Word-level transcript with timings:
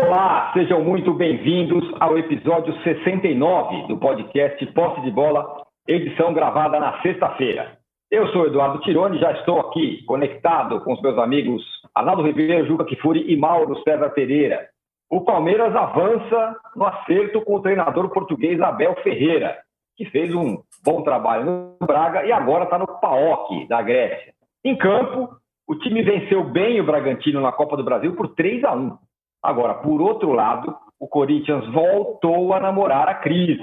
Olá, 0.00 0.52
sejam 0.52 0.80
muito 0.84 1.12
bem-vindos 1.12 1.84
ao 1.98 2.16
episódio 2.16 2.72
69 2.84 3.88
do 3.88 3.98
podcast 3.98 4.64
Posse 4.66 5.00
de 5.00 5.10
Bola, 5.10 5.66
edição 5.88 6.32
gravada 6.32 6.78
na 6.78 7.02
sexta-feira. 7.02 7.76
Eu 8.08 8.28
sou 8.28 8.46
Eduardo 8.46 8.78
Tironi, 8.82 9.18
já 9.18 9.32
estou 9.32 9.58
aqui 9.58 10.04
conectado 10.04 10.80
com 10.82 10.92
os 10.92 11.02
meus 11.02 11.18
amigos 11.18 11.64
Arnaldo 11.92 12.22
Ribeiro, 12.22 12.68
Juca 12.68 12.84
Kifuri 12.84 13.24
e 13.26 13.36
Mauro 13.36 13.82
César 13.82 14.10
Pereira. 14.10 14.68
O 15.10 15.22
Palmeiras 15.22 15.74
avança 15.74 16.56
no 16.76 16.86
acerto 16.86 17.40
com 17.40 17.56
o 17.56 17.60
treinador 17.60 18.08
português 18.10 18.60
Abel 18.60 18.94
Ferreira, 19.02 19.58
que 19.96 20.04
fez 20.10 20.32
um 20.32 20.58
bom 20.84 21.02
trabalho 21.02 21.44
no 21.80 21.86
Braga 21.86 22.24
e 22.24 22.30
agora 22.30 22.64
está 22.64 22.78
no 22.78 22.86
PAOK 22.86 23.66
da 23.66 23.82
Grécia. 23.82 24.32
Em 24.64 24.76
campo, 24.76 25.28
o 25.66 25.74
time 25.74 26.04
venceu 26.04 26.44
bem 26.44 26.80
o 26.80 26.86
Bragantino 26.86 27.40
na 27.40 27.50
Copa 27.50 27.76
do 27.76 27.82
Brasil 27.82 28.14
por 28.14 28.28
3 28.36 28.62
a 28.62 28.74
1. 28.76 29.07
Agora, 29.42 29.74
por 29.74 30.00
outro 30.00 30.32
lado, 30.32 30.76
o 30.98 31.06
Corinthians 31.06 31.66
voltou 31.72 32.52
a 32.52 32.60
namorar 32.60 33.08
a 33.08 33.14
crise. 33.14 33.62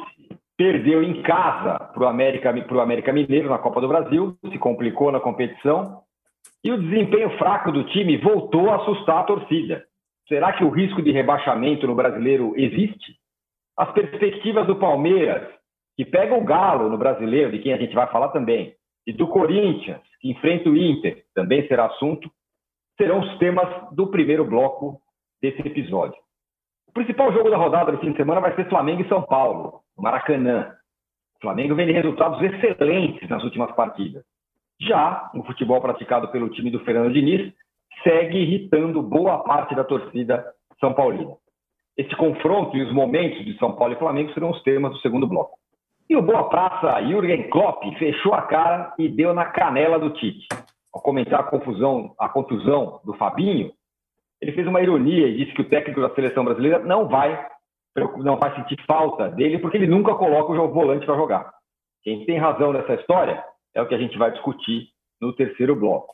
Perdeu 0.57 1.03
em 1.03 1.21
casa 1.21 1.79
para 1.93 2.03
o 2.03 2.07
América, 2.07 2.49
América 2.81 3.11
Mineiro 3.11 3.49
na 3.49 3.57
Copa 3.57 3.81
do 3.81 3.89
Brasil, 3.89 4.37
se 4.49 4.57
complicou 4.57 5.11
na 5.11 5.19
competição. 5.19 6.01
E 6.63 6.71
o 6.71 6.81
desempenho 6.81 7.37
fraco 7.37 7.71
do 7.71 7.83
time 7.85 8.17
voltou 8.17 8.69
a 8.69 8.77
assustar 8.77 9.19
a 9.19 9.23
torcida. 9.23 9.83
Será 10.27 10.53
que 10.53 10.63
o 10.63 10.69
risco 10.69 11.01
de 11.01 11.11
rebaixamento 11.11 11.85
no 11.85 11.93
brasileiro 11.93 12.53
existe? 12.55 13.17
As 13.77 13.91
perspectivas 13.91 14.65
do 14.65 14.77
Palmeiras, 14.77 15.47
que 15.97 16.05
pega 16.05 16.33
o 16.33 16.43
Galo 16.43 16.89
no 16.89 16.97
brasileiro, 16.97 17.51
de 17.51 17.59
quem 17.59 17.73
a 17.73 17.77
gente 17.77 17.93
vai 17.93 18.07
falar 18.07 18.29
também, 18.29 18.73
e 19.05 19.13
do 19.13 19.27
Corinthians, 19.27 20.01
que 20.19 20.31
enfrenta 20.31 20.69
o 20.69 20.77
Inter, 20.77 21.23
também 21.35 21.67
será 21.67 21.85
assunto, 21.85 22.31
serão 22.97 23.19
os 23.19 23.37
temas 23.37 23.67
do 23.91 24.07
primeiro 24.07 24.45
bloco 24.45 24.99
desse 25.45 25.67
episódio. 25.67 26.17
O 26.87 26.93
principal 26.93 27.31
jogo 27.31 27.49
da 27.49 27.57
rodada 27.57 27.91
do 27.91 27.99
fim 27.99 28.11
de 28.11 28.17
semana 28.17 28.41
vai 28.41 28.55
ser 28.55 28.67
Flamengo 28.69 29.01
e 29.01 29.07
São 29.07 29.21
Paulo, 29.21 29.81
no 29.95 30.03
Maracanã. 30.03 30.71
O 31.37 31.41
Flamengo 31.41 31.75
vem 31.75 31.85
de 31.85 31.91
resultados 31.91 32.41
excelentes 32.41 33.29
nas 33.29 33.43
últimas 33.43 33.71
partidas. 33.73 34.23
Já 34.81 35.29
o 35.35 35.43
futebol 35.43 35.79
praticado 35.81 36.29
pelo 36.29 36.49
time 36.49 36.71
do 36.71 36.79
Fernando 36.79 37.13
Diniz 37.13 37.53
segue 38.03 38.39
irritando 38.39 39.01
boa 39.01 39.43
parte 39.43 39.75
da 39.75 39.83
torcida 39.83 40.45
São 40.79 40.93
Paulina. 40.93 41.33
Esse 41.97 42.15
confronto 42.15 42.75
e 42.75 42.83
os 42.83 42.91
momentos 42.91 43.45
de 43.45 43.57
São 43.57 43.73
Paulo 43.73 43.93
e 43.93 43.99
Flamengo 43.99 44.33
serão 44.33 44.51
os 44.51 44.61
temas 44.63 44.91
do 44.91 44.99
segundo 44.99 45.27
bloco. 45.27 45.57
E 46.09 46.15
o 46.15 46.21
Boa 46.21 46.49
Praça, 46.49 47.01
Jürgen 47.03 47.49
Klopp, 47.49 47.83
fechou 47.97 48.33
a 48.33 48.43
cara 48.43 48.93
e 48.99 49.07
deu 49.07 49.33
na 49.33 49.45
canela 49.45 49.97
do 49.97 50.11
Tite. 50.11 50.47
Ao 50.93 51.01
comentar 51.01 51.39
a 51.39 51.43
confusão, 51.43 52.13
a 52.19 52.29
contusão 52.29 52.99
do 53.05 53.13
Fabinho, 53.13 53.71
ele 54.45 54.51
fez 54.51 54.67
uma 54.67 54.79
ironia 54.79 55.27
e 55.27 55.37
disse 55.37 55.53
que 55.53 55.61
o 55.63 55.69
técnico 55.69 55.99
da 55.99 56.13
seleção 56.13 56.45
brasileira 56.45 56.77
não 56.77 57.07
vai, 57.07 57.47
não 58.17 58.37
vai 58.37 58.55
sentir 58.55 58.79
falta 58.85 59.27
dele 59.29 59.57
porque 59.57 59.75
ele 59.75 59.87
nunca 59.87 60.13
coloca 60.13 60.53
o 60.53 60.71
volante 60.71 61.03
para 61.03 61.15
jogar. 61.15 61.51
Quem 62.03 62.23
tem 62.27 62.37
razão 62.37 62.71
nessa 62.71 62.93
história 62.93 63.43
é 63.73 63.81
o 63.81 63.87
que 63.87 63.95
a 63.95 63.97
gente 63.97 64.15
vai 64.19 64.31
discutir 64.31 64.89
no 65.19 65.33
terceiro 65.33 65.75
bloco. 65.75 66.13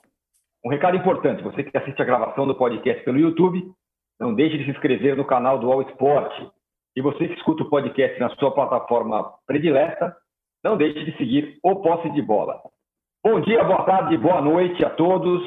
Um 0.63 0.69
recado 0.69 0.95
importante: 0.95 1.43
você 1.43 1.61
que 1.61 1.77
assiste 1.77 2.01
a 2.01 2.05
gravação 2.05 2.47
do 2.47 2.55
podcast 2.55 3.03
pelo 3.03 3.19
YouTube, 3.19 3.69
não 4.17 4.33
deixe 4.33 4.57
de 4.57 4.63
se 4.63 4.71
inscrever 4.71 5.17
no 5.17 5.25
canal 5.25 5.59
do 5.59 5.69
All 5.69 5.81
Sport 5.81 6.31
e 6.95 7.01
você 7.01 7.27
que 7.27 7.33
escuta 7.33 7.63
o 7.63 7.69
podcast 7.69 8.17
na 8.17 8.29
sua 8.37 8.51
plataforma 8.51 9.29
predileta, 9.45 10.15
não 10.63 10.77
deixe 10.77 11.03
de 11.03 11.17
seguir 11.17 11.59
o 11.61 11.81
Posse 11.81 12.09
de 12.11 12.21
Bola. 12.21 12.61
Bom 13.21 13.41
dia, 13.41 13.61
boa 13.65 13.83
tarde, 13.83 14.17
boa 14.17 14.39
noite 14.39 14.85
a 14.85 14.89
todos. 14.89 15.43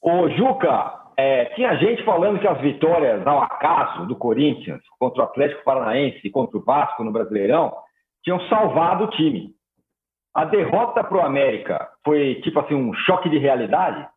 Ô, 0.00 0.30
Juca, 0.30 0.97
é, 1.18 1.46
tinha 1.56 1.74
gente 1.74 2.04
falando 2.04 2.38
que 2.38 2.46
as 2.46 2.60
vitórias 2.60 3.26
ao 3.26 3.42
acaso 3.42 4.06
do 4.06 4.14
Corinthians 4.14 4.80
contra 5.00 5.22
o 5.22 5.24
Atlético 5.24 5.64
Paranaense 5.64 6.20
e 6.22 6.30
contra 6.30 6.56
o 6.56 6.62
Vasco 6.62 7.02
no 7.02 7.10
Brasileirão 7.10 7.74
tinham 8.22 8.40
salvado 8.48 9.04
o 9.04 9.10
time. 9.10 9.52
A 10.32 10.44
derrota 10.44 11.02
para 11.02 11.18
o 11.18 11.20
América 11.20 11.88
foi 12.04 12.36
tipo 12.36 12.60
assim 12.60 12.74
um 12.74 12.94
choque 12.94 13.28
de 13.28 13.36
realidade? 13.36 14.08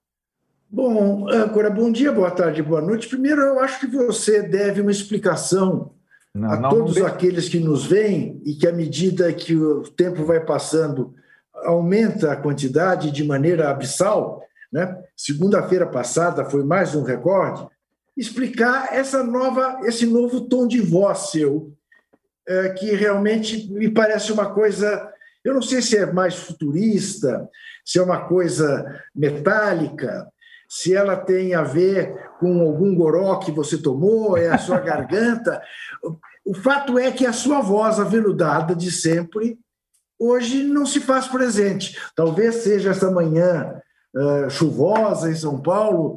Bom, 0.70 1.28
Âncora, 1.28 1.72
bom 1.72 1.92
dia, 1.92 2.12
boa 2.12 2.30
tarde, 2.30 2.62
boa 2.62 2.82
noite. 2.82 3.10
Primeiro, 3.10 3.42
eu 3.42 3.60
acho 3.60 3.80
que 3.80 3.88
você 3.88 4.44
deve 4.44 4.82
uma 4.82 4.92
explicação 4.92 5.92
não, 6.36 6.52
a 6.52 6.60
não, 6.60 6.70
todos 6.70 6.98
não 6.98 7.08
aqueles 7.08 7.50
que 7.50 7.60
nos 7.60 7.84
veem 7.84 8.40
e 8.46 8.54
que, 8.54 8.68
à 8.68 8.72
medida 8.72 9.34
que 9.34 9.56
o 9.56 9.82
tempo 9.84 10.24
vai 10.24 10.40
passando, 10.40 11.16
aumenta 11.66 12.32
a 12.32 12.38
quantidade 12.38 13.12
de 13.12 13.24
maneira 13.24 13.72
abissal, 13.72 14.42
né? 14.72 15.04
segunda-feira 15.16 15.86
passada 15.86 16.46
foi 16.46 16.64
mais 16.64 16.96
um 16.96 17.04
recorde, 17.04 17.68
explicar 18.16 18.94
essa 18.94 19.24
nova, 19.24 19.82
esse 19.84 20.06
novo 20.06 20.42
tom 20.42 20.68
de 20.68 20.80
voz 20.80 21.32
seu, 21.32 21.74
é, 22.48 22.70
que 22.70 22.92
realmente 22.92 23.72
me 23.72 23.90
parece 23.90 24.32
uma 24.32 24.54
coisa, 24.54 25.12
eu 25.44 25.54
não 25.54 25.62
sei 25.62 25.82
se 25.82 25.98
é 25.98 26.12
mais 26.12 26.36
futurista, 26.36 27.50
se 27.86 28.00
é 28.00 28.02
uma 28.02 28.28
coisa 28.28 29.02
metálica, 29.14 30.28
se 30.70 30.94
ela 30.94 31.18
tem 31.18 31.54
a 31.54 31.64
ver 31.64 32.32
com 32.40 32.62
algum 32.62 32.96
goró 32.96 33.38
que 33.38 33.52
você 33.52 33.78
tomou, 33.78 34.38
é 34.38 34.50
a 34.50 34.58
sua 34.58 34.80
garganta. 34.82 35.62
O 36.46 36.54
fato 36.54 36.98
é 36.98 37.12
que 37.12 37.26
a 37.26 37.34
sua 37.34 37.62
voz 37.62 38.00
aveludada 38.00 38.74
de 38.74 38.90
sempre 38.90 39.60
hoje 40.18 40.64
não 40.64 40.86
se 40.86 41.00
faz 41.00 41.28
presente. 41.28 42.00
Talvez 42.16 42.56
seja 42.56 42.92
essa 42.92 43.12
manhã 43.12 43.81
uh, 44.16 44.50
chuvosa 44.50 45.30
em 45.30 45.36
São 45.36 45.62
Paulo, 45.62 46.16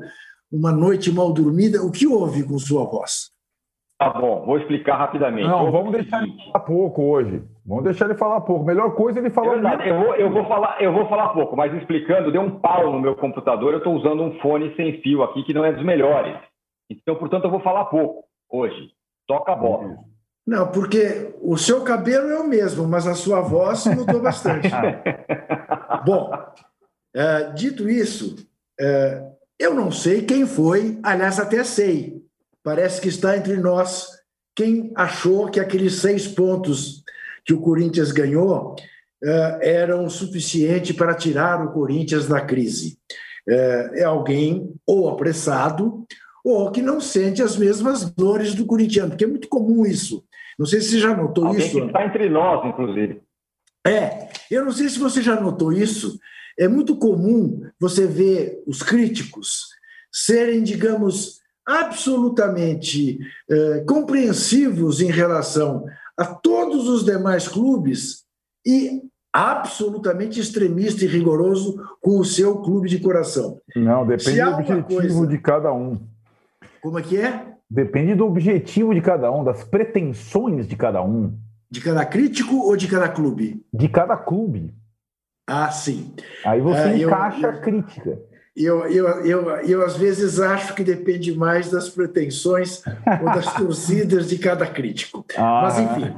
uma 0.51 0.73
noite 0.73 1.13
mal 1.13 1.33
dormida. 1.33 1.83
O 1.83 1.91
que 1.91 2.07
houve 2.07 2.45
com 2.45 2.59
sua 2.59 2.85
voz? 2.85 3.35
Tá 3.99 4.11
bom, 4.11 4.45
vou 4.45 4.59
explicar 4.59 4.97
rapidamente. 4.97 5.47
Não, 5.47 5.71
vamos 5.71 5.93
deixar 5.93 6.23
ele 6.23 6.37
falar 6.37 6.61
pouco 6.61 7.03
hoje. 7.03 7.43
Vamos 7.65 7.85
deixar 7.85 8.05
ele 8.07 8.19
falar 8.19 8.41
pouco. 8.41 8.65
Melhor 8.65 8.95
coisa 8.95 9.19
ele 9.19 9.31
falar. 9.31 9.81
É 9.81 9.91
eu, 9.91 9.99
vou, 9.99 10.15
eu, 10.17 10.31
vou 10.31 10.45
falar, 10.47 10.83
eu 10.83 10.93
vou 10.93 11.09
falar 11.09 11.29
pouco, 11.29 11.57
mas 11.57 11.73
explicando, 11.75 12.33
deu 12.33 12.43
um 12.43 12.59
pau 12.59 12.93
no 12.93 13.01
meu 13.01 13.15
computador. 13.15 13.73
Eu 13.73 13.79
estou 13.79 13.95
usando 13.95 14.23
um 14.23 14.39
fone 14.41 14.75
sem 14.75 15.01
fio 15.01 15.23
aqui 15.23 15.45
que 15.45 15.55
não 15.55 15.65
é 15.65 15.73
dos 15.73 15.85
melhores. 15.85 16.37
Então, 16.91 17.15
portanto, 17.15 17.45
eu 17.45 17.51
vou 17.51 17.61
falar 17.61 17.87
pouco 17.87 18.25
hoje. 18.51 18.91
Toca 19.27 19.53
a 19.53 19.57
bola. 19.57 19.97
Não, 20.47 20.71
porque 20.71 21.35
o 21.41 21.57
seu 21.57 21.83
cabelo 21.83 22.29
é 22.29 22.39
o 22.39 22.47
mesmo, 22.47 22.87
mas 22.87 23.07
a 23.07 23.15
sua 23.15 23.41
voz 23.41 23.87
mudou 23.87 24.21
bastante. 24.21 24.69
Bom, 26.05 26.31
é, 27.15 27.53
dito 27.53 27.89
isso, 27.89 28.37
é, 28.79 29.23
eu 29.59 29.73
não 29.73 29.91
sei 29.93 30.23
quem 30.23 30.47
foi, 30.47 30.99
aliás, 31.03 31.39
até 31.39 31.63
sei 31.63 32.25
Parece 32.65 32.99
que 32.99 33.09
está 33.09 33.37
entre 33.37 33.59
nós 33.59 34.09
quem 34.57 34.91
achou 34.97 35.51
que 35.51 35.61
aqueles 35.61 35.97
seis 35.97 36.27
pontos 36.27 37.05
que 37.45 37.53
o 37.53 37.61
Corinthians 37.61 38.11
ganhou 38.11 38.75
uh, 39.23 39.59
eram 39.61 40.09
suficiente 40.09 40.95
para 40.95 41.15
tirar 41.15 41.63
o 41.63 41.73
Corinthians 41.73 42.27
da 42.27 42.41
crise. 42.41 42.99
É 43.47 44.05
alguém 44.05 44.73
ou 44.87 45.11
apressado 45.11 46.07
ou 46.43 46.73
que 46.73 46.81
não 46.81 46.99
sente 46.99 47.43
as 47.43 47.59
mesmas 47.59 48.11
dores 48.11 48.55
do 48.55 48.65
corintiano, 48.65 49.11
porque 49.11 49.25
é 49.25 49.29
muito 49.29 49.49
comum 49.49 49.85
isso. 49.85 50.25
Não 50.59 50.65
sei 50.65 50.81
se 50.81 50.93
você 50.93 51.01
já 51.01 51.15
notou 51.15 51.45
alguém 51.45 51.67
isso. 51.67 51.79
Que 51.79 51.87
está 51.87 52.07
entre 52.07 52.31
nós, 52.31 52.67
inclusive. 52.67 53.21
É, 53.87 54.31
eu 54.51 54.65
não 54.65 54.73
sei 54.73 54.89
se 54.89 54.99
você 54.99 55.21
já 55.21 55.39
notou 55.39 55.75
isso. 55.75 56.19
É 56.59 56.69
muito 56.69 56.97
comum 56.97 57.63
você 57.81 58.07
ver 58.07 58.63
os 58.67 58.83
críticos 58.83 59.69
serem, 60.13 60.63
digamos, 60.63 61.41
absolutamente 61.67 63.19
eh, 63.51 63.85
compreensivos 63.89 65.01
em 65.01 65.11
relação 65.11 65.85
a 66.17 66.25
todos 66.25 66.89
os 66.89 67.05
demais 67.05 67.49
clubes 67.49 68.25
e 68.65 69.03
absolutamente 69.33 70.39
extremista 70.39 71.05
e 71.05 71.09
rigoroso 71.09 71.83
com 72.01 72.21
o 72.21 72.25
seu 72.25 72.59
clube 72.59 72.89
de 72.89 73.01
coração. 73.01 73.61
Não, 73.75 74.07
depende 74.07 74.41
do 74.41 74.51
objetivo 74.51 74.95
coisa... 74.95 75.27
de 75.27 75.39
cada 75.39 75.73
um. 75.73 75.99
Como 76.81 76.99
é 76.99 77.03
que 77.03 77.17
é? 77.17 77.55
Depende 77.69 78.15
do 78.15 78.27
objetivo 78.27 78.95
de 78.95 79.01
cada 79.01 79.33
um, 79.33 79.43
das 79.43 79.65
pretensões 79.65 80.69
de 80.69 80.77
cada 80.77 81.03
um. 81.03 81.37
De 81.69 81.81
cada 81.81 82.07
crítico 82.07 82.57
ou 82.59 82.77
de 82.77 82.87
cada 82.87 83.09
clube? 83.09 83.65
De 83.73 83.89
cada 83.89 84.17
clube. 84.17 84.73
Ah, 85.47 85.71
sim. 85.71 86.15
Aí 86.45 86.61
você 86.61 86.81
ah, 86.81 86.97
encaixa 86.97 87.47
eu, 87.47 87.51
a 87.51 87.53
crítica 87.59 88.19
eu, 88.57 88.87
eu, 88.87 89.09
eu, 89.25 89.51
eu 89.63 89.85
às 89.85 89.97
vezes 89.97 90.39
acho 90.39 90.75
que 90.75 90.85
depende 90.85 91.37
mais 91.37 91.71
das 91.71 91.89
pretensões 91.89 92.83
ou 93.21 93.27
das 93.27 93.53
torcidas 93.55 94.29
de 94.29 94.39
cada 94.39 94.67
crítico. 94.67 95.25
Ah. 95.37 95.63
Mas, 95.65 95.79
enfim, 95.79 96.15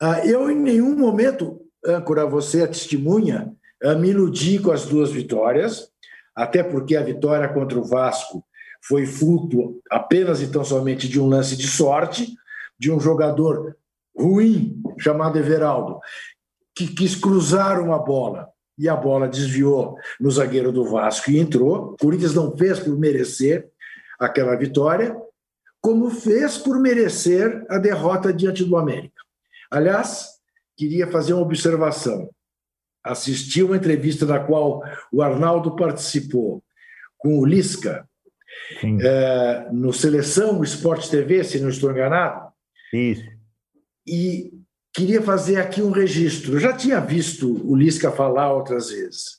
ah, 0.00 0.24
eu 0.24 0.50
em 0.50 0.56
nenhum 0.56 0.96
momento, 0.96 1.60
âncora, 1.84 2.24
você 2.24 2.62
é 2.62 2.66
testemunha, 2.66 3.52
ah, 3.82 3.94
me 3.94 4.10
iludi 4.10 4.60
com 4.60 4.70
as 4.70 4.86
duas 4.86 5.10
vitórias, 5.10 5.88
até 6.34 6.62
porque 6.62 6.94
a 6.94 7.02
vitória 7.02 7.48
contra 7.48 7.78
o 7.78 7.84
Vasco 7.84 8.44
foi 8.86 9.04
fruto 9.04 9.80
apenas 9.90 10.40
e 10.40 10.46
tão 10.46 10.64
somente 10.64 11.08
de 11.08 11.20
um 11.20 11.26
lance 11.26 11.56
de 11.56 11.66
sorte, 11.66 12.32
de 12.78 12.92
um 12.92 13.00
jogador 13.00 13.76
ruim 14.16 14.80
chamado 14.98 15.38
Everaldo, 15.38 15.98
que 16.76 16.86
quis 16.88 17.16
cruzar 17.16 17.80
uma 17.80 17.98
bola 17.98 18.48
e 18.78 18.88
a 18.88 18.94
bola 18.94 19.26
desviou 19.26 19.96
no 20.20 20.30
zagueiro 20.30 20.70
do 20.70 20.84
Vasco 20.84 21.30
e 21.30 21.38
entrou. 21.38 21.92
O 21.92 21.96
Corinthians 21.96 22.34
não 22.34 22.54
fez 22.54 22.78
por 22.78 22.98
merecer 22.98 23.66
aquela 24.18 24.54
vitória. 24.56 25.16
como 25.80 26.10
fez 26.10 26.58
por 26.58 26.80
merecer 26.80 27.64
a 27.70 27.78
derrota 27.78 28.32
diante 28.32 28.64
do 28.64 28.76
América. 28.76 29.22
Aliás, 29.70 30.30
queria 30.76 31.06
fazer 31.06 31.32
uma 31.32 31.42
observação. 31.42 32.28
Assisti 33.04 33.62
uma 33.62 33.76
entrevista 33.76 34.26
na 34.26 34.40
qual 34.40 34.82
o 35.12 35.22
Arnaldo 35.22 35.76
participou 35.76 36.60
com 37.16 37.38
o 37.38 37.46
Lisca, 37.46 38.08
é, 39.00 39.68
no 39.72 39.92
Seleção 39.92 40.62
Esporte 40.64 41.08
TV, 41.08 41.44
se 41.44 41.60
não 41.60 41.68
estou 41.68 41.90
enganado. 41.90 42.52
Isso. 42.92 43.24
E 44.04 44.55
queria 44.96 45.20
fazer 45.20 45.58
aqui 45.58 45.82
um 45.82 45.90
registro. 45.90 46.54
Eu 46.54 46.60
já 46.60 46.72
tinha 46.72 46.98
visto 46.98 47.60
o 47.70 47.76
Lisca 47.76 48.10
falar 48.10 48.50
outras 48.54 48.88
vezes. 48.88 49.38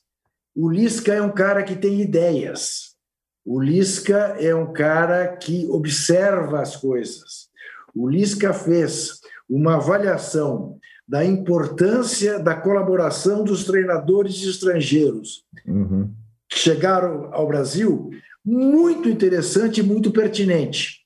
O 0.56 0.70
Lisca 0.70 1.12
é 1.12 1.22
um 1.22 1.32
cara 1.32 1.64
que 1.64 1.76
tem 1.76 2.00
ideias. 2.00 2.96
O 3.44 3.60
Lisca 3.60 4.38
é 4.40 4.54
um 4.54 4.72
cara 4.72 5.36
que 5.36 5.68
observa 5.70 6.62
as 6.62 6.76
coisas. 6.76 7.48
O 7.96 8.08
Lisca 8.08 8.54
fez 8.54 9.20
uma 9.50 9.78
avaliação 9.78 10.78
da 11.08 11.26
importância 11.26 12.38
da 12.38 12.54
colaboração 12.54 13.44
dos 13.44 13.64
treinadores 13.64 14.44
estrangeiros 14.44 15.44
uhum. 15.66 16.14
que 16.48 16.60
chegaram 16.60 17.30
ao 17.34 17.48
Brasil 17.48 18.12
muito 18.46 19.10
interessante 19.10 19.80
e 19.80 19.84
muito 19.84 20.12
pertinente. 20.12 21.02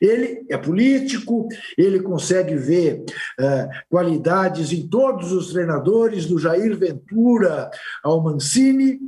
Ele 0.00 0.44
é 0.48 0.56
político, 0.56 1.48
ele 1.76 2.00
consegue 2.00 2.56
ver 2.56 3.04
uh, 3.40 3.68
qualidades 3.88 4.72
em 4.72 4.88
todos 4.88 5.32
os 5.32 5.52
treinadores, 5.52 6.26
do 6.26 6.38
Jair 6.38 6.76
Ventura 6.76 7.70
ao 8.02 8.22
Mancini, 8.22 9.00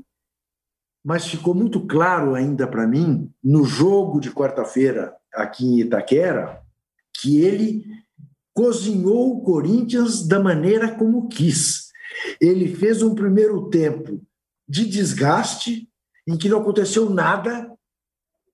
mas 1.04 1.26
ficou 1.26 1.54
muito 1.54 1.86
claro 1.86 2.34
ainda 2.34 2.66
para 2.66 2.86
mim, 2.86 3.30
no 3.42 3.64
jogo 3.64 4.20
de 4.20 4.30
quarta-feira 4.30 5.14
aqui 5.32 5.64
em 5.64 5.80
Itaquera, 5.80 6.60
que 7.20 7.40
ele 7.40 7.84
cozinhou 8.54 9.36
o 9.36 9.42
Corinthians 9.42 10.26
da 10.26 10.40
maneira 10.40 10.94
como 10.94 11.28
quis. 11.28 11.88
Ele 12.40 12.74
fez 12.74 13.02
um 13.02 13.14
primeiro 13.14 13.68
tempo 13.68 14.20
de 14.68 14.84
desgaste, 14.84 15.88
em 16.26 16.36
que 16.36 16.48
não 16.48 16.60
aconteceu 16.60 17.08
nada, 17.08 17.72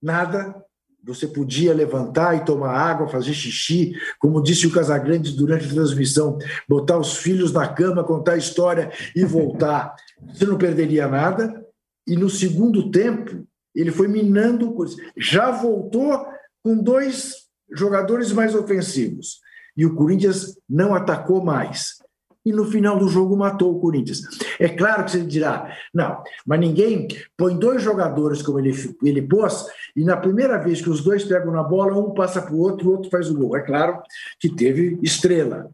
nada. 0.03 0.64
Você 1.07 1.27
podia 1.27 1.75
levantar 1.75 2.35
e 2.35 2.45
tomar 2.45 2.71
água, 2.71 3.09
fazer 3.09 3.35
xixi, 3.35 3.93
como 4.19 4.43
disse 4.43 4.67
o 4.67 4.73
Casagrande 4.73 5.37
durante 5.37 5.67
a 5.67 5.71
transmissão, 5.71 6.39
botar 6.67 6.97
os 6.97 7.19
filhos 7.19 7.53
na 7.53 7.69
cama, 7.69 8.05
contar 8.05 8.33
a 8.33 8.39
história 8.39 8.91
e 9.15 9.25
voltar. 9.25 9.95
Você 10.33 10.47
não 10.47 10.57
perderia 10.57 11.07
nada. 11.07 11.63
E 12.07 12.17
no 12.17 12.31
segundo 12.31 12.91
tempo, 12.91 13.47
ele 13.75 13.91
foi 13.91 14.09
minando. 14.09 14.75
Já 15.17 15.51
voltou 15.51 16.27
com 16.63 16.77
dois 16.77 17.35
jogadores 17.75 18.33
mais 18.33 18.55
ofensivos. 18.55 19.41
E 19.77 19.85
o 19.85 19.95
Corinthians 19.95 20.59
não 20.69 20.95
atacou 20.95 21.45
mais 21.45 21.99
e 22.45 22.53
no 22.53 22.65
final 22.65 22.99
do 22.99 23.09
jogo 23.09 23.37
matou 23.37 23.75
o 23.75 23.81
Corinthians. 23.81 24.21
É 24.59 24.69
claro 24.69 25.05
que 25.05 25.13
você 25.13 25.21
dirá, 25.21 25.75
não, 25.93 26.23
mas 26.47 26.61
ninguém 26.61 27.09
põe 27.37 27.57
dois 27.59 27.83
jogadores 27.83 28.43
como 28.43 28.59
ele, 28.59 28.73
ele 29.03 29.23
pôs, 29.23 29.67
e 29.97 30.05
na 30.05 30.17
primeira 30.17 30.59
vez 30.59 30.83
que 30.83 30.91
os 30.91 31.03
dois 31.03 31.25
pegam 31.25 31.53
na 31.53 31.63
bola, 31.63 31.99
um 31.99 32.13
passa 32.13 32.43
para 32.43 32.55
o 32.55 32.59
outro, 32.59 32.89
o 32.89 32.93
outro 32.93 33.11
faz 33.11 33.31
o 33.31 33.35
gol. 33.35 33.57
É 33.57 33.63
claro 33.63 34.03
que 34.39 34.51
teve 34.51 34.99
estrela, 35.03 35.71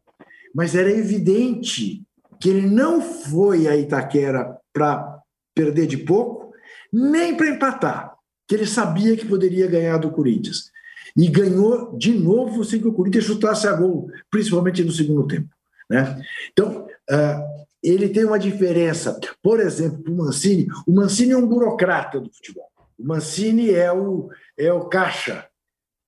mas 0.54 0.74
era 0.74 0.90
evidente 0.90 2.02
que 2.40 2.48
ele 2.48 2.66
não 2.66 3.02
foi 3.02 3.66
a 3.66 3.76
Itaquera 3.76 4.56
para 4.72 5.18
perder 5.54 5.86
de 5.86 5.98
pouco, 5.98 6.52
nem 6.92 7.36
para 7.36 7.50
empatar, 7.50 8.14
que 8.48 8.54
ele 8.54 8.66
sabia 8.66 9.16
que 9.16 9.26
poderia 9.26 9.66
ganhar 9.66 9.98
do 9.98 10.10
Corinthians. 10.10 10.70
E 11.16 11.26
ganhou 11.26 11.96
de 11.98 12.12
novo 12.12 12.64
sem 12.64 12.80
que 12.80 12.86
o 12.86 12.92
Corinthians 12.92 13.24
chutasse 13.24 13.66
a 13.66 13.72
gol, 13.72 14.08
principalmente 14.30 14.82
no 14.84 14.92
segundo 14.92 15.26
tempo. 15.26 15.48
Né? 15.90 16.22
Então, 16.52 16.86
uh, 17.10 17.66
ele 17.82 18.08
tem 18.08 18.24
uma 18.24 18.38
diferença. 18.38 19.18
Por 19.42 19.58
exemplo, 19.58 20.12
o 20.12 20.16
Mancini, 20.16 20.68
o 20.86 20.92
Mancini 20.92 21.32
é 21.32 21.36
um 21.36 21.48
burocrata 21.48 22.20
do 22.20 22.32
futebol. 22.32 22.70
O 22.96 23.06
Mancini 23.06 23.70
é 23.70 23.92
o, 23.92 24.30
é 24.56 24.72
o 24.72 24.88
caixa 24.88 25.48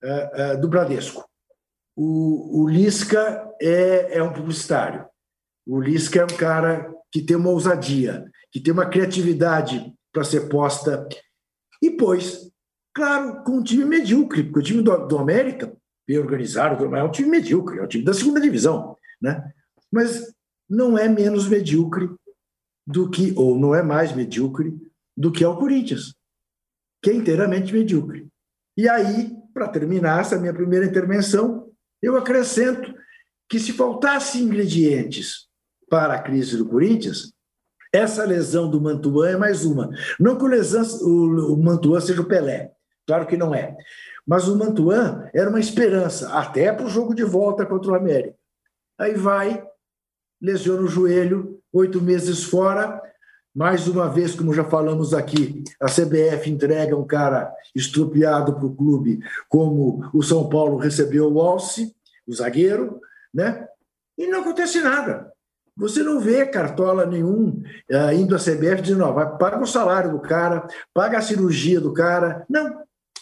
uh, 0.01 0.53
uh, 0.53 0.61
do 0.61 0.69
Bradesco. 0.69 1.27
O, 1.95 2.61
o 2.61 2.69
Lisca 2.69 3.51
é, 3.61 4.17
é 4.17 4.23
um 4.23 4.31
publicitário. 4.31 5.05
O 5.67 5.79
Lisca 5.81 6.21
é 6.21 6.23
um 6.23 6.37
cara 6.37 6.91
que 7.11 7.21
tem 7.21 7.35
uma 7.35 7.49
ousadia, 7.49 8.25
que 8.51 8.59
tem 8.59 8.73
uma 8.73 8.89
criatividade 8.89 9.93
para 10.11 10.23
ser 10.23 10.49
posta. 10.49 11.07
E 11.81 11.91
pois, 11.91 12.49
claro, 12.93 13.43
com 13.43 13.57
um 13.57 13.63
time 13.63 13.85
medíocre, 13.85 14.43
porque 14.43 14.59
o 14.59 14.63
time 14.63 14.81
do, 14.81 15.07
do 15.07 15.17
América, 15.17 15.75
bem 16.07 16.17
organizado, 16.17 16.83
é 16.95 17.03
um 17.03 17.11
time 17.11 17.29
medíocre, 17.29 17.79
é 17.79 17.83
um 17.83 17.87
time 17.87 18.03
da 18.03 18.13
segunda 18.13 18.39
divisão. 18.39 18.95
Né? 19.21 19.43
Mas 19.93 20.33
não 20.67 20.97
é 20.97 21.07
menos 21.07 21.47
medíocre 21.47 22.09
do 22.85 23.09
que, 23.11 23.31
ou 23.37 23.59
não 23.59 23.75
é 23.75 23.83
mais 23.83 24.11
medíocre 24.11 24.75
do 25.15 25.31
que 25.31 25.43
é 25.43 25.47
o 25.47 25.55
Corinthians, 25.55 26.15
que 27.01 27.11
é 27.11 27.13
inteiramente 27.13 27.71
medíocre. 27.71 28.27
E 28.75 28.89
aí, 28.89 29.31
para 29.53 29.67
terminar 29.67 30.21
essa 30.21 30.39
minha 30.39 30.53
primeira 30.53 30.85
intervenção, 30.85 31.71
eu 32.01 32.17
acrescento 32.17 32.91
que 33.47 33.59
se 33.59 33.71
faltasse 33.71 34.41
ingredientes 34.41 35.47
para 35.87 36.15
a 36.15 36.21
crise 36.21 36.57
do 36.57 36.67
Corinthians, 36.67 37.31
essa 37.93 38.25
lesão 38.25 38.71
do 38.71 38.81
Mantuan 38.81 39.29
é 39.29 39.37
mais 39.37 39.63
uma. 39.63 39.91
Não 40.19 40.35
que 40.35 40.43
o, 40.43 40.47
lesão, 40.47 40.83
o 41.03 41.55
Mantuan 41.55 42.01
seja 42.01 42.21
o 42.21 42.27
Pelé, 42.27 42.71
claro 43.05 43.27
que 43.27 43.37
não 43.37 43.53
é. 43.53 43.77
Mas 44.25 44.47
o 44.47 44.57
Mantuan 44.57 45.29
era 45.35 45.51
uma 45.51 45.59
esperança, 45.59 46.33
até 46.33 46.73
para 46.73 46.87
o 46.87 46.89
jogo 46.89 47.13
de 47.13 47.23
volta 47.23 47.63
contra 47.63 47.91
o 47.91 47.95
América. 47.95 48.35
Aí 48.97 49.13
vai 49.13 49.63
lesiona 50.43 50.81
o 50.81 50.87
joelho, 50.87 51.57
oito 51.71 52.01
meses 52.01 52.43
fora. 52.43 53.01
Mais 53.55 53.87
uma 53.87 54.09
vez, 54.09 54.35
como 54.35 54.53
já 54.53 54.65
falamos 54.65 55.13
aqui, 55.13 55.63
a 55.79 55.85
CBF 55.85 56.49
entrega 56.49 56.97
um 56.97 57.05
cara 57.05 57.53
estrupiado 57.73 58.55
para 58.55 58.65
o 58.65 58.75
clube, 58.75 59.19
como 59.47 60.03
o 60.13 60.21
São 60.21 60.49
Paulo 60.49 60.75
recebeu 60.75 61.31
o 61.31 61.39
Alce, 61.39 61.95
o 62.27 62.33
zagueiro, 62.33 62.99
né? 63.33 63.67
E 64.17 64.27
não 64.27 64.41
acontece 64.41 64.81
nada. 64.81 65.31
Você 65.77 66.03
não 66.03 66.19
vê 66.19 66.45
cartola 66.45 67.05
nenhum 67.05 67.63
uh, 67.91 68.13
indo 68.13 68.35
à 68.35 68.39
CBF 68.39 68.81
dizendo, 68.81 68.99
não, 68.99 69.13
vai, 69.13 69.37
paga 69.37 69.61
o 69.61 69.67
salário 69.67 70.11
do 70.11 70.19
cara, 70.19 70.67
paga 70.93 71.19
a 71.19 71.21
cirurgia 71.21 71.79
do 71.79 71.93
cara. 71.93 72.45
Não, 72.49 72.81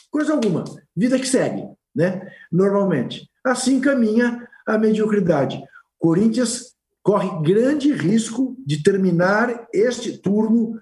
coisa 0.10 0.34
alguma. 0.34 0.64
Vida 0.96 1.20
que 1.20 1.28
segue, 1.28 1.64
né? 1.96 2.32
Normalmente. 2.52 3.30
Assim 3.44 3.80
caminha 3.80 4.48
a 4.66 4.78
mediocridade. 4.78 5.62
Corinthians 5.98 6.74
corre 7.04 7.42
grande 7.42 7.92
risco 7.94 8.56
de 8.66 8.84
terminar 8.84 9.68
este 9.74 10.18
turno 10.18 10.80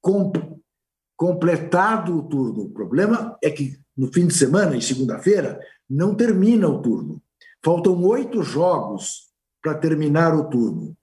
com, 0.00 0.32
completado 1.16 2.16
o 2.16 2.22
turno. 2.22 2.64
O 2.64 2.70
problema 2.70 3.36
é 3.42 3.50
que 3.50 3.78
no 3.96 4.12
fim 4.12 4.26
de 4.26 4.34
semana, 4.34 4.76
em 4.76 4.80
segunda-feira, 4.80 5.58
não 5.88 6.14
termina 6.14 6.68
o 6.68 6.80
turno. 6.80 7.22
Faltam 7.64 8.02
oito 8.04 8.42
jogos 8.42 9.26
para 9.62 9.74
terminar 9.74 10.34
o 10.34 10.48
turno. 10.48 10.96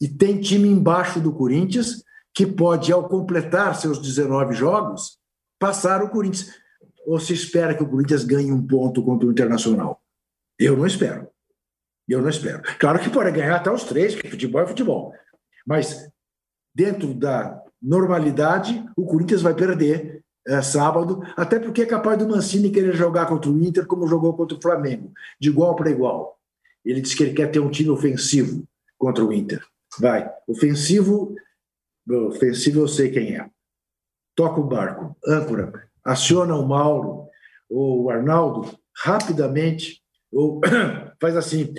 E 0.00 0.08
tem 0.08 0.40
time 0.40 0.68
embaixo 0.68 1.20
do 1.20 1.32
Corinthians 1.32 2.02
que 2.34 2.46
pode, 2.46 2.92
ao 2.92 3.08
completar 3.08 3.74
seus 3.76 4.00
19 4.00 4.54
jogos, 4.54 5.18
passar 5.58 6.02
o 6.02 6.08
Corinthians. 6.08 6.54
Ou 7.06 7.20
se 7.20 7.34
espera 7.34 7.74
que 7.74 7.82
o 7.82 7.88
Corinthians 7.88 8.24
ganhe 8.24 8.50
um 8.50 8.66
ponto 8.66 9.04
contra 9.04 9.28
o 9.28 9.32
Internacional? 9.32 10.00
Eu 10.58 10.76
não 10.76 10.86
espero. 10.86 11.28
E 12.10 12.12
eu 12.12 12.20
não 12.20 12.28
espero. 12.28 12.60
Claro 12.80 12.98
que 12.98 13.08
pode 13.08 13.30
ganhar 13.30 13.54
até 13.54 13.70
os 13.70 13.84
três, 13.84 14.14
porque 14.16 14.30
futebol 14.30 14.60
é 14.60 14.66
futebol. 14.66 15.14
Mas, 15.64 16.10
dentro 16.74 17.14
da 17.14 17.62
normalidade, 17.80 18.84
o 18.96 19.06
Corinthians 19.06 19.42
vai 19.42 19.54
perder 19.54 20.20
é, 20.48 20.60
sábado, 20.60 21.22
até 21.36 21.60
porque 21.60 21.82
é 21.82 21.86
capaz 21.86 22.18
do 22.18 22.28
Mancini 22.28 22.72
querer 22.72 22.96
jogar 22.96 23.26
contra 23.26 23.48
o 23.48 23.62
Inter 23.62 23.86
como 23.86 24.08
jogou 24.08 24.34
contra 24.34 24.58
o 24.58 24.60
Flamengo, 24.60 25.12
de 25.38 25.50
igual 25.50 25.76
para 25.76 25.88
igual. 25.88 26.36
Ele 26.84 27.00
disse 27.00 27.16
que 27.16 27.22
ele 27.22 27.32
quer 27.32 27.48
ter 27.52 27.60
um 27.60 27.70
time 27.70 27.90
ofensivo 27.90 28.64
contra 28.98 29.24
o 29.24 29.32
Inter. 29.32 29.64
Vai. 30.00 30.28
Ofensivo, 30.48 31.36
ofensivo 32.26 32.80
eu 32.80 32.88
sei 32.88 33.12
quem 33.12 33.36
é. 33.36 33.48
Toca 34.34 34.60
o 34.60 34.66
barco, 34.66 35.16
âncora, 35.24 35.88
aciona 36.04 36.56
o 36.56 36.66
Mauro 36.66 37.28
ou 37.70 38.02
o 38.02 38.10
Arnaldo 38.10 38.76
rapidamente, 38.96 40.02
ou 40.32 40.60
faz 41.20 41.36
assim, 41.36 41.72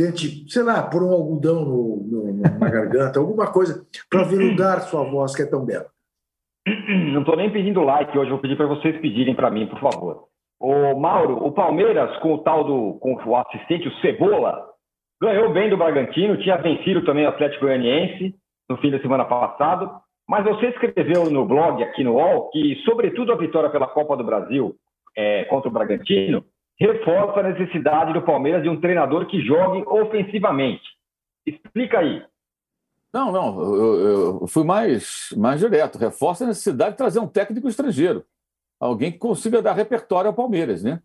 tente, 0.00 0.50
sei 0.50 0.62
lá, 0.62 0.82
pôr 0.82 1.02
um 1.02 1.12
algodão 1.12 1.64
no, 1.64 1.96
no, 1.96 2.42
na 2.58 2.68
garganta, 2.70 3.20
alguma 3.20 3.52
coisa, 3.52 3.84
para 4.08 4.24
veludar 4.24 4.80
sua 4.80 5.04
voz, 5.04 5.36
que 5.36 5.42
é 5.42 5.46
tão 5.46 5.64
bela. 5.64 5.86
Não 7.12 7.20
estou 7.20 7.36
nem 7.36 7.50
pedindo 7.50 7.82
like 7.82 8.16
hoje, 8.16 8.30
vou 8.30 8.38
pedir 8.38 8.56
para 8.56 8.66
vocês 8.66 8.98
pedirem 9.00 9.34
para 9.34 9.50
mim, 9.50 9.66
por 9.66 9.80
favor. 9.80 10.24
O 10.58 10.98
Mauro, 10.98 11.44
o 11.44 11.52
Palmeiras, 11.52 12.16
com 12.18 12.34
o 12.34 12.38
tal 12.38 12.64
do 12.64 12.98
com 13.00 13.14
o 13.14 13.36
assistente, 13.36 13.88
o 13.88 14.00
Cebola, 14.00 14.66
ganhou 15.20 15.52
bem 15.52 15.68
do 15.68 15.76
Bragantino, 15.76 16.38
tinha 16.38 16.56
vencido 16.56 17.04
também 17.04 17.26
o 17.26 17.28
Atlético 17.28 17.66
Goianiense 17.66 18.34
no 18.68 18.76
fim 18.78 18.90
da 18.90 19.00
semana 19.00 19.24
passada, 19.24 19.90
mas 20.28 20.44
você 20.44 20.68
escreveu 20.68 21.30
no 21.30 21.44
blog 21.44 21.82
aqui 21.82 22.04
no 22.04 22.14
UOL 22.14 22.50
que, 22.50 22.76
sobretudo, 22.84 23.32
a 23.32 23.36
vitória 23.36 23.68
pela 23.68 23.88
Copa 23.88 24.16
do 24.16 24.24
Brasil 24.24 24.76
é, 25.16 25.44
contra 25.46 25.68
o 25.68 25.72
Bragantino 25.72 26.44
reforça 26.80 27.40
a 27.40 27.42
necessidade 27.42 28.14
do 28.14 28.22
Palmeiras 28.22 28.62
de 28.62 28.68
um 28.68 28.80
treinador 28.80 29.26
que 29.26 29.44
jogue 29.44 29.84
ofensivamente. 29.86 30.82
Explica 31.46 31.98
aí. 31.98 32.24
Não, 33.12 33.30
não, 33.30 33.62
eu, 33.62 34.40
eu, 34.40 34.46
fui 34.46 34.64
mais, 34.64 35.28
mais 35.36 35.60
direto. 35.60 35.98
Reforça 35.98 36.44
a 36.44 36.46
necessidade 36.46 36.92
de 36.92 36.96
trazer 36.96 37.18
um 37.18 37.26
técnico 37.26 37.68
estrangeiro, 37.68 38.24
alguém 38.78 39.12
que 39.12 39.18
consiga 39.18 39.60
dar 39.60 39.72
repertório 39.72 40.28
ao 40.28 40.34
Palmeiras, 40.34 40.82
né? 40.82 41.02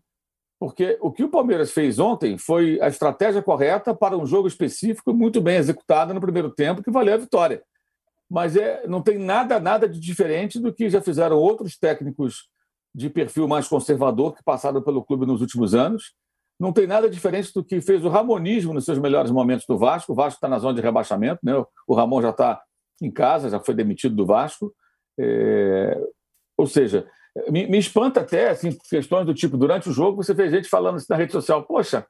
Porque 0.58 0.96
o 1.02 1.12
que 1.12 1.24
o 1.24 1.28
Palmeiras 1.28 1.72
fez 1.72 1.98
ontem 1.98 2.38
foi 2.38 2.80
a 2.80 2.88
estratégia 2.88 3.42
correta 3.42 3.94
para 3.94 4.16
um 4.16 4.24
jogo 4.24 4.48
específico, 4.48 5.12
muito 5.12 5.40
bem 5.40 5.56
executada 5.56 6.14
no 6.14 6.20
primeiro 6.20 6.50
tempo, 6.50 6.82
que 6.82 6.90
valeu 6.90 7.14
a 7.14 7.18
vitória. 7.18 7.62
Mas 8.30 8.56
é, 8.56 8.86
não 8.86 9.02
tem 9.02 9.18
nada, 9.18 9.60
nada 9.60 9.86
de 9.86 10.00
diferente 10.00 10.58
do 10.58 10.72
que 10.72 10.88
já 10.88 11.02
fizeram 11.02 11.36
outros 11.36 11.76
técnicos 11.76 12.48
de 12.96 13.10
perfil 13.10 13.46
mais 13.46 13.68
conservador 13.68 14.34
que 14.34 14.42
passaram 14.42 14.80
pelo 14.80 15.04
clube 15.04 15.26
nos 15.26 15.42
últimos 15.42 15.74
anos. 15.74 16.14
Não 16.58 16.72
tem 16.72 16.86
nada 16.86 17.10
diferente 17.10 17.52
do 17.52 17.62
que 17.62 17.82
fez 17.82 18.02
o 18.02 18.08
Ramonismo 18.08 18.72
nos 18.72 18.86
seus 18.86 18.98
melhores 18.98 19.30
momentos 19.30 19.66
do 19.66 19.76
Vasco. 19.76 20.12
O 20.12 20.14
Vasco 20.14 20.38
está 20.38 20.48
na 20.48 20.58
zona 20.58 20.72
de 20.72 20.80
rebaixamento, 20.80 21.40
né? 21.42 21.52
o 21.86 21.94
Ramon 21.94 22.22
já 22.22 22.30
está 22.30 22.62
em 23.02 23.10
casa, 23.10 23.50
já 23.50 23.60
foi 23.60 23.74
demitido 23.74 24.16
do 24.16 24.24
Vasco. 24.24 24.74
É... 25.20 26.00
Ou 26.56 26.66
seja, 26.66 27.06
me, 27.50 27.66
me, 27.66 27.76
espanta 27.76 28.20
até 28.20 28.48
assim, 28.48 28.74
questões 28.88 29.26
do 29.26 29.34
tipo, 29.34 29.58
durante 29.58 29.90
o 29.90 29.92
jogo, 29.92 30.24
você 30.24 30.32
vê 30.32 30.48
gente 30.48 30.66
falando 30.66 30.96
assim 30.96 31.06
na 31.10 31.16
rede 31.16 31.32
social, 31.32 31.64
poxa, 31.64 32.06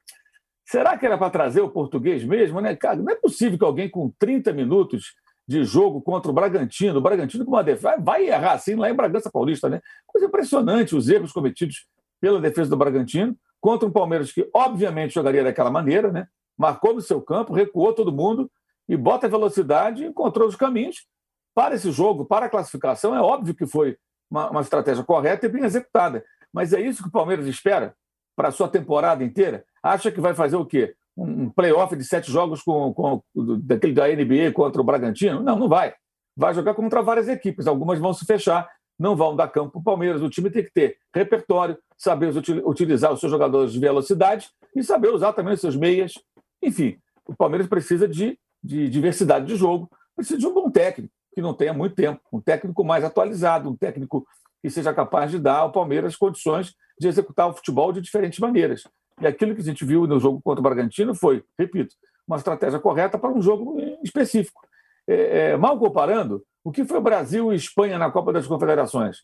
será 0.65 0.97
que 0.97 1.05
era 1.05 1.17
para 1.17 1.29
trazer 1.29 1.59
o 1.59 1.69
português 1.69 2.23
mesmo? 2.23 2.61
Né? 2.61 2.77
Cara, 2.77 2.95
não 2.95 3.11
é 3.11 3.15
possível 3.15 3.57
que 3.57 3.65
alguém 3.65 3.89
com 3.89 4.09
30 4.17 4.53
minutos 4.53 5.15
de 5.47 5.63
jogo 5.63 6.01
contra 6.01 6.29
o 6.29 6.33
Bragantino, 6.33 6.97
o 6.97 7.01
Bragantino 7.01 7.45
com 7.45 7.51
uma 7.51 7.63
defesa, 7.63 7.95
vai 7.99 8.27
errar 8.27 8.53
assim 8.53 8.75
lá 8.75 8.89
em 8.89 8.93
Bragança 8.93 9.31
Paulista, 9.31 9.69
né? 9.69 9.81
Coisa 10.05 10.27
impressionante 10.27 10.95
os 10.95 11.07
erros 11.07 11.31
cometidos 11.31 11.87
pela 12.19 12.41
defesa 12.41 12.69
do 12.69 12.77
Bragantino 12.77 13.35
contra 13.61 13.87
um 13.87 13.91
Palmeiras 13.91 14.31
que 14.31 14.49
obviamente 14.53 15.13
jogaria 15.13 15.43
daquela 15.43 15.71
maneira, 15.71 16.11
né? 16.11 16.27
Marcou 16.57 16.93
no 16.93 17.01
seu 17.01 17.21
campo, 17.21 17.53
recuou 17.53 17.93
todo 17.93 18.11
mundo 18.11 18.51
e 18.89 18.97
bota 18.97 19.29
velocidade 19.29 20.03
e 20.03 20.07
encontrou 20.07 20.47
os 20.47 20.55
caminhos 20.55 21.07
para 21.55 21.75
esse 21.75 21.91
jogo, 21.91 22.25
para 22.25 22.47
a 22.47 22.49
classificação. 22.49 23.15
É 23.15 23.21
óbvio 23.21 23.55
que 23.55 23.65
foi 23.65 23.97
uma, 24.29 24.49
uma 24.49 24.61
estratégia 24.61 25.03
correta 25.03 25.45
e 25.45 25.49
bem 25.49 25.63
executada. 25.63 26.25
Mas 26.51 26.73
é 26.73 26.81
isso 26.81 27.01
que 27.01 27.09
o 27.09 27.11
Palmeiras 27.11 27.45
espera 27.45 27.95
para 28.35 28.49
a 28.49 28.51
sua 28.51 28.67
temporada 28.67 29.23
inteira? 29.23 29.63
Acha 29.81 30.11
que 30.11 30.19
vai 30.19 30.33
fazer 30.33 30.57
o 30.57 30.65
quê? 30.65 30.95
Um 31.17 31.49
playoff 31.49 31.95
de 31.95 32.03
sete 32.03 32.31
jogos 32.31 32.61
com, 32.61 32.93
com, 32.93 33.21
daquele 33.63 33.93
da 33.93 34.07
NBA 34.07 34.51
contra 34.53 34.81
o 34.81 34.85
Bragantino? 34.85 35.41
Não, 35.41 35.57
não 35.57 35.67
vai. 35.67 35.93
Vai 36.35 36.53
jogar 36.53 36.75
contra 36.75 37.01
várias 37.01 37.27
equipes, 37.27 37.65
algumas 37.65 37.97
vão 37.97 38.13
se 38.13 38.25
fechar, 38.25 38.69
não 38.99 39.15
vão 39.15 39.35
dar 39.35 39.47
campo 39.47 39.71
para 39.71 39.79
o 39.79 39.83
Palmeiras. 39.83 40.21
O 40.21 40.29
time 40.29 40.51
tem 40.51 40.63
que 40.63 40.71
ter 40.71 40.97
repertório, 41.13 41.77
saber 41.97 42.31
utilizar 42.65 43.11
os 43.11 43.19
seus 43.19 43.31
jogadores 43.31 43.73
de 43.73 43.79
velocidade 43.79 44.49
e 44.75 44.83
saber 44.83 45.09
usar 45.09 45.33
também 45.33 45.53
os 45.53 45.61
seus 45.61 45.75
meias. 45.75 46.13
Enfim, 46.61 46.97
o 47.25 47.35
Palmeiras 47.35 47.67
precisa 47.67 48.07
de, 48.07 48.37
de 48.63 48.87
diversidade 48.89 49.45
de 49.45 49.55
jogo, 49.55 49.89
precisa 50.15 50.39
de 50.39 50.45
um 50.45 50.53
bom 50.53 50.69
técnico, 50.69 51.13
que 51.33 51.41
não 51.41 51.53
tenha 51.53 51.73
muito 51.73 51.95
tempo, 51.95 52.21
um 52.31 52.39
técnico 52.39 52.83
mais 52.83 53.03
atualizado, 53.03 53.69
um 53.69 53.75
técnico 53.75 54.25
que 54.61 54.69
seja 54.69 54.93
capaz 54.93 55.31
de 55.31 55.39
dar 55.39 55.57
ao 55.57 55.71
Palmeiras 55.71 56.15
condições 56.15 56.73
de 56.99 57.07
executar 57.07 57.47
o 57.47 57.53
futebol 57.53 57.91
de 57.91 58.01
diferentes 58.01 58.39
maneiras. 58.39 58.83
E 59.19 59.25
aquilo 59.25 59.55
que 59.55 59.61
a 59.61 59.63
gente 59.63 59.83
viu 59.83 60.05
no 60.05 60.19
jogo 60.19 60.41
contra 60.41 60.59
o 60.59 60.63
Bragantino 60.63 61.15
foi, 61.15 61.43
repito, 61.57 61.95
uma 62.27 62.37
estratégia 62.37 62.79
correta 62.79 63.17
para 63.17 63.31
um 63.31 63.41
jogo 63.41 63.77
específico. 64.03 64.61
É, 65.07 65.51
é, 65.51 65.57
mal 65.57 65.79
comparando, 65.79 66.43
o 66.63 66.71
que 66.71 66.83
foi 66.83 66.99
Brasil 66.99 67.51
e 67.51 67.55
Espanha 67.55 67.97
na 67.97 68.11
Copa 68.11 68.33
das 68.33 68.45
Confederações? 68.45 69.23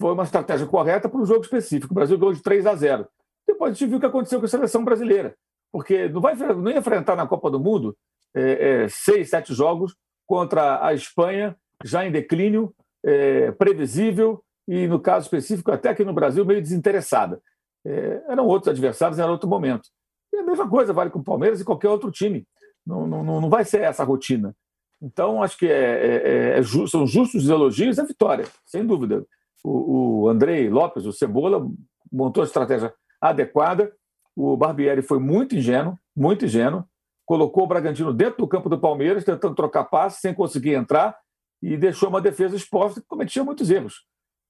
Foi 0.00 0.12
uma 0.12 0.24
estratégia 0.24 0.66
correta 0.66 1.08
para 1.08 1.20
um 1.20 1.26
jogo 1.26 1.42
específico. 1.42 1.92
O 1.92 1.94
Brasil 1.94 2.18
ganhou 2.18 2.32
de 2.32 2.42
3 2.42 2.66
a 2.66 2.74
0. 2.74 3.06
Depois 3.46 3.70
a 3.70 3.74
gente 3.74 3.88
viu 3.88 3.98
o 3.98 4.00
que 4.00 4.06
aconteceu 4.06 4.40
com 4.40 4.46
a 4.46 4.48
seleção 4.48 4.84
brasileira. 4.84 5.36
Porque 5.70 6.08
não 6.08 6.20
vai 6.20 6.34
não 6.34 6.70
ia 6.70 6.78
enfrentar 6.78 7.14
na 7.14 7.26
Copa 7.26 7.50
do 7.50 7.60
Mundo 7.60 7.96
é, 8.34 8.84
é, 8.84 8.88
seis, 8.88 9.30
sete 9.30 9.54
jogos 9.54 9.94
contra 10.26 10.84
a 10.84 10.92
Espanha, 10.92 11.56
já 11.84 12.04
em 12.04 12.10
declínio, 12.10 12.74
é, 13.04 13.52
previsível 13.52 14.42
e, 14.66 14.86
no 14.86 14.98
caso 14.98 15.26
específico, 15.26 15.70
até 15.70 15.90
aqui 15.90 16.04
no 16.04 16.12
Brasil, 16.12 16.44
meio 16.44 16.60
desinteressada 16.60 17.40
é, 17.86 18.24
eram 18.28 18.46
outros 18.46 18.68
adversários, 18.68 19.18
era 19.18 19.30
outro 19.30 19.48
momento. 19.48 19.88
E 20.32 20.38
a 20.38 20.42
mesma 20.42 20.68
coisa 20.68 20.92
vale 20.92 21.10
com 21.10 21.20
o 21.20 21.24
Palmeiras 21.24 21.60
e 21.60 21.64
qualquer 21.64 21.88
outro 21.88 22.10
time. 22.10 22.46
Não, 22.84 23.06
não, 23.06 23.22
não 23.22 23.48
vai 23.48 23.64
ser 23.64 23.82
essa 23.82 24.02
rotina. 24.02 24.54
Então, 25.00 25.42
acho 25.42 25.56
que 25.56 25.66
é, 25.66 26.56
é, 26.56 26.58
é 26.58 26.62
são 26.62 27.06
justos 27.06 27.44
os 27.44 27.50
elogios 27.50 27.98
a 27.98 28.04
vitória, 28.04 28.46
sem 28.64 28.84
dúvida. 28.84 29.24
O, 29.62 30.22
o 30.22 30.28
Andrei 30.28 30.68
Lopes, 30.68 31.06
o 31.06 31.12
Cebola, 31.12 31.66
montou 32.10 32.42
a 32.42 32.46
estratégia 32.46 32.92
adequada. 33.20 33.92
O 34.34 34.56
Barbieri 34.56 35.02
foi 35.02 35.18
muito 35.18 35.54
ingênuo, 35.54 35.98
muito 36.14 36.44
ingênuo. 36.44 36.84
Colocou 37.24 37.64
o 37.64 37.66
Bragantino 37.66 38.12
dentro 38.12 38.38
do 38.38 38.48
campo 38.48 38.68
do 38.68 38.78
Palmeiras, 38.78 39.24
tentando 39.24 39.54
trocar 39.54 39.84
passe, 39.84 40.20
sem 40.20 40.34
conseguir 40.34 40.74
entrar, 40.74 41.16
e 41.62 41.76
deixou 41.76 42.08
uma 42.08 42.20
defesa 42.20 42.56
exposta 42.56 43.00
que 43.00 43.06
cometia 43.06 43.42
muitos 43.42 43.70
erros. 43.70 44.06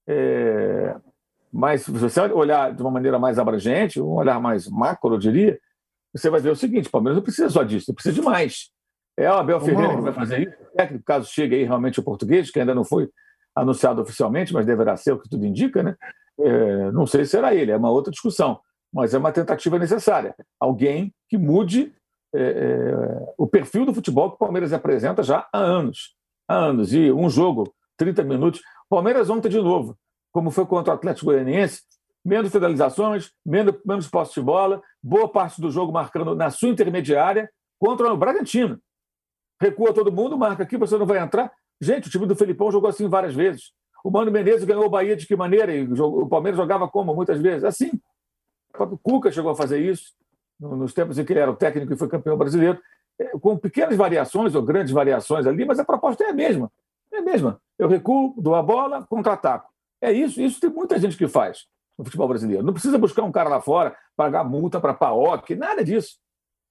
É, 0.07 0.95
mas 1.51 1.83
se 1.83 1.91
você 1.91 2.19
olhar 2.21 2.73
de 2.73 2.81
uma 2.81 2.91
maneira 2.91 3.17
mais 3.17 3.39
abrangente, 3.39 4.01
um 4.01 4.15
olhar 4.15 4.39
mais 4.39 4.67
macro, 4.67 5.13
eu 5.13 5.17
diria, 5.17 5.59
você 6.13 6.29
vai 6.29 6.41
ver 6.41 6.51
o 6.51 6.55
seguinte: 6.55 6.87
o 6.87 6.91
Palmeiras 6.91 7.17
não 7.17 7.23
precisa 7.23 7.49
só 7.49 7.63
disso, 7.63 7.93
precisa 7.93 8.15
de 8.15 8.21
mais. 8.21 8.69
É 9.17 9.29
o 9.29 9.35
Abel 9.35 9.59
Ferreira 9.59 9.95
que 9.95 10.01
vai 10.01 10.13
fazer 10.13 10.47
isso, 10.47 10.55
o 10.61 10.77
técnico, 10.77 11.03
caso 11.03 11.29
chegue 11.31 11.55
aí 11.55 11.63
realmente 11.63 11.99
o 11.99 12.03
português, 12.03 12.51
que 12.51 12.59
ainda 12.59 12.75
não 12.75 12.83
foi 12.83 13.09
anunciado 13.55 14.01
oficialmente, 14.01 14.53
mas 14.53 14.65
deverá 14.65 14.95
ser 14.95 15.13
o 15.13 15.19
que 15.19 15.27
tudo 15.27 15.45
indica, 15.45 15.81
né? 15.81 15.95
É, 16.39 16.91
não 16.91 17.07
sei 17.07 17.25
se 17.25 17.31
será 17.31 17.55
ele, 17.55 17.71
é 17.71 17.77
uma 17.77 17.89
outra 17.89 18.11
discussão, 18.11 18.59
mas 18.93 19.15
é 19.15 19.17
uma 19.17 19.31
tentativa 19.31 19.79
necessária. 19.79 20.35
Alguém 20.59 21.11
que 21.27 21.37
mude 21.37 21.91
é, 22.35 22.41
é, 22.41 23.33
o 23.37 23.47
perfil 23.47 23.85
do 23.85 23.93
futebol 23.93 24.29
que 24.29 24.35
o 24.35 24.39
Palmeiras 24.39 24.71
apresenta 24.71 25.23
já 25.23 25.47
há 25.51 25.57
anos. 25.57 26.15
Há 26.47 26.55
anos. 26.55 26.93
E 26.93 27.11
um 27.11 27.27
jogo, 27.27 27.73
30 27.97 28.23
minutos. 28.23 28.61
Palmeiras 28.87 29.29
ontem 29.31 29.49
de 29.49 29.57
novo 29.57 29.97
como 30.37 30.51
foi 30.51 30.67
contra 30.67 30.93
o 30.93 30.95
Atlético 30.95 31.31
Goianiense, 31.31 31.81
menos 32.23 32.51
finalizações, 32.51 33.31
menos, 33.43 33.73
menos 33.83 34.07
posse 34.07 34.35
de 34.35 34.41
bola, 34.41 34.83
boa 35.01 35.27
parte 35.27 35.59
do 35.59 35.71
jogo 35.71 35.91
marcando 35.91 36.35
na 36.35 36.51
sua 36.51 36.69
intermediária 36.69 37.49
contra 37.79 38.13
o 38.13 38.15
Bragantino. 38.15 38.79
Recua 39.59 39.91
todo 39.91 40.11
mundo, 40.11 40.37
marca 40.37 40.61
aqui, 40.61 40.77
você 40.77 40.95
não 40.95 41.07
vai 41.07 41.17
entrar. 41.17 41.51
Gente, 41.81 42.07
o 42.07 42.11
time 42.11 42.27
do 42.27 42.35
Felipão 42.35 42.71
jogou 42.71 42.87
assim 42.87 43.09
várias 43.09 43.33
vezes. 43.33 43.71
O 44.03 44.11
Mano 44.11 44.31
Menezes 44.31 44.63
ganhou 44.63 44.85
o 44.85 44.89
Bahia 44.91 45.15
de 45.15 45.25
que 45.25 45.35
maneira? 45.35 45.73
E 45.73 45.91
o 45.91 46.27
Palmeiras 46.27 46.55
jogava 46.55 46.87
como? 46.87 47.15
Muitas 47.15 47.41
vezes. 47.41 47.63
Assim. 47.63 47.99
O 48.77 48.95
Cuca 48.95 49.31
chegou 49.31 49.49
a 49.49 49.55
fazer 49.55 49.79
isso 49.79 50.13
nos 50.59 50.93
tempos 50.93 51.17
em 51.17 51.25
que 51.25 51.33
ele 51.33 51.39
era 51.39 51.49
o 51.49 51.55
técnico 51.55 51.93
e 51.93 51.97
foi 51.97 52.07
campeão 52.07 52.37
brasileiro, 52.37 52.79
é, 53.19 53.29
com 53.39 53.57
pequenas 53.57 53.95
variações 53.95 54.53
ou 54.53 54.61
grandes 54.61 54.93
variações 54.93 55.47
ali, 55.47 55.65
mas 55.65 55.79
a 55.79 55.83
proposta 55.83 56.25
é 56.25 56.29
a 56.29 56.33
mesma. 56.33 56.71
É 57.11 57.17
a 57.17 57.21
mesma. 57.23 57.59
Eu 57.79 57.87
recuo, 57.87 58.35
dou 58.37 58.53
a 58.53 58.61
bola, 58.61 59.03
contra-ataco. 59.09 59.75
É 60.01 60.11
isso, 60.11 60.41
isso 60.41 60.59
tem 60.59 60.69
muita 60.69 60.99
gente 60.99 61.17
que 61.17 61.27
faz 61.27 61.65
no 61.97 62.05
futebol 62.05 62.27
brasileiro. 62.27 62.63
Não 62.63 62.73
precisa 62.73 62.97
buscar 62.97 63.23
um 63.23 63.31
cara 63.31 63.49
lá 63.49 63.59
fora, 63.59 63.95
pagar 64.15 64.43
multa 64.43 64.79
para 64.79 64.93
PAOC, 64.93 65.55
nada 65.55 65.83
disso. 65.83 66.17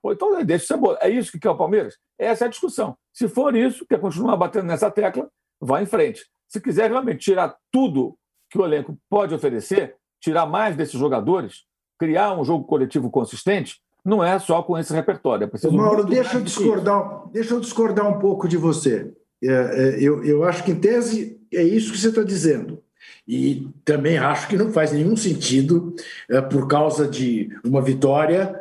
Pô, 0.02 0.12
então 0.12 0.44
deixa 0.44 0.66
ser 0.66 0.76
boa. 0.76 0.96
É 1.00 1.08
isso 1.08 1.32
que 1.32 1.38
quer 1.38 1.50
o 1.50 1.56
Palmeiras? 1.56 1.96
Essa 2.18 2.44
é 2.44 2.46
a 2.46 2.50
discussão. 2.50 2.96
Se 3.12 3.28
for 3.28 3.56
isso, 3.56 3.84
quer 3.86 4.00
continuar 4.00 4.36
batendo 4.36 4.66
nessa 4.66 4.90
tecla, 4.90 5.28
vá 5.60 5.82
em 5.82 5.86
frente. 5.86 6.24
Se 6.48 6.60
quiser 6.60 6.90
realmente 6.90 7.18
tirar 7.18 7.56
tudo 7.72 8.16
que 8.50 8.58
o 8.58 8.64
elenco 8.64 8.96
pode 9.10 9.34
oferecer, 9.34 9.96
tirar 10.20 10.46
mais 10.46 10.76
desses 10.76 10.98
jogadores, 10.98 11.64
criar 11.98 12.38
um 12.38 12.44
jogo 12.44 12.64
coletivo 12.64 13.10
consistente, 13.10 13.80
não 14.04 14.22
é 14.22 14.38
só 14.38 14.62
com 14.62 14.78
esse 14.78 14.92
repertório. 14.92 15.44
É 15.44 15.48
preciso 15.48 15.76
Mauro, 15.76 16.04
deixa 16.04 16.36
eu, 16.36 16.42
discordar, 16.42 17.28
deixa 17.32 17.54
eu 17.54 17.60
discordar 17.60 18.08
um 18.08 18.20
pouco 18.20 18.46
de 18.46 18.56
você. 18.56 19.12
É, 19.42 19.48
é, 19.48 19.96
eu, 20.00 20.24
eu 20.24 20.44
acho 20.44 20.62
que, 20.62 20.70
em 20.70 20.78
tese, 20.78 21.40
é 21.52 21.62
isso 21.62 21.90
que 21.90 21.98
você 21.98 22.08
está 22.08 22.22
dizendo. 22.22 22.82
E 23.26 23.68
também 23.84 24.18
acho 24.18 24.48
que 24.48 24.56
não 24.56 24.72
faz 24.72 24.92
nenhum 24.92 25.16
sentido, 25.16 25.94
é, 26.30 26.40
por 26.40 26.68
causa 26.68 27.08
de 27.08 27.48
uma 27.64 27.82
vitória, 27.82 28.54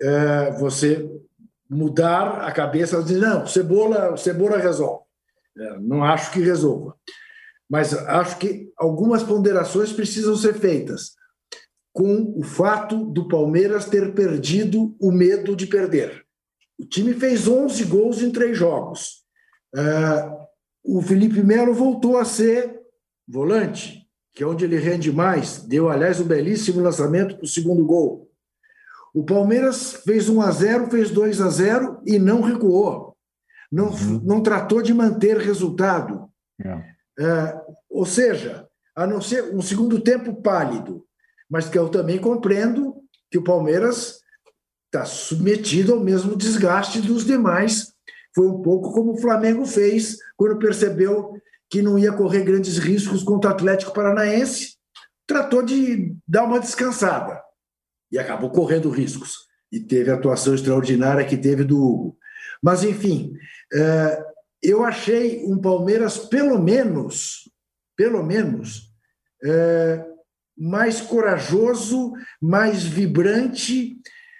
é, 0.00 0.52
você 0.52 1.10
mudar 1.68 2.42
a 2.42 2.52
cabeça 2.52 2.98
e 2.98 3.02
dizer, 3.02 3.20
não, 3.20 3.46
cebola, 3.46 4.16
cebola 4.16 4.58
resolve. 4.58 5.02
É, 5.58 5.78
não 5.80 6.04
acho 6.04 6.30
que 6.32 6.40
resolva. 6.40 6.94
Mas 7.68 7.92
acho 7.92 8.38
que 8.38 8.70
algumas 8.76 9.22
ponderações 9.22 9.92
precisam 9.92 10.36
ser 10.36 10.54
feitas 10.54 11.14
com 11.92 12.34
o 12.36 12.42
fato 12.42 13.04
do 13.04 13.28
Palmeiras 13.28 13.86
ter 13.86 14.14
perdido 14.14 14.96
o 15.00 15.12
medo 15.12 15.56
de 15.56 15.66
perder. 15.66 16.24
O 16.78 16.84
time 16.84 17.14
fez 17.14 17.46
11 17.46 17.84
gols 17.84 18.20
em 18.20 18.30
três 18.30 18.58
jogos. 18.58 19.24
o 20.84 21.00
Felipe 21.00 21.42
Melo 21.42 21.72
voltou 21.72 22.18
a 22.18 22.24
ser 22.24 22.83
volante, 23.26 24.08
que 24.32 24.42
é 24.42 24.46
onde 24.46 24.64
ele 24.64 24.76
rende 24.76 25.12
mais, 25.12 25.62
deu, 25.62 25.88
aliás, 25.88 26.20
um 26.20 26.24
belíssimo 26.24 26.80
lançamento 26.80 27.36
para 27.36 27.44
o 27.44 27.48
segundo 27.48 27.84
gol. 27.84 28.30
O 29.14 29.24
Palmeiras 29.24 30.02
fez 30.04 30.28
1 30.28 30.42
a 30.42 30.50
0 30.50 30.90
fez 30.90 31.10
2 31.10 31.40
a 31.40 31.48
0 31.48 32.02
e 32.04 32.18
não 32.18 32.40
recuou. 32.40 33.16
Não, 33.70 33.90
uhum. 33.90 34.20
não 34.24 34.42
tratou 34.42 34.82
de 34.82 34.92
manter 34.92 35.36
resultado. 35.38 36.28
É. 36.60 36.94
É, 37.18 37.60
ou 37.88 38.04
seja, 38.04 38.66
a 38.94 39.06
não 39.06 39.20
ser 39.20 39.54
um 39.54 39.62
segundo 39.62 40.00
tempo 40.00 40.34
pálido, 40.42 41.04
mas 41.48 41.68
que 41.68 41.78
eu 41.78 41.88
também 41.88 42.18
compreendo 42.18 42.96
que 43.30 43.38
o 43.38 43.44
Palmeiras 43.44 44.20
está 44.86 45.04
submetido 45.04 45.92
ao 45.92 46.00
mesmo 46.00 46.36
desgaste 46.36 47.00
dos 47.00 47.24
demais. 47.24 47.92
Foi 48.34 48.48
um 48.48 48.62
pouco 48.62 48.92
como 48.92 49.12
o 49.12 49.20
Flamengo 49.20 49.64
fez 49.64 50.18
quando 50.36 50.58
percebeu 50.58 51.40
que 51.74 51.82
não 51.82 51.98
ia 51.98 52.12
correr 52.12 52.44
grandes 52.44 52.78
riscos 52.78 53.24
contra 53.24 53.50
o 53.50 53.52
Atlético 53.52 53.92
Paranaense, 53.92 54.76
tratou 55.26 55.60
de 55.60 56.14
dar 56.24 56.44
uma 56.44 56.60
descansada 56.60 57.42
e 58.12 58.16
acabou 58.16 58.48
correndo 58.48 58.88
riscos. 58.88 59.38
E 59.72 59.80
teve 59.80 60.08
a 60.08 60.14
atuação 60.14 60.54
extraordinária 60.54 61.26
que 61.26 61.36
teve 61.36 61.64
do 61.64 61.76
Hugo. 61.76 62.16
Mas, 62.62 62.84
enfim, 62.84 63.32
é, 63.72 64.24
eu 64.62 64.84
achei 64.84 65.44
um 65.46 65.60
Palmeiras, 65.60 66.16
pelo 66.16 66.62
menos, 66.62 67.50
pelo 67.96 68.22
menos, 68.22 68.92
é, 69.44 70.06
mais 70.56 71.00
corajoso, 71.00 72.12
mais 72.40 72.84
vibrante, 72.84 73.96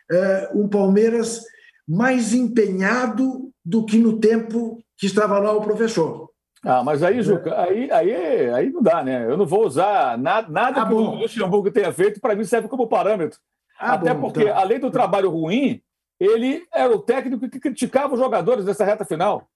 é, 0.09 0.51
um 0.55 0.69
Palmeiras 0.69 1.41
mais 1.85 2.33
empenhado 2.33 3.53
do 3.65 3.85
que 3.85 3.99
no 3.99 4.21
tempo 4.21 4.81
que 4.97 5.07
estava 5.07 5.37
lá 5.41 5.53
o 5.53 5.63
professor. 5.63 6.24
Ah, 6.65 6.83
mas 6.83 7.03
aí, 7.03 7.23
Juca, 7.23 7.61
aí, 7.61 7.91
aí, 7.91 8.51
aí 8.51 8.71
não 8.71 8.83
dá, 8.83 9.03
né? 9.03 9.25
Eu 9.25 9.37
não 9.37 9.45
vou 9.45 9.67
usar 9.67 10.17
nada, 10.17 10.49
nada 10.49 10.83
ah, 10.83 10.87
que 10.87 10.95
bom. 10.95 11.11
o 11.11 11.15
Luxemburgo 11.17 11.71
tenha 11.71 11.93
feito, 11.93 12.21
para 12.21 12.35
mim 12.35 12.45
serve 12.45 12.69
como 12.69 12.87
parâmetro. 12.87 13.39
Ah, 13.79 13.95
Até 13.95 14.15
bom, 14.15 14.23
porque, 14.23 14.47
tá. 14.47 14.59
além 14.59 14.81
do 14.81 14.91
trabalho 14.91 15.29
ruim, 15.29 15.83
ele 16.19 16.67
era 16.73 16.91
o 16.95 16.99
técnico 16.99 17.49
que 17.49 17.61
criticava 17.61 18.15
os 18.15 18.21
jogadores 18.21 18.65
nessa 18.65 18.85
reta 18.85 19.05
final. 19.05 19.47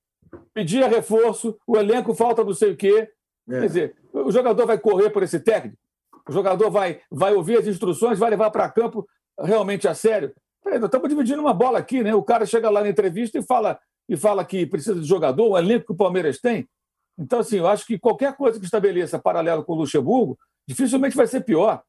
Pedia 0.52 0.86
reforço, 0.86 1.58
o 1.66 1.78
elenco 1.78 2.14
falta 2.14 2.44
não 2.44 2.52
sei 2.52 2.72
o 2.72 2.76
quê. 2.76 3.08
É. 3.48 3.60
Quer 3.60 3.66
dizer, 3.66 3.96
o 4.12 4.30
jogador 4.30 4.66
vai 4.66 4.78
correr 4.78 5.08
por 5.08 5.22
esse 5.22 5.40
técnico? 5.40 5.78
O 6.28 6.32
jogador 6.32 6.70
vai, 6.70 7.00
vai 7.10 7.32
ouvir 7.32 7.58
as 7.58 7.66
instruções, 7.66 8.18
vai 8.18 8.28
levar 8.28 8.50
para 8.50 8.68
campo 8.68 9.08
realmente 9.40 9.88
a 9.88 9.94
sério? 9.94 10.34
Peraí, 10.62 10.78
nós 10.78 10.88
estamos 10.88 11.08
dividindo 11.08 11.40
uma 11.40 11.54
bola 11.54 11.78
aqui, 11.78 12.02
né? 12.02 12.14
O 12.14 12.22
cara 12.22 12.44
chega 12.44 12.68
lá 12.68 12.82
na 12.82 12.88
entrevista 12.90 13.38
e 13.38 13.42
fala, 13.42 13.78
e 14.06 14.16
fala 14.16 14.44
que 14.44 14.66
precisa 14.66 15.00
de 15.00 15.06
jogador, 15.06 15.48
o 15.48 15.56
elenco 15.56 15.86
que 15.86 15.92
o 15.92 15.96
Palmeiras 15.96 16.38
tem. 16.38 16.68
Então, 17.18 17.40
assim, 17.40 17.56
eu 17.56 17.66
acho 17.66 17.86
que 17.86 17.98
qualquer 17.98 18.36
coisa 18.36 18.58
que 18.58 18.64
estabeleça 18.64 19.18
paralelo 19.18 19.64
com 19.64 19.72
o 19.72 19.76
Luxemburgo, 19.76 20.38
dificilmente 20.66 21.16
vai 21.16 21.26
ser 21.26 21.40
pior. 21.40 21.82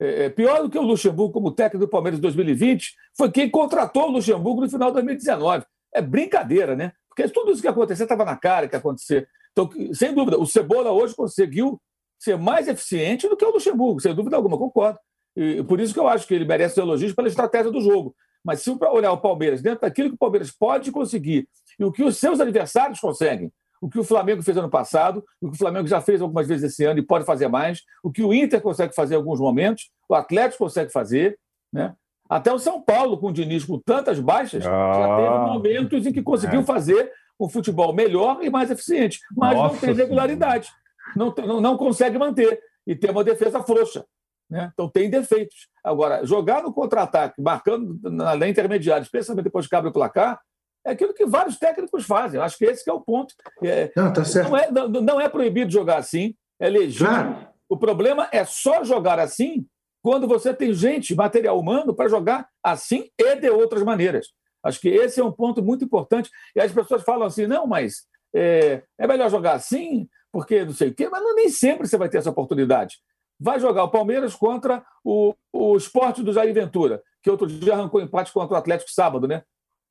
É, 0.00 0.26
é 0.26 0.30
pior 0.30 0.62
do 0.62 0.70
que 0.70 0.78
o 0.78 0.82
Luxemburgo 0.82 1.32
como 1.32 1.50
técnico 1.50 1.86
do 1.86 1.90
Palmeiras 1.90 2.18
em 2.18 2.22
2020 2.22 2.94
foi 3.16 3.30
quem 3.30 3.50
contratou 3.50 4.08
o 4.08 4.12
Luxemburgo 4.12 4.60
no 4.60 4.70
final 4.70 4.90
de 4.90 4.94
2019. 4.94 5.64
É 5.92 6.00
brincadeira, 6.00 6.76
né? 6.76 6.92
Porque 7.08 7.28
tudo 7.28 7.50
isso 7.50 7.62
que 7.62 7.68
aconteceu 7.68 8.04
estava 8.04 8.24
na 8.24 8.36
cara 8.36 8.68
que 8.68 8.76
ia 8.76 8.78
acontecer. 8.78 9.26
Então, 9.52 9.70
sem 9.94 10.14
dúvida, 10.14 10.38
o 10.38 10.46
Cebola 10.46 10.92
hoje 10.92 11.14
conseguiu 11.14 11.80
ser 12.18 12.36
mais 12.36 12.68
eficiente 12.68 13.28
do 13.28 13.36
que 13.36 13.44
o 13.44 13.50
Luxemburgo, 13.50 14.00
sem 14.00 14.14
dúvida 14.14 14.36
alguma, 14.36 14.58
concordo. 14.58 14.98
E 15.34 15.62
por 15.62 15.80
isso 15.80 15.92
que 15.92 16.00
eu 16.00 16.08
acho 16.08 16.26
que 16.26 16.34
ele 16.34 16.44
merece 16.44 16.80
elogios 16.80 17.14
pela 17.14 17.28
estratégia 17.28 17.70
do 17.70 17.80
jogo. 17.80 18.14
Mas 18.44 18.62
se 18.62 18.70
olhar 18.70 19.12
o 19.12 19.20
Palmeiras 19.20 19.60
dentro 19.60 19.80
daquilo 19.80 20.10
que 20.10 20.14
o 20.14 20.18
Palmeiras 20.18 20.50
pode 20.50 20.92
conseguir 20.92 21.48
e 21.78 21.84
o 21.84 21.92
que 21.92 22.04
os 22.04 22.16
seus 22.16 22.38
adversários 22.38 23.00
conseguem, 23.00 23.52
o 23.80 23.88
que 23.88 23.98
o 23.98 24.04
Flamengo 24.04 24.42
fez 24.42 24.56
ano 24.56 24.70
passado, 24.70 25.24
o 25.40 25.48
que 25.48 25.54
o 25.54 25.58
Flamengo 25.58 25.86
já 25.86 26.00
fez 26.00 26.20
algumas 26.20 26.46
vezes 26.46 26.72
esse 26.72 26.84
ano 26.84 26.98
e 26.98 27.06
pode 27.06 27.24
fazer 27.24 27.48
mais, 27.48 27.82
o 28.02 28.10
que 28.10 28.22
o 28.22 28.32
Inter 28.32 28.60
consegue 28.60 28.94
fazer 28.94 29.14
em 29.14 29.18
alguns 29.18 29.40
momentos, 29.40 29.90
o 30.08 30.14
Atlético 30.14 30.64
consegue 30.64 30.90
fazer, 30.90 31.38
né? 31.72 31.94
Até 32.28 32.52
o 32.52 32.58
São 32.58 32.82
Paulo, 32.82 33.18
com 33.18 33.28
o 33.28 33.32
Diniz 33.32 33.64
com 33.64 33.78
tantas 33.78 34.18
baixas, 34.18 34.66
ah, 34.66 34.92
já 34.94 35.16
teve 35.16 35.52
momentos 35.52 36.06
em 36.06 36.12
que 36.12 36.22
conseguiu 36.22 36.60
é. 36.60 36.64
fazer 36.64 37.12
um 37.38 37.48
futebol 37.48 37.92
melhor 37.92 38.42
e 38.42 38.50
mais 38.50 38.70
eficiente, 38.70 39.20
mas 39.36 39.56
Nossa 39.56 39.74
não 39.74 39.80
tem 39.80 39.94
regularidade, 39.94 40.70
não, 41.14 41.32
não, 41.46 41.60
não 41.60 41.76
consegue 41.76 42.18
manter 42.18 42.60
e 42.86 42.96
tem 42.96 43.10
uma 43.10 43.22
defesa 43.22 43.62
frouxa. 43.62 44.04
Né? 44.48 44.70
Então 44.72 44.88
tem 44.88 45.10
defeitos. 45.10 45.68
Agora, 45.84 46.24
jogar 46.24 46.62
no 46.62 46.72
contra-ataque, 46.72 47.40
marcando 47.40 47.98
na 48.02 48.32
lei 48.32 48.50
intermediária, 48.50 49.02
especialmente 49.02 49.44
depois 49.44 49.66
que 49.66 49.74
abre 49.74 49.90
o 49.90 49.92
placar, 49.92 50.40
é 50.86 50.92
aquilo 50.92 51.12
que 51.12 51.26
vários 51.26 51.58
técnicos 51.58 52.04
fazem. 52.04 52.40
Acho 52.40 52.56
que 52.56 52.64
esse 52.64 52.88
é 52.88 52.92
o 52.92 53.00
ponto. 53.00 53.34
É, 53.62 53.90
não, 53.96 54.12
tá 54.12 54.24
certo. 54.24 54.50
Não, 54.50 54.56
é, 54.56 54.70
não, 54.70 54.88
não, 54.88 55.20
é 55.20 55.28
proibido 55.28 55.70
jogar 55.70 55.98
assim, 55.98 56.34
é 56.60 56.68
legítimo. 56.68 57.08
Claro. 57.08 57.48
O 57.68 57.76
problema 57.76 58.28
é 58.30 58.44
só 58.44 58.84
jogar 58.84 59.18
assim 59.18 59.66
quando 60.00 60.28
você 60.28 60.54
tem 60.54 60.72
gente, 60.72 61.16
material 61.16 61.58
humano, 61.58 61.92
para 61.92 62.08
jogar 62.08 62.48
assim 62.62 63.10
e 63.18 63.34
de 63.34 63.50
outras 63.50 63.82
maneiras. 63.82 64.28
Acho 64.62 64.80
que 64.80 64.88
esse 64.88 65.18
é 65.20 65.24
um 65.24 65.32
ponto 65.32 65.60
muito 65.60 65.84
importante. 65.84 66.30
E 66.54 66.60
as 66.60 66.70
pessoas 66.70 67.02
falam 67.02 67.26
assim: 67.26 67.48
não, 67.48 67.66
mas 67.66 68.04
é, 68.32 68.82
é 68.96 69.06
melhor 69.08 69.28
jogar 69.28 69.54
assim, 69.54 70.08
porque 70.30 70.64
não 70.64 70.72
sei 70.72 70.90
o 70.90 70.94
quê, 70.94 71.08
mas 71.08 71.20
não, 71.20 71.34
nem 71.34 71.48
sempre 71.48 71.88
você 71.88 71.96
vai 71.96 72.08
ter 72.08 72.18
essa 72.18 72.30
oportunidade. 72.30 72.98
Vai 73.38 73.58
jogar 73.58 73.82
o 73.82 73.90
Palmeiras 73.90 74.36
contra 74.36 74.84
o, 75.04 75.34
o 75.52 75.76
esporte 75.76 76.22
do 76.22 76.32
Jair 76.32 76.54
Ventura, 76.54 77.02
que 77.20 77.28
outro 77.28 77.48
dia 77.48 77.74
arrancou 77.74 78.00
empate 78.00 78.32
contra 78.32 78.54
o 78.54 78.58
Atlético 78.58 78.90
sábado, 78.92 79.26
né? 79.26 79.42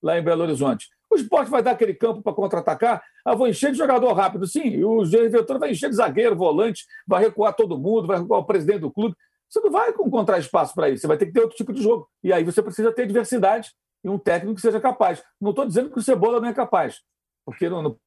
Lá 0.05 0.19
em 0.19 0.23
Belo 0.23 0.43
Horizonte. 0.43 0.87
O 1.11 1.15
esporte 1.15 1.49
vai 1.49 1.63
dar 1.63 1.71
aquele 1.71 1.95
campo 1.95 2.21
para 2.21 2.31
contra-atacar? 2.31 3.03
Ah, 3.25 3.33
vou 3.33 3.47
encher 3.47 3.71
de 3.71 3.77
jogador 3.77 4.13
rápido, 4.13 4.45
sim. 4.45 4.67
E 4.67 4.85
o 4.85 5.03
Ventura 5.03 5.57
vai 5.57 5.71
encher 5.71 5.89
de 5.89 5.95
zagueiro, 5.95 6.35
volante, 6.35 6.85
vai 7.07 7.23
recuar 7.23 7.55
todo 7.55 7.77
mundo, 7.77 8.05
vai 8.05 8.19
recuar 8.19 8.41
o 8.41 8.45
presidente 8.45 8.81
do 8.81 8.91
clube. 8.91 9.15
Você 9.49 9.59
não 9.61 9.71
vai 9.71 9.89
encontrar 9.89 10.37
espaço 10.37 10.75
para 10.75 10.89
isso, 10.89 11.01
você 11.01 11.07
vai 11.07 11.17
ter 11.17 11.25
que 11.25 11.31
ter 11.31 11.41
outro 11.41 11.57
tipo 11.57 11.73
de 11.73 11.81
jogo. 11.81 12.07
E 12.23 12.31
aí 12.31 12.43
você 12.43 12.61
precisa 12.61 12.91
ter 12.91 13.07
diversidade 13.07 13.71
e 14.03 14.09
um 14.09 14.19
técnico 14.19 14.55
que 14.55 14.61
seja 14.61 14.79
capaz. 14.79 15.23
Não 15.41 15.49
estou 15.49 15.65
dizendo 15.65 15.89
que 15.89 15.97
o 15.97 16.01
Cebola 16.01 16.39
não 16.39 16.49
é 16.49 16.53
capaz, 16.53 17.01
porque 17.43 17.67
não, 17.67 17.81
não 17.81 17.97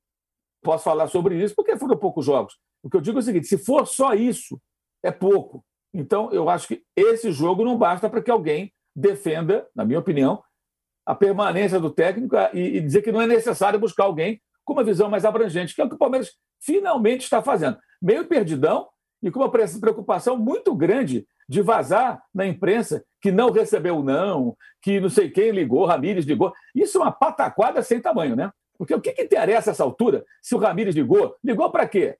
posso 0.63 0.85
falar 0.85 1.09
sobre 1.09 1.43
isso, 1.43 1.55
porque 1.57 1.77
foram 1.77 1.97
poucos 1.97 2.25
jogos. 2.25 2.57
O 2.83 2.89
que 2.89 2.97
eu 2.97 3.01
digo 3.01 3.19
é 3.19 3.21
o 3.21 3.25
seguinte: 3.25 3.49
se 3.49 3.59
for 3.59 3.87
só 3.87 4.15
isso, 4.15 4.61
é 5.03 5.11
pouco. 5.11 5.65
Então, 5.93 6.31
eu 6.31 6.49
acho 6.49 6.69
que 6.69 6.83
esse 6.95 7.33
jogo 7.33 7.65
não 7.65 7.77
basta 7.77 8.09
para 8.09 8.23
que 8.23 8.31
alguém 8.31 8.73
defenda, 8.95 9.67
na 9.75 9.85
minha 9.85 9.99
opinião, 9.99 10.43
a 11.09 11.15
permanência 11.15 11.81
do 11.81 11.89
técnico 11.89 12.37
e, 12.53 12.77
e 12.77 12.81
dizer 12.83 13.01
que 13.01 13.11
não 13.11 13.23
é 13.23 13.27
necessário 13.27 13.79
buscar 13.79 14.05
alguém 14.05 14.43
com 14.63 14.75
uma 14.75 14.85
visão 14.85 15.09
mais 15.09 15.25
abrangente, 15.25 15.75
que 15.75 15.81
é 15.81 15.85
o 15.85 15.89
que 15.89 15.95
o 15.95 15.99
Palmeiras 15.99 16.33
finalmente 16.61 17.23
está 17.23 17.41
fazendo. 17.41 17.79
Meio 18.01 18.27
perdidão 18.27 18.87
e 19.23 19.31
com 19.31 19.41
uma 19.41 19.51
preocupação 19.51 20.37
muito 20.37 20.75
grande 20.75 21.27
de 21.49 21.63
vazar 21.63 22.23
na 22.35 22.47
imprensa 22.47 23.03
que 23.23 23.33
não 23.33 23.51
recebeu 23.51 24.03
não, 24.03 24.55
que 24.83 25.01
não 25.01 25.09
sei 25.09 25.31
quem 25.31 25.51
ligou, 25.51 25.87
Ramírez 25.87 26.27
ligou. 26.27 26.53
Isso 26.75 26.99
é 26.99 27.01
uma 27.01 27.11
pataquada 27.11 27.83
sem 27.83 28.03
tamanho, 28.03 28.37
né? 28.37 28.53
Porque 28.77 28.95
o 28.95 29.01
que, 29.01 29.13
que 29.13 29.23
interessa 29.23 29.71
essa 29.71 29.83
altura 29.83 30.27
se 30.43 30.55
o 30.55 30.59
Ramírez 30.59 30.95
ligou? 30.95 31.37
Ligou 31.43 31.71
para 31.71 31.89
quê? 31.89 32.19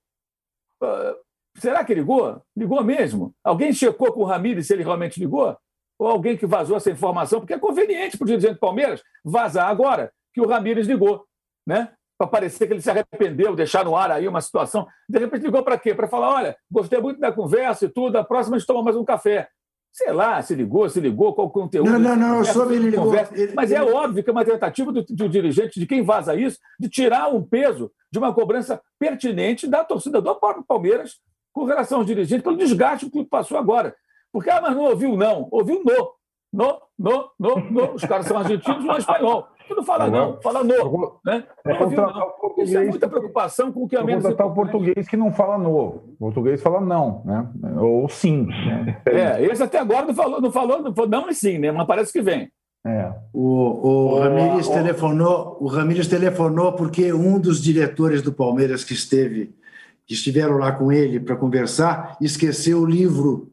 Uh, 0.81 1.15
será 1.59 1.85
que 1.85 1.93
ligou? 1.93 2.41
Ligou 2.57 2.83
mesmo? 2.83 3.35
Alguém 3.43 3.71
checou 3.71 4.11
com 4.11 4.21
o 4.21 4.25
Ramírez 4.25 4.65
se 4.65 4.73
ele 4.73 4.83
realmente 4.83 5.19
ligou? 5.19 5.55
Ou 5.99 6.07
alguém 6.07 6.37
que 6.37 6.45
vazou 6.45 6.77
essa 6.77 6.89
informação, 6.89 7.41
porque 7.41 7.53
é 7.53 7.59
conveniente 7.59 8.17
para 8.17 8.23
o 8.23 8.27
dirigente 8.27 8.53
do 8.53 8.59
Palmeiras 8.59 9.03
vazar 9.23 9.69
agora 9.69 10.11
que 10.33 10.39
o 10.39 10.47
Ramírez 10.47 10.87
ligou, 10.87 11.25
né? 11.67 11.91
Para 12.17 12.27
parecer 12.27 12.67
que 12.67 12.73
ele 12.73 12.81
se 12.81 12.89
arrependeu, 12.89 13.55
deixar 13.55 13.83
no 13.83 13.95
ar 13.95 14.11
aí 14.11 14.27
uma 14.27 14.41
situação. 14.41 14.87
De 15.07 15.19
repente 15.19 15.43
ligou 15.43 15.63
para 15.63 15.77
quê? 15.77 15.93
Para 15.93 16.07
falar: 16.07 16.33
olha, 16.33 16.57
gostei 16.71 16.99
muito 16.99 17.19
da 17.19 17.31
conversa 17.31 17.85
e 17.85 17.89
tudo, 17.89 18.15
a 18.17 18.23
próxima 18.23 18.55
a 18.55 18.59
gente 18.59 18.67
toma 18.67 18.83
mais 18.83 18.95
um 18.95 19.03
café. 19.03 19.49
Sei 19.91 20.11
lá, 20.11 20.41
se 20.41 20.53
ligou, 20.53 20.87
se 20.87 20.99
ligou, 20.99 21.33
qual 21.33 21.47
o 21.47 21.49
conteúdo. 21.49 21.89
Não, 21.89 21.99
não, 21.99 22.15
não, 22.15 22.37
eu 22.37 22.45
soube 22.45 22.75
ele 22.75 22.91
ligou. 22.91 23.13
Ele, 23.31 23.53
Mas 23.55 23.71
é 23.71 23.81
ele... 23.81 23.89
é 23.89 23.93
óbvio 23.93 24.23
que 24.23 24.29
é 24.29 24.33
uma 24.33 24.45
tentativa 24.45 24.91
do, 24.91 25.03
do 25.03 25.27
dirigente, 25.27 25.79
de 25.79 25.87
quem 25.87 26.03
vaza 26.03 26.35
isso, 26.35 26.59
de 26.79 26.87
tirar 26.87 27.33
um 27.33 27.43
peso 27.43 27.91
de 28.11 28.19
uma 28.19 28.33
cobrança 28.33 28.79
pertinente 28.99 29.67
da 29.67 29.83
torcida 29.83 30.21
do 30.21 30.35
próprio 30.35 30.63
Palmeiras 30.63 31.19
com 31.51 31.63
relação 31.63 31.99
aos 31.99 32.07
dirigentes, 32.07 32.43
pelo 32.43 32.57
desgaste 32.57 33.09
que 33.09 33.25
passou 33.25 33.57
agora. 33.57 33.95
Porque, 34.31 34.49
ah, 34.49 34.61
mas 34.61 34.75
não 34.75 34.83
ouviu 34.83 35.15
não, 35.15 35.47
ouviu 35.51 35.83
no. 35.83 36.19
No, 36.51 36.81
no, 36.97 37.29
no, 37.39 37.71
no. 37.71 37.93
Os 37.93 38.03
caras 38.03 38.25
são 38.25 38.37
argentinos, 38.37 38.83
não 38.83 38.95
é 38.95 38.97
espanhol. 38.97 39.47
Tu 39.67 39.75
não 39.75 39.83
fala 39.83 40.09
não, 40.09 40.41
fala 40.41 40.63
no. 40.63 41.19
Né? 41.23 41.43
Não 41.63 41.81
ouviu 41.81 42.01
não. 42.01 42.33
Isso 42.57 42.77
é 42.77 42.85
muita 42.85 43.07
preocupação 43.07 43.71
com 43.71 43.83
o 43.83 43.87
que 43.87 43.95
é 43.95 44.03
menos. 44.03 44.23
Contratar 44.23 44.47
o 44.47 44.53
português 44.55 45.07
que 45.07 45.15
não 45.15 45.31
fala 45.31 45.59
no. 45.59 45.69
O 45.69 46.15
português 46.17 46.59
fala 46.61 46.81
não, 46.81 47.21
né? 47.23 47.47
Ou 47.79 48.09
sim. 48.09 48.47
Né? 48.47 48.99
É, 49.05 49.45
esse 49.45 49.61
até 49.61 49.77
agora 49.77 50.07
não 50.07 50.15
falou, 50.15 50.41
não 50.41 50.51
falou, 50.51 50.81
não, 50.81 50.93
falou 50.93 51.09
não 51.09 51.29
e 51.29 51.35
sim, 51.35 51.59
né? 51.59 51.71
Mas 51.71 51.85
parece 51.85 52.11
que 52.11 52.21
vem. 52.21 52.51
É. 52.85 53.13
O, 53.31 54.15
o 54.15 54.19
Ramírez 54.19 54.67
o, 54.67 54.73
telefonou, 54.73 55.57
o 55.59 55.67
Ramírez 55.67 56.07
telefonou 56.07 56.73
porque 56.73 57.13
um 57.13 57.39
dos 57.39 57.61
diretores 57.61 58.23
do 58.23 58.33
Palmeiras 58.33 58.83
que 58.83 58.93
esteve, 58.93 59.53
que 60.07 60.15
estiveram 60.15 60.57
lá 60.57 60.71
com 60.71 60.91
ele 60.91 61.19
para 61.19 61.35
conversar, 61.35 62.17
esqueceu 62.19 62.79
o 62.79 62.85
livro 62.85 63.51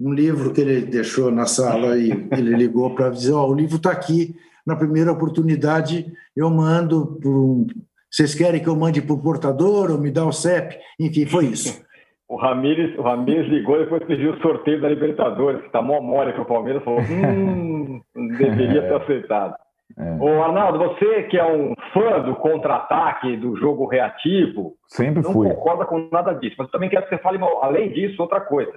um 0.00 0.12
livro 0.12 0.52
que 0.52 0.60
ele 0.60 0.80
deixou 0.82 1.30
na 1.30 1.46
sala 1.46 1.96
e 1.96 2.10
ele 2.32 2.56
ligou 2.56 2.94
para 2.94 3.10
dizer: 3.10 3.32
oh, 3.32 3.48
o 3.48 3.54
livro 3.54 3.76
está 3.76 3.90
aqui, 3.90 4.34
na 4.66 4.76
primeira 4.76 5.12
oportunidade 5.12 6.06
eu 6.36 6.50
mando 6.50 7.18
por 7.20 7.34
um. 7.34 7.66
Vocês 8.10 8.34
querem 8.34 8.62
que 8.62 8.68
eu 8.68 8.76
mande 8.76 9.02
por 9.02 9.20
portador 9.20 9.90
ou 9.90 9.98
me 9.98 10.10
dá 10.10 10.24
o 10.24 10.32
CEP? 10.32 10.78
Enfim, 11.00 11.26
foi 11.26 11.46
isso. 11.46 11.82
O 12.26 12.36
Ramires, 12.36 12.98
o 12.98 13.02
Ramires 13.02 13.46
ligou 13.48 13.76
e 13.76 13.84
depois 13.84 14.02
pediu 14.04 14.32
o 14.32 14.40
sorteio 14.40 14.80
da 14.80 14.88
Libertadores, 14.88 15.60
que 15.60 15.66
está 15.66 15.82
mó 15.82 16.00
mole 16.00 16.32
para 16.32 16.40
o 16.40 16.46
Palmeiras, 16.46 16.82
falou: 16.82 17.00
hum, 17.00 18.00
deveria 18.38 18.80
ter 18.80 18.94
aceitado. 18.94 19.54
É. 19.96 20.16
Ô, 20.18 20.42
Arnaldo, 20.42 20.78
você 20.78 21.24
que 21.24 21.38
é 21.38 21.44
um 21.44 21.74
fã 21.92 22.22
do 22.22 22.34
contra-ataque, 22.36 23.36
do 23.36 23.54
jogo 23.56 23.86
reativo, 23.86 24.74
Sempre 24.88 25.22
não 25.22 25.32
fui. 25.34 25.50
concorda 25.50 25.84
com 25.84 26.08
nada 26.10 26.32
disso, 26.32 26.56
mas 26.58 26.66
eu 26.68 26.72
também 26.72 26.88
quero 26.88 27.04
que 27.04 27.10
você 27.10 27.22
fale, 27.22 27.38
além 27.60 27.92
disso, 27.92 28.20
outra 28.20 28.40
coisa 28.40 28.72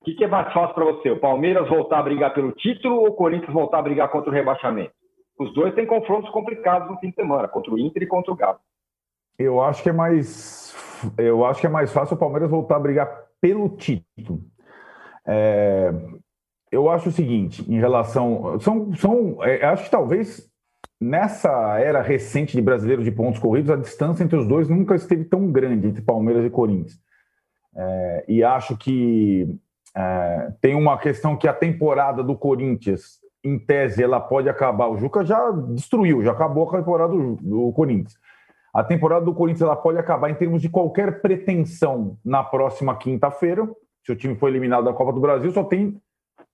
O 0.00 0.04
que, 0.04 0.14
que 0.14 0.24
é 0.24 0.28
mais 0.28 0.52
fácil 0.52 0.74
para 0.74 0.84
você? 0.84 1.10
O 1.10 1.20
Palmeiras 1.20 1.68
voltar 1.68 1.98
a 1.98 2.02
brigar 2.02 2.32
pelo 2.32 2.52
título 2.52 2.96
ou 2.96 3.08
o 3.08 3.14
Corinthians 3.14 3.52
voltar 3.52 3.80
a 3.80 3.82
brigar 3.82 4.08
contra 4.10 4.30
o 4.30 4.32
rebaixamento? 4.32 4.92
Os 5.38 5.52
dois 5.54 5.74
têm 5.74 5.86
confrontos 5.86 6.30
complicados 6.30 6.90
no 6.90 6.98
fim 6.98 7.10
de 7.10 7.14
semana, 7.14 7.46
contra 7.46 7.72
o 7.72 7.78
Inter 7.78 8.02
e 8.02 8.06
contra 8.06 8.32
o 8.32 8.36
Galo. 8.36 8.58
Eu 9.38 9.60
acho 9.60 9.82
que 9.82 9.88
é 9.88 9.92
mais, 9.92 10.74
eu 11.16 11.44
acho 11.44 11.60
que 11.60 11.66
é 11.66 11.70
mais 11.70 11.92
fácil 11.92 12.16
o 12.16 12.18
Palmeiras 12.18 12.50
voltar 12.50 12.76
a 12.76 12.80
brigar 12.80 13.08
pelo 13.40 13.68
título. 13.68 14.40
É, 15.26 15.92
eu 16.72 16.90
acho 16.90 17.08
o 17.08 17.12
seguinte, 17.12 17.64
em 17.70 17.78
relação, 17.78 18.58
são, 18.60 18.94
são, 18.94 19.44
é, 19.44 19.64
acho 19.64 19.84
que 19.84 19.90
talvez 19.90 20.50
nessa 21.00 21.78
era 21.78 22.02
recente 22.02 22.56
de 22.56 22.62
brasileiros 22.62 23.04
de 23.04 23.12
pontos 23.12 23.40
corridos, 23.40 23.70
a 23.70 23.76
distância 23.76 24.24
entre 24.24 24.36
os 24.36 24.46
dois 24.46 24.68
nunca 24.68 24.96
esteve 24.96 25.24
tão 25.24 25.52
grande 25.52 25.86
entre 25.86 26.02
Palmeiras 26.02 26.44
e 26.44 26.50
Corinthians. 26.50 26.98
É, 27.76 28.24
e 28.26 28.42
acho 28.42 28.76
que 28.76 29.56
é, 29.98 30.52
tem 30.60 30.76
uma 30.76 30.96
questão 30.96 31.36
que 31.36 31.48
a 31.48 31.52
temporada 31.52 32.22
do 32.22 32.36
Corinthians, 32.36 33.18
em 33.42 33.58
tese, 33.58 34.00
ela 34.00 34.20
pode 34.20 34.48
acabar. 34.48 34.86
O 34.86 34.96
Juca 34.96 35.24
já 35.24 35.50
destruiu, 35.50 36.22
já 36.22 36.30
acabou 36.30 36.68
a 36.68 36.78
temporada 36.78 37.12
do, 37.12 37.34
do 37.34 37.72
Corinthians. 37.72 38.14
A 38.72 38.84
temporada 38.84 39.24
do 39.24 39.34
Corinthians 39.34 39.62
ela 39.62 39.74
pode 39.74 39.98
acabar 39.98 40.30
em 40.30 40.36
termos 40.36 40.62
de 40.62 40.68
qualquer 40.68 41.20
pretensão 41.20 42.16
na 42.24 42.44
próxima 42.44 42.94
quinta-feira. 42.96 43.68
Se 44.06 44.12
o 44.12 44.16
time 44.16 44.36
for 44.36 44.48
eliminado 44.48 44.84
da 44.84 44.92
Copa 44.92 45.12
do 45.12 45.20
Brasil, 45.20 45.50
só 45.50 45.64
tem 45.64 46.00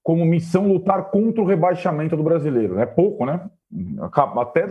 como 0.02 0.24
missão 0.24 0.66
lutar 0.66 1.10
contra 1.10 1.42
o 1.42 1.46
rebaixamento 1.46 2.16
do 2.16 2.22
brasileiro. 2.22 2.78
É 2.78 2.86
pouco, 2.86 3.26
né? 3.26 3.46
Até, 4.36 4.68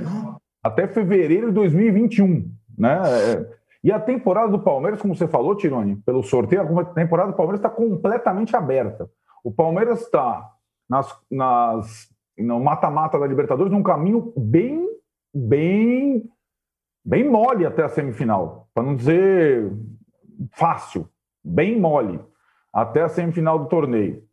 até 0.64 0.88
fevereiro 0.88 1.48
de 1.50 1.54
2021. 1.54 2.52
Né? 2.76 3.02
É, 3.06 3.48
e 3.84 3.92
a 3.92 4.00
temporada 4.00 4.50
do 4.50 4.60
Palmeiras, 4.60 5.02
como 5.02 5.14
você 5.14 5.28
falou, 5.28 5.56
Tironi, 5.56 5.98
pelo 5.98 6.24
sorteio, 6.24 6.62
a 6.62 6.86
temporada 6.86 7.32
do 7.32 7.36
Palmeiras 7.36 7.60
está 7.60 7.70
completamente 7.70 8.56
aberta. 8.56 9.10
O 9.44 9.52
Palmeiras 9.52 10.02
está 10.02 10.50
nas, 10.90 11.14
nas, 11.30 12.08
no 12.38 12.62
mata-mata 12.62 13.20
da 13.20 13.28
Libertadores 13.28 13.74
num 13.74 13.84
caminho 13.84 14.32
bem, 14.38 14.88
bem, 15.36 16.24
bem 17.04 17.30
mole 17.30 17.66
até 17.66 17.84
a 17.84 17.90
semifinal, 17.90 18.70
para 18.74 18.84
não 18.84 18.96
dizer 18.96 19.70
fácil, 20.54 21.10
bem 21.44 21.78
mole 21.78 22.22
até 22.72 23.02
a 23.02 23.10
semifinal 23.10 23.60
do 23.60 23.68
torneio. 23.68 24.24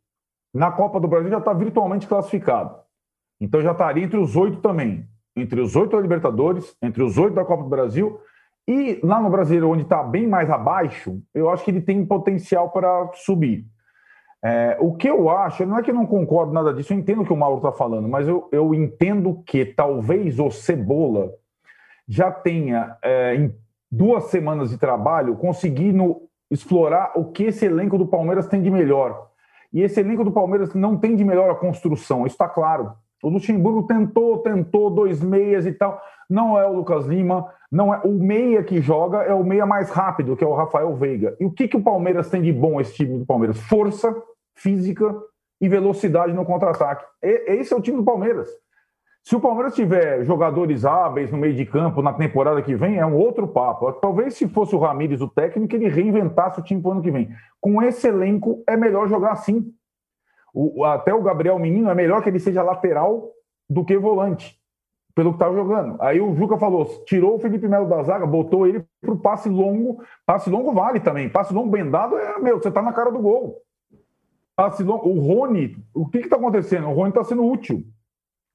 Na 0.54 0.70
Copa 0.70 1.00
do 1.00 1.08
Brasil 1.08 1.30
já 1.30 1.38
está 1.38 1.52
virtualmente 1.52 2.06
classificado. 2.06 2.78
Então 3.40 3.60
já 3.60 3.72
estaria 3.72 4.04
entre 4.04 4.18
os 4.18 4.36
oito 4.36 4.60
também. 4.60 5.08
Entre 5.34 5.60
os 5.60 5.74
oito 5.74 5.96
da 5.96 6.02
Libertadores, 6.02 6.76
entre 6.82 7.02
os 7.02 7.18
oito 7.18 7.34
da 7.34 7.44
Copa 7.44 7.64
do 7.64 7.68
Brasil 7.68 8.20
e 8.68 9.00
lá 9.02 9.20
no 9.20 9.30
Brasileiro, 9.30 9.70
onde 9.70 9.82
está 9.82 10.02
bem 10.02 10.26
mais 10.26 10.50
abaixo, 10.50 11.20
eu 11.34 11.50
acho 11.50 11.64
que 11.64 11.70
ele 11.70 11.80
tem 11.80 12.04
potencial 12.04 12.70
para 12.70 13.10
subir. 13.14 13.64
É, 14.42 14.78
o 14.80 14.94
que 14.94 15.08
eu 15.08 15.28
acho, 15.28 15.66
não 15.66 15.78
é 15.78 15.82
que 15.82 15.90
eu 15.90 15.94
não 15.94 16.06
concordo 16.06 16.52
nada 16.52 16.72
disso, 16.72 16.92
eu 16.92 16.98
entendo 16.98 17.22
o 17.22 17.24
que 17.26 17.32
o 17.32 17.36
Mauro 17.36 17.58
está 17.58 17.72
falando, 17.72 18.08
mas 18.08 18.26
eu, 18.26 18.48
eu 18.50 18.74
entendo 18.74 19.42
que 19.44 19.66
talvez 19.66 20.38
o 20.38 20.50
Cebola 20.50 21.30
já 22.08 22.30
tenha, 22.30 22.96
é, 23.02 23.34
em 23.34 23.54
duas 23.90 24.24
semanas 24.24 24.70
de 24.70 24.78
trabalho, 24.78 25.36
conseguido 25.36 26.22
explorar 26.50 27.12
o 27.16 27.26
que 27.26 27.44
esse 27.44 27.66
elenco 27.66 27.98
do 27.98 28.06
Palmeiras 28.06 28.46
tem 28.46 28.62
de 28.62 28.70
melhor. 28.70 29.28
E 29.72 29.82
esse 29.82 30.00
elenco 30.00 30.24
do 30.24 30.32
Palmeiras 30.32 30.74
não 30.74 30.96
tem 30.96 31.14
de 31.14 31.24
melhor 31.24 31.50
a 31.50 31.54
construção, 31.54 32.26
isso 32.26 32.34
está 32.34 32.48
claro. 32.48 32.92
O 33.22 33.28
Luxemburgo 33.28 33.86
tentou, 33.86 34.38
tentou, 34.38 34.90
dois 34.90 35.22
meias 35.22 35.66
e 35.66 35.72
tal. 35.72 36.00
Não 36.30 36.56
é 36.56 36.64
o 36.64 36.72
Lucas 36.72 37.06
Lima, 37.06 37.52
não 37.72 37.92
é 37.92 38.00
o 38.04 38.12
meia 38.12 38.62
que 38.62 38.80
joga, 38.80 39.18
é 39.24 39.34
o 39.34 39.44
meia 39.44 39.66
mais 39.66 39.90
rápido, 39.90 40.36
que 40.36 40.44
é 40.44 40.46
o 40.46 40.54
Rafael 40.54 40.94
Veiga. 40.94 41.36
E 41.40 41.44
o 41.44 41.50
que, 41.50 41.66
que 41.66 41.76
o 41.76 41.82
Palmeiras 41.82 42.30
tem 42.30 42.40
de 42.40 42.52
bom, 42.52 42.80
esse 42.80 42.94
time 42.94 43.18
do 43.18 43.26
Palmeiras? 43.26 43.60
Força 43.62 44.14
física 44.54 45.12
e 45.60 45.68
velocidade 45.68 46.32
no 46.32 46.44
contra-ataque. 46.44 47.04
Esse 47.20 47.74
é 47.74 47.76
o 47.76 47.82
time 47.82 47.98
do 47.98 48.04
Palmeiras. 48.04 48.48
Se 49.22 49.36
o 49.36 49.40
Palmeiras 49.40 49.74
tiver 49.74 50.24
jogadores 50.24 50.84
hábeis 50.84 51.30
no 51.30 51.36
meio 51.36 51.54
de 51.54 51.66
campo 51.66 52.00
na 52.00 52.12
temporada 52.12 52.62
que 52.62 52.74
vem, 52.74 52.98
é 52.98 53.04
um 53.04 53.16
outro 53.16 53.46
papo. 53.46 53.92
Talvez 53.94 54.34
se 54.34 54.48
fosse 54.48 54.74
o 54.74 54.78
Ramires 54.78 55.20
o 55.20 55.28
técnico, 55.28 55.74
ele 55.74 55.88
reinventasse 55.88 56.60
o 56.60 56.62
time 56.62 56.80
para 56.80 56.88
o 56.88 56.92
ano 56.92 57.02
que 57.02 57.10
vem. 57.10 57.28
Com 57.60 57.82
esse 57.82 58.08
elenco, 58.08 58.62
é 58.66 58.76
melhor 58.76 59.08
jogar 59.08 59.32
assim. 59.32 59.72
O, 60.54 60.84
até 60.84 61.12
o 61.12 61.22
Gabriel 61.22 61.58
Menino 61.58 61.90
é 61.90 61.94
melhor 61.94 62.22
que 62.22 62.28
ele 62.28 62.40
seja 62.40 62.62
lateral 62.62 63.30
do 63.68 63.84
que 63.84 63.96
volante, 63.96 64.59
pelo 65.20 65.32
que 65.32 65.36
estava 65.36 65.54
jogando. 65.54 65.96
Aí 66.00 66.18
o 66.18 66.34
Juca 66.34 66.56
falou: 66.56 66.86
tirou 67.04 67.34
o 67.36 67.38
Felipe 67.38 67.68
Melo 67.68 67.86
da 67.86 68.02
zaga, 68.02 68.24
botou 68.24 68.66
ele 68.66 68.82
para 69.02 69.12
o 69.12 69.18
passe 69.18 69.50
longo. 69.50 70.02
Passe 70.24 70.48
longo 70.48 70.72
vale 70.72 70.98
também. 70.98 71.28
Passe 71.28 71.52
longo 71.52 71.70
bem 71.70 71.90
dado 71.90 72.16
é, 72.16 72.38
meu, 72.38 72.58
você 72.58 72.68
está 72.68 72.80
na 72.80 72.90
cara 72.90 73.10
do 73.10 73.18
gol. 73.18 73.58
Passe 74.56 74.82
longo. 74.82 75.06
O 75.10 75.20
Rony, 75.20 75.76
o 75.94 76.08
que 76.08 76.18
está 76.18 76.36
acontecendo? 76.36 76.88
O 76.88 76.94
Rony 76.94 77.10
está 77.10 77.22
sendo 77.22 77.44
útil. 77.44 77.84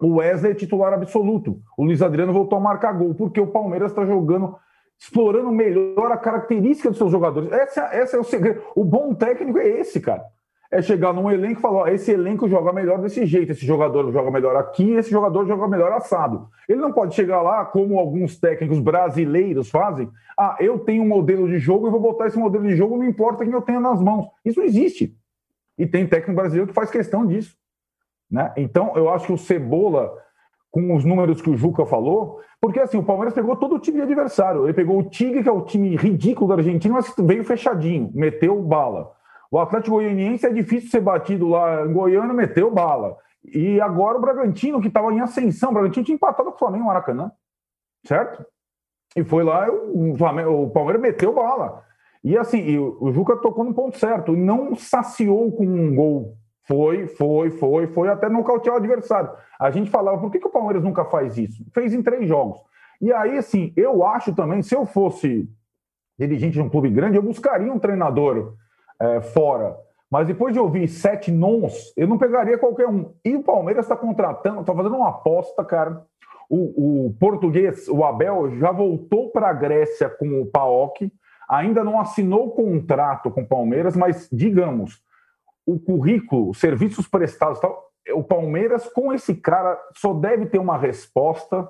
O 0.02 0.16
Wesley 0.16 0.54
é 0.54 0.56
titular 0.56 0.92
absoluto. 0.92 1.62
O 1.78 1.86
Luiz 1.86 2.02
Adriano 2.02 2.34
voltou 2.34 2.58
a 2.58 2.62
marcar 2.62 2.94
gol, 2.94 3.14
porque 3.14 3.40
o 3.40 3.48
Palmeiras 3.48 3.92
está 3.92 4.04
jogando, 4.04 4.56
explorando 5.00 5.52
melhor 5.52 6.12
a 6.12 6.18
característica 6.18 6.90
dos 6.90 6.98
seus 6.98 7.12
jogadores. 7.12 7.52
Essa, 7.52 7.82
essa 7.94 8.18
é 8.18 8.20
o 8.20 8.24
segredo. 8.24 8.64
O 8.76 8.84
bom 8.84 9.14
técnico 9.14 9.60
é 9.60 9.68
esse, 9.68 10.02
cara 10.02 10.26
é 10.72 10.82
chegar 10.82 11.14
num 11.14 11.32
elenco 11.32 11.60
e 11.60 11.62
falar: 11.62 11.84
ó, 11.84 11.88
esse 11.88 12.12
elenco 12.12 12.48
joga 12.48 12.74
melhor 12.74 13.00
desse 13.00 13.26
jeito, 13.26 13.52
esse 13.52 13.66
jogador 13.66 14.12
joga 14.12 14.32
melhor 14.32 14.56
aqui, 14.56 14.92
esse 14.94 15.12
jogador 15.12 15.46
joga 15.46 15.68
melhor 15.68 15.92
assado. 15.94 16.48
Ele 16.68 16.82
não 16.82 16.92
pode 16.92 17.16
chegar 17.16 17.42
lá, 17.42 17.66
como 17.66 18.00
alguns 18.00 18.40
técnicos 18.40 18.80
brasileiros 18.80 19.70
fazem: 19.70 20.10
ah, 20.38 20.58
eu 20.60 20.80
tenho 20.80 21.04
um 21.04 21.08
modelo 21.08 21.48
de 21.48 21.60
jogo 21.60 21.88
e 21.88 21.92
vou 21.92 22.00
botar 22.00 22.28
esse 22.28 22.38
modelo 22.38 22.68
de 22.68 22.76
jogo, 22.76 22.98
não 22.98 23.06
importa 23.06 23.44
quem 23.44 23.54
eu 23.54 23.62
tenha 23.62 23.80
nas 23.80 24.02
mãos. 24.02 24.28
Isso 24.44 24.62
existe. 24.62 25.16
E 25.78 25.86
tem 25.86 26.08
técnico 26.08 26.40
brasileiro 26.40 26.68
que 26.68 26.74
faz 26.74 26.90
questão 26.90 27.26
disso. 27.26 27.56
Né? 28.30 28.52
Então, 28.58 28.94
eu 28.96 29.10
acho 29.10 29.28
que 29.28 29.34
o 29.34 29.38
Cebola, 29.38 30.12
com 30.72 30.96
os 30.96 31.06
números 31.06 31.42
que 31.42 31.50
o 31.50 31.56
Juca 31.56 31.86
falou, 31.86 32.40
porque 32.60 32.80
assim, 32.80 32.98
o 32.98 33.04
Palmeiras 33.04 33.34
pegou 33.34 33.56
todo 33.56 33.76
o 33.76 33.80
time 33.80 33.98
de 33.98 34.04
adversário. 34.04 34.66
Ele 34.66 34.74
pegou 34.74 35.00
o 35.00 35.04
Tigre, 35.04 35.44
que 35.44 35.50
é 35.50 35.52
o 35.52 35.62
time 35.62 35.96
ridículo 35.96 36.48
da 36.48 36.56
Argentina, 36.56 36.96
mas 36.96 37.14
veio 37.18 37.44
fechadinho, 37.44 38.10
meteu 38.14 38.62
bala. 38.62 39.12
O 39.52 39.60
Atlético 39.60 39.96
Goianiense 39.98 40.46
é 40.46 40.50
difícil 40.50 40.90
ser 40.90 41.02
batido 41.02 41.48
lá 41.48 41.86
em 41.86 41.94
Goiânia, 41.94 42.34
meteu 42.34 42.72
bala. 42.72 43.18
E 43.44 43.80
agora 43.80 44.18
o 44.18 44.22
Bragantino, 44.22 44.82
que 44.82 44.88
estava 44.88 45.14
em 45.14 45.20
ascensão, 45.20 45.70
o 45.70 45.74
Bragantino 45.74 46.06
tinha 46.06 46.16
empatado 46.16 46.50
com 46.50 46.56
o 46.56 46.60
Flamengo 46.60 46.84
no 46.84 46.88
Maracanã, 46.88 47.32
certo? 48.06 48.46
E 49.16 49.24
foi 49.24 49.44
lá, 49.44 49.70
o, 49.70 50.16
Flamengo, 50.18 50.64
o 50.64 50.70
Palmeiras 50.70 51.02
meteu 51.02 51.34
bala. 51.34 51.84
E 52.24 52.38
assim, 52.38 52.58
e 52.58 52.80
o 52.80 53.12
Juca 53.12 53.38
tocou 53.38 53.64
no 53.64 53.74
ponto 53.74 53.98
certo, 53.98 54.36
não 54.36 54.76
saciou 54.76 55.52
com 55.52 55.66
um 55.66 55.96
gol. 55.96 56.36
Foi, 56.68 57.08
foi, 57.08 57.52
foi, 57.52 57.88
foi 57.88 58.10
até 58.10 58.28
nocautear 58.28 58.76
o 58.76 58.80
adversário. 58.80 59.30
A 59.60 59.70
gente 59.70 59.92
falava, 59.92 60.18
por 60.18 60.32
que, 60.32 60.40
que 60.40 60.48
o 60.48 60.52
Palmeiras 60.52 60.84
nunca 60.84 61.06
faz 61.06 61.38
isso? 61.38 61.64
Fez 61.72 61.94
em 61.94 62.02
três 62.02 62.28
jogos. 62.28 62.60
E 63.00 63.14
aí, 63.14 63.38
assim, 63.38 63.72
eu 63.78 64.04
acho 64.04 64.34
também, 64.34 64.64
se 64.64 64.76
eu 64.76 64.86
fosse 64.86 65.48
dirigente 66.18 66.54
de 66.54 66.62
um 66.62 66.70
clube 66.70 66.90
grande, 66.90 67.18
eu 67.18 67.22
buscaria 67.22 67.72
um 67.72 67.78
treinador 67.78 68.56
é, 69.00 69.22
fora. 69.22 69.78
Mas 70.10 70.28
depois 70.28 70.54
de 70.54 70.60
ouvir 70.60 70.88
sete 70.88 71.32
nons, 71.32 71.94
eu 71.98 72.08
não 72.08 72.18
pegaria 72.18 72.58
qualquer 72.58 72.88
um. 72.88 73.14
E 73.24 73.36
o 73.36 73.44
Palmeiras 73.44 73.86
está 73.86 73.96
contratando, 73.96 74.62
está 74.62 74.74
fazendo 74.74 74.96
uma 74.96 75.10
aposta, 75.10 75.64
cara. 75.64 76.06
O, 76.50 77.08
o, 77.08 77.14
português, 77.20 77.88
o 77.88 78.04
Abel, 78.04 78.52
já 78.58 78.72
voltou 78.72 79.32
para 79.32 79.50
a 79.50 79.54
Grécia 79.54 80.08
com 80.08 80.42
o 80.42 80.46
PAOK, 80.46 81.12
ainda 81.50 81.84
não 81.84 82.00
assinou 82.00 82.52
contrato 82.52 83.32
com 83.32 83.42
o 83.42 83.48
Palmeiras, 83.48 83.96
mas 83.96 84.30
digamos, 84.32 85.02
o 85.66 85.80
currículo, 85.80 86.52
os 86.52 86.60
serviços 86.60 87.08
prestados, 87.08 87.60
tal, 87.60 87.90
o 88.14 88.24
Palmeiras 88.24 88.88
com 88.88 89.12
esse 89.12 89.34
cara 89.34 89.78
só 89.96 90.14
deve 90.14 90.46
ter 90.46 90.60
uma 90.60 90.78
resposta 90.78 91.68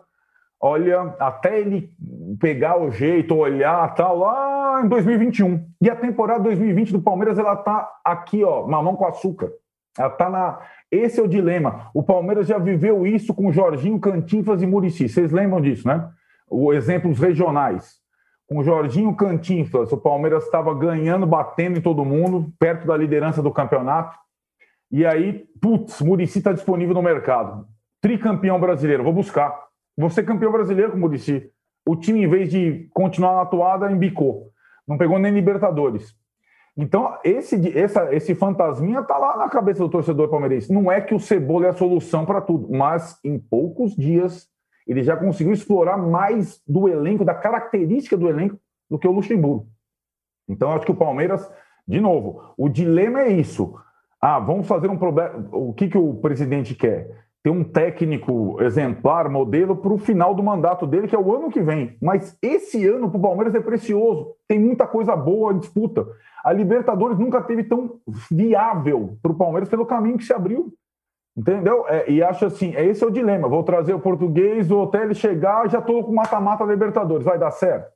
olha, 0.59 1.15
até 1.19 1.59
ele 1.59 1.91
pegar 2.39 2.79
o 2.79 2.91
jeito, 2.91 3.35
olhar, 3.35 3.93
tal, 3.95 4.17
lá 4.17 4.81
em 4.83 4.87
2021. 4.87 5.65
E 5.81 5.89
a 5.89 5.95
temporada 5.95 6.43
2020 6.43 6.91
do 6.91 7.01
Palmeiras, 7.01 7.37
ela 7.37 7.55
tá 7.55 7.89
aqui, 8.03 8.43
ó, 8.43 8.67
mamão 8.67 8.95
com 8.95 9.05
açúcar. 9.05 9.51
Ela 9.97 10.09
tá 10.09 10.29
na. 10.29 10.59
Esse 10.91 11.19
é 11.19 11.23
o 11.23 11.27
dilema. 11.27 11.89
O 11.93 12.03
Palmeiras 12.03 12.47
já 12.47 12.57
viveu 12.57 13.07
isso 13.07 13.33
com 13.33 13.51
Jorginho, 13.51 13.99
Cantinflas 13.99 14.61
e 14.61 14.67
Murici. 14.67 15.07
Vocês 15.07 15.31
lembram 15.31 15.61
disso, 15.61 15.87
né? 15.87 16.09
O 16.49 16.73
exemplos 16.73 17.19
regionais. 17.19 17.95
Com 18.47 18.61
Jorginho 18.61 19.15
Cantinflas, 19.15 19.91
o 19.91 19.97
Palmeiras 19.97 20.43
estava 20.45 20.73
ganhando, 20.75 21.25
batendo 21.25 21.79
em 21.79 21.81
todo 21.81 22.05
mundo, 22.05 22.53
perto 22.59 22.85
da 22.85 22.95
liderança 22.95 23.41
do 23.41 23.51
campeonato. 23.51 24.15
E 24.91 25.05
aí, 25.05 25.45
putz, 25.59 26.01
Murici 26.01 26.37
está 26.37 26.53
disponível 26.53 26.93
no 26.93 27.01
mercado. 27.01 27.65
Tricampeão 28.01 28.59
brasileiro, 28.59 29.03
vou 29.03 29.13
buscar. 29.13 29.64
Você 29.97 30.23
campeão 30.23 30.51
brasileiro 30.51 30.91
como 30.91 31.09
disse. 31.09 31.49
O 31.87 31.95
time, 31.95 32.23
em 32.23 32.27
vez 32.27 32.49
de 32.49 32.89
continuar 32.93 33.35
na 33.35 33.41
atuada, 33.41 33.91
embicou. 33.91 34.51
Não 34.87 34.97
pegou 34.97 35.19
nem 35.19 35.31
Libertadores. 35.31 36.15
Então, 36.77 37.17
esse, 37.23 37.77
essa, 37.77 38.13
esse 38.13 38.35
fantasminha 38.35 39.01
tá 39.03 39.17
lá 39.17 39.37
na 39.37 39.49
cabeça 39.49 39.79
do 39.79 39.89
torcedor 39.89 40.29
palmeirense. 40.29 40.73
Não 40.73 40.91
é 40.91 40.99
que 40.99 41.15
o 41.15 41.19
Cebola 41.19 41.67
é 41.67 41.69
a 41.69 41.73
solução 41.73 42.25
para 42.25 42.41
tudo, 42.41 42.69
mas 42.69 43.17
em 43.23 43.39
poucos 43.39 43.95
dias 43.95 44.49
ele 44.85 45.01
já 45.01 45.15
conseguiu 45.15 45.53
explorar 45.53 45.97
mais 45.97 46.61
do 46.67 46.87
elenco, 46.89 47.23
da 47.23 47.33
característica 47.33 48.17
do 48.17 48.27
elenco, 48.27 48.59
do 48.89 48.99
que 48.99 49.07
o 49.07 49.11
Luxemburgo. 49.11 49.67
Então, 50.47 50.71
acho 50.73 50.85
que 50.85 50.91
o 50.91 50.95
Palmeiras, 50.95 51.49
de 51.87 51.99
novo, 51.99 52.53
o 52.57 52.67
dilema 52.67 53.21
é 53.21 53.29
isso. 53.29 53.73
Ah, 54.21 54.39
vamos 54.39 54.67
fazer 54.67 54.89
um 54.89 54.97
problema. 54.97 55.47
O 55.51 55.73
que, 55.73 55.87
que 55.87 55.97
o 55.97 56.15
presidente 56.15 56.75
quer? 56.75 57.24
Ter 57.45 57.51
um 57.51 57.63
técnico 57.63 58.59
exemplar, 58.59 59.29
modelo, 59.29 59.75
para 59.75 59.93
o 59.93 59.99
final 59.99 60.33
do 60.33 60.41
mandato 60.41 60.87
dele, 60.87 61.07
que 61.07 61.15
é 61.15 61.19
o 61.19 61.31
ano 61.31 61.51
que 61.51 61.61
vem. 61.61 61.95
Mas 62.01 62.35
esse 62.41 62.87
ano 62.87 63.07
para 63.07 63.19
o 63.19 63.21
Palmeiras 63.21 63.53
é 63.53 63.59
precioso. 63.59 64.33
Tem 64.47 64.57
muita 64.57 64.87
coisa 64.87 65.15
boa 65.15 65.53
em 65.53 65.59
disputa. 65.59 66.07
A 66.43 66.51
Libertadores 66.51 67.19
nunca 67.19 67.39
teve 67.43 67.63
tão 67.63 67.99
viável 68.31 69.19
para 69.21 69.31
o 69.31 69.37
Palmeiras 69.37 69.69
pelo 69.69 69.85
caminho 69.85 70.17
que 70.17 70.23
se 70.23 70.33
abriu. 70.33 70.73
Entendeu? 71.37 71.85
É, 71.87 72.09
e 72.09 72.23
acho 72.23 72.47
assim, 72.47 72.75
é 72.75 72.83
esse 72.83 73.03
é 73.03 73.07
o 73.07 73.11
dilema. 73.11 73.47
Vou 73.47 73.61
trazer 73.61 73.93
o 73.93 73.99
português, 73.99 74.71
o 74.71 74.79
hotel 74.79 75.13
chegar, 75.13 75.69
já 75.69 75.77
estou 75.77 76.03
com 76.03 76.13
mata-mata 76.13 76.63
Libertadores. 76.63 77.23
Vai 77.23 77.37
dar 77.37 77.51
certo? 77.51 77.91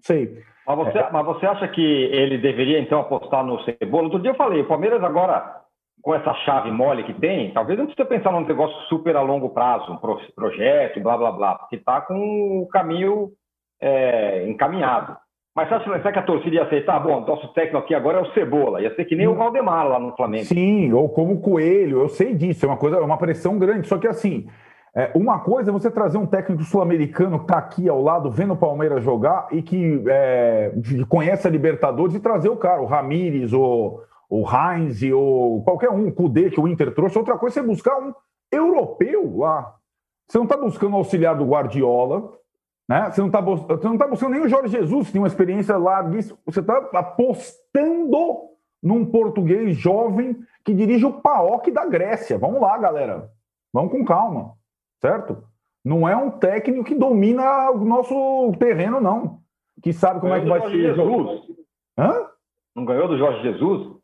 Sei. 0.00 0.38
Mas 0.64 0.76
você, 0.76 0.98
é. 0.98 1.10
mas 1.10 1.26
você 1.26 1.44
acha 1.44 1.66
que 1.66 1.82
ele 1.82 2.38
deveria 2.38 2.78
então 2.78 3.00
apostar 3.00 3.44
no 3.44 3.58
Cebola? 3.64 4.04
Outro 4.04 4.20
dia 4.20 4.30
eu 4.30 4.36
falei, 4.36 4.62
o 4.62 4.68
Palmeiras 4.68 5.02
agora, 5.02 5.61
com 6.02 6.14
essa 6.14 6.34
chave 6.44 6.70
mole 6.70 7.04
que 7.04 7.14
tem, 7.14 7.52
talvez 7.52 7.78
não 7.78 7.86
precisa 7.86 8.06
pensar 8.06 8.32
num 8.32 8.44
negócio 8.44 8.76
super 8.88 9.16
a 9.16 9.22
longo 9.22 9.50
prazo, 9.50 9.92
um 9.92 9.98
projeto, 10.34 11.00
blá 11.00 11.16
blá 11.16 11.30
blá, 11.30 11.54
porque 11.54 11.76
está 11.76 12.00
com 12.00 12.62
o 12.62 12.66
caminho 12.66 13.30
é, 13.80 14.48
encaminhado. 14.48 15.16
Mas 15.54 15.70
acha 15.70 16.12
que 16.12 16.18
a 16.18 16.22
torcida 16.22 16.56
ia 16.56 16.62
aceitar? 16.62 16.98
Bom, 16.98 17.20
nosso 17.20 17.52
técnico 17.52 17.76
aqui 17.76 17.94
agora 17.94 18.18
é 18.18 18.22
o 18.22 18.32
Cebola. 18.32 18.80
Ia 18.80 18.94
ser 18.94 19.04
que 19.04 19.14
nem 19.14 19.28
o 19.28 19.34
Valdemar 19.34 19.86
lá 19.86 19.98
no 19.98 20.16
Flamengo. 20.16 20.46
Sim, 20.46 20.90
ou 20.94 21.10
como 21.10 21.34
o 21.34 21.40
Coelho. 21.42 22.00
Eu 22.00 22.08
sei 22.08 22.34
disso. 22.34 22.64
É 22.64 22.68
uma 22.68 22.78
coisa, 22.78 22.96
é 22.96 23.00
uma 23.00 23.18
pressão 23.18 23.58
grande. 23.58 23.86
Só 23.86 23.98
que 23.98 24.08
assim, 24.08 24.48
é, 24.96 25.10
uma 25.14 25.40
coisa 25.40 25.70
é 25.70 25.72
você 25.72 25.90
trazer 25.90 26.16
um 26.16 26.24
técnico 26.24 26.62
sul-americano 26.62 27.38
que 27.38 27.44
está 27.44 27.58
aqui 27.58 27.86
ao 27.86 28.00
lado, 28.00 28.30
vendo 28.30 28.54
o 28.54 28.56
Palmeiras 28.56 29.04
jogar 29.04 29.48
e 29.52 29.60
que, 29.60 30.02
é, 30.08 30.72
conhece 31.06 31.46
a 31.46 31.50
Libertadores 31.50 32.14
e 32.14 32.20
trazer 32.20 32.48
o 32.48 32.56
cara, 32.56 32.80
o 32.80 32.86
Ramires, 32.86 33.52
o, 33.52 34.00
o 34.34 34.46
Heinz, 34.48 35.02
ou 35.12 35.62
qualquer 35.62 35.90
um, 35.90 36.08
o 36.08 36.12
Kudê 36.12 36.48
que 36.48 36.58
o 36.58 36.66
Inter 36.66 36.94
trouxe. 36.94 37.18
Outra 37.18 37.36
coisa 37.36 37.60
é 37.60 37.62
você 37.62 37.68
buscar 37.68 37.98
um 37.98 38.14
europeu 38.50 39.36
lá. 39.36 39.76
Você 40.26 40.38
não 40.38 40.46
está 40.46 40.56
buscando 40.56 40.96
auxiliar 40.96 41.36
do 41.36 41.44
Guardiola, 41.44 42.32
né? 42.88 43.10
Você 43.10 43.20
não 43.20 43.28
está 43.28 43.42
tá 43.42 44.06
buscando 44.06 44.32
nem 44.32 44.40
o 44.40 44.48
Jorge 44.48 44.68
Jesus, 44.68 45.08
que 45.08 45.12
tem 45.12 45.20
uma 45.20 45.28
experiência 45.28 45.76
larguíssima. 45.76 46.38
Você 46.46 46.60
está 46.60 46.78
apostando 46.94 48.48
num 48.82 49.04
português 49.04 49.76
jovem 49.76 50.42
que 50.64 50.72
dirige 50.72 51.04
o 51.04 51.20
PAOK 51.20 51.70
da 51.70 51.84
Grécia. 51.84 52.38
Vamos 52.38 52.62
lá, 52.62 52.78
galera. 52.78 53.30
Vamos 53.70 53.92
com 53.92 54.02
calma, 54.02 54.54
certo? 55.02 55.44
Não 55.84 56.08
é 56.08 56.16
um 56.16 56.30
técnico 56.30 56.84
que 56.84 56.94
domina 56.94 57.70
o 57.70 57.84
nosso 57.84 58.50
terreno, 58.58 58.98
não. 58.98 59.40
Que 59.82 59.92
sabe 59.92 60.20
como 60.20 60.32
é 60.32 60.40
que 60.40 60.48
vai 60.48 60.62
ser. 60.62 60.70
Jesus. 60.70 61.42
Hã? 61.98 62.28
Não 62.74 62.86
ganhou 62.86 63.08
do 63.08 63.18
Jorge 63.18 63.42
Jesus? 63.42 64.00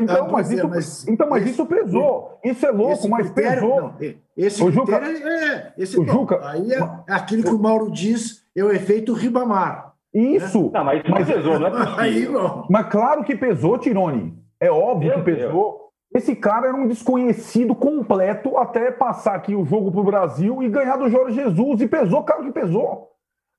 Então, 0.00 0.26
ah, 0.26 0.28
mas, 0.32 0.50
isso, 0.50 0.68
mas, 0.68 1.08
então, 1.08 1.28
mas 1.28 1.42
esse, 1.42 1.52
isso 1.52 1.66
pesou. 1.66 2.38
Isso 2.44 2.66
é 2.66 2.70
louco, 2.70 3.08
mas 3.08 3.30
critério, 3.30 3.60
pesou. 3.60 3.80
Não, 3.80 3.94
esse 4.36 4.64
o 4.64 4.70
Juca, 4.70 4.96
é, 4.96 5.72
esse, 5.76 6.00
o 6.00 6.06
Juca, 6.06 6.40
aí 6.42 6.72
é, 6.72 6.78
é, 6.78 7.02
aquilo 7.08 7.42
que 7.42 7.50
o 7.50 7.58
Mauro 7.58 7.90
diz, 7.90 8.44
é 8.56 8.64
o 8.64 8.70
efeito 8.70 9.12
Ribamar. 9.12 9.94
Isso. 10.12 10.64
Né? 10.64 10.70
Não, 10.72 10.84
mas, 10.84 11.02
mas 11.08 11.26
pesou, 11.26 11.58
não 11.58 11.66
é 11.66 11.70
possível. 11.70 12.40
Aí, 12.40 12.66
mas 12.70 12.88
claro 12.88 13.24
que 13.24 13.36
pesou, 13.36 13.78
Tirone. 13.78 14.36
É 14.60 14.70
óbvio 14.70 15.10
Meu 15.10 15.18
que 15.18 15.32
pesou. 15.32 15.50
Deus. 15.52 15.88
Esse 16.14 16.34
cara 16.34 16.68
era 16.68 16.76
um 16.76 16.88
desconhecido 16.88 17.74
completo 17.74 18.56
até 18.56 18.90
passar 18.90 19.34
aqui 19.34 19.54
o 19.54 19.64
jogo 19.64 19.92
pro 19.92 20.02
Brasil 20.02 20.62
e 20.62 20.68
ganhar 20.68 20.96
do 20.96 21.08
Jorge 21.08 21.34
Jesus. 21.34 21.82
E 21.82 21.86
pesou, 21.86 22.22
claro 22.24 22.44
que 22.44 22.52
pesou. 22.52 23.08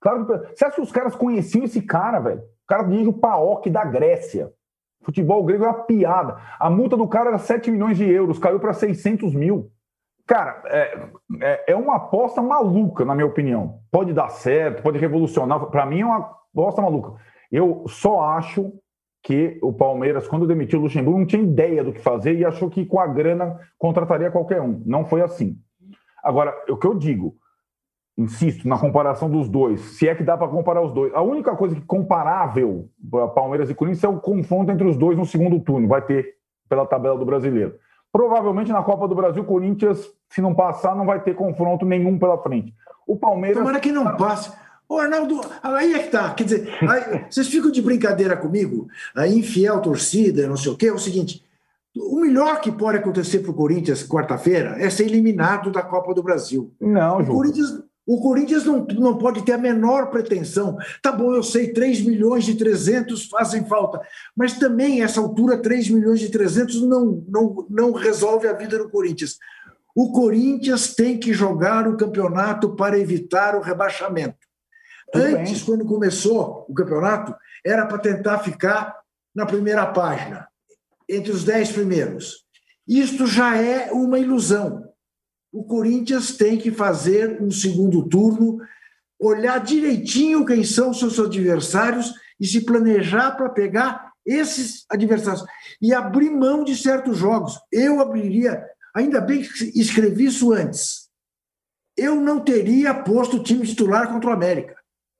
Claro 0.01 0.25
que 0.25 0.31
pesou. 0.31 0.47
Você 0.55 0.65
acha 0.65 0.75
que 0.75 0.81
os 0.81 0.91
caras 0.91 1.15
conheciam 1.15 1.63
esse 1.63 1.81
cara, 1.81 2.19
velho? 2.19 2.39
O 2.39 2.67
cara 2.67 2.83
dirige 2.83 3.09
o 3.09 3.13
PAOK 3.13 3.69
da 3.69 3.85
Grécia. 3.85 4.51
Futebol 5.01 5.43
grego 5.43 5.63
é 5.63 5.67
uma 5.67 5.83
piada. 5.83 6.37
A 6.59 6.69
multa 6.69 6.97
do 6.97 7.07
cara 7.07 7.29
era 7.29 7.37
7 7.37 7.71
milhões 7.71 7.97
de 7.97 8.09
euros, 8.09 8.37
caiu 8.37 8.59
para 8.59 8.73
600 8.73 9.33
mil. 9.33 9.71
Cara, 10.27 10.61
é, 10.65 11.09
é, 11.41 11.71
é, 11.71 11.75
uma 11.75 11.95
aposta 11.95 12.41
maluca, 12.41 13.03
na 13.03 13.15
minha 13.15 13.25
opinião. 13.25 13.79
Pode 13.91 14.13
dar 14.13 14.29
certo, 14.29 14.83
pode 14.83 14.99
revolucionar. 14.99 15.65
Para 15.67 15.85
mim 15.85 16.01
é 16.01 16.05
uma 16.05 16.29
aposta 16.53 16.81
maluca. 16.81 17.13
Eu 17.51 17.83
só 17.87 18.21
acho 18.21 18.71
que 19.23 19.57
o 19.61 19.73
Palmeiras, 19.73 20.27
quando 20.27 20.45
demitiu 20.45 20.79
o 20.79 20.83
Luxemburgo, 20.83 21.19
não 21.19 21.25
tinha 21.25 21.41
ideia 21.41 21.83
do 21.83 21.91
que 21.91 21.99
fazer 21.99 22.35
e 22.35 22.45
achou 22.45 22.69
que 22.69 22.85
com 22.85 22.99
a 22.99 23.07
grana 23.07 23.59
contrataria 23.77 24.29
qualquer 24.29 24.61
um. 24.61 24.83
Não 24.85 25.03
foi 25.03 25.21
assim. 25.21 25.57
Agora, 26.23 26.53
o 26.69 26.77
que 26.77 26.85
eu 26.85 26.93
digo, 26.93 27.35
insisto, 28.19 28.67
na 28.67 28.77
comparação 28.77 29.29
dos 29.29 29.47
dois, 29.47 29.79
se 29.79 30.07
é 30.07 30.13
que 30.13 30.23
dá 30.23 30.37
para 30.37 30.49
comparar 30.49 30.81
os 30.81 30.91
dois. 30.91 31.13
A 31.13 31.21
única 31.21 31.55
coisa 31.55 31.73
que 31.73 31.81
comparável 31.81 32.89
para 33.09 33.29
Palmeiras 33.29 33.69
e 33.69 33.73
Corinthians 33.73 34.03
é 34.03 34.09
o 34.09 34.19
confronto 34.19 34.71
entre 34.71 34.85
os 34.85 34.97
dois 34.97 35.17
no 35.17 35.25
segundo 35.25 35.57
turno, 35.61 35.87
vai 35.87 36.01
ter 36.01 36.35
pela 36.67 36.85
tabela 36.85 37.17
do 37.17 37.25
brasileiro. 37.25 37.75
Provavelmente 38.11 38.71
na 38.71 38.83
Copa 38.83 39.07
do 39.07 39.15
Brasil, 39.15 39.43
Corinthians, 39.45 40.05
se 40.29 40.41
não 40.41 40.53
passar, 40.53 40.95
não 40.95 41.05
vai 41.05 41.21
ter 41.21 41.33
confronto 41.33 41.85
nenhum 41.85 42.19
pela 42.19 42.37
frente. 42.37 42.73
O 43.07 43.15
Palmeiras. 43.15 43.57
Tomara 43.57 43.79
que 43.79 43.91
não 43.91 44.17
passe. 44.17 44.51
Ô, 44.87 44.97
Arnaldo, 44.97 45.39
aí 45.63 45.93
é 45.93 45.99
que 45.99 46.09
tá. 46.09 46.33
Quer 46.33 46.43
dizer, 46.43 46.77
aí, 46.81 47.25
vocês 47.29 47.47
ficam 47.47 47.71
de 47.71 47.81
brincadeira 47.81 48.35
comigo, 48.35 48.87
aí 49.15 49.37
infiel 49.37 49.79
torcida, 49.79 50.47
não 50.47 50.57
sei 50.57 50.71
o 50.71 50.75
quê. 50.75 50.87
É 50.87 50.93
o 50.93 50.99
seguinte: 50.99 51.45
o 51.95 52.19
melhor 52.19 52.59
que 52.59 52.71
pode 52.71 52.97
acontecer 52.97 53.39
para 53.39 53.51
o 53.51 53.53
Corinthians 53.53 54.05
quarta-feira 54.05 54.75
é 54.79 54.89
ser 54.89 55.03
eliminado 55.03 55.71
da 55.71 55.83
Copa 55.83 56.13
do 56.13 56.23
Brasil. 56.23 56.73
Não, 56.81 57.23
Ju. 57.23 57.31
O 57.31 57.35
Corinthians 57.35 57.83
o 58.09 58.19
Corinthians 58.19 58.65
não, 58.65 58.83
não 58.85 59.19
pode 59.19 59.45
ter 59.45 59.51
a 59.51 59.57
menor 59.59 60.09
pretensão. 60.09 60.75
Tá 60.99 61.11
bom, 61.11 61.31
eu 61.31 61.43
sei, 61.43 61.71
3 61.71 62.01
milhões 62.01 62.47
e 62.47 62.55
300 62.55 63.27
fazem 63.27 63.63
falta, 63.67 64.01
mas 64.35 64.57
também, 64.57 65.03
essa 65.03 65.21
altura, 65.21 65.61
3 65.61 65.91
milhões 65.91 66.19
e 66.23 66.31
300 66.31 66.81
não, 66.87 67.23
não, 67.27 67.67
não 67.69 67.91
resolve 67.91 68.47
a 68.47 68.53
vida 68.53 68.79
do 68.79 68.89
Corinthians. 68.89 69.37
O 69.95 70.11
Corinthians 70.11 70.95
tem 70.95 71.19
que 71.19 71.33
jogar 71.33 71.87
o 71.87 71.97
campeonato 71.97 72.75
para 72.75 72.97
evitar 72.97 73.55
o 73.55 73.61
rebaixamento. 73.61 74.39
Tudo 75.13 75.25
Antes, 75.25 75.59
bem. 75.59 75.65
quando 75.67 75.85
começou 75.85 76.65
o 76.67 76.73
campeonato, 76.73 77.35
era 77.63 77.85
para 77.85 77.99
tentar 77.99 78.39
ficar 78.39 78.97
na 79.35 79.45
primeira 79.45 79.85
página, 79.85 80.47
entre 81.07 81.31
os 81.31 81.43
dez 81.43 81.71
primeiros. 81.71 82.43
Isto 82.87 83.27
já 83.27 83.55
é 83.55 83.91
uma 83.91 84.17
ilusão 84.17 84.88
o 85.51 85.63
Corinthians 85.63 86.37
tem 86.37 86.57
que 86.57 86.71
fazer 86.71 87.41
um 87.41 87.49
segundo 87.49 88.07
turno, 88.07 88.59
olhar 89.19 89.59
direitinho 89.59 90.45
quem 90.45 90.63
são 90.63 90.93
seus 90.93 91.19
adversários 91.19 92.13
e 92.39 92.45
se 92.45 92.65
planejar 92.65 93.31
para 93.31 93.49
pegar 93.49 94.11
esses 94.25 94.85
adversários 94.89 95.43
e 95.81 95.93
abrir 95.93 96.29
mão 96.29 96.63
de 96.63 96.75
certos 96.75 97.17
jogos. 97.17 97.59
Eu 97.71 97.99
abriria, 97.99 98.63
ainda 98.95 99.19
bem 99.19 99.41
que 99.41 99.79
escrevi 99.79 100.25
isso 100.25 100.53
antes. 100.53 101.09
Eu 101.97 102.15
não 102.15 102.39
teria 102.39 102.93
posto 102.93 103.37
o 103.37 103.43
time 103.43 103.65
titular 103.65 104.11
contra 104.11 104.29
o 104.29 104.33
América. 104.33 104.75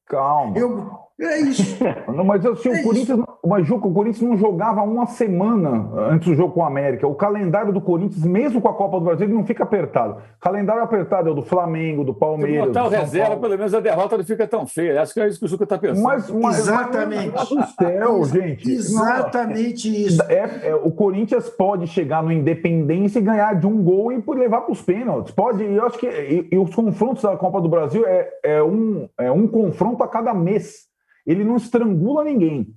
Calma. 0.08 0.58
Eu, 0.58 0.90
é 1.20 1.40
isso. 1.42 1.64
Não, 2.08 2.24
mas 2.24 2.46
assim, 2.46 2.70
é 2.70 2.80
o 2.80 2.84
Corinthians, 2.84 3.20
mas 3.46 3.66
Juca, 3.66 3.88
o 3.88 3.94
Corinthians 3.94 4.30
não 4.30 4.38
jogava 4.38 4.82
uma 4.82 5.06
semana 5.06 5.90
antes 6.12 6.28
do 6.28 6.36
jogo 6.36 6.54
com 6.54 6.60
o 6.62 6.64
América. 6.64 7.08
O 7.08 7.16
calendário 7.16 7.72
do 7.72 7.82
Corinthians, 7.82 8.24
mesmo 8.24 8.62
com 8.62 8.68
a 8.68 8.74
Copa 8.74 9.00
do 9.00 9.06
Brasil, 9.06 9.28
não 9.30 9.46
fica 9.46 9.64
apertado. 9.64 10.14
O 10.14 10.40
calendário 10.40 10.82
apertado 10.82 11.30
é 11.30 11.32
o 11.32 11.36
do 11.36 11.42
Flamengo, 11.42 12.04
do 12.04 12.14
Palmeiras. 12.14 12.68
Se 12.68 12.68
botar 12.68 12.86
o 12.86 12.90
reserva, 12.90 13.38
pelo 13.38 13.58
menos 13.58 13.74
a 13.74 13.80
derrota 13.80 14.18
não 14.18 14.24
fica 14.24 14.48
tão 14.48 14.66
feia. 14.66 15.02
Acho 15.02 15.14
que 15.14 15.20
é 15.22 15.28
isso 15.28 15.40
que 15.40 15.46
o 15.46 15.48
Juca 15.48 15.64
está 15.64 15.78
pensando. 15.78 16.04
Mas, 16.04 16.30
mas, 16.30 16.60
Exatamente. 16.60 17.34
Mas, 17.34 17.50
do 17.50 17.66
céu, 17.68 18.26
gente. 18.26 18.72
Exatamente 18.72 19.90
não, 19.90 19.98
isso. 19.98 20.24
É, 20.24 20.70
é, 20.70 20.76
o 20.76 20.92
Corinthians 20.92 21.50
pode 21.50 21.88
chegar 21.88 22.24
no 22.24 22.32
Independência 22.32 23.20
e 23.20 23.22
ganhar 23.22 23.56
de 23.56 23.68
um 23.68 23.82
gol 23.84 24.12
e 24.12 24.24
levar 24.36 24.62
para 24.62 24.72
os 24.72 24.82
pênaltis. 24.82 25.34
Pode, 25.34 25.64
eu 25.64 25.86
acho 25.86 25.98
que. 25.98 26.08
E, 26.08 26.50
e, 26.52 26.58
os 26.58 26.74
confrontos 26.74 27.24
da 27.24 27.36
Copa 27.38 27.62
do 27.62 27.70
Brasil 27.70 28.06
é, 28.06 28.30
é, 28.44 28.64
um, 28.64 29.08
é 29.18 29.32
um 29.32 29.48
confronto 29.48 30.04
a 30.04 30.08
cada 30.08 30.34
mês 30.34 30.90
ele 31.30 31.44
não 31.44 31.58
estrangula 31.58 32.24
ninguém. 32.24 32.74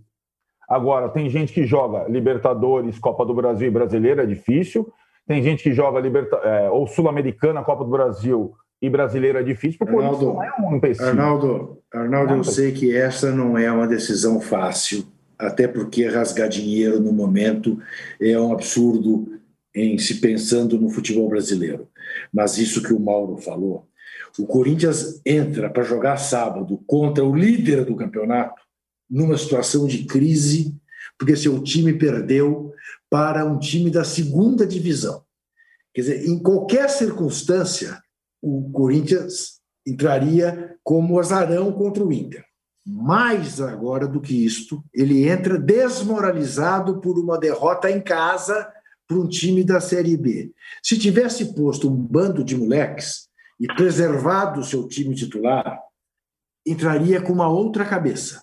Agora, 0.68 1.08
tem 1.08 1.28
gente 1.28 1.52
que 1.52 1.64
joga 1.64 2.08
Libertadores, 2.08 2.98
Copa 2.98 3.24
do 3.26 3.34
Brasil 3.34 3.68
e 3.68 3.70
Brasileira, 3.70 4.22
é 4.22 4.26
difícil. 4.26 4.90
Tem 5.26 5.42
gente 5.42 5.62
que 5.62 5.72
joga 5.72 6.00
Liberta 6.00 6.36
é, 6.36 6.70
ou 6.70 6.86
Sul-Americana, 6.86 7.62
Copa 7.62 7.84
do 7.84 7.90
Brasil 7.90 8.52
e 8.80 8.90
Brasileira, 8.90 9.40
é 9.40 9.42
difícil, 9.42 9.78
porque 9.78 9.94
Arnaldo, 9.94 10.24
não 10.26 10.42
é 10.42 10.52
um 10.60 10.76
empecilho. 10.76 11.08
Arnaldo, 11.08 11.78
Arnaldo 11.92 12.34
eu 12.34 12.44
sei 12.44 12.72
que 12.72 12.96
essa 12.96 13.30
não 13.30 13.56
é 13.56 13.70
uma 13.70 13.86
decisão 13.86 14.40
fácil, 14.40 15.04
até 15.38 15.68
porque 15.68 16.06
rasgar 16.08 16.48
dinheiro 16.48 16.98
no 16.98 17.12
momento 17.12 17.78
é 18.20 18.38
um 18.38 18.52
absurdo 18.52 19.38
em 19.74 19.96
se 19.98 20.20
pensando 20.20 20.78
no 20.78 20.90
futebol 20.90 21.28
brasileiro. 21.28 21.86
Mas 22.32 22.58
isso 22.58 22.82
que 22.82 22.92
o 22.92 23.00
Mauro 23.00 23.36
falou 23.36 23.86
o 24.38 24.46
Corinthians 24.46 25.20
entra 25.26 25.68
para 25.68 25.82
jogar 25.82 26.16
sábado 26.16 26.80
contra 26.86 27.24
o 27.24 27.34
líder 27.34 27.84
do 27.84 27.96
campeonato 27.96 28.61
numa 29.12 29.36
situação 29.36 29.86
de 29.86 30.06
crise, 30.06 30.74
porque 31.18 31.36
seu 31.36 31.62
time 31.62 31.92
perdeu 31.92 32.72
para 33.10 33.44
um 33.44 33.58
time 33.58 33.90
da 33.90 34.04
segunda 34.04 34.66
divisão. 34.66 35.22
Quer 35.92 36.00
dizer, 36.00 36.26
em 36.26 36.38
qualquer 36.38 36.88
circunstância, 36.88 38.02
o 38.40 38.70
Corinthians 38.72 39.60
entraria 39.86 40.74
como 40.82 41.20
azarão 41.20 41.70
contra 41.70 42.02
o 42.02 42.10
Inter. 42.10 42.42
Mais 42.86 43.60
agora 43.60 44.08
do 44.08 44.20
que 44.20 44.44
isto, 44.44 44.82
ele 44.94 45.28
entra 45.28 45.58
desmoralizado 45.58 46.98
por 47.00 47.18
uma 47.18 47.38
derrota 47.38 47.90
em 47.90 48.00
casa 48.00 48.72
para 49.06 49.18
um 49.18 49.28
time 49.28 49.62
da 49.62 49.78
Série 49.78 50.16
B. 50.16 50.52
Se 50.82 50.98
tivesse 50.98 51.54
posto 51.54 51.88
um 51.88 51.94
bando 51.94 52.42
de 52.42 52.56
moleques 52.56 53.28
e 53.60 53.66
preservado 53.66 54.60
o 54.60 54.64
seu 54.64 54.88
time 54.88 55.14
titular, 55.14 55.78
entraria 56.66 57.20
com 57.20 57.32
uma 57.32 57.48
outra 57.48 57.84
cabeça. 57.84 58.42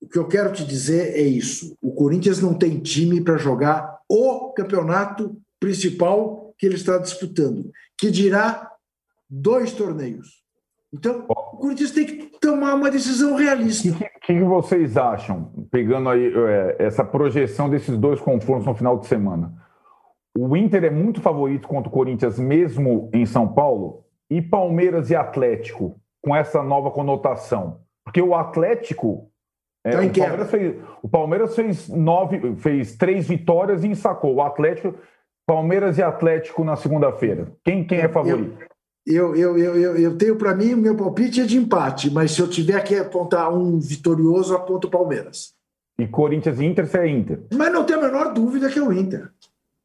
O 0.00 0.08
que 0.08 0.18
eu 0.18 0.28
quero 0.28 0.52
te 0.52 0.64
dizer 0.64 1.14
é 1.14 1.22
isso: 1.22 1.76
o 1.82 1.92
Corinthians 1.92 2.40
não 2.40 2.54
tem 2.54 2.78
time 2.80 3.20
para 3.20 3.36
jogar 3.36 3.98
o 4.08 4.52
campeonato 4.52 5.36
principal 5.60 6.54
que 6.58 6.66
ele 6.66 6.76
está 6.76 6.98
disputando, 6.98 7.70
que 7.96 8.10
dirá 8.10 8.70
dois 9.28 9.72
torneios. 9.72 10.38
Então, 10.92 11.26
o 11.28 11.56
Corinthians 11.58 11.90
tem 11.90 12.06
que 12.06 12.38
tomar 12.40 12.74
uma 12.74 12.90
decisão 12.90 13.36
realista. 13.36 13.90
O 13.90 13.98
que, 14.28 14.34
que, 14.34 14.44
vocês 14.44 14.96
acham, 14.96 15.52
pegando 15.70 16.08
aí 16.08 16.32
é, 16.34 16.76
essa 16.78 17.04
projeção 17.04 17.68
desses 17.68 17.96
dois 17.98 18.20
confrontos 18.20 18.66
no 18.66 18.74
final 18.74 18.98
de 18.98 19.06
semana? 19.06 19.52
O 20.36 20.56
Inter 20.56 20.84
é 20.84 20.90
muito 20.90 21.20
favorito 21.20 21.68
contra 21.68 21.88
o 21.88 21.92
Corinthians, 21.92 22.38
mesmo 22.38 23.10
em 23.12 23.26
São 23.26 23.48
Paulo, 23.48 24.04
e 24.30 24.40
Palmeiras 24.40 25.10
e 25.10 25.16
Atlético, 25.16 26.00
com 26.22 26.34
essa 26.34 26.62
nova 26.62 26.90
conotação. 26.90 27.80
Porque 28.04 28.22
o 28.22 28.34
Atlético. 28.34 29.30
É, 29.84 29.90
tá 29.90 30.00
o, 30.00 30.12
Palmeiras 30.12 30.50
fez, 30.50 30.76
o 31.02 31.08
Palmeiras 31.08 31.54
fez 31.54 31.88
nove, 31.88 32.56
fez 32.56 32.96
três 32.96 33.28
vitórias 33.28 33.84
e 33.84 33.88
ensacou. 33.88 34.34
O 34.34 34.42
Atlético, 34.42 34.94
Palmeiras 35.46 35.98
e 35.98 36.02
Atlético 36.02 36.64
na 36.64 36.76
segunda-feira. 36.76 37.52
Quem, 37.64 37.86
quem 37.86 38.00
é 38.00 38.08
favorito? 38.08 38.58
Eu 38.58 38.68
eu, 39.08 39.34
eu, 39.34 39.56
eu, 39.56 39.96
eu 39.96 40.18
tenho 40.18 40.36
para 40.36 40.54
mim, 40.54 40.74
o 40.74 40.76
meu 40.76 40.94
palpite 40.94 41.40
é 41.40 41.44
de 41.44 41.56
empate, 41.56 42.10
mas 42.10 42.32
se 42.32 42.40
eu 42.40 42.48
tiver 42.48 42.78
que 42.84 42.94
apontar 42.94 43.50
um 43.52 43.78
vitorioso, 43.78 44.54
aponto 44.54 44.86
o 44.86 44.90
Palmeiras. 44.90 45.54
E 45.98 46.06
Corinthians 46.06 46.60
e 46.60 46.66
Inter, 46.66 46.86
você 46.86 46.98
é 46.98 47.08
Inter. 47.08 47.42
Mas 47.54 47.72
não 47.72 47.84
tenho 47.84 48.00
a 48.00 48.02
menor 48.02 48.34
dúvida 48.34 48.68
que 48.68 48.78
é 48.78 48.82
o 48.82 48.92
Inter. 48.92 49.30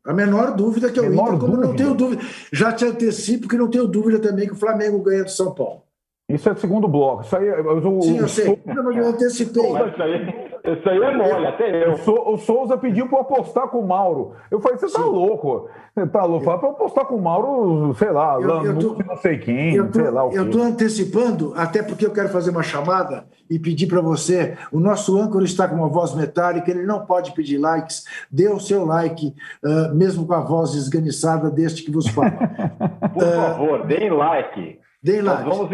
A 0.06 0.14
menor 0.14 0.54
dúvida 0.56 0.92
que 0.92 1.00
é 1.00 1.02
o 1.02 1.10
menor 1.10 1.30
Inter, 1.30 1.40
como 1.40 1.54
dúvida. 1.54 1.68
não 1.68 1.76
tenho 1.76 1.94
dúvida. 1.94 2.22
Já 2.52 2.74
te 2.74 2.84
antecipo 2.84 3.48
que 3.48 3.56
não 3.56 3.70
tenho 3.70 3.88
dúvida 3.88 4.20
também 4.20 4.46
que 4.46 4.54
o 4.54 4.58
Flamengo 4.58 5.02
ganha 5.02 5.24
do 5.24 5.32
São 5.32 5.54
Paulo. 5.56 5.84
Isso 6.30 6.50
é 6.50 6.56
segundo 6.56 6.88
bloco. 6.88 7.24
Isso 7.24 7.36
aí, 7.36 7.48
eu, 7.48 8.02
Sim, 8.02 8.18
eu 8.18 8.28
sei. 8.30 8.60
Não, 8.66 8.84
mas 8.84 8.96
eu 8.96 9.08
antecipei. 9.08 9.62
Isso 9.62 10.02
aí, 10.02 10.52
isso 10.64 10.90
aí 10.90 10.98
é 10.98 11.18
mole, 11.18 11.48
até 11.48 11.86
eu. 11.86 11.94
O 11.94 12.38
Souza 12.38 12.78
pediu 12.78 13.10
para 13.10 13.18
eu 13.18 13.22
apostar 13.22 13.68
com 13.68 13.80
o 13.80 13.88
Mauro. 13.88 14.34
Eu 14.50 14.62
falei, 14.62 14.78
você 14.78 14.90
tá 14.90 15.04
louco? 15.04 15.68
Você 15.94 16.08
tá 16.08 16.24
louco? 16.24 16.46
Fala 16.46 16.60
para 16.60 16.70
eu 16.70 16.72
apostar 16.72 17.06
com 17.06 17.16
o 17.16 17.22
Mauro, 17.22 17.94
sei 17.96 18.10
lá, 18.10 18.40
eu, 18.40 18.66
eu 18.66 18.80
tô, 18.80 19.04
não 19.06 19.18
sei 19.18 19.38
quem, 19.38 19.76
eu 19.76 19.92
tô, 19.92 20.00
sei 20.00 20.10
lá 20.10 20.26
o 20.26 20.32
Eu 20.32 20.46
estou 20.46 20.62
antecipando, 20.62 21.54
até 21.58 21.84
porque 21.84 22.06
eu 22.06 22.12
quero 22.12 22.30
fazer 22.30 22.52
uma 22.52 22.64
chamada 22.64 23.26
e 23.50 23.60
pedir 23.60 23.88
para 23.88 24.00
você. 24.00 24.58
O 24.72 24.80
nosso 24.80 25.18
âncora 25.20 25.44
está 25.44 25.68
com 25.68 25.76
uma 25.76 25.90
voz 25.90 26.16
metálica, 26.16 26.72
ele 26.72 26.86
não 26.86 27.06
pode 27.06 27.34
pedir 27.34 27.58
likes. 27.58 28.06
Dê 28.32 28.48
o 28.48 28.60
seu 28.60 28.86
like, 28.86 29.36
uh, 29.64 29.94
mesmo 29.94 30.26
com 30.26 30.34
a 30.34 30.40
voz 30.40 30.74
esganiçada 30.74 31.52
deste 31.52 31.84
que 31.84 31.92
vos 31.92 32.08
fala. 32.08 32.32
Por 33.14 33.24
favor, 33.24 33.86
deem 33.86 34.10
like. 34.10 34.83
Nós 35.22 35.44
vamos 35.44 35.70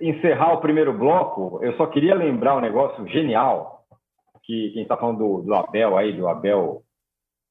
encerrar 0.00 0.54
o 0.54 0.60
primeiro 0.60 0.96
bloco. 0.96 1.62
Eu 1.62 1.76
só 1.76 1.86
queria 1.86 2.14
lembrar 2.14 2.56
um 2.56 2.62
negócio 2.62 3.06
genial 3.08 3.84
que 4.42 4.70
quem 4.70 4.82
está 4.82 4.96
falando 4.96 5.18
do, 5.18 5.42
do, 5.42 5.54
Abel 5.54 5.98
aí, 5.98 6.16
do 6.16 6.26
Abel 6.26 6.82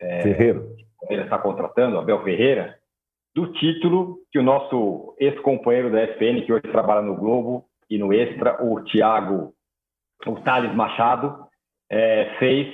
é, 0.02 0.22
Ferreira, 0.22 0.62
ele 1.10 1.22
está 1.22 1.38
contratando, 1.38 2.00
Abel 2.00 2.24
Ferreira, 2.24 2.76
do 3.36 3.54
título 3.54 4.18
que 4.32 4.40
o 4.40 4.44
nosso 4.44 5.16
ex-companheiro 5.20 5.92
da 5.92 6.02
FN, 6.16 6.42
que 6.46 6.52
hoje 6.52 6.64
trabalha 6.72 7.02
no 7.02 7.16
Globo 7.16 7.66
e 7.90 7.98
no 7.98 8.12
Extra, 8.12 8.64
o 8.64 8.84
Thiago, 8.84 9.54
o 10.26 10.36
Thales 10.42 10.76
Machado, 10.76 11.46
é, 11.92 12.36
fez 12.40 12.68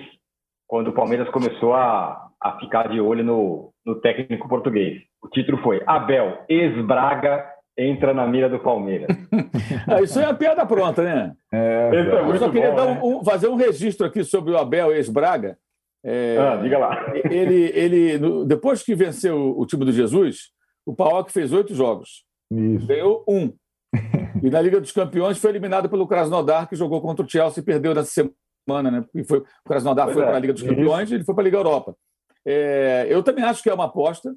quando 0.68 0.88
o 0.88 0.94
Palmeiras 0.94 1.30
começou 1.30 1.74
a, 1.74 2.30
a 2.42 2.58
ficar 2.60 2.90
de 2.90 3.00
olho 3.00 3.24
no, 3.24 3.74
no 3.86 4.00
técnico 4.02 4.48
português. 4.48 5.04
O 5.22 5.28
título 5.28 5.58
foi 5.60 5.84
Abel 5.86 6.44
ex-Braga 6.50 7.55
entra 7.78 8.14
na 8.14 8.26
mira 8.26 8.50
do 8.50 8.60
Palmeiras. 8.60 9.08
ah, 9.88 10.02
isso 10.02 10.20
é 10.20 10.24
uma 10.24 10.34
piada 10.34 10.66
pronta, 10.66 11.04
né? 11.04 11.34
É, 11.52 11.90
é 11.94 12.32
eu 12.32 12.38
só 12.38 12.50
queria 12.50 12.72
bom, 12.72 12.86
né? 12.86 13.02
um, 13.04 13.24
fazer 13.24 13.48
um 13.48 13.56
registro 13.56 14.06
aqui 14.06 14.24
sobre 14.24 14.54
o 14.54 14.58
Abel 14.58 14.94
ex-Braga. 14.94 15.58
É, 16.04 16.38
ah, 16.38 16.56
diga 16.58 16.78
lá. 16.78 17.12
Ele, 17.16 17.72
ele, 17.74 18.46
depois 18.46 18.84
que 18.84 18.94
venceu 18.94 19.58
o 19.58 19.66
time 19.66 19.84
do 19.84 19.92
Jesus, 19.92 20.52
o 20.86 20.96
Paok 20.96 21.32
fez 21.32 21.52
oito 21.52 21.74
jogos. 21.74 22.24
Isso. 22.52 22.86
Ganhou 22.86 23.26
um. 23.28 23.52
E 24.44 24.50
na 24.50 24.62
Liga 24.62 24.80
dos 24.80 24.92
Campeões 24.92 25.38
foi 25.40 25.50
eliminado 25.50 25.90
pelo 25.90 26.08
Krasnodar, 26.08 26.70
que 26.70 26.76
jogou 26.76 27.02
contra 27.02 27.26
o 27.26 27.30
Chelsea 27.30 27.62
e 27.62 27.66
perdeu 27.66 27.96
nessa 27.96 28.12
semana. 28.12 28.92
Né? 28.92 29.06
E 29.16 29.24
foi, 29.24 29.40
o 29.40 29.46
Krasnodar 29.66 30.06
pois 30.06 30.16
foi 30.16 30.24
é. 30.24 30.28
para 30.28 30.38
a 30.38 30.40
Liga 30.40 30.54
dos 30.54 30.64
Campeões 30.64 31.10
e 31.10 31.16
ele 31.16 31.24
foi 31.24 31.34
para 31.34 31.44
a 31.44 31.46
Liga 31.46 31.58
Europa. 31.58 31.96
É, 32.46 33.08
eu 33.10 33.24
também 33.24 33.44
acho 33.44 33.64
que 33.64 33.70
é 33.70 33.74
uma 33.74 33.86
aposta 33.86 34.36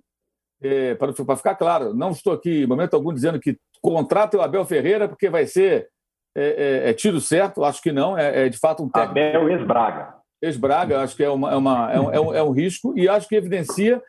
é, 0.63 0.95
para, 0.95 1.13
para 1.13 1.37
ficar 1.37 1.55
claro, 1.55 1.95
não 1.95 2.11
estou 2.11 2.33
aqui 2.33 2.63
em 2.63 2.67
momento 2.67 2.95
algum 2.95 3.13
dizendo 3.13 3.39
que 3.39 3.59
contrata 3.81 4.37
o 4.37 4.43
Abel 4.43 4.65
Ferreira 4.65 5.09
porque 5.09 5.31
vai 5.31 5.47
ser 5.47 5.89
é, 6.37 6.85
é, 6.87 6.91
é 6.91 6.95
tiro 6.95 7.21
certo, 7.21 7.65
acho 7.65 7.83
que 7.83 7.93
não, 7.93 8.17
é, 8.17 8.47
é 8.47 8.49
de 8.49 8.59
fato 8.59 8.83
um 8.83 8.89
técnico. 8.89 9.19
Abel 9.19 9.51
ex-Braga. 9.51 10.15
Ex-Braga, 10.41 11.01
acho 11.01 11.17
que 11.17 11.25
é, 11.25 11.31
uma, 11.31 11.53
é, 11.53 11.57
uma, 11.57 12.01
um, 12.01 12.35
é, 12.35 12.43
um, 12.43 12.51
risco 12.51 12.97
e 12.97 13.09
acho 13.09 13.29
que 13.29 13.35
evidencia 13.35 14.01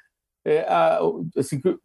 a, 0.68 1.00
assim, 1.36 1.60
que, 1.60 1.76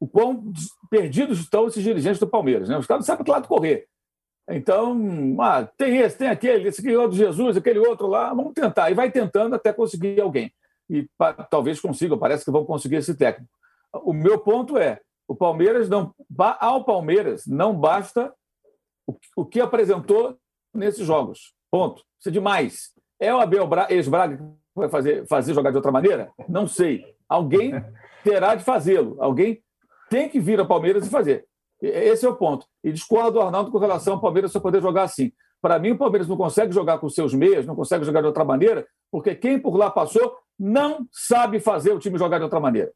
o 0.00 0.06
quão 0.06 0.52
perdidos 0.90 1.40
estão 1.40 1.66
esses 1.66 1.82
dirigentes 1.82 2.18
do 2.18 2.26
Palmeiras. 2.26 2.68
Né? 2.68 2.78
Os 2.78 2.86
caras 2.86 3.02
não 3.02 3.06
sabem 3.06 3.24
que 3.24 3.30
lado 3.30 3.48
correr. 3.48 3.86
Então, 4.50 5.36
ah, 5.40 5.68
tem 5.76 5.98
esse, 5.98 6.16
tem 6.16 6.28
aquele, 6.28 6.68
esse 6.68 6.80
aqui 6.80 6.90
é 6.90 7.08
do 7.08 7.14
Jesus, 7.14 7.56
aquele 7.56 7.78
outro 7.78 8.06
lá, 8.06 8.32
vamos 8.32 8.54
tentar. 8.54 8.90
E 8.90 8.94
vai 8.94 9.10
tentando 9.10 9.54
até 9.54 9.72
conseguir 9.72 10.20
alguém. 10.20 10.50
E 10.88 11.06
talvez 11.50 11.78
consigam, 11.80 12.18
parece 12.18 12.44
que 12.44 12.50
vão 12.50 12.64
conseguir 12.64 12.96
esse 12.96 13.14
técnico. 13.14 13.50
O 14.04 14.12
meu 14.12 14.38
ponto 14.38 14.76
é: 14.76 15.00
o 15.26 15.34
Palmeiras 15.34 15.88
não. 15.88 16.14
Ao 16.58 16.84
Palmeiras 16.84 17.46
não 17.46 17.74
basta 17.74 18.32
o 19.36 19.44
que 19.44 19.60
apresentou 19.60 20.36
nesses 20.74 21.06
jogos. 21.06 21.54
Ponto. 21.70 22.02
Isso 22.18 22.28
é 22.28 22.32
demais. 22.32 22.92
É 23.20 23.34
o 23.34 23.40
Abel 23.40 23.68
ex-Braga 23.90 24.36
que 24.36 24.44
vai 24.74 24.88
fazer, 24.88 25.26
fazer 25.26 25.54
jogar 25.54 25.70
de 25.70 25.76
outra 25.76 25.92
maneira? 25.92 26.30
Não 26.48 26.66
sei. 26.66 27.04
Alguém 27.28 27.72
terá 28.24 28.54
de 28.54 28.64
fazê-lo. 28.64 29.16
Alguém 29.20 29.62
tem 30.08 30.28
que 30.28 30.40
vir 30.40 30.58
ao 30.58 30.66
Palmeiras 30.66 31.06
e 31.06 31.10
fazer. 31.10 31.46
Esse 31.80 32.26
é 32.26 32.28
o 32.28 32.36
ponto. 32.36 32.66
E 32.82 32.90
discordo 32.90 33.32
do 33.32 33.40
Arnaldo 33.40 33.70
com 33.70 33.78
relação 33.78 34.14
ao 34.14 34.20
Palmeiras 34.20 34.50
só 34.50 34.60
poder 34.60 34.82
jogar 34.82 35.04
assim. 35.04 35.32
Para 35.60 35.78
mim, 35.78 35.90
o 35.90 35.98
Palmeiras 35.98 36.28
não 36.28 36.36
consegue 36.36 36.72
jogar 36.72 36.98
com 36.98 37.08
seus 37.08 37.34
meias, 37.34 37.66
não 37.66 37.74
consegue 37.74 38.04
jogar 38.04 38.20
de 38.20 38.28
outra 38.28 38.44
maneira, 38.44 38.86
porque 39.10 39.34
quem 39.34 39.58
por 39.58 39.76
lá 39.76 39.90
passou 39.90 40.36
não 40.58 41.06
sabe 41.12 41.60
fazer 41.60 41.92
o 41.92 41.98
time 41.98 42.18
jogar 42.18 42.38
de 42.38 42.44
outra 42.44 42.60
maneira 42.60 42.92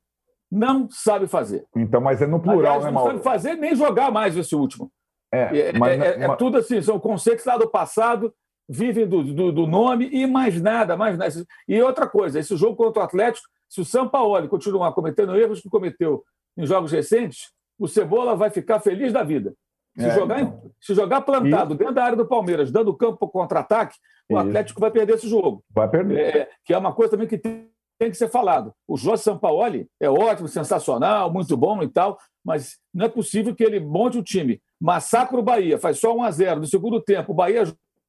não 0.53 0.87
sabe 0.91 1.27
fazer. 1.27 1.65
Então, 1.75 1.99
mas 1.99 2.21
é 2.21 2.27
no 2.27 2.39
plural, 2.39 2.75
Aliás, 2.75 2.85
né, 2.85 2.91
Mauro? 2.91 3.15
Não 3.15 3.23
sabe 3.23 3.25
fazer 3.25 3.55
nem 3.55 3.75
jogar 3.75 4.11
mais 4.11 4.37
esse 4.37 4.55
último. 4.55 4.93
É, 5.33 5.71
é, 5.71 5.73
mas, 5.73 5.99
é, 5.99 6.25
é 6.25 6.37
tudo 6.37 6.59
assim, 6.59 6.83
são 6.83 7.01
conceitos 7.01 7.47
lá 7.47 7.57
do 7.57 7.67
passado, 7.67 8.35
vivem 8.69 9.07
do, 9.07 9.23
do, 9.25 9.51
do, 9.51 9.67
nome 9.67 10.11
e 10.13 10.27
mais 10.27 10.61
nada, 10.61 10.95
mais 10.95 11.17
nada. 11.17 11.33
E 11.67 11.81
outra 11.81 12.07
coisa, 12.07 12.39
esse 12.39 12.55
jogo 12.55 12.77
contra 12.77 13.01
o 13.01 13.05
Atlético, 13.05 13.49
se 13.67 13.81
o 13.81 13.85
São 13.85 14.07
Paulo 14.07 14.47
continuar 14.47 14.93
cometendo 14.93 15.35
erros 15.35 15.63
que 15.63 15.71
cometeu 15.71 16.23
em 16.55 16.67
jogos 16.67 16.93
recentes, 16.93 17.51
o 17.79 17.89
Cebola 17.89 18.37
vai 18.37 18.51
ficar 18.51 18.79
feliz 18.81 19.11
da 19.11 19.23
vida. 19.23 19.55
Se, 19.97 20.05
é, 20.05 20.11
jogar, 20.11 20.41
então. 20.43 20.71
se 20.79 20.95
jogar 20.95 21.23
plantado 21.23 21.75
dentro 21.75 21.95
da 21.95 22.05
área 22.05 22.17
do 22.17 22.27
Palmeiras, 22.27 22.71
dando 22.71 22.95
campo 22.95 23.17
para 23.17 23.29
contra-ataque, 23.29 23.97
o 24.31 24.37
Atlético 24.37 24.81
vai 24.81 24.91
perder 24.91 25.15
esse 25.15 25.29
jogo. 25.29 25.65
Vai 25.71 25.89
perder. 25.89 26.37
É, 26.37 26.49
que 26.65 26.75
é 26.75 26.79
uma 26.79 26.93
coisa 26.93 27.11
também 27.11 27.27
que 27.27 27.39
tem 27.39 27.72
tem 28.03 28.11
que 28.11 28.17
ser 28.17 28.29
falado. 28.29 28.75
O 28.89 28.97
Jorge 28.97 29.23
Sampaoli 29.23 29.87
é 30.01 30.11
ótimo, 30.11 30.49
sensacional, 30.49 31.33
muito 31.33 31.57
bom 31.57 31.81
e 31.85 31.89
tal, 31.89 32.19
mas 32.45 32.77
não 32.93 33.07
é 33.07 33.09
possível 33.09 33.55
que 33.55 33.63
ele 33.63 33.79
monte 33.79 34.19
o 34.19 34.25
time, 34.25 34.61
massacra 34.81 35.39
o 35.39 35.43
Bahia, 35.43 35.79
faz 35.79 36.01
só 36.01 36.13
1 36.13 36.23
a 36.25 36.31
0 36.33 36.61
no 36.61 36.67
segundo 36.67 37.01
tempo, 37.01 37.31
o 37.31 37.35
Bahia 37.35 37.63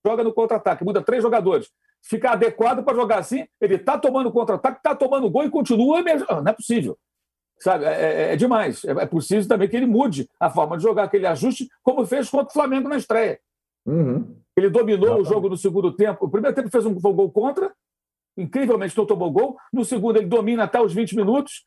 joga 0.04 0.24
no 0.24 0.34
contra-ataque, 0.34 0.84
muda 0.84 1.04
três 1.04 1.22
jogadores. 1.22 1.70
Fica 2.02 2.32
adequado 2.32 2.84
para 2.84 2.96
jogar 2.96 3.20
assim, 3.20 3.46
ele 3.62 3.76
está 3.76 3.96
tomando 3.96 4.32
contra-ataque, 4.32 4.78
está 4.78 4.96
tomando 4.96 5.30
gol 5.30 5.44
e 5.44 5.50
continua. 5.50 6.02
Não 6.02 6.48
é 6.48 6.54
possível. 6.54 6.98
Sabe? 7.60 7.86
É, 7.86 7.92
é, 7.92 8.34
é 8.34 8.36
demais. 8.36 8.84
É, 8.84 8.92
é 8.92 9.06
preciso 9.06 9.48
também 9.48 9.70
que 9.70 9.78
ele 9.78 9.86
mude 9.86 10.28
a 10.40 10.50
forma 10.50 10.76
de 10.76 10.84
jogar, 10.84 11.08
que 11.08 11.16
ele 11.16 11.28
ajuste, 11.28 11.70
como 11.84 12.06
fez 12.06 12.30
contra 12.30 12.50
o 12.50 12.52
Flamengo 12.54 12.90
na 12.90 12.98
estreia. 12.98 13.40
Uhum. 13.86 14.36
Ele 14.58 14.70
dominou 14.70 15.22
o 15.22 15.24
jogo 15.24 15.48
no 15.48 15.56
segundo 15.56 15.94
tempo. 15.94 16.26
O 16.26 16.30
primeiro 16.30 16.56
tempo 16.56 16.70
fez 16.70 16.86
um 16.86 16.94
gol 16.94 17.32
contra, 17.32 17.72
incrivelmente 18.38 18.98
não 18.98 19.06
tomou 19.06 19.32
gol. 19.32 19.58
No 19.72 19.86
segundo, 19.86 20.18
ele 20.18 20.28
domina 20.28 20.64
até 20.64 20.82
os 20.82 20.94
20 20.94 21.16
minutos. 21.16 21.64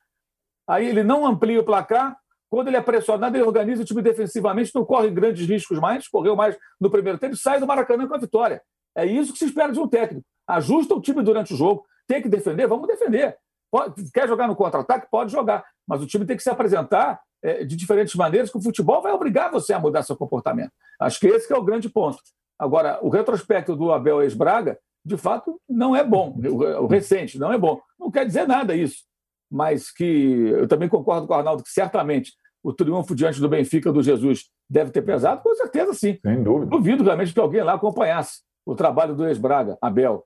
Aí 0.68 0.86
ele 0.86 1.04
não 1.04 1.26
amplia 1.26 1.60
o 1.60 1.64
placar. 1.64 2.16
Quando 2.48 2.68
ele 2.68 2.76
é 2.76 2.82
pressionado, 2.82 3.36
ele 3.36 3.44
organiza 3.44 3.82
o 3.82 3.84
time 3.84 4.02
defensivamente, 4.02 4.72
não 4.74 4.84
corre 4.84 5.10
grandes 5.10 5.46
riscos 5.46 5.78
mais, 5.80 6.06
correu 6.06 6.36
mais 6.36 6.56
no 6.80 6.90
primeiro 6.90 7.18
tempo, 7.18 7.36
sai 7.36 7.58
do 7.58 7.66
Maracanã 7.66 8.06
com 8.06 8.14
a 8.14 8.18
vitória. 8.18 8.62
É 8.96 9.04
isso 9.04 9.32
que 9.32 9.38
se 9.38 9.46
espera 9.46 9.72
de 9.72 9.80
um 9.80 9.88
técnico. 9.88 10.24
Ajusta 10.46 10.94
o 10.94 11.00
time 11.00 11.22
durante 11.22 11.52
o 11.52 11.56
jogo. 11.56 11.84
Tem 12.06 12.22
que 12.22 12.28
defender? 12.28 12.66
Vamos 12.68 12.86
defender. 12.86 13.36
Pode, 13.70 14.10
quer 14.12 14.28
jogar 14.28 14.46
no 14.46 14.54
contra-ataque? 14.54 15.08
Pode 15.10 15.32
jogar. 15.32 15.64
Mas 15.86 16.00
o 16.00 16.06
time 16.06 16.24
tem 16.24 16.36
que 16.36 16.42
se 16.42 16.48
apresentar 16.48 17.20
é, 17.42 17.64
de 17.64 17.76
diferentes 17.76 18.14
maneiras, 18.14 18.50
que 18.50 18.56
o 18.56 18.62
futebol 18.62 19.02
vai 19.02 19.12
obrigar 19.12 19.50
você 19.50 19.72
a 19.72 19.78
mudar 19.78 20.02
seu 20.02 20.16
comportamento. 20.16 20.70
Acho 21.00 21.20
que 21.20 21.26
esse 21.26 21.46
que 21.46 21.52
é 21.52 21.56
o 21.56 21.64
grande 21.64 21.88
ponto. 21.88 22.18
Agora, 22.58 22.98
o 23.02 23.08
retrospecto 23.08 23.76
do 23.76 23.92
Abel 23.92 24.22
ex-Braga 24.22 24.78
de 25.06 25.16
fato, 25.16 25.60
não 25.68 25.94
é 25.94 26.02
bom. 26.02 26.36
O 26.80 26.86
recente 26.86 27.38
não 27.38 27.52
é 27.52 27.56
bom. 27.58 27.80
Não 27.98 28.10
quer 28.10 28.26
dizer 28.26 28.46
nada 28.46 28.74
isso. 28.74 29.04
mas 29.48 29.92
que 29.92 30.48
eu 30.50 30.66
também 30.66 30.88
concordo 30.88 31.26
com 31.26 31.32
o 31.32 31.36
Arnaldo 31.36 31.62
que 31.62 31.70
certamente 31.70 32.32
o 32.62 32.72
triunfo 32.72 33.14
diante 33.14 33.40
do 33.40 33.48
Benfica 33.48 33.92
do 33.92 34.02
Jesus 34.02 34.46
deve 34.68 34.90
ter 34.90 35.02
pesado, 35.02 35.40
com 35.42 35.54
certeza 35.54 35.94
sim. 35.94 36.18
Sem 36.20 36.42
dúvida. 36.42 36.66
Duvido 36.66 37.04
realmente 37.04 37.32
que 37.32 37.38
alguém 37.38 37.62
lá 37.62 37.74
acompanhasse 37.74 38.40
o 38.66 38.74
trabalho 38.74 39.14
do 39.14 39.24
ex-Braga, 39.26 39.78
Abel. 39.80 40.24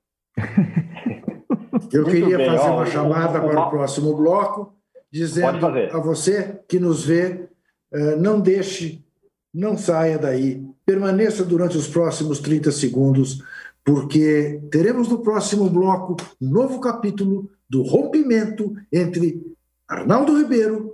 Eu 1.93 2.05
queria 2.05 2.37
bem, 2.37 2.47
fazer 2.47 2.69
ó, 2.69 2.75
uma 2.77 2.85
chamada 2.87 3.39
ó, 3.39 3.45
ó, 3.45 3.49
para 3.49 3.67
o 3.67 3.69
próximo 3.69 4.15
bloco, 4.15 4.73
dizendo 5.11 5.67
a 5.67 5.99
você 5.99 6.59
que 6.67 6.79
nos 6.79 7.05
vê, 7.05 7.47
eh, 7.93 8.15
não 8.15 8.39
deixe, 8.39 9.05
não 9.53 9.77
saia 9.77 10.17
daí, 10.17 10.65
permaneça 10.85 11.43
durante 11.45 11.77
os 11.77 11.87
próximos 11.87 12.39
30 12.39 12.71
segundos, 12.71 13.43
porque 13.85 14.61
teremos 14.71 15.09
no 15.09 15.21
próximo 15.23 15.69
bloco 15.69 16.15
um 16.41 16.49
novo 16.49 16.79
capítulo 16.79 17.49
do 17.69 17.83
rompimento 17.83 18.73
entre 18.93 19.41
Arnaldo 19.87 20.37
Ribeiro 20.37 20.93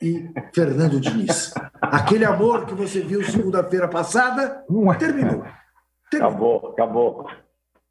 e 0.00 0.28
Fernando 0.54 1.00
Diniz. 1.00 1.54
Aquele 1.80 2.24
amor 2.24 2.66
que 2.66 2.74
você 2.74 3.00
viu 3.00 3.22
segunda-feira 3.24 3.88
passada 3.88 4.64
terminou. 4.68 4.94
terminou. 4.98 5.44
Acabou, 6.12 6.70
acabou. 6.72 7.26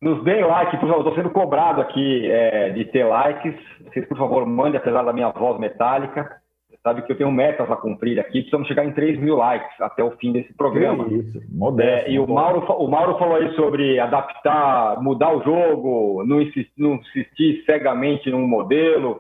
Nos 0.02 0.24
deem 0.24 0.46
like, 0.46 0.78
por 0.78 0.88
favor. 0.88 0.98
Estou 1.00 1.16
sendo 1.16 1.30
cobrado 1.32 1.82
aqui 1.82 2.30
é, 2.30 2.70
de 2.70 2.86
ter 2.86 3.06
likes. 3.06 3.56
Vocês, 3.86 4.08
por 4.08 4.18
favor, 4.18 4.46
mandem, 4.46 4.78
apesar 4.78 5.04
da 5.04 5.14
minha 5.14 5.32
voz 5.32 5.60
metálica. 5.60 6.42
Sabe 6.86 7.02
que 7.02 7.12
eu 7.12 7.18
tenho 7.18 7.32
metas 7.32 7.72
a 7.72 7.76
cumprir 7.76 8.20
aqui. 8.20 8.42
Precisamos 8.42 8.68
chegar 8.68 8.86
em 8.86 8.94
3 8.94 9.20
mil 9.20 9.38
likes 9.38 9.82
até 9.82 10.04
o 10.04 10.12
fim 10.18 10.32
desse 10.32 10.54
programa. 10.54 11.06
Que 11.06 11.16
isso, 11.16 11.42
modesto. 11.50 12.08
É, 12.08 12.12
e 12.12 12.20
o 12.20 12.28
Mauro, 12.28 12.60
o 12.60 12.88
Mauro 12.88 13.18
falou 13.18 13.38
aí 13.38 13.56
sobre 13.56 14.00
adaptar, 14.00 15.02
mudar 15.02 15.36
o 15.36 15.44
jogo, 15.44 16.24
não 16.28 16.40
insistir, 16.40 16.72
não 16.78 16.94
insistir 16.98 17.64
cegamente 17.66 18.30
num 18.30 18.48
modelo. 18.48 19.20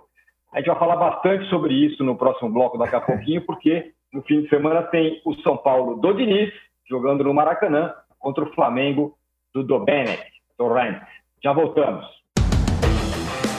A 0.53 0.59
gente 0.59 0.67
vai 0.67 0.77
falar 0.77 0.95
bastante 0.95 1.49
sobre 1.49 1.73
isso 1.73 2.03
no 2.03 2.15
próximo 2.15 2.51
bloco 2.51 2.77
daqui 2.77 2.97
a 2.97 3.01
pouquinho, 3.01 3.41
porque 3.41 3.93
no 4.13 4.21
fim 4.21 4.43
de 4.43 4.49
semana 4.49 4.83
tem 4.83 5.19
o 5.25 5.33
São 5.41 5.57
Paulo 5.57 5.95
do 5.95 6.13
Diniz 6.13 6.53
jogando 6.87 7.23
no 7.23 7.33
Maracanã 7.33 7.91
contra 8.19 8.43
o 8.43 8.53
Flamengo 8.53 9.17
do 9.51 9.63
Domenech. 9.63 10.21
Torrent. 10.55 11.01
Já 11.43 11.51
voltamos. 11.51 12.05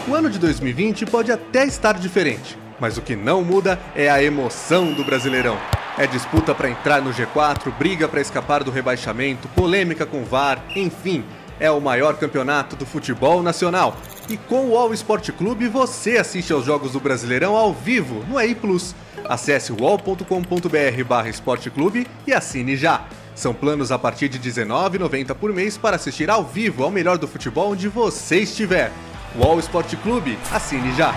O 0.09 0.15
ano 0.15 0.31
de 0.31 0.39
2020 0.39 1.07
pode 1.07 1.33
até 1.33 1.65
estar 1.65 1.95
diferente, 1.95 2.57
mas 2.81 2.99
o 2.99 3.03
que 3.03 3.17
não 3.17 3.43
muda 3.43 3.79
é 3.95 4.11
a 4.11 4.23
emoção 4.23 4.93
do 4.93 5.05
Brasileirão. 5.05 5.57
É 5.99 6.07
disputa 6.07 6.55
para 6.55 6.69
entrar 6.69 7.01
no 7.01 7.11
G4, 7.13 7.73
briga 7.79 8.07
para 8.07 8.21
escapar 8.21 8.63
do 8.63 8.71
rebaixamento, 8.71 9.49
polêmica 9.49 10.05
com 10.05 10.25
VAR, 10.25 10.63
enfim, 10.75 11.25
é 11.59 11.71
o 11.71 11.81
maior 11.81 12.17
campeonato 12.17 12.77
do 12.77 12.85
futebol 12.85 13.43
nacional. 13.43 13.97
E 14.29 14.37
com 14.37 14.67
o 14.67 14.77
All 14.77 14.93
Sport 14.93 15.31
Clube 15.31 15.69
você 15.69 16.19
assiste 16.19 16.53
aos 16.53 16.65
jogos 16.65 16.93
do 16.93 17.01
Brasileirão 17.01 17.57
ao 17.57 17.73
vivo 17.73 18.23
no 18.29 18.39
EI 18.39 18.55
Plus. 18.55 18.95
Acesse 19.25 19.73
wall.com.br/esporteclube 19.73 22.07
e 22.27 22.33
assine 22.33 22.77
já. 22.77 23.07
São 23.35 23.55
planos 23.55 23.91
a 23.93 23.99
partir 23.99 24.29
de 24.29 24.39
R$19,90 24.39 25.35
por 25.35 25.53
mês 25.53 25.77
para 25.77 25.97
assistir 25.97 26.31
ao 26.31 26.43
vivo 26.45 26.85
ao 26.85 26.91
melhor 26.91 27.19
do 27.19 27.29
futebol 27.29 27.73
onde 27.73 27.87
você 27.89 28.39
estiver. 28.41 28.91
UOL 29.35 29.59
Esporte 29.59 29.97
Clube, 29.97 30.39
assine 30.51 30.95
já! 30.95 31.15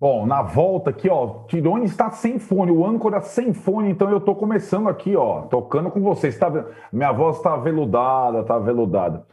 Bom, 0.00 0.26
na 0.26 0.42
volta 0.42 0.90
aqui, 0.90 1.08
ó, 1.08 1.44
Tirone 1.48 1.84
está 1.84 2.10
sem 2.10 2.38
fone, 2.38 2.70
o 2.70 2.86
âncora 2.86 3.20
sem 3.20 3.52
fone, 3.52 3.90
então 3.90 4.08
eu 4.08 4.20
tô 4.20 4.32
começando 4.32 4.88
aqui, 4.88 5.16
ó, 5.16 5.42
tocando 5.42 5.90
com 5.90 6.00
vocês. 6.00 6.38
Tá, 6.38 6.50
minha 6.92 7.10
voz 7.10 7.38
está 7.38 7.54
aveludada, 7.54 8.44
tá 8.44 8.54
aveludada. 8.54 9.26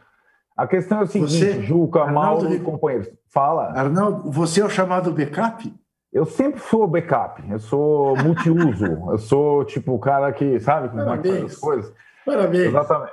A 0.56 0.66
questão 0.66 1.00
é 1.00 1.02
o 1.02 1.06
seguinte, 1.06 1.32
você, 1.32 1.62
Juca, 1.62 2.00
Arnaldo, 2.00 2.44
Mauro 2.44 2.54
e 2.56 2.58
companheiros, 2.58 3.08
fala. 3.32 3.66
Arnaldo, 3.78 4.28
você 4.28 4.60
é 4.60 4.64
o 4.64 4.68
chamado 4.68 5.12
backup? 5.12 5.72
Eu 6.12 6.24
sempre 6.24 6.58
sou 6.60 6.88
backup, 6.88 7.44
eu 7.48 7.58
sou 7.60 8.16
multiuso, 8.16 8.86
eu 9.12 9.18
sou 9.18 9.64
tipo 9.64 9.92
o 9.92 10.00
cara 10.00 10.32
que 10.32 10.58
sabe 10.58 10.88
como 10.88 11.02
é 11.02 11.18
que 11.18 11.28
faz 11.28 11.44
as 11.44 11.56
coisas. 11.56 11.94
Parabéns. 12.24 12.64
Exatamente. 12.66 13.12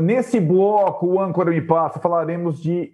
Nesse 0.00 0.38
bloco, 0.38 1.06
o 1.06 1.20
âncora 1.20 1.50
me 1.50 1.60
passa, 1.60 1.98
falaremos 1.98 2.60
de 2.62 2.92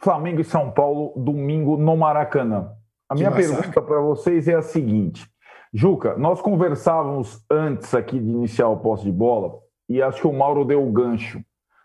Flamengo 0.00 0.40
e 0.40 0.44
São 0.44 0.70
Paulo 0.70 1.14
domingo 1.16 1.78
no 1.78 1.96
Maracanã. 1.96 2.72
A 3.12 3.14
minha 3.14 3.30
pergunta 3.30 3.82
para 3.82 4.00
vocês 4.00 4.48
é 4.48 4.54
a 4.54 4.62
seguinte: 4.62 5.30
Juca, 5.70 6.16
nós 6.16 6.40
conversávamos 6.40 7.44
antes 7.50 7.94
aqui 7.94 8.18
de 8.18 8.26
iniciar 8.26 8.68
o 8.68 8.78
posse 8.78 9.04
de 9.04 9.12
bola 9.12 9.58
e 9.86 10.00
acho 10.00 10.22
que 10.22 10.26
o 10.26 10.32
Mauro 10.32 10.64
deu 10.64 10.82
o 10.82 10.90
gancho 10.90 11.44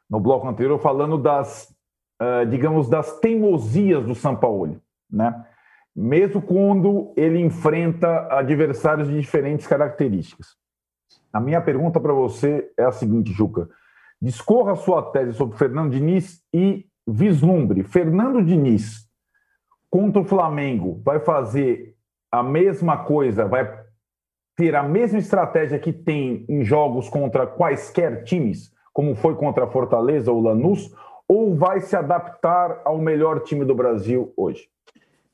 no 0.10 0.22
bloco 0.22 0.48
anterior 0.48 0.80
falando 0.80 1.18
das, 1.18 1.68
uh, 2.22 2.46
digamos, 2.50 2.88
das 2.88 3.20
teimosias 3.20 4.06
do 4.06 4.16
São 4.16 4.38
Paulo, 4.38 4.82
né? 5.12 5.46
mesmo 5.94 6.42
quando 6.42 7.12
ele 7.18 7.42
enfrenta 7.42 8.34
adversários 8.34 9.10
de 9.10 9.20
diferentes 9.20 9.68
características. 9.68 10.56
A 11.34 11.42
minha 11.42 11.60
pergunta 11.60 12.00
para 12.00 12.14
você 12.14 12.72
é 12.78 12.86
a 12.86 12.92
seguinte, 12.94 13.34
Juca. 13.34 13.68
Discorra 14.22 14.78
sua 14.78 15.12
tese 15.12 15.34
sobre 15.34 15.58
Fernando 15.58 15.92
Diniz 15.92 16.42
e 16.54 16.86
vislumbre. 17.06 17.84
Fernando 17.84 18.42
Diniz 18.42 19.07
contra 19.90 20.22
o 20.22 20.26
Flamengo 20.26 21.02
vai 21.04 21.20
fazer 21.20 21.96
a 22.32 22.44
mesma 22.44 22.98
coisa, 22.98 23.46
vai 23.46 23.86
ter 24.56 24.76
a 24.76 24.84
mesma 24.84 25.20
estratégia 25.20 25.80
que 25.80 25.94
tem 25.94 26.46
em 26.50 26.64
jogos 26.64 27.10
contra 27.10 27.48
quaisquer 27.48 28.24
times, 28.24 28.72
como 28.92 29.16
foi 29.16 29.36
contra 29.36 29.66
a 29.66 29.70
Fortaleza 29.70 30.32
ou 30.32 30.42
Lanús, 30.42 30.92
ou 31.28 31.56
vai 31.56 31.82
se 31.82 31.96
adaptar 31.96 32.82
ao 32.84 32.98
melhor 32.98 33.42
time 33.42 33.64
do 33.64 33.76
Brasil 33.76 34.34
hoje? 34.36 34.68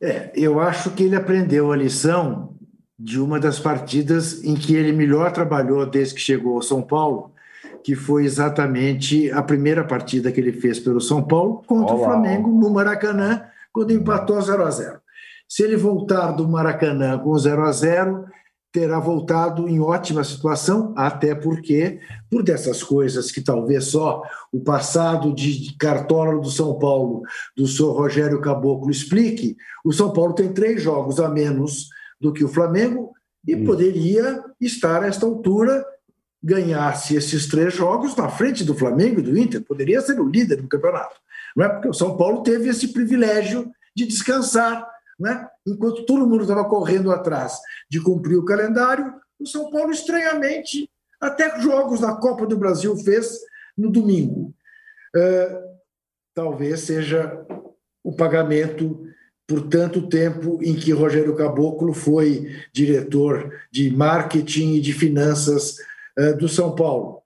É, 0.01 0.31
eu 0.35 0.59
acho 0.59 0.91
que 0.91 1.03
ele 1.03 1.15
aprendeu 1.15 1.71
a 1.71 1.77
lição 1.77 2.55
de 2.99 3.19
uma 3.19 3.39
das 3.39 3.59
partidas 3.59 4.43
em 4.43 4.55
que 4.55 4.75
ele 4.75 4.91
melhor 4.91 5.31
trabalhou 5.31 5.85
desde 5.85 6.15
que 6.15 6.21
chegou 6.21 6.55
ao 6.55 6.61
São 6.61 6.81
Paulo, 6.81 7.31
que 7.83 7.95
foi 7.95 8.25
exatamente 8.25 9.31
a 9.31 9.41
primeira 9.41 9.83
partida 9.83 10.31
que 10.31 10.39
ele 10.39 10.53
fez 10.53 10.79
pelo 10.79 11.01
São 11.01 11.23
Paulo 11.23 11.63
contra 11.65 11.95
Olá. 11.95 12.01
o 12.01 12.05
Flamengo 12.05 12.49
no 12.49 12.69
Maracanã, 12.69 13.45
quando 13.73 13.91
empatou 13.91 14.39
0 14.39 14.63
a 14.63 14.69
0. 14.69 15.01
Se 15.49 15.63
ele 15.63 15.75
voltar 15.75 16.31
do 16.31 16.47
Maracanã 16.47 17.17
com 17.17 17.37
0 17.37 17.63
a 17.63 17.71
0, 17.71 18.25
terá 18.71 18.99
voltado 18.99 19.69
em 19.69 19.79
ótima 19.79 20.23
situação, 20.23 20.93
até 20.97 21.35
porque, 21.35 21.99
por 22.29 22.41
dessas 22.41 22.81
coisas 22.81 23.31
que 23.31 23.41
talvez 23.41 23.85
só 23.85 24.23
o 24.51 24.61
passado 24.61 25.33
de 25.33 25.75
cartola 25.77 26.39
do 26.39 26.49
São 26.49 26.79
Paulo, 26.79 27.21
do 27.55 27.67
senhor 27.67 27.91
Rogério 27.91 28.41
Caboclo, 28.41 28.89
explique, 28.89 29.55
o 29.85 29.93
São 29.93 30.11
Paulo 30.11 30.33
tem 30.33 30.51
três 30.51 30.81
jogos 30.81 31.19
a 31.19 31.29
menos 31.29 31.89
do 32.19 32.33
que 32.33 32.43
o 32.43 32.47
Flamengo 32.47 33.11
e 33.47 33.53
Isso. 33.53 33.63
poderia 33.63 34.43
estar 34.59 35.03
a 35.03 35.07
esta 35.07 35.25
altura 35.25 35.85
ganhasse 36.41 37.15
esses 37.15 37.47
três 37.47 37.73
jogos 37.73 38.15
na 38.15 38.27
frente 38.27 38.65
do 38.65 38.75
Flamengo 38.75 39.19
e 39.19 39.23
do 39.23 39.37
Inter, 39.37 39.61
poderia 39.61 40.01
ser 40.01 40.19
o 40.19 40.27
líder 40.27 40.61
do 40.61 40.67
campeonato. 40.67 41.15
Não 41.55 41.65
é 41.65 41.69
porque 41.69 41.89
o 41.89 41.93
São 41.93 42.17
Paulo 42.17 42.43
teve 42.43 42.69
esse 42.69 42.89
privilégio 42.89 43.71
de 43.95 44.05
descansar 44.05 44.87
né? 45.19 45.47
Enquanto 45.65 46.05
todo 46.05 46.27
mundo 46.27 46.43
estava 46.43 46.65
correndo 46.65 47.11
atrás 47.11 47.59
de 47.89 48.01
cumprir 48.01 48.35
o 48.37 48.45
calendário, 48.45 49.13
o 49.39 49.47
São 49.47 49.69
Paulo, 49.69 49.91
estranhamente, 49.91 50.89
até 51.19 51.59
jogos 51.61 52.01
da 52.01 52.13
Copa 52.15 52.45
do 52.45 52.57
Brasil 52.57 52.95
fez 52.97 53.39
no 53.77 53.89
domingo. 53.89 54.53
Uh, 55.15 55.77
talvez 56.33 56.81
seja 56.81 57.45
o 58.03 58.13
pagamento 58.15 59.07
por 59.47 59.67
tanto 59.69 60.09
tempo 60.09 60.59
em 60.61 60.75
que 60.75 60.91
Rogério 60.91 61.35
Caboclo 61.35 61.93
foi 61.93 62.49
diretor 62.71 63.53
de 63.71 63.91
marketing 63.91 64.75
e 64.75 64.81
de 64.81 64.93
finanças 64.93 65.77
uh, 66.17 66.35
do 66.37 66.49
São 66.49 66.75
Paulo. 66.75 67.21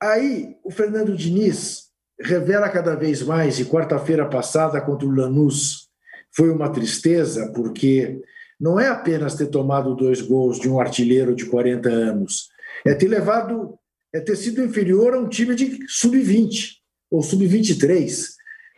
Aí 0.00 0.56
o 0.64 0.70
Fernando 0.70 1.16
Diniz 1.16 1.87
revela 2.20 2.68
cada 2.68 2.94
vez 2.94 3.22
mais, 3.22 3.58
e 3.58 3.64
quarta-feira 3.64 4.28
passada 4.28 4.80
contra 4.80 5.06
o 5.06 5.14
Lanús, 5.14 5.88
foi 6.34 6.50
uma 6.50 6.70
tristeza, 6.70 7.52
porque 7.54 8.20
não 8.60 8.78
é 8.78 8.88
apenas 8.88 9.34
ter 9.34 9.46
tomado 9.46 9.94
dois 9.94 10.20
gols 10.20 10.58
de 10.58 10.68
um 10.68 10.80
artilheiro 10.80 11.34
de 11.34 11.46
40 11.46 11.88
anos, 11.88 12.48
é 12.84 12.94
ter 12.94 13.08
levado, 13.08 13.78
é 14.12 14.20
ter 14.20 14.36
sido 14.36 14.62
inferior 14.62 15.14
a 15.14 15.18
um 15.18 15.28
time 15.28 15.54
de 15.54 15.78
sub-20 15.88 16.76
ou 17.10 17.22
sub-23, 17.22 18.26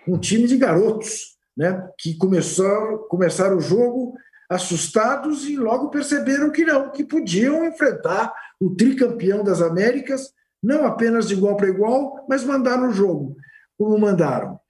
um 0.07 0.19
time 0.19 0.47
de 0.47 0.57
garotos, 0.57 1.37
né, 1.57 1.89
que 1.99 2.17
começaram, 2.17 2.99
começaram 3.09 3.57
o 3.57 3.61
jogo 3.61 4.15
assustados 4.49 5.49
e 5.49 5.57
logo 5.57 5.91
perceberam 5.91 6.51
que 6.51 6.65
não, 6.65 6.91
que 6.91 7.05
podiam 7.05 7.65
enfrentar 7.65 8.33
o 8.59 8.75
tricampeão 8.75 9.45
das 9.45 9.63
Américas, 9.63 10.33
não 10.63 10.87
apenas 10.87 11.29
de 11.29 11.35
igual 11.35 11.57
para 11.57 11.69
igual, 11.69 12.25
mas 12.29 12.45
mandar 12.45 12.79
no 12.79 12.93
jogo, 12.93 13.37
como 13.79 13.99
mandaram. 13.99 14.61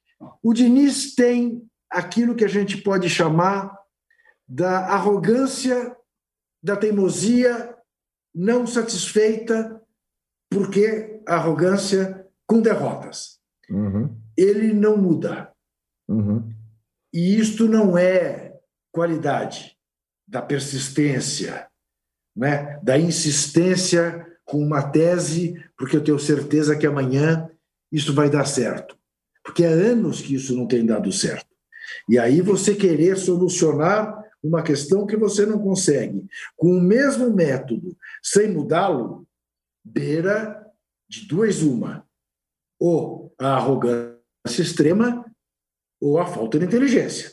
O 0.42 0.52
Diniz 0.52 1.14
tem 1.14 1.68
aquilo 1.90 2.34
que 2.34 2.44
a 2.44 2.48
gente 2.48 2.76
pode 2.76 3.08
chamar 3.08 3.76
da 4.48 4.86
arrogância, 4.86 5.96
da 6.62 6.76
teimosia 6.76 7.76
não 8.34 8.66
satisfeita, 8.66 9.80
porque 10.50 11.20
arrogância 11.26 12.26
com 12.46 12.60
derrotas. 12.60 13.40
Uhum. 13.68 14.16
Ele 14.36 14.72
não 14.72 14.96
muda. 14.96 15.52
Uhum. 16.08 16.52
E 17.12 17.38
isto 17.38 17.68
não 17.68 17.98
é 17.98 18.56
qualidade 18.92 19.76
da 20.26 20.40
persistência, 20.40 21.68
né? 22.36 22.78
da 22.82 22.98
insistência 22.98 24.26
com 24.50 24.58
uma 24.58 24.82
tese, 24.82 25.54
porque 25.78 25.96
eu 25.96 26.02
tenho 26.02 26.18
certeza 26.18 26.76
que 26.76 26.84
amanhã 26.84 27.48
isso 27.92 28.12
vai 28.12 28.28
dar 28.28 28.44
certo. 28.44 28.98
Porque 29.44 29.64
há 29.64 29.68
anos 29.68 30.20
que 30.20 30.34
isso 30.34 30.56
não 30.56 30.66
tem 30.66 30.84
dado 30.84 31.12
certo. 31.12 31.46
E 32.08 32.18
aí 32.18 32.40
você 32.40 32.74
querer 32.74 33.16
solucionar 33.16 34.20
uma 34.42 34.60
questão 34.60 35.06
que 35.06 35.16
você 35.16 35.46
não 35.46 35.60
consegue 35.60 36.26
com 36.56 36.76
o 36.76 36.80
mesmo 36.80 37.32
método, 37.32 37.96
sem 38.20 38.50
mudá-lo, 38.50 39.24
beira 39.84 40.66
de 41.08 41.28
duas 41.28 41.62
uma. 41.62 42.04
Ou 42.76 43.32
a 43.38 43.54
arrogância 43.54 44.18
extrema 44.46 45.24
ou 46.00 46.18
a 46.18 46.26
falta 46.26 46.58
de 46.58 46.64
inteligência. 46.64 47.32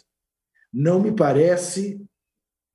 Não 0.72 1.02
me 1.02 1.12
parece 1.12 2.00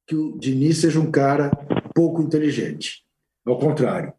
que 0.05 0.17
o 0.17 0.37
Diniz 0.37 0.79
seja 0.79 0.99
um 0.99 1.13
cara 1.13 1.49
pouco 1.95 2.23
inteligente. 2.23 3.05
Ao 3.47 3.57
contrário. 3.57 4.13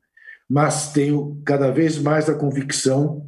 Mas 0.54 0.94
tenho 0.94 1.42
cada 1.44 1.72
vez 1.72 1.98
mais 1.98 2.30
a 2.30 2.36
convicção 2.36 3.28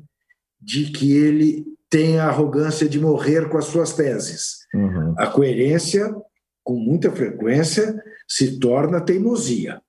de 0.62 0.92
que 0.92 1.12
ele 1.12 1.66
tem 1.90 2.20
a 2.20 2.28
arrogância 2.28 2.88
de 2.88 3.00
morrer 3.00 3.50
com 3.50 3.58
as 3.58 3.66
suas 3.66 3.94
teses. 3.94 4.58
Uhum. 4.72 5.16
A 5.18 5.26
coerência, 5.26 6.16
com 6.64 6.76
muita 6.76 7.10
frequência, 7.10 8.00
se 8.28 8.60
torna 8.60 9.02
teimosia. 9.02 9.82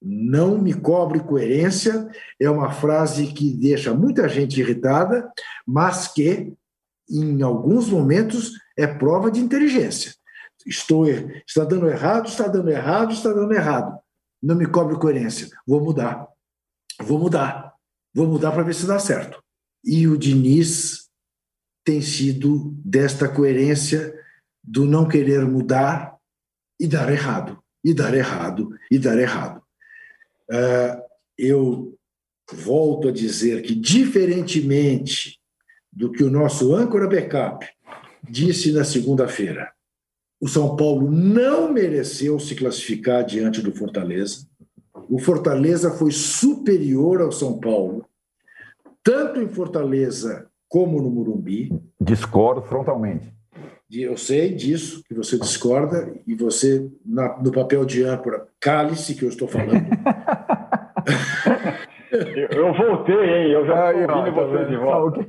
Não 0.00 0.56
me 0.56 0.72
cobre 0.72 1.18
coerência 1.18 2.08
é 2.40 2.48
uma 2.48 2.70
frase 2.70 3.26
que 3.32 3.52
deixa 3.56 3.92
muita 3.92 4.28
gente 4.28 4.60
irritada, 4.60 5.28
mas 5.66 6.06
que, 6.06 6.52
em 7.10 7.42
alguns 7.42 7.88
momentos, 7.88 8.52
é 8.78 8.86
prova 8.86 9.32
de 9.32 9.40
inteligência. 9.40 10.14
Estou, 10.64 11.08
está 11.08 11.64
dando 11.64 11.88
errado, 11.88 12.28
está 12.28 12.46
dando 12.46 12.70
errado, 12.70 13.12
está 13.12 13.32
dando 13.32 13.52
errado. 13.52 13.98
Não 14.40 14.54
me 14.54 14.66
cobre 14.66 14.96
coerência. 14.96 15.48
Vou 15.66 15.82
mudar. 15.82 16.31
Vou 17.02 17.18
mudar. 17.18 17.74
Vou 18.14 18.26
mudar 18.26 18.52
para 18.52 18.62
ver 18.62 18.74
se 18.74 18.86
dá 18.86 18.98
certo. 18.98 19.42
E 19.84 20.06
o 20.06 20.16
Diniz 20.16 21.08
tem 21.84 22.00
sido 22.00 22.74
desta 22.84 23.28
coerência 23.28 24.14
do 24.62 24.84
não 24.84 25.08
querer 25.08 25.44
mudar 25.44 26.16
e 26.78 26.86
dar 26.86 27.10
errado, 27.10 27.62
e 27.84 27.92
dar 27.92 28.14
errado, 28.14 28.70
e 28.90 28.98
dar 28.98 29.18
errado. 29.18 29.62
Uh, 30.50 31.02
eu 31.36 31.98
volto 32.52 33.08
a 33.08 33.12
dizer 33.12 33.62
que, 33.62 33.74
diferentemente 33.74 35.40
do 35.92 36.10
que 36.10 36.22
o 36.22 36.30
nosso 36.30 36.74
âncora 36.74 37.08
backup 37.08 37.66
disse 38.28 38.72
na 38.72 38.84
segunda-feira, 38.84 39.72
o 40.40 40.48
São 40.48 40.76
Paulo 40.76 41.10
não 41.10 41.72
mereceu 41.72 42.38
se 42.38 42.54
classificar 42.54 43.24
diante 43.24 43.60
do 43.60 43.72
Fortaleza. 43.72 44.46
O 45.12 45.18
Fortaleza 45.18 45.90
foi 45.90 46.10
superior 46.10 47.20
ao 47.20 47.30
São 47.30 47.60
Paulo, 47.60 48.06
tanto 49.04 49.42
em 49.42 49.46
Fortaleza 49.46 50.46
como 50.66 51.02
no 51.02 51.10
Murumbi. 51.10 51.70
Discordo 52.00 52.62
frontalmente. 52.62 53.30
Eu 53.92 54.16
sei 54.16 54.54
disso, 54.54 55.04
que 55.06 55.12
você 55.12 55.38
discorda, 55.38 56.10
e 56.26 56.34
você, 56.34 56.90
na, 57.04 57.38
no 57.42 57.52
papel 57.52 57.84
de 57.84 58.02
âncora, 58.02 58.46
cale-se 58.58 59.14
que 59.14 59.26
eu 59.26 59.28
estou 59.28 59.46
falando. 59.46 59.84
eu, 62.50 62.72
voltei, 62.72 63.14
hein? 63.14 63.52
Eu 63.52 63.66
já 63.66 63.92
estou 63.92 64.16
ouvindo 64.16 64.34
tá 64.34 64.46
você 64.46 64.64
de 64.64 64.76
volta. 64.78 65.26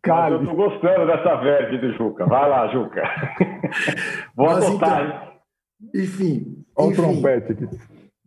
Cale. 0.00 0.36
eu 0.36 0.42
estou 0.42 0.54
gostando 0.54 1.08
dessa 1.08 1.34
verve 1.40 1.78
do 1.78 1.92
Juca. 1.94 2.24
Vai 2.24 2.48
lá, 2.48 2.68
Juca. 2.68 3.02
Vou 4.36 4.46
Mas 4.46 4.64
adotar, 4.64 5.40
então? 5.82 6.04
Enfim. 6.04 6.64
Olha 6.76 6.92
o 6.92 6.94
trompete 6.94 7.52
aqui. 7.52 7.66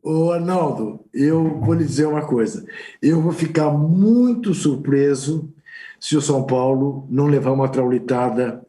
Ô, 0.03 0.31
Arnaldo, 0.31 1.05
eu 1.13 1.59
vou 1.59 1.75
lhe 1.75 1.85
dizer 1.85 2.07
uma 2.07 2.25
coisa. 2.25 2.65
Eu 3.01 3.21
vou 3.21 3.31
ficar 3.31 3.69
muito 3.69 4.53
surpreso 4.53 5.53
se 5.99 6.17
o 6.17 6.21
São 6.21 6.43
Paulo 6.43 7.05
não 7.09 7.27
levar 7.27 7.51
uma 7.51 7.69
traulitada 7.69 8.65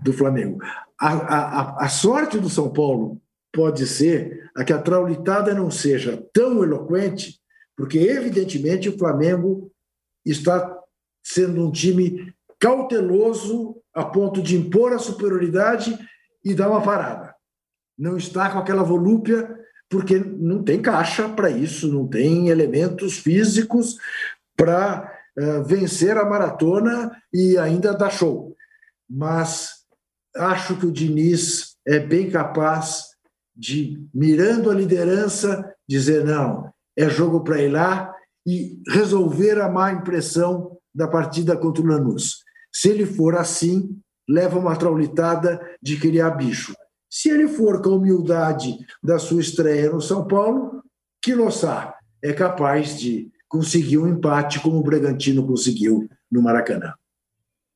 do 0.00 0.12
Flamengo. 0.12 0.58
A, 0.98 1.12
a, 1.12 1.84
a 1.84 1.88
sorte 1.88 2.38
do 2.38 2.48
São 2.48 2.70
Paulo 2.70 3.20
pode 3.52 3.86
ser 3.86 4.50
a 4.56 4.64
que 4.64 4.72
a 4.72 4.80
traulitada 4.80 5.52
não 5.52 5.70
seja 5.70 6.26
tão 6.32 6.64
eloquente, 6.64 7.38
porque 7.76 7.98
evidentemente 7.98 8.88
o 8.88 8.96
Flamengo 8.96 9.70
está 10.24 10.78
sendo 11.22 11.66
um 11.66 11.70
time 11.70 12.34
cauteloso 12.58 13.76
a 13.92 14.04
ponto 14.04 14.40
de 14.40 14.56
impor 14.56 14.94
a 14.94 14.98
superioridade 14.98 15.98
e 16.42 16.54
dar 16.54 16.70
uma 16.70 16.80
parada. 16.80 17.34
Não 17.98 18.16
está 18.16 18.48
com 18.50 18.58
aquela 18.58 18.82
volúpia, 18.82 19.61
porque 19.92 20.18
não 20.18 20.62
tem 20.62 20.80
caixa 20.80 21.28
para 21.28 21.50
isso, 21.50 21.92
não 21.92 22.08
tem 22.08 22.48
elementos 22.48 23.18
físicos 23.18 23.98
para 24.56 25.12
uh, 25.38 25.62
vencer 25.64 26.16
a 26.16 26.24
maratona 26.24 27.14
e 27.30 27.58
ainda 27.58 27.92
dar 27.92 28.08
show. 28.08 28.56
Mas 29.08 29.82
acho 30.34 30.78
que 30.78 30.86
o 30.86 30.90
Diniz 30.90 31.76
é 31.86 31.98
bem 31.98 32.30
capaz 32.30 33.04
de, 33.54 34.02
mirando 34.14 34.70
a 34.70 34.74
liderança, 34.74 35.62
dizer: 35.86 36.24
não, 36.24 36.72
é 36.96 37.10
jogo 37.10 37.44
para 37.44 37.60
ir 37.60 37.68
lá 37.68 38.14
e 38.46 38.80
resolver 38.88 39.60
a 39.60 39.68
má 39.68 39.92
impressão 39.92 40.78
da 40.94 41.06
partida 41.06 41.54
contra 41.54 41.82
o 41.82 41.86
Lanús. 41.86 42.38
Se 42.72 42.88
ele 42.88 43.04
for 43.04 43.36
assim, 43.36 43.94
leva 44.26 44.58
uma 44.58 44.74
traulitada 44.74 45.60
de 45.82 45.98
criar 45.98 46.30
bicho. 46.30 46.72
Se 47.12 47.28
ele 47.28 47.46
for 47.46 47.82
com 47.82 47.90
a 47.90 47.96
humildade 47.96 48.78
da 49.04 49.18
sua 49.18 49.42
estreia 49.42 49.90
no 49.90 50.00
São 50.00 50.26
Paulo, 50.26 50.82
Quilossá 51.22 51.94
é 52.24 52.32
capaz 52.32 52.98
de 52.98 53.30
conseguir 53.46 53.98
um 53.98 54.08
empate 54.08 54.58
como 54.62 54.78
o 54.78 54.82
Bragantino 54.82 55.46
conseguiu 55.46 56.08
no 56.30 56.42
Maracanã. 56.42 56.94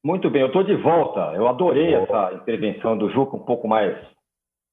Muito 0.03 0.31
bem, 0.31 0.41
eu 0.41 0.47
estou 0.47 0.65
de 0.65 0.75
volta. 0.77 1.35
Eu 1.35 1.47
adorei 1.49 1.93
essa 1.93 2.33
intervenção 2.33 2.97
do 2.97 3.11
Juca 3.11 3.37
um 3.37 3.45
pouco 3.45 3.69
mais, 3.69 3.95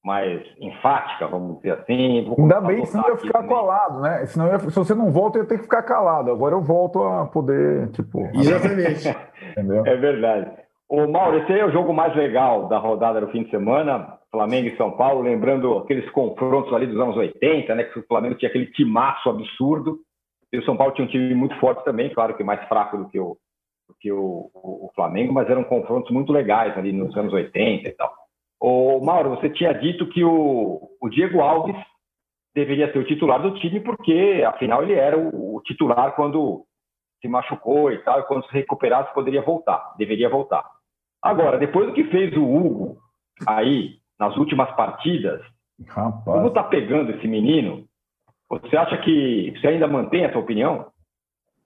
mais 0.02 0.42
enfática, 0.58 1.28
vamos 1.28 1.58
dizer 1.58 1.80
assim. 1.80 2.34
Ainda 2.40 2.62
bem, 2.62 2.86
senão 2.86 3.10
eu 3.10 3.16
ia 3.16 3.20
ficar 3.20 3.44
colado, 3.44 4.00
né? 4.00 4.26
Senão 4.28 4.48
ia, 4.48 4.60
se 4.60 4.68
você 4.68 4.96
não 4.96 5.12
volta, 5.12 5.40
eu 5.40 5.44
ia 5.44 5.50
ter 5.50 5.58
que 5.58 5.64
ficar 5.64 5.84
calado. 5.84 6.32
Agora 6.32 6.56
eu 6.56 6.62
volto 6.62 7.04
a 7.04 7.26
poder, 7.26 7.90
tipo. 7.90 8.30
Exatamente. 8.34 9.10
É 9.86 9.96
verdade. 9.98 10.63
O 10.96 11.08
Mauro, 11.08 11.40
esse 11.40 11.52
aí 11.52 11.60
é 11.60 11.66
o 11.66 11.72
jogo 11.72 11.92
mais 11.92 12.16
legal 12.16 12.68
da 12.68 12.78
rodada 12.78 13.20
do 13.20 13.28
fim 13.30 13.42
de 13.42 13.50
semana, 13.50 14.16
Flamengo 14.30 14.68
e 14.68 14.78
São 14.78 14.92
Paulo, 14.92 15.24
lembrando 15.24 15.76
aqueles 15.80 16.08
confrontos 16.12 16.72
ali 16.72 16.86
dos 16.86 17.00
anos 17.00 17.18
80, 17.18 17.74
né? 17.74 17.86
Que 17.86 17.98
o 17.98 18.06
Flamengo 18.06 18.36
tinha 18.36 18.48
aquele 18.48 18.68
timaço 18.68 19.28
absurdo. 19.28 19.98
E 20.52 20.60
o 20.60 20.64
São 20.64 20.78
Paulo 20.78 20.94
tinha 20.94 21.06
um 21.06 21.10
time 21.10 21.34
muito 21.34 21.56
forte 21.60 21.84
também, 21.84 22.14
claro 22.14 22.38
que 22.38 22.44
mais 22.44 22.64
fraco 22.68 22.96
do 22.96 23.10
que 23.10 23.20
o, 23.20 23.36
do 23.90 23.96
que 24.00 24.12
o, 24.12 24.52
o, 24.54 24.92
Flamengo, 24.94 25.34
mas 25.34 25.50
eram 25.50 25.64
confrontos 25.64 26.12
muito 26.12 26.32
legais 26.32 26.78
ali 26.78 26.94
nos 26.94 27.18
anos 27.18 27.34
80 27.34 27.90
e 27.90 27.92
tal. 27.94 28.14
O 28.62 29.04
Mauro, 29.04 29.32
você 29.32 29.50
tinha 29.50 29.74
dito 29.74 30.08
que 30.10 30.24
o, 30.24 30.92
o 31.02 31.10
Diego 31.10 31.42
Alves 31.42 31.76
deveria 32.54 32.94
ser 32.94 33.00
o 33.00 33.08
titular 33.08 33.42
do 33.42 33.56
time, 33.56 33.80
porque 33.80 34.44
afinal 34.46 34.84
ele 34.84 34.94
era 34.94 35.18
o, 35.18 35.56
o 35.56 35.62
titular 35.64 36.16
quando 36.16 36.68
se 37.20 37.28
machucou 37.28 37.92
e 37.92 37.98
tal, 38.04 38.20
e 38.20 38.28
quando 38.28 38.46
se 38.46 38.54
recuperasse 38.54 39.12
poderia 39.12 39.42
voltar, 39.42 39.96
deveria 39.98 40.30
voltar. 40.30 40.64
Agora, 41.24 41.58
depois 41.58 41.88
do 41.88 41.94
que 41.94 42.04
fez 42.06 42.36
o 42.36 42.44
Hugo 42.44 42.98
aí 43.48 43.98
nas 44.20 44.36
últimas 44.36 44.70
partidas, 44.76 45.42
Rapaz. 45.88 46.24
como 46.26 46.50
está 46.50 46.64
pegando 46.64 47.12
esse 47.12 47.28
menino? 47.28 47.88
Você 48.50 48.76
acha 48.76 48.98
que 48.98 49.54
você 49.58 49.68
ainda 49.68 49.88
mantém 49.88 50.26
essa 50.26 50.38
opinião? 50.38 50.92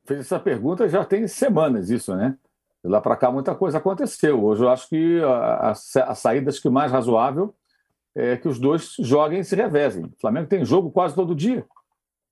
fez 0.07 0.21
essa 0.21 0.39
pergunta 0.39 0.87
já 0.87 1.03
tem 1.03 1.27
semanas 1.27 1.89
isso, 1.89 2.15
né? 2.15 2.37
De 2.83 2.89
lá 2.89 3.01
para 3.01 3.17
cá 3.17 3.29
muita 3.29 3.53
coisa 3.53 3.77
aconteceu. 3.77 4.43
Hoje 4.43 4.63
eu 4.63 4.69
acho 4.69 4.87
que 4.87 5.21
a, 5.21 5.69
a, 5.69 5.71
a 5.71 6.15
saída 6.15 6.49
acho 6.49 6.61
que 6.61 6.69
mais 6.69 6.91
razoável 6.91 7.53
é 8.15 8.37
que 8.37 8.47
os 8.47 8.57
dois 8.57 8.95
joguem 8.99 9.39
e 9.39 9.43
se 9.43 9.55
revezem. 9.55 10.05
O 10.05 10.21
Flamengo 10.21 10.47
tem 10.47 10.63
jogo 10.63 10.89
quase 10.89 11.13
todo 11.13 11.35
dia. 11.35 11.65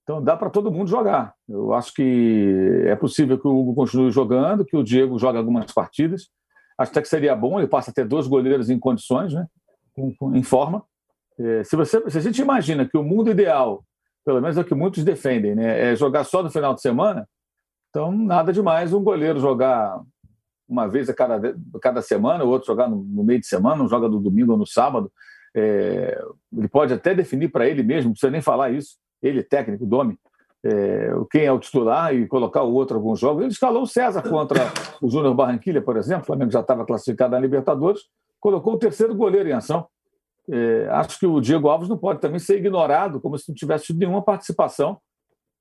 Então 0.04 0.24
dá 0.24 0.38
para 0.38 0.50
todo 0.50 0.72
mundo 0.72 0.90
jogar. 0.90 1.34
Eu 1.50 1.74
acho 1.74 1.94
que 1.94 2.84
é 2.86 2.96
possível 2.96 3.38
que 3.38 3.48
o 3.48 3.60
Hugo 3.60 3.76
continue 3.76 4.12
jogando, 4.12 4.66
que 4.66 4.78
o 4.78 4.84
Diego 4.84 5.20
jogue 5.20 5.38
algumas 5.38 5.72
partidas. 5.74 6.30
Acho 6.78 6.92
até 6.92 7.02
que 7.02 7.08
seria 7.08 7.36
bom, 7.36 7.60
ele 7.60 7.68
passa 7.68 7.92
a 7.92 7.94
ter 7.94 8.06
dois 8.06 8.28
goleiros 8.28 8.70
em 8.70 8.78
condições, 8.78 9.34
né? 9.34 9.48
em 10.34 10.44
forma. 10.44 10.84
É, 11.40 11.64
se, 11.64 11.76
você, 11.76 12.10
se 12.10 12.18
a 12.18 12.22
gente 12.22 12.42
imagina 12.42 12.88
que 12.88 12.98
o 12.98 13.04
mundo 13.04 13.30
ideal, 13.30 13.84
pelo 14.26 14.42
menos 14.42 14.58
é 14.58 14.62
o 14.62 14.66
que 14.66 14.76
muitos 14.76 15.04
defendem, 15.04 15.56
né? 15.56 15.92
é 15.92 15.96
jogar 15.96 16.24
só 16.24 16.44
no 16.44 16.50
final 16.50 16.74
de 16.74 16.82
semana, 16.82 17.28
então, 17.90 18.12
nada 18.12 18.52
demais 18.52 18.92
um 18.92 19.02
goleiro 19.02 19.40
jogar 19.40 20.02
uma 20.68 20.88
vez 20.88 21.10
a 21.10 21.14
cada, 21.14 21.56
cada 21.82 22.02
semana, 22.02 22.44
o 22.44 22.50
outro 22.50 22.68
jogar 22.68 22.90
no, 22.90 22.98
no, 22.98 23.24
meio 23.24 23.40
de 23.40 23.48
semana, 23.48 23.82
um 23.84 23.88
joga 23.88 24.10
no 24.10 24.20
domingo 24.20 24.52
ou 24.52 24.58
no 24.58 24.66
sábado. 24.66 25.10
É, 25.56 26.22
ele 26.52 26.68
pode 26.68 26.94
até 26.94 27.14
definir 27.14 27.50
para 27.50 27.70
ele 27.70 27.84
mesmo, 27.84 28.10
não 28.10 28.12
precisa 28.14 28.32
nem 28.32 28.42
falar 28.42 28.72
isso, 28.72 28.98
ele, 29.22 29.42
técnico, 29.42 29.86
Domi, 29.86 30.20
é, 30.66 31.12
quem 31.32 31.46
é 31.46 31.52
o 31.52 31.60
titular 31.60 32.14
e 32.16 32.28
colocar 32.28 32.64
o 32.64 32.74
outro 32.74 32.98
alguns 32.98 33.20
jogos. 33.20 33.44
Ele 33.44 33.52
escalou 33.52 33.84
o 33.84 33.88
César 33.88 34.24
contra 34.24 34.62
o 35.00 35.08
Júnior 35.08 35.36
Barranquilha, 35.36 35.80
por 35.80 35.96
exemplo. 35.96 36.24
O 36.24 36.26
Flamengo 36.26 36.52
já 36.52 36.62
estava 36.62 36.84
classificado 36.84 37.34
na 37.34 37.40
Libertadores, 37.40 38.02
colocou 38.40 38.74
o 38.74 38.80
terceiro 38.80 39.14
goleiro 39.14 39.48
em 39.48 39.52
ação. 39.52 39.86
É, 40.50 40.88
acho 40.90 41.20
que 41.20 41.28
o 41.28 41.40
Diego 41.40 41.68
Alves 41.68 41.88
não 41.88 41.98
pode 41.98 42.20
também 42.20 42.40
ser 42.40 42.58
ignorado 42.58 43.22
como 43.22 43.38
se 43.38 43.50
não 43.50 43.56
tivesse 43.56 43.86
tido 43.86 44.00
nenhuma 44.00 44.24
participação 44.24 44.98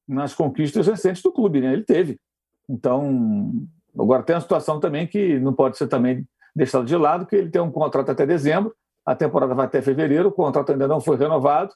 nas 0.09 0.35
conquistas 0.35 0.87
recentes 0.87 1.23
do 1.23 1.31
clube. 1.31 1.61
Né? 1.61 1.75
Ele 1.75 1.85
teve. 1.85 2.19
Então, 2.67 3.53
agora 3.99 4.23
tem 4.23 4.37
a 4.37 4.41
situação 4.41 4.81
também 4.81 5.07
que 5.07 5.39
não 5.39 5.53
pode 5.53 5.77
ser 5.77 5.87
também 5.87 6.27
deixado 6.57 6.87
de 6.87 6.97
lado, 6.97 7.27
que 7.27 7.37
ele 7.37 7.51
tem 7.51 7.61
um 7.61 7.71
contrato 7.71 8.11
até 8.11 8.25
dezembro, 8.25 8.75
a 9.05 9.15
temporada 9.15 9.55
vai 9.55 9.67
até 9.67 9.83
fevereiro, 9.83 10.29
o 10.29 10.33
contrato 10.33 10.73
ainda 10.73 10.89
não 10.89 11.01
foi 11.01 11.17
renovado. 11.17 11.75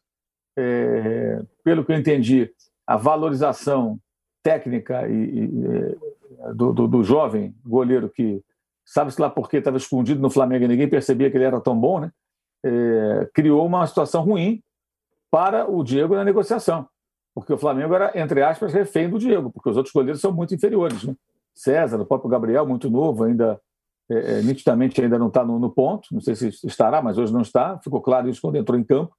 É, 0.56 1.42
pelo 1.62 1.84
que 1.84 1.92
eu 1.92 1.96
entendi, 1.96 2.50
a 2.88 2.96
valorização 2.96 4.00
técnica 4.42 5.06
e, 5.06 5.12
e 5.12 5.66
é, 5.66 6.54
do, 6.54 6.72
do, 6.72 6.88
do, 6.88 7.04
jovem 7.04 7.54
goleiro 7.62 8.08
que 8.08 8.42
sabe-se 8.82 9.20
lá 9.20 9.28
por 9.28 9.50
que 9.50 9.58
estava 9.58 9.76
escondido 9.76 10.22
no 10.22 10.30
Flamengo 10.30 10.64
e 10.64 10.68
ninguém 10.68 10.88
percebia 10.88 11.30
que 11.30 11.36
ele 11.36 11.44
era 11.44 11.60
tão 11.60 11.78
bom, 11.78 12.00
né? 12.00 12.10
É, 12.64 13.28
criou 13.34 13.64
uma 13.66 13.86
situação 13.86 14.24
ruim 14.24 14.62
para 15.30 15.70
o 15.70 15.84
Diego 15.84 16.16
na 16.16 16.24
negociação, 16.24 16.88
porque 17.34 17.52
o 17.52 17.58
Flamengo 17.58 17.94
era, 17.94 18.18
entre 18.18 18.42
aspas, 18.42 18.72
refém 18.72 19.08
do 19.08 19.18
Diego, 19.18 19.50
porque 19.52 19.68
os 19.68 19.76
outros 19.76 19.92
goleiros 19.92 20.20
são 20.20 20.32
muito 20.32 20.54
inferiores. 20.54 21.04
Né? 21.04 21.14
César, 21.54 22.00
o 22.00 22.06
próprio 22.06 22.30
Gabriel, 22.30 22.66
muito 22.66 22.88
novo, 22.88 23.24
ainda 23.24 23.60
é, 24.10 24.38
é, 24.38 24.42
nitidamente 24.42 25.00
ainda 25.00 25.18
não 25.18 25.28
está 25.28 25.44
no, 25.44 25.58
no, 25.58 25.70
ponto, 25.70 26.08
não 26.10 26.20
sei 26.20 26.34
se 26.34 26.48
estará, 26.66 27.02
mas 27.02 27.18
hoje 27.18 27.32
não 27.32 27.42
está, 27.42 27.78
ficou 27.78 28.00
claro 28.00 28.28
isso 28.28 28.40
quando 28.40 28.56
entrou 28.56 28.78
em 28.78 28.84
campo. 28.84 29.14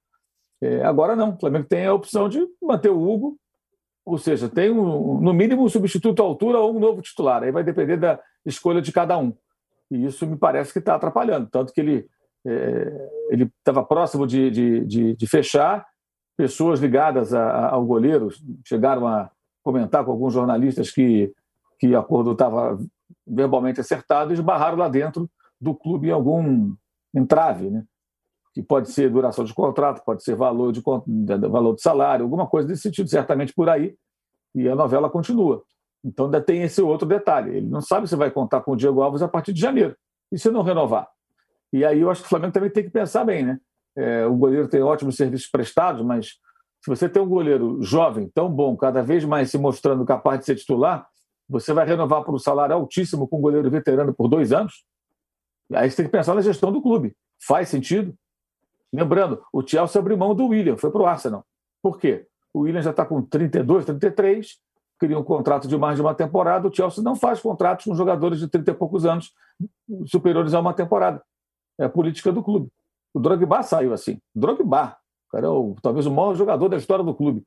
É, 0.60 0.84
agora 0.84 1.14
não, 1.14 1.30
o 1.30 1.38
Flamengo 1.38 1.66
tem 1.66 1.86
a 1.86 1.94
opção 1.94 2.28
de 2.28 2.46
manter 2.60 2.90
o 2.90 3.00
Hugo, 3.00 3.38
ou 4.10 4.18
seja, 4.18 4.48
tem 4.48 4.70
um, 4.70 5.20
no 5.20 5.32
mínimo 5.32 5.64
um 5.64 5.68
substituto 5.68 6.22
à 6.22 6.24
altura 6.24 6.58
ou 6.58 6.76
um 6.76 6.80
novo 6.80 7.00
titular, 7.00 7.42
aí 7.42 7.52
vai 7.52 7.62
depender 7.62 7.96
da 7.96 8.20
escolha 8.44 8.82
de 8.82 8.92
cada 8.92 9.16
um. 9.16 9.32
E 9.90 10.04
isso 10.04 10.26
me 10.26 10.36
parece 10.36 10.72
que 10.72 10.78
está 10.78 10.94
atrapalhando, 10.94 11.48
tanto 11.50 11.72
que 11.72 11.80
ele 11.80 12.08
é, 12.46 13.08
ele 13.30 13.50
estava 13.58 13.84
próximo 13.84 14.26
de, 14.26 14.50
de, 14.50 14.84
de, 14.86 15.16
de, 15.16 15.26
fechar, 15.26 15.86
pessoas 16.36 16.80
ligadas 16.80 17.34
a, 17.34 17.42
a, 17.42 17.70
ao 17.74 17.84
goleiro 17.84 18.28
chegaram 18.66 19.06
a 19.06 19.30
comentar 19.62 20.04
com 20.04 20.10
alguns 20.10 20.32
jornalistas 20.32 20.90
que, 20.90 21.32
que 21.78 21.88
o 21.88 21.98
acordo 21.98 22.32
estava 22.32 22.78
verbalmente 23.26 23.80
acertado 23.80 24.32
e 24.32 24.34
esbarraram 24.34 24.78
lá 24.78 24.88
dentro 24.88 25.30
do 25.60 25.74
clube 25.74 26.08
em 26.08 26.12
algum 26.12 26.74
entrave, 27.14 27.68
né? 27.68 27.84
Que 28.52 28.62
pode 28.62 28.90
ser 28.90 29.10
duração 29.10 29.44
de 29.44 29.54
contrato, 29.54 30.02
pode 30.04 30.24
ser 30.24 30.34
valor 30.34 30.72
de, 30.72 30.82
valor 31.48 31.74
de 31.74 31.82
salário, 31.82 32.24
alguma 32.24 32.46
coisa 32.46 32.68
desse 32.68 32.82
sentido, 32.82 33.08
certamente 33.08 33.52
por 33.54 33.68
aí, 33.68 33.94
e 34.54 34.68
a 34.68 34.74
novela 34.74 35.08
continua. 35.08 35.62
Então 36.04 36.26
ainda 36.26 36.40
tem 36.40 36.62
esse 36.62 36.82
outro 36.82 37.06
detalhe. 37.06 37.56
Ele 37.56 37.66
não 37.68 37.80
sabe 37.80 38.08
se 38.08 38.16
vai 38.16 38.30
contar 38.30 38.62
com 38.62 38.72
o 38.72 38.76
Diego 38.76 39.02
Alves 39.02 39.22
a 39.22 39.28
partir 39.28 39.52
de 39.52 39.60
janeiro. 39.60 39.94
E 40.32 40.38
se 40.38 40.50
não 40.50 40.62
renovar? 40.62 41.08
E 41.72 41.84
aí 41.84 42.00
eu 42.00 42.10
acho 42.10 42.22
que 42.22 42.26
o 42.26 42.30
Flamengo 42.30 42.52
também 42.52 42.70
tem 42.70 42.84
que 42.84 42.90
pensar 42.90 43.24
bem, 43.24 43.44
né? 43.44 43.60
É, 43.96 44.26
o 44.26 44.34
goleiro 44.34 44.68
tem 44.68 44.82
ótimos 44.82 45.16
serviços 45.16 45.48
prestados, 45.48 46.04
mas 46.04 46.38
se 46.82 46.88
você 46.88 47.08
tem 47.08 47.22
um 47.22 47.28
goleiro 47.28 47.82
jovem, 47.82 48.28
tão 48.34 48.50
bom, 48.50 48.76
cada 48.76 49.02
vez 49.02 49.24
mais 49.24 49.50
se 49.50 49.58
mostrando 49.58 50.04
capaz 50.04 50.40
de 50.40 50.46
ser 50.46 50.56
titular, 50.56 51.06
você 51.48 51.72
vai 51.72 51.86
renovar 51.86 52.24
por 52.24 52.34
um 52.34 52.38
salário 52.38 52.74
altíssimo 52.74 53.28
com 53.28 53.38
um 53.38 53.40
goleiro 53.40 53.70
veterano 53.70 54.14
por 54.14 54.28
dois 54.28 54.52
anos? 54.52 54.84
Aí 55.72 55.90
você 55.90 55.96
tem 55.96 56.06
que 56.06 56.12
pensar 56.12 56.34
na 56.34 56.40
gestão 56.40 56.72
do 56.72 56.80
clube. 56.80 57.14
Faz 57.46 57.68
sentido? 57.68 58.14
Lembrando, 58.92 59.42
o 59.52 59.66
Chelsea 59.66 60.00
abriu 60.00 60.16
mão 60.16 60.34
do 60.34 60.46
William, 60.48 60.76
foi 60.76 60.90
para 60.90 61.02
o 61.02 61.06
Arsenal. 61.06 61.44
Por 61.82 61.98
quê? 61.98 62.26
O 62.52 62.60
William 62.60 62.82
já 62.82 62.90
está 62.90 63.06
com 63.06 63.22
32, 63.22 63.84
33, 63.84 64.58
queria 64.98 65.18
um 65.18 65.22
contrato 65.22 65.68
de 65.68 65.76
mais 65.76 65.96
de 65.96 66.02
uma 66.02 66.14
temporada. 66.14 66.68
O 66.68 66.74
Chelsea 66.74 67.02
não 67.02 67.14
faz 67.14 67.40
contratos 67.40 67.84
com 67.84 67.94
jogadores 67.94 68.40
de 68.40 68.48
30 68.48 68.70
e 68.70 68.74
poucos 68.74 69.06
anos 69.06 69.32
superiores 70.06 70.52
a 70.54 70.60
uma 70.60 70.74
temporada. 70.74 71.22
É 71.78 71.84
a 71.84 71.88
política 71.88 72.32
do 72.32 72.42
clube. 72.42 72.68
O 73.14 73.20
Drogba 73.20 73.62
saiu 73.62 73.92
assim. 73.92 74.20
Drogba, 74.34 74.96
cara, 75.30 75.46
é 75.46 75.50
o, 75.50 75.76
talvez 75.80 76.06
o 76.06 76.10
maior 76.10 76.34
jogador 76.34 76.68
da 76.68 76.76
história 76.76 77.04
do 77.04 77.14
clube. 77.14 77.44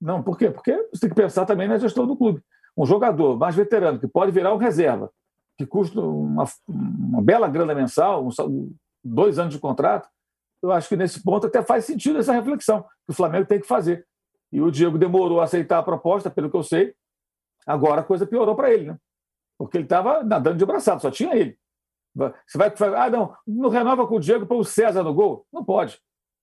Não, 0.00 0.22
por 0.22 0.38
quê? 0.38 0.50
Porque 0.50 0.72
você 0.92 1.00
tem 1.00 1.10
que 1.10 1.16
pensar 1.16 1.44
também 1.44 1.66
na 1.66 1.78
gestão 1.78 2.06
do 2.06 2.16
clube 2.16 2.42
um 2.78 2.86
jogador 2.86 3.36
mais 3.36 3.56
veterano, 3.56 3.98
que 3.98 4.06
pode 4.06 4.30
virar 4.30 4.54
um 4.54 4.56
reserva, 4.56 5.10
que 5.56 5.66
custa 5.66 6.00
uma, 6.00 6.44
uma 6.68 7.20
bela 7.20 7.48
grana 7.48 7.74
mensal, 7.74 8.24
um, 8.24 8.72
dois 9.02 9.36
anos 9.36 9.52
de 9.52 9.60
contrato, 9.60 10.08
eu 10.62 10.72
acho 10.72 10.88
que 10.88 10.96
nesse 10.96 11.22
ponto 11.22 11.46
até 11.46 11.62
faz 11.62 11.84
sentido 11.84 12.18
essa 12.18 12.32
reflexão 12.32 12.82
que 12.82 13.10
o 13.10 13.14
Flamengo 13.14 13.46
tem 13.46 13.60
que 13.60 13.66
fazer. 13.66 14.06
E 14.50 14.60
o 14.60 14.70
Diego 14.70 14.98
demorou 14.98 15.40
a 15.40 15.44
aceitar 15.44 15.78
a 15.78 15.82
proposta, 15.82 16.30
pelo 16.30 16.50
que 16.50 16.56
eu 16.56 16.62
sei, 16.62 16.94
agora 17.66 18.00
a 18.00 18.04
coisa 18.04 18.26
piorou 18.26 18.56
para 18.56 18.72
ele, 18.72 18.86
né? 18.86 18.98
Porque 19.58 19.76
ele 19.76 19.84
estava 19.84 20.22
nadando 20.22 20.56
de 20.56 20.64
braçado, 20.64 21.02
só 21.02 21.10
tinha 21.10 21.34
ele. 21.34 21.58
Você 22.14 22.56
vai, 22.56 22.72
ah, 22.96 23.10
não, 23.10 23.36
não 23.46 23.68
renova 23.68 24.06
com 24.06 24.16
o 24.16 24.20
Diego 24.20 24.46
para 24.46 24.56
o 24.56 24.64
César 24.64 25.02
no 25.02 25.14
gol? 25.14 25.46
Não 25.52 25.64
pode. 25.64 26.00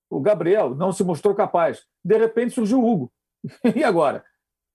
O 0.10 0.20
Gabriel 0.20 0.76
não 0.76 0.92
se 0.92 1.04
mostrou 1.04 1.34
capaz. 1.34 1.84
De 2.04 2.18
repente 2.18 2.54
surgiu 2.54 2.82
o 2.82 2.90
Hugo. 2.90 3.12
E 3.76 3.84
agora? 3.84 4.24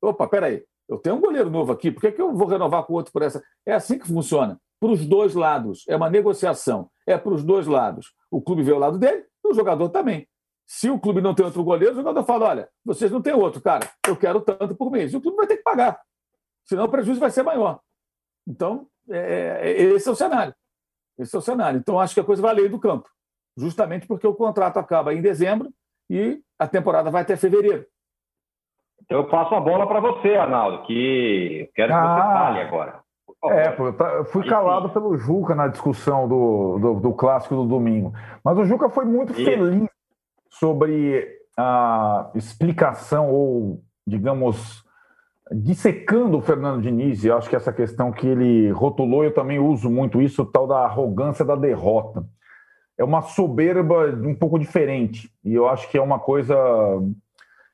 Opa, 0.03 0.26
peraí. 0.26 0.64
Eu 0.88 0.99
tenho 0.99 1.16
um 1.16 1.20
goleiro 1.20 1.49
novo 1.49 1.70
aqui, 1.70 1.91
por 1.91 2.01
que, 2.01 2.12
que 2.12 2.20
eu 2.20 2.34
vou 2.34 2.49
renovar 2.49 2.82
com 2.82 2.95
outro 2.95 3.12
por 3.12 3.22
essa? 3.22 3.43
É 3.64 3.72
assim 3.72 3.99
que 3.99 4.09
funciona. 4.09 4.61
Para 4.80 4.91
os 4.91 5.07
dois 5.07 5.34
lados. 5.34 5.84
É 5.88 5.95
uma 5.95 6.11
negociação. 6.11 6.91
É 7.07 7.16
para 7.16 7.32
os 7.32 7.45
dois 7.45 7.66
lados. 7.66 8.12
O 8.30 8.43
clube 8.43 8.62
vê 8.62 8.72
o 8.72 8.78
lado 8.78 8.99
dele 8.99 9.24
o 9.51 9.55
jogador 9.55 9.89
também. 9.89 10.29
Se 10.67 10.89
o 10.89 11.01
clube 11.01 11.21
não 11.21 11.35
tem 11.35 11.45
outro 11.45 11.65
goleiro, 11.65 11.93
o 11.93 11.97
jogador 11.97 12.25
fala: 12.25 12.49
olha, 12.49 12.69
vocês 12.85 13.11
não 13.11 13.21
têm 13.21 13.33
outro, 13.33 13.61
cara, 13.61 13.89
eu 14.07 14.17
quero 14.17 14.41
tanto 14.41 14.75
por 14.75 14.91
mês. 14.91 15.13
E 15.13 15.17
o 15.17 15.21
clube 15.21 15.37
vai 15.37 15.47
ter 15.47 15.57
que 15.57 15.63
pagar. 15.63 16.01
Senão 16.65 16.85
o 16.85 16.89
prejuízo 16.89 17.21
vai 17.21 17.31
ser 17.31 17.43
maior. 17.43 17.81
Então, 18.47 18.87
é, 19.09 19.61
é, 19.63 19.83
esse 19.83 20.09
é 20.09 20.13
o 20.13 20.17
cenário. 20.17 20.55
Esse 21.19 21.35
é 21.35 21.39
o 21.39 21.43
cenário. 21.43 21.79
Então, 21.79 21.99
acho 21.99 22.15
que 22.15 22.21
a 22.21 22.25
coisa 22.25 22.41
vai 22.41 22.53
além 22.53 22.69
do 22.69 22.79
campo. 22.79 23.09
Justamente 23.57 24.07
porque 24.07 24.27
o 24.27 24.35
contrato 24.35 24.79
acaba 24.79 25.13
em 25.13 25.21
dezembro 25.21 25.73
e 26.09 26.41
a 26.59 26.67
temporada 26.67 27.11
vai 27.11 27.23
até 27.23 27.37
fevereiro. 27.37 27.87
Então 29.03 29.19
eu 29.19 29.29
passo 29.29 29.55
a 29.55 29.61
bola 29.61 29.87
para 29.87 30.01
você, 30.01 30.37
Arnaldo, 30.37 30.87
que 30.87 31.71
quero 31.75 31.89
que 31.89 31.99
ah, 31.99 32.15
você 32.15 32.21
fale 32.21 32.61
agora. 32.61 33.00
É, 33.45 33.74
eu 34.18 34.24
fui 34.26 34.47
calado 34.47 34.91
pelo 34.91 35.16
Juca 35.16 35.55
na 35.55 35.66
discussão 35.66 36.28
do, 36.28 36.78
do, 36.78 36.95
do, 37.01 37.12
clássico 37.14 37.55
do 37.55 37.64
domingo. 37.64 38.12
Mas 38.45 38.59
o 38.59 38.64
Juca 38.64 38.91
foi 38.91 39.07
muito 39.07 39.32
Isso. 39.32 39.45
feliz 39.45 39.88
sobre 40.51 41.26
a 41.57 42.30
explicação, 42.34 43.30
ou, 43.30 43.82
digamos, 44.07 44.84
dissecando 45.51 46.36
o 46.36 46.43
Fernando 46.43 46.82
Diniz, 46.82 47.24
e 47.24 47.30
acho 47.30 47.49
que 47.49 47.57
essa 47.57 47.72
questão 47.72 48.12
que 48.12 48.26
ele 48.26 48.70
rotulou, 48.72 49.24
eu 49.24 49.32
também 49.32 49.59
uso 49.59 49.88
muito 49.88 50.20
isso, 50.20 50.43
o 50.43 50.47
tal 50.47 50.66
da 50.66 50.80
arrogância 50.80 51.45
da 51.45 51.57
derrota. 51.57 52.24
É 52.99 53.03
uma 53.03 53.22
soberba 53.22 54.07
um 54.22 54.34
pouco 54.34 54.59
diferente, 54.59 55.32
e 55.43 55.55
eu 55.55 55.66
acho 55.66 55.91
que 55.91 55.97
é 55.97 56.03
uma 56.03 56.18
coisa 56.18 56.55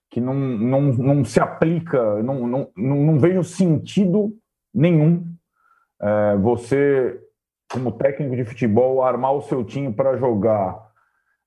que 0.09 0.21
não, 0.21 0.35
não, 0.35 0.81
não 0.81 1.25
se 1.25 1.41
aplica, 1.41 2.23
não, 2.23 2.47
não, 2.47 2.71
não 2.77 3.19
vejo 3.19 3.43
sentido 3.43 4.33
nenhum 4.73 5.36
é, 6.01 6.37
você, 6.37 7.21
como 7.73 7.93
técnico 7.93 8.37
de 8.37 8.45
futebol, 8.45 9.03
armar 9.03 9.33
o 9.33 9.43
seu 9.43 9.65
time 9.65 9.93
para 9.93 10.17
jogar 10.17 10.87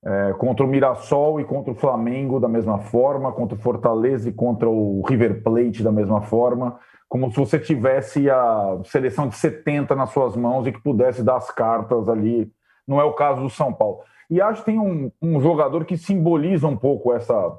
é, 0.04 0.32
contra 0.34 0.64
o 0.64 0.68
Mirassol 0.68 1.40
e 1.40 1.44
contra 1.44 1.72
o 1.72 1.76
Flamengo 1.76 2.40
da 2.40 2.48
mesma 2.48 2.78
forma, 2.78 3.32
contra 3.32 3.56
o 3.56 3.60
Fortaleza 3.60 4.28
e 4.28 4.32
contra 4.32 4.68
o 4.68 5.02
River 5.06 5.42
Plate 5.42 5.82
da 5.82 5.92
mesma 5.92 6.22
forma, 6.22 6.78
como 7.08 7.30
se 7.30 7.36
você 7.36 7.58
tivesse 7.58 8.30
a 8.30 8.80
seleção 8.84 9.28
de 9.28 9.36
70 9.36 9.94
nas 9.94 10.10
suas 10.10 10.36
mãos 10.36 10.66
e 10.66 10.72
que 10.72 10.82
pudesse 10.82 11.22
dar 11.22 11.36
as 11.36 11.50
cartas 11.50 12.08
ali. 12.08 12.50
Não 12.86 13.00
é 13.00 13.04
o 13.04 13.12
caso 13.12 13.42
do 13.42 13.50
São 13.50 13.72
Paulo. 13.72 14.00
E 14.30 14.40
acho 14.40 14.60
que 14.60 14.70
tem 14.70 14.78
um, 14.78 15.10
um 15.20 15.40
jogador 15.40 15.84
que 15.84 15.96
simboliza 15.96 16.66
um 16.66 16.76
pouco 16.76 17.12
essa 17.12 17.58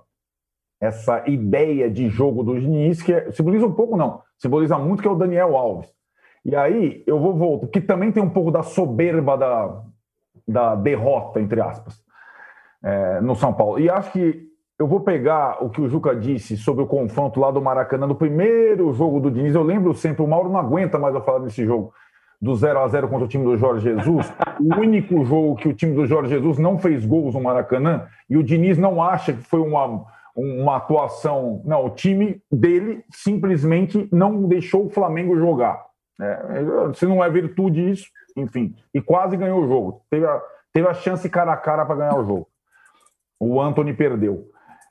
essa 0.82 1.24
ideia 1.30 1.92
de 1.92 2.10
jogo 2.10 2.44
do 2.44 2.60
Diniz, 2.60 3.04
que 3.04 3.14
é, 3.14 3.32
simboliza 3.32 3.68
um 3.68 3.72
pouco, 3.72 3.96
não, 3.96 4.24
simboliza 4.40 4.80
muito, 4.80 5.04
que 5.04 5.08
é 5.08 5.12
o 5.12 5.16
Daniel 5.16 5.56
Alves. 5.56 5.94
E 6.44 6.56
aí 6.56 7.04
eu 7.06 7.20
vou 7.20 7.36
voltar, 7.36 7.68
que 7.68 7.82
também 7.82 8.12
tem 8.12 8.22
um 8.22 8.30
pouco 8.30 8.52
da 8.52 8.64
soberba 8.64 9.38
da, 9.38 9.82
da 10.48 10.76
derrota, 10.76 11.40
entre 11.40 11.62
aspas, 11.62 12.02
é, 12.84 13.22
no 13.22 13.36
São 13.36 13.54
Paulo. 13.54 13.80
E 13.80 13.90
acho 13.90 14.12
que 14.12 14.50
eu 14.80 14.88
vou 14.88 15.02
pegar 15.02 15.64
o 15.64 15.70
que 15.70 15.80
o 15.80 15.88
Juca 15.88 16.16
disse 16.16 16.58
sobre 16.58 16.84
o 16.84 16.88
confronto 16.88 17.40
lá 17.40 17.52
do 17.52 17.62
Maracanã, 17.62 18.08
no 18.08 18.16
primeiro 18.16 18.92
jogo 18.94 19.20
do 19.20 19.30
Diniz. 19.30 19.54
Eu 19.54 19.62
lembro 19.62 19.94
sempre, 19.94 20.24
o 20.24 20.28
Mauro 20.28 20.50
não 20.50 20.60
aguenta 20.60 20.98
mais 20.98 21.14
eu 21.14 21.22
falar 21.22 21.40
desse 21.40 21.64
jogo, 21.64 21.94
do 22.42 22.56
0 22.56 22.80
a 22.80 22.88
0 22.88 23.08
contra 23.08 23.26
o 23.26 23.28
time 23.28 23.44
do 23.44 23.56
Jorge 23.56 23.84
Jesus. 23.84 24.34
O 24.60 24.80
único 24.80 25.24
jogo 25.24 25.56
que 25.56 25.68
o 25.68 25.74
time 25.74 25.94
do 25.94 26.08
Jorge 26.08 26.32
Jesus 26.32 26.58
não 26.58 26.80
fez 26.80 27.06
gols 27.06 27.36
no 27.36 27.42
Maracanã, 27.42 28.08
e 28.28 28.36
o 28.36 28.44
Diniz 28.44 28.80
não 28.80 29.04
acha 29.04 29.34
que 29.34 29.44
foi 29.44 29.60
uma 29.60 30.06
uma 30.36 30.78
atuação. 30.78 31.62
Não, 31.66 31.86
o 31.86 31.90
time 31.90 32.42
dele 32.52 33.04
simplesmente 33.12 34.08
não 34.12 34.48
deixou 34.48 34.86
o 34.86 34.90
Flamengo 34.90 35.38
jogar. 35.38 35.91
É, 36.22 36.94
se 36.94 37.06
não 37.08 37.24
é 37.24 37.30
virtude 37.30 37.90
isso, 37.90 38.06
enfim. 38.38 38.76
E 38.94 39.02
quase 39.02 39.36
ganhou 39.36 39.64
o 39.64 39.68
jogo. 39.68 40.02
Teve 40.10 40.28
a, 40.28 40.42
teve 40.72 40.88
a 40.88 40.94
chance 40.94 41.28
cara 41.28 41.52
a 41.52 41.58
cara 41.58 41.86
para 41.86 41.96
ganhar 41.96 42.18
o 42.18 42.26
jogo. 42.26 42.48
O 43.40 43.60
Anthony 43.60 43.94
perdeu. 43.94 44.48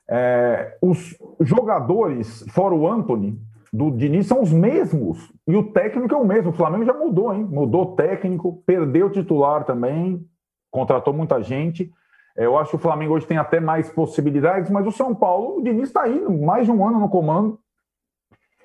É, 0.09 0.77
os 0.81 1.17
jogadores, 1.39 2.45
fora 2.49 2.75
o 2.75 2.85
Anthony, 2.85 3.39
do 3.71 3.89
Diniz, 3.91 4.27
são 4.27 4.41
os 4.41 4.51
mesmos. 4.51 5.31
E 5.47 5.55
o 5.55 5.71
técnico 5.71 6.13
é 6.13 6.17
o 6.17 6.25
mesmo. 6.25 6.49
O 6.49 6.53
Flamengo 6.53 6.83
já 6.83 6.93
mudou, 6.93 7.33
hein? 7.33 7.47
Mudou 7.49 7.95
técnico, 7.95 8.61
perdeu 8.65 9.07
o 9.07 9.09
titular 9.11 9.63
também, 9.63 10.27
contratou 10.69 11.13
muita 11.13 11.41
gente. 11.41 11.89
É, 12.37 12.45
eu 12.45 12.57
acho 12.57 12.71
que 12.71 12.75
o 12.75 12.79
Flamengo 12.79 13.13
hoje 13.13 13.25
tem 13.25 13.37
até 13.37 13.61
mais 13.61 13.89
possibilidades, 13.89 14.69
mas 14.69 14.85
o 14.85 14.91
São 14.91 15.15
Paulo, 15.15 15.57
o 15.57 15.63
Diniz 15.63 15.87
está 15.87 16.09
indo 16.09 16.29
mais 16.31 16.65
de 16.65 16.71
um 16.71 16.85
ano 16.85 16.99
no 16.99 17.09
comando. 17.09 17.57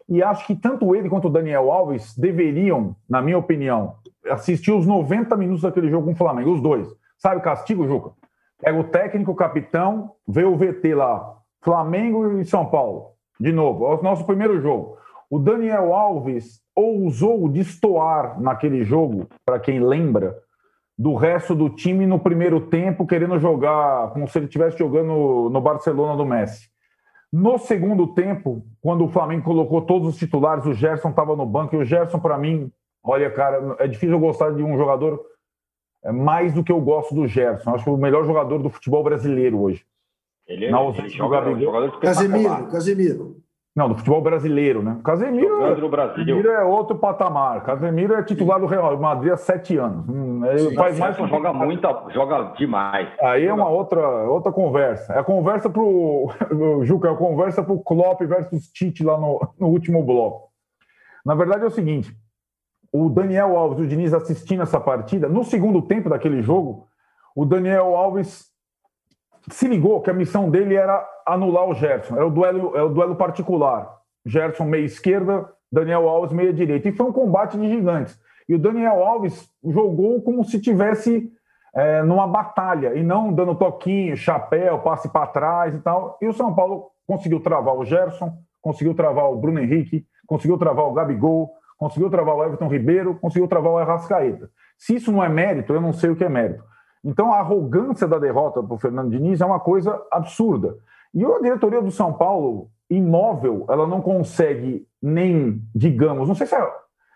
E 0.08 0.22
acho 0.22 0.46
que 0.46 0.54
tanto 0.54 0.94
ele 0.94 1.08
quanto 1.08 1.26
o 1.26 1.30
Daniel 1.30 1.70
Alves 1.70 2.16
deveriam, 2.16 2.94
na 3.08 3.20
minha 3.20 3.38
opinião, 3.38 3.96
assistir 4.28 4.72
os 4.72 4.86
90 4.86 5.36
minutos 5.36 5.62
daquele 5.62 5.90
jogo 5.90 6.06
com 6.06 6.12
o 6.12 6.16
Flamengo, 6.16 6.52
os 6.52 6.60
dois. 6.60 6.88
Sabe 7.18 7.40
o 7.40 7.42
castigo, 7.42 7.86
Juca? 7.86 8.12
Pega 8.60 8.78
o 8.78 8.84
técnico, 8.84 9.32
o 9.32 9.36
capitão, 9.36 10.12
vê 10.26 10.44
o 10.44 10.56
VT 10.56 10.94
lá. 10.94 11.34
Flamengo 11.62 12.38
e 12.38 12.44
São 12.44 12.66
Paulo. 12.66 13.10
De 13.38 13.52
novo, 13.52 13.86
é 13.86 13.94
o 13.96 14.02
nosso 14.02 14.24
primeiro 14.24 14.60
jogo. 14.60 14.96
O 15.28 15.38
Daniel 15.38 15.92
Alves 15.92 16.60
ousou 16.74 17.48
destoar 17.48 18.40
naquele 18.40 18.84
jogo, 18.84 19.26
para 19.44 19.58
quem 19.58 19.80
lembra, 19.80 20.36
do 20.96 21.14
resto 21.14 21.54
do 21.54 21.68
time 21.68 22.06
no 22.06 22.18
primeiro 22.18 22.60
tempo, 22.60 23.06
querendo 23.06 23.38
jogar 23.38 24.10
como 24.10 24.28
se 24.28 24.38
ele 24.38 24.46
estivesse 24.46 24.78
jogando 24.78 25.50
no 25.50 25.60
Barcelona 25.60 26.16
do 26.16 26.24
Messi. 26.24 26.68
No 27.38 27.58
segundo 27.58 28.14
tempo, 28.14 28.64
quando 28.80 29.04
o 29.04 29.10
Flamengo 29.10 29.44
colocou 29.44 29.82
todos 29.82 30.08
os 30.08 30.16
titulares, 30.16 30.64
o 30.64 30.72
Gerson 30.72 31.10
estava 31.10 31.36
no 31.36 31.44
banco, 31.44 31.76
e 31.76 31.78
o 31.78 31.84
Gerson, 31.84 32.18
para 32.18 32.38
mim, 32.38 32.72
olha, 33.04 33.30
cara, 33.30 33.76
é 33.78 33.86
difícil 33.86 34.14
eu 34.14 34.18
gostar 34.18 34.52
de 34.52 34.62
um 34.62 34.74
jogador 34.74 35.22
é, 36.02 36.10
mais 36.10 36.54
do 36.54 36.64
que 36.64 36.72
eu 36.72 36.80
gosto 36.80 37.14
do 37.14 37.26
Gerson. 37.26 37.74
Acho 37.74 37.84
que 37.84 37.90
o 37.90 37.96
melhor 37.98 38.24
jogador 38.24 38.62
do 38.62 38.70
futebol 38.70 39.04
brasileiro 39.04 39.60
hoje. 39.60 39.84
Ele, 40.46 40.64
é, 40.64 40.70
Na 40.70 40.80
ele 40.80 41.10
joga, 41.10 41.54
jogador 41.60 42.00
Casemiro, 42.00 42.68
Casemiro. 42.68 43.36
Não, 43.76 43.90
do 43.90 43.94
futebol 43.94 44.22
brasileiro, 44.22 44.82
né? 44.82 44.98
Casemiro, 45.04 45.58
Casemiro 45.90 46.50
é 46.50 46.64
outro 46.64 46.96
patamar. 46.96 47.62
Casemiro 47.62 48.14
é 48.14 48.22
titular 48.22 48.58
do 48.58 48.64
Real 48.64 48.98
Madrid 48.98 49.30
há 49.30 49.36
sete 49.36 49.76
anos. 49.76 50.08
Hum, 50.08 50.46
ele 50.46 50.70
Sim, 50.70 50.74
faz 50.74 50.98
mais 50.98 51.14
joga 51.14 51.52
muita, 51.52 51.88
joga 52.08 52.54
demais. 52.56 53.06
Aí 53.20 53.44
é 53.44 53.52
uma 53.52 53.68
outra, 53.68 54.00
outra 54.30 54.50
conversa. 54.50 55.12
É 55.12 55.18
a 55.18 55.22
conversa 55.22 55.68
pro 55.68 56.32
Juca, 56.84 57.08
é 57.08 57.12
a 57.12 57.16
conversa 57.16 57.62
pro 57.62 57.78
Klopp 57.80 58.22
versus 58.22 58.72
Tite 58.72 59.04
lá 59.04 59.18
no, 59.18 59.46
no 59.60 59.66
último 59.66 60.02
bloco. 60.02 60.48
Na 61.22 61.34
verdade 61.34 61.64
é 61.64 61.66
o 61.66 61.70
seguinte: 61.70 62.16
o 62.90 63.10
Daniel 63.10 63.58
Alves, 63.58 63.78
o 63.78 63.86
Diniz 63.86 64.14
assistindo 64.14 64.62
essa 64.62 64.80
partida, 64.80 65.28
no 65.28 65.44
segundo 65.44 65.82
tempo 65.82 66.08
daquele 66.08 66.40
jogo, 66.40 66.86
o 67.36 67.44
Daniel 67.44 67.94
Alves 67.94 68.46
se 69.50 69.68
ligou 69.68 70.00
que 70.00 70.08
a 70.08 70.14
missão 70.14 70.48
dele 70.48 70.76
era 70.76 71.06
anular 71.26 71.68
o 71.68 71.74
Gerson. 71.74 72.16
Era 72.16 72.26
o 72.26 72.30
duelo, 72.30 72.76
é 72.76 72.82
o 72.82 72.88
duelo 72.88 73.16
particular. 73.16 73.96
Gerson 74.24 74.64
meia 74.64 74.84
esquerda, 74.84 75.50
Daniel 75.70 76.08
Alves 76.08 76.32
meia 76.32 76.52
direita. 76.52 76.88
E 76.88 76.92
foi 76.92 77.06
um 77.06 77.12
combate 77.12 77.58
de 77.58 77.68
gigantes. 77.68 78.18
E 78.48 78.54
o 78.54 78.58
Daniel 78.58 79.04
Alves 79.04 79.50
jogou 79.64 80.22
como 80.22 80.44
se 80.44 80.60
tivesse 80.60 81.30
é, 81.74 82.02
numa 82.02 82.26
batalha 82.26 82.94
e 82.94 83.02
não 83.02 83.32
dando 83.32 83.54
toquinho, 83.54 84.16
chapéu, 84.16 84.78
passe 84.78 85.08
para 85.08 85.26
trás 85.26 85.74
e 85.74 85.80
tal. 85.80 86.16
E 86.22 86.26
o 86.26 86.32
São 86.32 86.54
Paulo 86.54 86.90
conseguiu 87.06 87.40
travar 87.40 87.76
o 87.76 87.84
Gerson, 87.84 88.32
conseguiu 88.62 88.94
travar 88.94 89.30
o 89.30 89.36
Bruno 89.36 89.60
Henrique, 89.60 90.06
conseguiu 90.26 90.56
travar 90.56 90.86
o 90.86 90.92
Gabigol, 90.92 91.50
conseguiu 91.76 92.08
travar 92.08 92.36
o 92.36 92.44
Everton 92.44 92.68
Ribeiro, 92.68 93.18
conseguiu 93.20 93.48
travar 93.48 93.72
o 93.72 93.78
Arrascaeta. 93.78 94.48
Se 94.78 94.94
isso 94.94 95.12
não 95.12 95.22
é 95.22 95.28
mérito, 95.28 95.72
eu 95.72 95.80
não 95.80 95.92
sei 95.92 96.10
o 96.10 96.16
que 96.16 96.24
é 96.24 96.28
mérito. 96.28 96.64
Então, 97.04 97.32
a 97.32 97.38
arrogância 97.38 98.08
da 98.08 98.18
derrota 98.18 98.62
para 98.62 98.74
o 98.74 98.78
Fernando 98.78 99.10
Diniz 99.10 99.40
é 99.40 99.46
uma 99.46 99.60
coisa 99.60 100.02
absurda. 100.10 100.76
E 101.16 101.24
a 101.24 101.40
diretoria 101.40 101.80
do 101.80 101.90
São 101.90 102.12
Paulo, 102.12 102.70
imóvel, 102.90 103.64
ela 103.70 103.86
não 103.86 104.02
consegue 104.02 104.86
nem, 105.00 105.62
digamos, 105.74 106.28
não 106.28 106.34
sei 106.34 106.46
se 106.46 106.54
é 106.54 106.70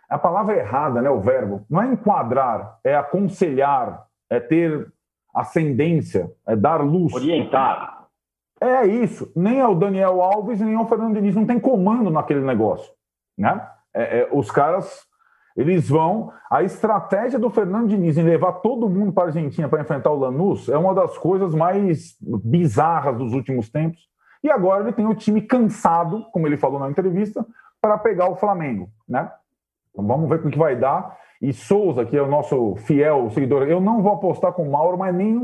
a 0.09 0.19
palavra 0.19 0.57
errada, 0.57 1.03
né, 1.03 1.11
o 1.11 1.21
verbo, 1.21 1.67
não 1.69 1.83
é 1.83 1.93
enquadrar, 1.93 2.79
é 2.83 2.97
aconselhar, 2.97 4.07
é 4.31 4.41
ter 4.41 4.91
ascendência, 5.35 6.33
é 6.47 6.57
dar 6.57 6.83
luz. 6.83 7.13
Orientar. 7.13 8.09
É 8.59 8.87
isso. 8.87 9.31
Nem 9.37 9.61
ao 9.61 9.75
Daniel 9.75 10.23
Alves, 10.23 10.61
nem 10.61 10.75
ao 10.75 10.89
Fernando 10.89 11.15
Diniz. 11.15 11.35
Não 11.35 11.47
tem 11.47 11.61
comando 11.61 12.11
naquele 12.11 12.41
negócio. 12.41 12.93
Né? 13.39 13.67
É, 13.95 14.21
é, 14.21 14.29
os 14.33 14.51
caras 14.51 15.07
eles 15.61 15.89
vão. 15.89 16.33
A 16.51 16.63
estratégia 16.63 17.39
do 17.39 17.51
Fernando 17.51 17.89
Diniz 17.89 18.17
em 18.17 18.23
levar 18.23 18.55
todo 18.55 18.89
mundo 18.89 19.13
para 19.13 19.25
a 19.25 19.27
Argentina 19.27 19.69
para 19.69 19.83
enfrentar 19.83 20.11
o 20.11 20.19
Lanús 20.19 20.69
é 20.71 20.79
uma 20.79 20.95
das 20.95 21.19
coisas 21.19 21.55
mais 21.55 22.17
bizarras 22.21 23.19
dos 23.19 23.35
últimos 23.35 23.69
tempos. 23.69 24.09
E 24.43 24.51
agora 24.51 24.85
ele 24.85 24.93
tem 24.93 25.07
o 25.07 25.15
time 25.15 25.43
cansado, 25.43 26.25
como 26.33 26.47
ele 26.47 26.57
falou 26.57 26.81
na 26.81 26.89
entrevista, 26.89 27.45
para 27.79 27.99
pegar 27.99 28.31
o 28.31 28.37
Flamengo, 28.37 28.89
né? 29.07 29.31
Então 29.91 30.07
vamos 30.07 30.31
ver 30.31 30.37
o 30.37 30.51
que 30.51 30.59
vai 30.59 30.77
dar. 30.77 31.19
E 31.43 31.53
Souza, 31.53 32.07
que 32.07 32.17
é 32.17 32.23
o 32.23 32.29
nosso 32.29 32.77
fiel 32.77 33.29
seguidor, 33.31 33.63
eu 33.63 33.81
não 33.81 34.03
vou 34.03 34.13
apostar 34.13 34.53
com 34.53 34.63
o 34.63 34.73
Mauro, 34.73 34.97
mas 34.97 35.15
nem 35.15 35.37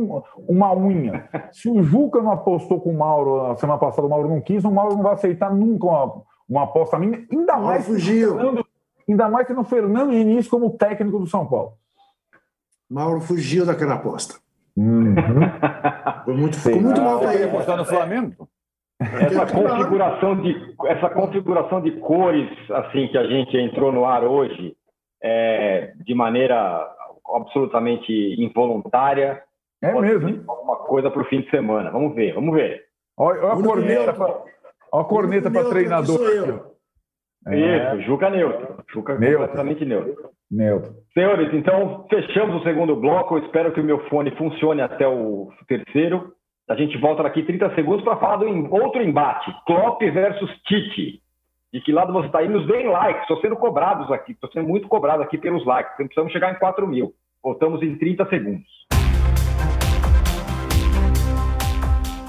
uma 0.48 0.74
unha. 0.74 1.28
Se 1.52 1.68
o 1.68 1.82
Juca 1.82 2.22
não 2.22 2.32
apostou 2.32 2.80
com 2.80 2.90
o 2.90 2.98
Mauro 2.98 3.50
a 3.50 3.56
semana 3.56 3.78
passada, 3.78 4.06
o 4.06 4.10
Mauro 4.10 4.28
não 4.28 4.40
quis, 4.40 4.64
o 4.64 4.70
Mauro 4.70 4.96
não 4.96 5.02
vai 5.02 5.12
aceitar 5.12 5.54
nunca 5.54 5.86
uma, 5.86 6.22
uma 6.48 6.62
aposta 6.64 6.98
minha, 6.98 7.22
ainda 7.30 7.56
mais 7.58 7.86
fugiu. 7.86 8.64
Ainda 9.08 9.28
mais 9.28 9.46
tendo 9.46 9.60
o 9.60 9.64
Fernando 9.64 10.10
Diniz 10.10 10.48
como 10.48 10.76
técnico 10.76 11.18
do 11.18 11.26
São 11.26 11.46
Paulo. 11.46 11.74
Mauro 12.90 13.20
fugiu 13.20 13.64
daquela 13.64 13.94
aposta. 13.94 14.36
Uhum. 14.76 15.14
Foi 16.24 16.34
muito, 16.34 16.56
ficou 16.56 16.80
muito 16.80 17.00
mal 17.00 17.20
para 17.20 17.34
ele. 17.34 17.44
apostar 17.44 17.76
no 17.76 17.84
Flamengo? 17.84 18.48
Essa 18.98 19.46
configuração, 19.46 20.40
de, 20.40 20.74
essa 20.86 21.10
configuração 21.10 21.80
de 21.82 21.92
cores 22.00 22.48
assim 22.70 23.08
que 23.08 23.18
a 23.18 23.26
gente 23.26 23.56
entrou 23.56 23.92
no 23.92 24.06
ar 24.06 24.24
hoje, 24.24 24.74
é, 25.22 25.92
de 26.04 26.14
maneira 26.14 26.88
absolutamente 27.34 28.12
involuntária, 28.38 29.42
é 29.82 29.92
mesmo. 29.92 30.44
Alguma 30.48 30.76
coisa 30.76 31.10
para 31.10 31.22
o 31.22 31.26
fim 31.26 31.42
de 31.42 31.50
semana. 31.50 31.90
Vamos 31.90 32.14
ver, 32.14 32.34
vamos 32.34 32.54
ver. 32.54 32.84
Olha, 33.16 33.44
olha 33.44 33.52
a 33.52 33.62
corneta 33.62 34.12
para 34.14 35.04
corneta 35.04 35.50
para 35.50 35.68
treinador. 35.68 36.75
É. 37.46 37.94
Isso, 37.94 38.06
Juca 38.06 38.28
neutro. 38.28 38.76
Juca 38.92 39.18
neutro. 39.18 39.38
completamente 39.38 39.84
neutro. 39.84 40.30
Neutro. 40.50 40.94
Senhores, 41.14 41.52
então 41.54 42.06
fechamos 42.10 42.60
o 42.60 42.64
segundo 42.64 42.96
bloco. 42.96 43.36
Eu 43.36 43.44
espero 43.44 43.72
que 43.72 43.80
o 43.80 43.84
meu 43.84 44.00
fone 44.08 44.30
funcione 44.32 44.82
até 44.82 45.06
o 45.06 45.50
terceiro. 45.68 46.32
A 46.68 46.74
gente 46.74 46.98
volta 46.98 47.22
daqui 47.22 47.44
30 47.44 47.74
segundos 47.74 48.02
para 48.02 48.16
falar 48.16 48.36
do 48.36 48.74
outro 48.74 49.02
embate: 49.02 49.52
Klopp 49.64 50.02
versus 50.02 50.50
Tite. 50.64 51.20
De 51.72 51.80
que 51.80 51.92
lado 51.92 52.12
você 52.12 52.26
está 52.26 52.38
aí? 52.40 52.48
Nos 52.48 52.66
deem 52.66 52.88
likes. 52.88 53.22
Estou 53.22 53.40
sendo 53.40 53.56
cobrados 53.56 54.10
aqui. 54.10 54.32
Estou 54.32 54.50
sendo 54.50 54.68
muito 54.68 54.88
cobrado 54.88 55.22
aqui 55.22 55.38
pelos 55.38 55.64
likes. 55.64 55.94
Precisamos 55.96 56.32
chegar 56.32 56.52
em 56.52 56.58
4 56.58 56.86
mil. 56.86 57.12
Voltamos 57.42 57.82
em 57.82 57.96
30 57.96 58.28
segundos. 58.28 58.86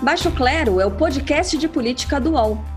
Baixo 0.03 0.31
Clero 0.35 0.79
é 0.79 0.85
o 0.85 0.91
podcast 0.91 1.57
de 1.57 1.67
política 1.67 2.19
do 2.19 2.33
UOL. 2.33 2.76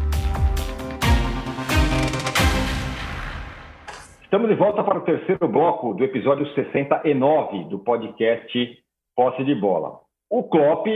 Estamos 4.31 4.47
de 4.47 4.55
volta 4.55 4.81
para 4.81 4.97
o 4.97 5.01
terceiro 5.01 5.45
bloco 5.45 5.93
do 5.93 6.05
episódio 6.05 6.47
69 6.53 7.65
do 7.65 7.79
podcast 7.79 8.81
Posse 9.13 9.43
de 9.43 9.53
Bola. 9.53 9.99
O 10.29 10.43
Klopp 10.43 10.87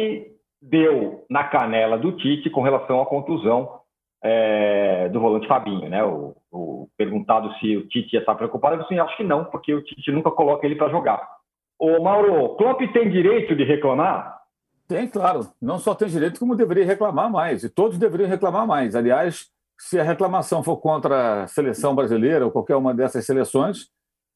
deu 0.61 1.25
na 1.29 1.43
canela 1.43 1.97
do 1.97 2.13
Tite 2.13 2.49
com 2.49 2.61
relação 2.61 3.01
à 3.01 3.05
contusão 3.05 3.81
é, 4.23 5.09
do 5.09 5.19
volante 5.19 5.49
Fabinho, 5.49 5.89
né? 5.89 6.01
O, 6.01 6.33
o, 6.49 6.87
perguntado 6.97 7.53
se 7.55 7.75
o 7.75 7.85
Tite 7.89 8.15
ia 8.15 8.21
estar 8.21 8.35
preocupado, 8.35 8.75
ele 8.75 8.83
disse, 8.83 8.97
acho 8.97 9.17
que 9.17 9.23
não, 9.25 9.43
porque 9.43 9.73
o 9.73 9.83
Tite 9.83 10.13
nunca 10.13 10.31
coloca 10.31 10.65
ele 10.65 10.77
para 10.77 10.89
jogar. 10.89 11.21
Ô 11.77 12.01
Mauro, 12.01 12.41
o 12.41 12.55
Klopp 12.55 12.79
tem 12.93 13.09
direito 13.09 13.53
de 13.53 13.65
reclamar? 13.65 14.43
Tem, 14.87 15.09
claro. 15.09 15.41
Não 15.61 15.77
só 15.77 15.93
tem 15.93 16.07
direito, 16.07 16.39
como 16.39 16.55
deveria 16.55 16.85
reclamar 16.85 17.29
mais. 17.29 17.65
E 17.65 17.69
todos 17.69 17.97
deveriam 17.97 18.29
reclamar 18.29 18.65
mais. 18.65 18.95
Aliás, 18.95 19.53
se 19.79 19.99
a 19.99 20.03
reclamação 20.03 20.63
for 20.63 20.77
contra 20.77 21.43
a 21.43 21.47
seleção 21.47 21.95
brasileira 21.95 22.45
ou 22.45 22.51
qualquer 22.51 22.75
uma 22.75 22.93
dessas 22.93 23.25
seleções, 23.25 23.89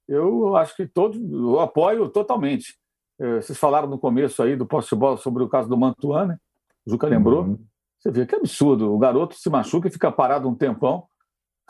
eu 0.08 0.56
acho 0.56 0.76
que 0.76 0.88
todo, 0.88 1.18
eu 1.18 1.60
apoio 1.60 2.10
totalmente. 2.10 2.78
É, 3.20 3.36
vocês 3.36 3.58
falaram 3.58 3.88
no 3.88 4.00
começo 4.00 4.42
aí 4.42 4.56
do 4.56 4.66
posse 4.66 4.96
bola 4.96 5.18
sobre 5.18 5.44
o 5.44 5.50
caso 5.50 5.70
do 5.70 5.78
Mantuan, 5.78 6.28
né? 6.28 6.38
O 6.86 6.92
Juca 6.92 7.08
lembrou. 7.08 7.44
Uhum. 7.44 7.60
Você 8.00 8.12
vê 8.12 8.26
que 8.26 8.36
absurdo. 8.36 8.94
O 8.94 8.98
garoto 8.98 9.36
se 9.36 9.50
machuca 9.50 9.88
e 9.88 9.92
fica 9.92 10.12
parado 10.12 10.48
um 10.48 10.56
tempão. 10.56 11.06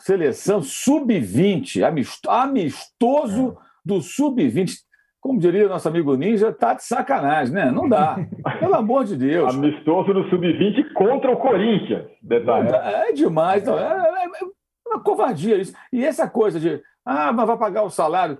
Seleção 0.00 0.62
sub-20, 0.62 1.82
amistoso 2.28 3.50
é. 3.50 3.56
do 3.84 4.00
sub-20. 4.00 4.76
Como 5.20 5.38
diria 5.38 5.68
nosso 5.68 5.86
amigo 5.86 6.16
Ninja, 6.16 6.52
tá 6.52 6.74
de 6.74 6.82
sacanagem, 6.82 7.54
né? 7.54 7.70
Não 7.70 7.88
dá. 7.88 8.16
Pelo 8.58 8.74
amor 8.74 9.04
de 9.04 9.16
Deus. 9.16 9.54
Amistoso 9.54 10.14
no 10.14 10.28
Sub-20 10.30 10.92
contra 10.94 11.30
o 11.30 11.36
Corinthians. 11.36 12.06
Detalhe. 12.22 12.70
É 12.70 13.12
demais. 13.12 13.66
É, 13.68 13.70
é, 13.70 14.24
é 14.24 14.88
uma 14.88 15.00
covardia 15.02 15.58
isso. 15.58 15.74
E 15.92 16.04
essa 16.04 16.28
coisa 16.28 16.58
de, 16.58 16.82
ah, 17.04 17.32
mas 17.32 17.46
vai 17.46 17.58
pagar 17.58 17.82
o 17.82 17.90
salário. 17.90 18.38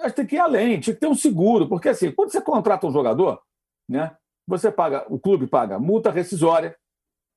Acho 0.00 0.10
que 0.10 0.16
tem 0.16 0.26
que 0.26 0.36
ir 0.36 0.40
além, 0.40 0.80
tinha 0.80 0.94
que 0.94 1.00
ter 1.00 1.06
um 1.06 1.14
seguro, 1.14 1.68
porque 1.68 1.88
assim, 1.88 2.10
quando 2.12 2.30
você 2.30 2.40
contrata 2.40 2.86
um 2.86 2.92
jogador, 2.92 3.40
né, 3.88 4.14
você 4.46 4.70
paga, 4.70 5.06
o 5.08 5.18
clube 5.18 5.46
paga 5.46 5.78
multa 5.78 6.10
rescisória, 6.10 6.76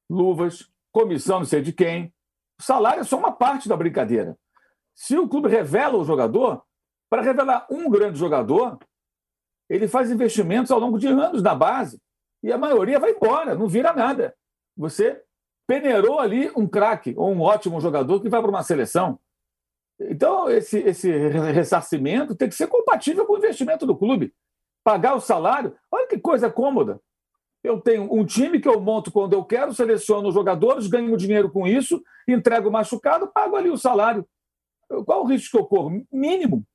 luvas, 0.10 0.70
comissão 0.92 1.40
não 1.40 1.46
sei 1.46 1.62
de 1.62 1.72
quem. 1.72 2.14
O 2.60 2.64
salário 2.64 3.02
é 3.02 3.04
só 3.06 3.18
uma 3.18 3.32
parte 3.32 3.70
da 3.70 3.78
brincadeira. 3.78 4.38
Se 4.94 5.18
o 5.18 5.28
clube 5.28 5.48
revela 5.48 5.98
o 5.98 6.04
jogador, 6.04 6.62
para 7.10 7.22
revelar 7.22 7.66
um 7.70 7.90
grande 7.90 8.20
jogador, 8.20 8.78
ele 9.70 9.88
faz 9.88 10.12
investimentos 10.12 10.72
ao 10.72 10.80
longo 10.80 10.98
de 10.98 11.08
anos 11.08 11.42
na 11.42 11.56
base 11.56 12.00
e 12.44 12.52
a 12.52 12.58
maioria 12.58 13.00
vai 13.00 13.12
embora, 13.12 13.56
não 13.56 13.68
vira 13.68 13.94
nada. 13.94 14.36
Você 14.78 15.22
peneirou 15.68 16.20
ali 16.20 16.52
um 16.56 16.68
craque 16.68 17.14
ou 17.18 17.32
um 17.32 17.42
ótimo 17.42 17.80
jogador 17.80 18.22
que 18.22 18.30
vai 18.30 18.42
para 18.42 18.50
uma 18.50 18.64
seleção. 18.64 19.20
Então, 20.00 20.50
esse, 20.50 20.80
esse 20.80 21.12
ressarcimento 21.12 22.36
tem 22.36 22.48
que 22.48 22.56
ser 22.56 22.68
compatível 22.68 23.26
com 23.26 23.34
o 23.34 23.38
investimento 23.38 23.86
do 23.86 23.96
clube. 23.96 24.34
Pagar 24.84 25.14
o 25.16 25.20
salário, 25.20 25.76
olha 25.92 26.08
que 26.08 26.18
coisa 26.18 26.50
cômoda. 26.50 27.00
Eu 27.62 27.82
tenho 27.82 28.12
um 28.12 28.26
time 28.26 28.62
que 28.62 28.70
eu 28.70 28.80
monto 28.80 29.12
quando 29.12 29.34
eu 29.34 29.44
quero, 29.44 29.74
seleciono 29.74 30.30
os 30.30 30.34
jogadores, 30.34 30.88
ganho 30.88 31.18
dinheiro 31.18 31.52
com 31.52 31.68
isso, 31.68 32.02
entrego 32.26 32.72
machucado, 32.72 33.28
pago 33.28 33.58
ali 33.58 33.70
o 33.70 33.78
salário. 33.78 34.26
Qual 35.06 35.24
o 35.24 35.28
risco 35.28 35.58
que 35.58 35.62
eu 35.62 35.68
corro? 35.68 36.06
Mínimo. 36.12 36.66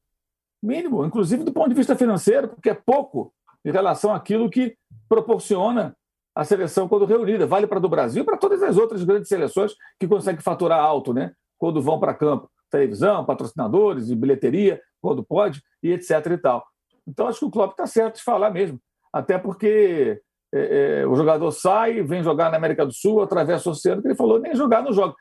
Mínimo, 0.64 1.04
inclusive 1.04 1.44
do 1.44 1.52
ponto 1.52 1.68
de 1.68 1.74
vista 1.74 1.94
financeiro, 1.94 2.48
porque 2.48 2.70
é 2.70 2.74
pouco 2.74 3.34
em 3.62 3.70
relação 3.70 4.14
àquilo 4.14 4.48
que 4.48 4.74
proporciona 5.06 5.94
a 6.34 6.42
seleção 6.42 6.88
quando 6.88 7.04
reunida. 7.04 7.46
Vale 7.46 7.66
para 7.66 7.78
do 7.78 7.88
Brasil 7.88 8.22
e 8.22 8.26
para 8.26 8.38
todas 8.38 8.62
as 8.62 8.78
outras 8.78 9.04
grandes 9.04 9.28
seleções 9.28 9.74
que 10.00 10.08
conseguem 10.08 10.40
faturar 10.40 10.80
alto, 10.80 11.12
né? 11.12 11.32
Quando 11.58 11.82
vão 11.82 12.00
para 12.00 12.14
campo. 12.14 12.48
Televisão, 12.70 13.26
patrocinadores 13.26 14.08
e 14.08 14.16
bilheteria, 14.16 14.80
quando 15.02 15.22
pode, 15.22 15.62
e 15.82 15.92
etc. 15.92 16.10
e 16.32 16.38
tal. 16.38 16.66
Então, 17.06 17.28
acho 17.28 17.40
que 17.40 17.44
o 17.44 17.50
Klopp 17.50 17.72
está 17.72 17.86
certo 17.86 18.16
de 18.16 18.22
falar 18.22 18.50
mesmo. 18.50 18.80
Até 19.12 19.36
porque 19.36 20.18
é, 20.52 21.02
é, 21.02 21.06
o 21.06 21.14
jogador 21.14 21.50
sai, 21.52 22.02
vem 22.02 22.22
jogar 22.22 22.50
na 22.50 22.56
América 22.56 22.86
do 22.86 22.92
Sul, 22.92 23.20
atravessa 23.20 23.68
o 23.68 23.72
oceano, 23.72 24.00
que 24.00 24.08
ele 24.08 24.16
falou, 24.16 24.40
nem 24.40 24.54
jogar 24.54 24.82
no 24.82 24.94
jogo. 24.94 25.14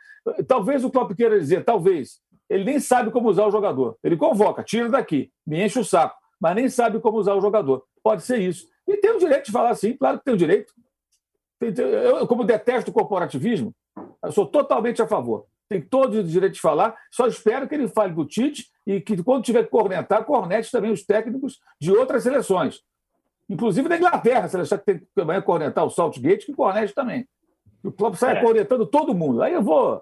Talvez 0.48 0.86
o 0.86 0.90
Klopp 0.90 1.12
queira 1.12 1.38
dizer, 1.38 1.66
talvez, 1.66 2.22
ele 2.50 2.64
nem 2.64 2.80
sabe 2.80 3.12
como 3.12 3.30
usar 3.30 3.46
o 3.46 3.52
jogador. 3.52 3.98
Ele 4.04 4.18
convoca, 4.18 4.64
tira 4.64 4.90
daqui, 4.90 5.32
me 5.46 5.64
enche 5.64 5.80
o 5.80 5.86
saco, 5.86 6.16
mas 6.40 6.56
nem 6.56 6.70
sabe 6.70 7.00
como 7.00 7.18
usar 7.18 7.34
o 7.36 7.42
jogador. 7.42 7.84
Pode 8.04 8.24
ser 8.24 8.40
isso. 8.40 8.68
E 8.88 8.98
tem 8.98 9.12
o 9.12 9.20
direito 9.20 9.46
de 9.46 9.52
falar 9.52 9.70
assim, 9.70 9.96
claro 9.96 10.20
que 10.20 10.26
tem 10.26 10.34
o 10.34 10.38
direito. 10.38 10.74
Eu, 11.62 12.28
como 12.28 12.44
detesto 12.44 12.92
o 12.92 12.94
corporativismo, 12.94 13.74
eu 14.24 14.32
sou 14.32 14.46
totalmente 14.46 15.02
a 15.02 15.08
favor. 15.08 15.46
Tem 15.70 15.82
todo 15.82 16.20
o 16.20 16.24
direito 16.24 16.54
de 16.54 16.62
falar, 16.62 16.96
só 17.10 17.26
espero 17.26 17.68
que 17.68 17.74
ele 17.74 17.88
fale 17.88 18.14
do 18.14 18.26
Tite 18.26 18.68
e 18.86 19.00
que, 19.00 19.22
quando 19.24 19.44
tiver 19.44 19.64
que 19.64 19.70
cornetar, 19.70 20.26
cornete 20.26 20.70
também 20.70 20.92
os 20.92 21.06
técnicos 21.06 21.60
de 21.80 21.92
outras 21.92 22.24
seleções. 22.24 22.82
Inclusive 23.50 23.88
da 23.88 23.98
Inglaterra, 23.98 24.46
a 24.46 24.50
seleção 24.50 24.78
que 24.78 24.86
tem 24.86 25.00
que 25.00 25.22
amanhã 25.22 25.42
cornetar 25.42 25.86
o 25.86 25.90
Saltgate, 25.90 26.46
que 26.46 26.54
cornete 26.54 26.94
também. 26.94 27.28
O 27.84 27.92
Klopp 27.92 28.16
sai 28.16 28.38
é. 28.38 28.42
cornetando 28.42 28.86
todo 28.86 29.14
mundo. 29.14 29.42
Aí 29.42 29.54
eu 29.54 29.62
vou 29.62 30.02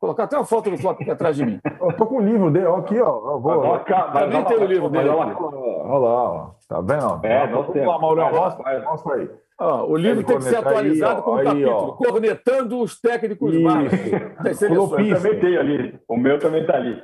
colocar 0.00 0.24
até 0.24 0.36
a 0.36 0.44
foto 0.44 0.70
do 0.70 0.78
Klopp 0.78 1.00
aqui 1.00 1.10
atrás 1.10 1.36
de 1.36 1.44
mim. 1.44 1.60
Eu 1.80 1.92
tô 1.96 2.06
com 2.06 2.16
o 2.16 2.20
livro 2.20 2.50
dele, 2.50 2.66
aqui, 2.66 2.98
ó. 2.98 3.34
Eu 3.34 3.40
vou, 3.40 3.60
vai, 3.60 3.84
vai, 3.84 4.12
também 4.12 4.44
tem 4.44 4.56
o 4.56 4.64
livro 4.64 4.88
dele. 4.88 5.08
Olha 5.10 5.98
lá, 5.98 6.32
ó. 6.32 6.50
Tá 6.66 6.80
vendo? 6.80 7.20
É, 7.24 7.46
não 7.50 7.64
tem. 7.64 7.84
Mostra 7.84 9.14
aí. 9.14 9.30
Ah, 9.58 9.84
o 9.84 9.94
livro 9.94 10.24
tem 10.24 10.38
que 10.38 10.44
ser 10.44 10.56
atualizado 10.56 11.18
aí, 11.18 11.22
com 11.22 11.30
um 11.32 11.36
aí, 11.36 11.44
capítulo, 11.44 11.76
ó. 11.76 11.92
cornetando 11.92 12.80
os 12.80 12.98
técnicos 12.98 13.60
mágicos 13.60 14.62
Eu 14.62 14.88
também 14.88 15.38
tenho 15.38 15.60
ali. 15.60 16.00
O 16.08 16.16
meu 16.16 16.38
também 16.38 16.62
está 16.62 16.76
ali. 16.76 17.02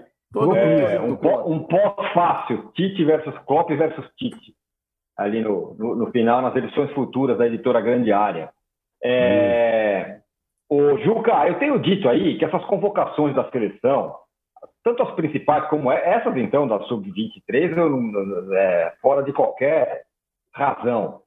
É, 0.54 1.00
um, 1.00 1.16
pó, 1.16 1.44
um 1.46 1.64
pós-fácil, 1.64 2.70
Tite 2.74 3.04
versus 3.04 3.34
Klopp 3.46 3.68
versus 3.70 4.06
Tite. 4.16 4.54
Ali 5.16 5.42
no, 5.42 5.74
no, 5.78 5.96
no, 5.96 6.10
final, 6.10 6.42
nas 6.42 6.56
edições 6.56 6.90
futuras 6.92 7.38
da 7.38 7.46
editora 7.46 7.80
Grande 7.80 8.12
Área. 8.12 8.50
É, 9.02 10.20
o 10.68 10.98
Juca, 10.98 11.46
eu 11.46 11.58
tenho 11.58 11.78
dito 11.78 12.08
aí 12.08 12.38
que 12.38 12.44
essas 12.44 12.64
convocações 12.64 13.34
da 13.34 13.48
seleção, 13.50 14.16
tanto 14.82 15.02
as 15.02 15.14
principais 15.14 15.68
como 15.68 15.90
essas, 15.90 16.36
então, 16.36 16.66
da 16.66 16.80
Sub-23, 16.80 18.52
é, 18.54 18.92
fora 19.00 19.22
de 19.22 19.32
qualquer 19.32 20.04
razão. 20.52 21.20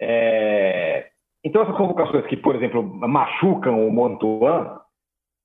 É... 0.00 1.06
Então, 1.44 1.62
essas 1.62 1.76
convocações 1.76 2.26
que, 2.26 2.36
por 2.36 2.56
exemplo, 2.56 2.82
machucam 2.82 3.86
o 3.86 3.92
Montuan, 3.92 4.78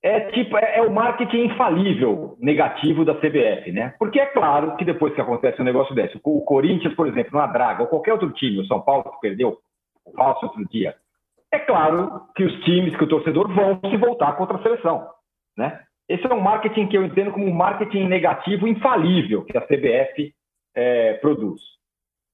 é 0.04 0.20
tipo 0.32 0.58
é, 0.58 0.78
é, 0.78 0.82
o 0.82 0.92
marketing 0.92 1.46
infalível 1.46 2.38
negativo 2.40 3.04
da 3.04 3.16
CBF, 3.16 3.72
né? 3.72 3.94
Porque 3.98 4.20
é 4.20 4.28
claro 4.28 4.76
que 4.78 4.86
depois 4.86 5.14
que 5.14 5.22
acontece 5.22 5.62
um 5.62 5.66
negócio 5.66 5.94
desse, 5.96 6.20
o 6.24 6.42
Corinthians, 6.42 6.94
por 6.94 7.08
exemplo, 7.08 7.38
na 7.38 7.48
Draga, 7.48 7.82
ou 7.84 7.90
qualquer 7.90 8.14
outro 8.14 8.32
time, 8.32 8.60
o 8.60 8.68
São 8.68 8.80
Paulo 8.80 9.04
que 9.04 9.20
perdeu 9.20 9.58
o 10.06 10.12
falso 10.12 10.46
outro 10.46 10.64
dia, 10.70 10.96
é 11.52 11.60
claro 11.60 12.24
que 12.36 12.44
os 12.44 12.54
times, 12.64 12.96
que 12.96 13.04
o 13.04 13.10
torcedor 13.10 13.54
vão 13.54 13.80
se 13.90 13.98
voltar 13.98 14.34
contra 14.34 14.58
a 14.58 14.64
seleção, 14.64 15.08
né? 15.58 15.82
Esse 16.10 16.26
é 16.26 16.34
um 16.34 16.40
marketing 16.40 16.88
que 16.88 16.98
eu 16.98 17.04
entendo 17.04 17.32
como 17.32 17.46
um 17.46 17.54
marketing 17.54 18.08
negativo 18.08 18.68
infalível 18.68 19.44
que 19.44 19.58
a 19.58 19.62
CBF 19.62 20.34
é, 20.74 21.14
produz. 21.16 21.62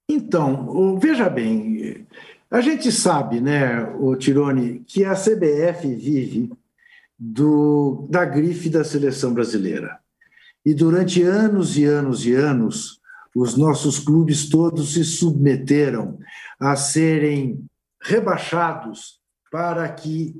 Então, 0.10 0.98
veja 1.00 1.30
bem, 1.30 2.06
a 2.52 2.62
gente 2.62 2.92
sabe, 2.92 3.42
né, 3.42 3.84
o 4.00 4.16
Tirone, 4.16 4.84
que 4.86 5.04
a 5.04 5.14
CBF 5.14 5.88
vive 5.96 6.52
do, 7.18 8.08
da 8.12 8.26
grife 8.26 8.70
da 8.70 8.84
seleção 8.84 9.34
brasileira. 9.34 9.98
E 10.66 10.74
durante 10.74 11.24
anos 11.24 11.78
e 11.78 11.86
anos 11.86 12.26
e 12.28 12.34
anos, 12.34 13.00
os 13.36 13.58
nossos 13.58 13.98
clubes 13.98 14.50
todos 14.50 14.94
se 14.94 15.04
submeteram 15.04 16.20
a 16.60 16.76
serem 16.76 17.66
rebaixados 18.04 19.20
para 19.52 19.88
que 19.90 20.36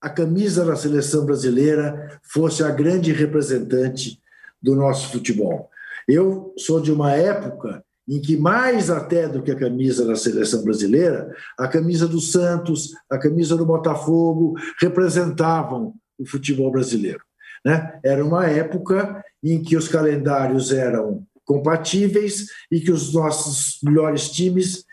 a 0.00 0.10
camisa 0.10 0.64
da 0.64 0.76
seleção 0.76 1.24
brasileira 1.24 2.20
fosse 2.22 2.62
a 2.62 2.70
grande 2.70 3.12
representante 3.12 4.20
do 4.62 4.74
nosso 4.74 5.10
futebol. 5.10 5.70
Eu 6.06 6.52
sou 6.58 6.80
de 6.80 6.92
uma 6.92 7.12
época 7.12 7.82
em 8.08 8.20
que 8.20 8.36
mais 8.36 8.88
até 8.88 9.26
do 9.28 9.42
que 9.42 9.50
a 9.50 9.58
camisa 9.58 10.06
da 10.06 10.14
seleção 10.14 10.62
brasileira, 10.62 11.34
a 11.58 11.66
camisa 11.66 12.06
do 12.06 12.20
Santos, 12.20 12.92
a 13.10 13.18
camisa 13.18 13.56
do 13.56 13.66
Botafogo 13.66 14.54
representavam 14.80 15.94
o 16.18 16.24
futebol 16.24 16.70
brasileiro. 16.70 17.20
Né? 17.64 17.98
Era 18.04 18.24
uma 18.24 18.46
época 18.46 19.24
em 19.42 19.60
que 19.60 19.76
os 19.76 19.88
calendários 19.88 20.72
eram 20.72 21.26
compatíveis 21.44 22.46
e 22.70 22.80
que 22.80 22.92
os 22.92 23.12
nossos 23.12 23.78
melhores 23.82 24.30
times 24.30 24.84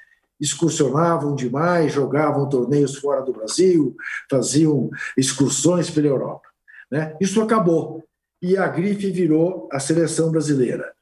excursionavam 0.44 1.34
demais, 1.34 1.94
jogavam 1.94 2.50
torneios 2.50 2.98
fora 2.98 3.22
do 3.22 3.32
Brasil, 3.32 3.96
faziam 4.30 4.90
excursões 5.18 5.90
pela 5.90 6.08
Europa. 6.08 6.50
Né? 6.92 7.16
Isso 7.22 7.42
acabou 7.42 8.04
e 8.42 8.58
a 8.58 8.68
grife 8.68 9.10
virou 9.10 9.70
a 9.72 9.80
seleção 9.80 10.30
brasileira. 10.30 10.94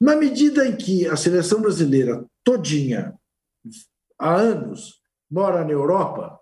Na 0.00 0.16
medida 0.16 0.66
em 0.66 0.74
que 0.74 1.06
a 1.06 1.14
seleção 1.14 1.62
brasileira 1.62 2.24
todinha, 2.42 3.14
há 4.18 4.34
anos, 4.34 5.00
mora 5.30 5.64
na 5.64 5.70
Europa, 5.70 6.40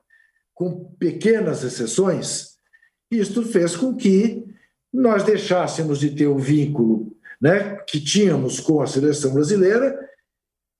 com 0.54 0.94
pequenas 0.98 1.62
exceções, 1.62 2.56
isto 3.10 3.42
fez 3.42 3.76
com 3.76 3.94
que 3.94 4.46
nós 4.90 5.24
deixássemos 5.24 5.98
de 6.00 6.10
ter 6.10 6.26
o 6.26 6.38
vínculo 6.38 7.14
né, 7.38 7.76
que 7.86 8.00
tínhamos 8.00 8.60
com 8.60 8.80
a 8.80 8.86
seleção 8.86 9.34
brasileira 9.34 10.08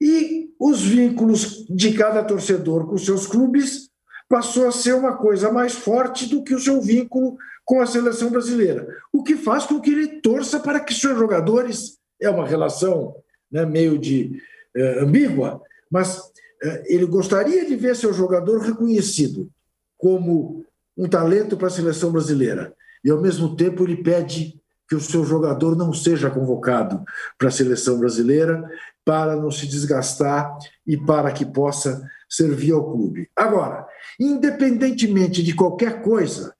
e 0.00 0.30
os 0.61 0.82
vínculos 0.82 1.64
de 1.70 1.94
cada 1.94 2.22
torcedor 2.22 2.86
com 2.86 2.98
seus 2.98 3.26
clubes 3.26 3.88
passou 4.28 4.68
a 4.68 4.72
ser 4.72 4.92
uma 4.92 5.16
coisa 5.16 5.50
mais 5.50 5.72
forte 5.72 6.26
do 6.26 6.44
que 6.44 6.54
o 6.54 6.61
seu 6.61 6.82
vínculo 6.82 7.38
com 7.64 7.80
a 7.80 7.86
seleção 7.86 8.30
brasileira, 8.30 8.86
o 9.12 9.22
que 9.22 9.36
faz 9.36 9.64
com 9.64 9.80
que 9.80 9.90
ele 9.90 10.20
torça 10.20 10.61
para 10.61 10.80
que 10.80 10.92
seus 10.92 11.18
jogadores 11.18 11.98
é 12.20 12.28
uma 12.28 12.46
relação 12.46 13.16
né, 13.50 13.64
meio 13.64 13.98
de 13.98 14.40
é, 14.76 15.00
ambígua, 15.00 15.62
mas 15.90 16.20
é, 16.62 16.94
ele 16.94 17.06
gostaria 17.06 17.64
de 17.64 17.74
ver 17.74 17.96
seu 17.96 18.12
jogador 18.12 18.61
reconhecido 18.61 19.48
como 19.96 20.64
um 20.96 21.08
talento 21.08 21.56
para 21.56 21.68
a 21.68 21.70
seleção 21.70 22.12
brasileira. 22.12 22.74
E, 23.04 23.11
ao 23.11 23.20
mesmo 23.20 23.56
tempo, 23.56 23.84
ele 23.84 24.02
pede 24.02 24.61
que 24.88 24.96
o 24.96 25.00
seu 25.00 25.24
jogador 25.24 25.76
não 25.76 25.92
seja 25.92 26.28
convocado 26.28 27.04
para 27.38 27.48
a 27.48 27.52
seleção 27.52 27.98
brasileira 27.98 28.68
para 29.05 29.36
não 29.36 29.51
se 29.51 29.66
desgastar 29.66 30.57
e 30.86 30.96
para 30.96 31.32
que 31.32 31.44
possa 31.44 32.03
servir 32.28 32.72
ao 32.72 32.92
clube. 32.92 33.28
Agora, 33.34 33.86
independentemente 34.18 35.42
de 35.42 35.55
qualquer 35.55 36.03
coisa, 36.03 36.55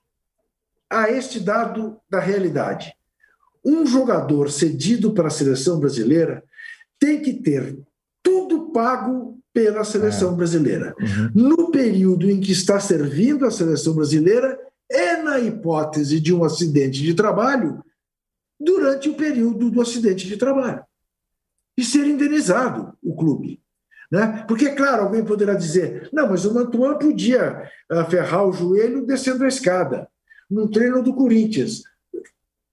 há 0.89 1.11
este 1.11 1.39
dado 1.39 2.01
da 2.09 2.19
realidade 2.19 2.95
um 3.65 3.87
jogador 3.87 4.51
cedido 4.51 5.13
para 5.13 5.29
a 5.29 5.31
seleção 5.31 5.79
brasileira 5.79 6.43
tem 6.99 7.21
que 7.21 7.35
ter 7.35 7.79
tudo 8.23 8.71
pago 8.71 9.39
pela 9.53 9.85
seleção 9.85 10.33
é. 10.33 10.37
brasileira. 10.37 10.95
Uhum. 10.99 11.31
No 11.35 11.71
período 11.71 12.31
em 12.31 12.41
que 12.41 12.53
está 12.53 12.79
servindo 12.79 13.47
a 13.47 13.51
seleção 13.51 13.95
brasileira, 13.95 14.59
é 14.91 15.23
na 15.23 15.39
hipótese 15.39 16.21
de 16.21 16.33
um 16.33 16.45
acidente 16.45 17.03
de 17.03 17.15
trabalho, 17.15 17.83
durante 18.59 19.09
o 19.09 19.15
período 19.15 19.71
do 19.71 19.81
acidente 19.81 20.27
de 20.27 20.37
trabalho. 20.37 20.83
E 21.81 21.85
ser 21.85 22.07
indenizado 22.07 22.93
o 23.03 23.17
clube. 23.17 23.59
Né? 24.13 24.45
Porque, 24.47 24.69
claro, 24.73 25.05
alguém 25.05 25.25
poderá 25.25 25.55
dizer: 25.55 26.11
não, 26.13 26.29
mas 26.29 26.45
o 26.45 26.53
Mantuan 26.53 26.99
podia 26.99 27.71
uh, 27.91 28.05
ferrar 28.11 28.47
o 28.47 28.53
joelho 28.53 29.07
descendo 29.07 29.45
a 29.45 29.49
escada, 29.49 30.07
num 30.51 30.71
treino 30.71 31.03
do 31.03 31.15
Corinthians. 31.15 31.83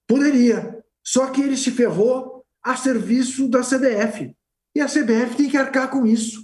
Poderia. 0.06 0.84
Só 1.02 1.28
que 1.28 1.42
ele 1.42 1.56
se 1.56 1.72
ferrou 1.72 2.44
a 2.62 2.76
serviço 2.76 3.48
da 3.48 3.62
CBF. 3.62 4.36
E 4.76 4.82
a 4.82 4.88
CBF 4.88 5.38
tem 5.38 5.50
que 5.50 5.56
arcar 5.56 5.90
com 5.90 6.06
isso. 6.06 6.42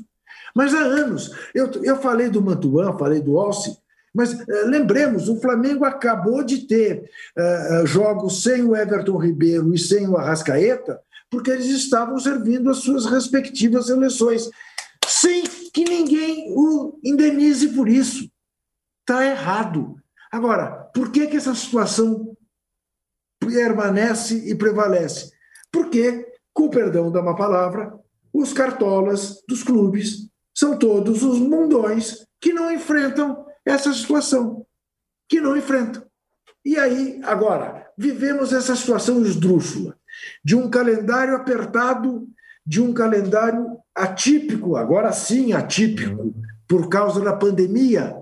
Mas 0.56 0.74
há 0.74 0.80
anos, 0.80 1.32
eu, 1.54 1.70
eu 1.84 1.98
falei 1.98 2.30
do 2.30 2.42
Mantuan, 2.42 2.98
falei 2.98 3.20
do 3.20 3.38
Alce, 3.38 3.78
mas 4.16 4.32
uh, 4.32 4.46
lembremos, 4.68 5.28
o 5.28 5.42
Flamengo 5.42 5.84
acabou 5.84 6.46
de 6.46 6.60
ter 6.60 7.10
uh, 7.38 7.86
jogos 7.86 8.42
sem 8.42 8.64
o 8.64 8.74
Everton 8.74 9.18
Ribeiro 9.18 9.74
e 9.74 9.78
sem 9.78 10.08
o 10.08 10.16
Arrascaeta, 10.16 11.02
porque 11.34 11.50
eles 11.50 11.66
estavam 11.66 12.20
servindo 12.20 12.70
as 12.70 12.78
suas 12.78 13.08
respectivas 13.08 13.88
seleções, 13.88 14.52
sem 15.08 15.42
que 15.74 15.84
ninguém 15.84 16.54
o 16.56 17.00
indenize 17.04 17.70
por 17.70 17.90
isso. 17.90 18.30
Está 19.00 19.26
errado. 19.26 19.96
Agora, 20.32 20.92
por 20.94 21.12
que, 21.12 21.26
que 21.26 21.36
essa 21.36 21.56
situação 21.56 22.38
permanece 23.40 24.48
e 24.48 24.54
prevalece? 24.54 25.32
Porque, 25.72 26.32
com 26.54 26.66
o 26.66 26.70
perdão 26.70 27.12
da 27.12 27.20
uma 27.20 27.36
palavra, 27.36 28.00
os 28.32 28.54
cartolas 28.54 29.42
dos 29.50 29.64
clubes 29.64 30.30
são 30.54 30.78
todos 30.78 31.24
os 31.24 31.40
mundões 31.40 32.28
que 32.40 32.54
não 32.54 32.72
enfrentam 32.72 33.44
essa 33.66 33.92
situação, 33.92 34.68
que 35.28 35.42
não 35.42 35.58
enfrentam. 35.58 36.06
E 36.64 36.78
aí, 36.78 37.20
agora, 37.24 37.92
vivemos 37.98 38.54
essa 38.54 38.76
situação 38.76 39.26
esdrúxula 39.26 39.98
de 40.44 40.56
um 40.56 40.70
calendário 40.70 41.36
apertado, 41.36 42.28
de 42.66 42.82
um 42.82 42.94
calendário 42.94 43.78
atípico, 43.94 44.76
agora 44.76 45.12
sim 45.12 45.54
atípico, 45.54 46.34
por 46.68 46.90
causa 46.90 47.22
da 47.22 47.34
pandemia. 47.34 48.16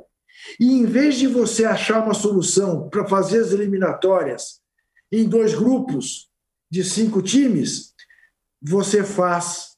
E 0.60 0.74
em 0.74 0.86
vez 0.86 1.16
de 1.16 1.28
você 1.28 1.66
achar 1.66 2.04
uma 2.04 2.14
solução 2.14 2.90
para 2.90 3.08
fazer 3.08 3.40
as 3.40 3.52
eliminatórias 3.52 4.60
em 5.12 5.28
dois 5.28 5.54
grupos 5.54 6.30
de 6.70 6.84
cinco 6.84 7.22
times, 7.22 7.94
você 8.62 9.04
faz 9.04 9.72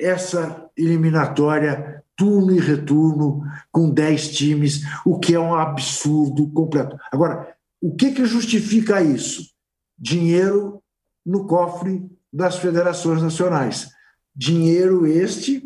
essa 0.00 0.70
eliminatória 0.76 2.02
turno 2.16 2.52
e 2.52 2.58
retorno 2.58 3.42
com 3.70 3.90
10 3.90 4.36
times, 4.36 4.82
o 5.04 5.18
que 5.18 5.34
é 5.34 5.40
um 5.40 5.54
absurdo 5.54 6.50
completo. 6.50 6.98
Agora, 7.12 7.56
o 7.80 7.94
que, 7.94 8.10
que 8.10 8.24
justifica 8.24 9.00
isso? 9.00 9.50
Dinheiro 9.96 10.82
no 11.28 11.46
cofre 11.46 12.10
das 12.32 12.56
federações 12.56 13.22
nacionais. 13.22 13.88
Dinheiro 14.34 15.06
este 15.06 15.62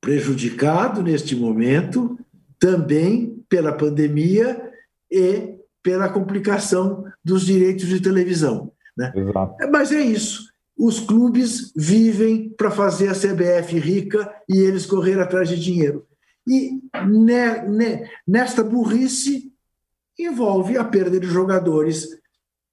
prejudicado 0.00 1.02
neste 1.02 1.36
momento 1.36 2.18
também 2.58 3.44
pela 3.48 3.72
pandemia 3.72 4.72
e 5.10 5.56
pela 5.82 6.08
complicação 6.08 7.04
dos 7.24 7.44
direitos 7.44 7.86
de 7.86 8.00
televisão. 8.00 8.72
Né? 8.96 9.12
Mas 9.70 9.92
é 9.92 10.00
isso 10.00 10.48
os 10.78 11.00
clubes 11.00 11.72
vivem 11.76 12.50
para 12.50 12.70
fazer 12.70 13.08
a 13.08 13.14
CBF 13.14 13.76
rica 13.80 14.32
e 14.48 14.58
eles 14.58 14.86
correr 14.86 15.18
atrás 15.18 15.48
de 15.48 15.58
dinheiro. 15.58 16.06
E 16.46 16.80
ne, 17.04 17.62
ne, 17.68 18.10
nesta 18.26 18.62
burrice 18.62 19.52
envolve 20.16 20.78
a 20.78 20.84
perda 20.84 21.18
de 21.18 21.26
jogadores, 21.26 22.08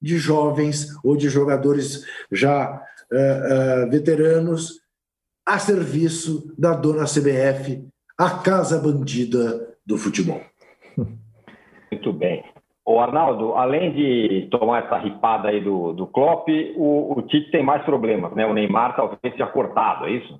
de 0.06 0.20
jovens 0.20 0.96
ou 1.04 1.18
de 1.18 1.30
jogadores 1.30 2.06
já 2.32 2.80
uh, 3.12 3.86
uh, 3.86 3.90
veteranos 3.90 4.80
a 5.44 5.58
serviço 5.58 6.54
da 6.56 6.76
dona 6.76 7.06
CBF, 7.06 7.84
a 8.16 8.30
casa 8.44 8.80
bandida 8.80 9.76
do 9.84 9.98
futebol. 9.98 10.42
Muito 11.92 12.14
bem. 12.14 12.44
O 12.86 13.00
Arnaldo, 13.00 13.56
além 13.56 13.94
de 13.94 14.48
tomar 14.52 14.86
essa 14.86 14.98
ripada 15.00 15.50
aí 15.50 15.60
do, 15.60 15.92
do 15.94 16.06
Klopp, 16.06 16.48
o, 16.76 17.18
o 17.18 17.22
Tite 17.24 17.50
tem 17.50 17.64
mais 17.64 17.84
problemas, 17.84 18.32
né? 18.34 18.46
O 18.46 18.54
Neymar 18.54 18.96
talvez 18.96 19.20
seja 19.24 19.48
cortado, 19.48 20.06
é 20.06 20.12
isso? 20.12 20.40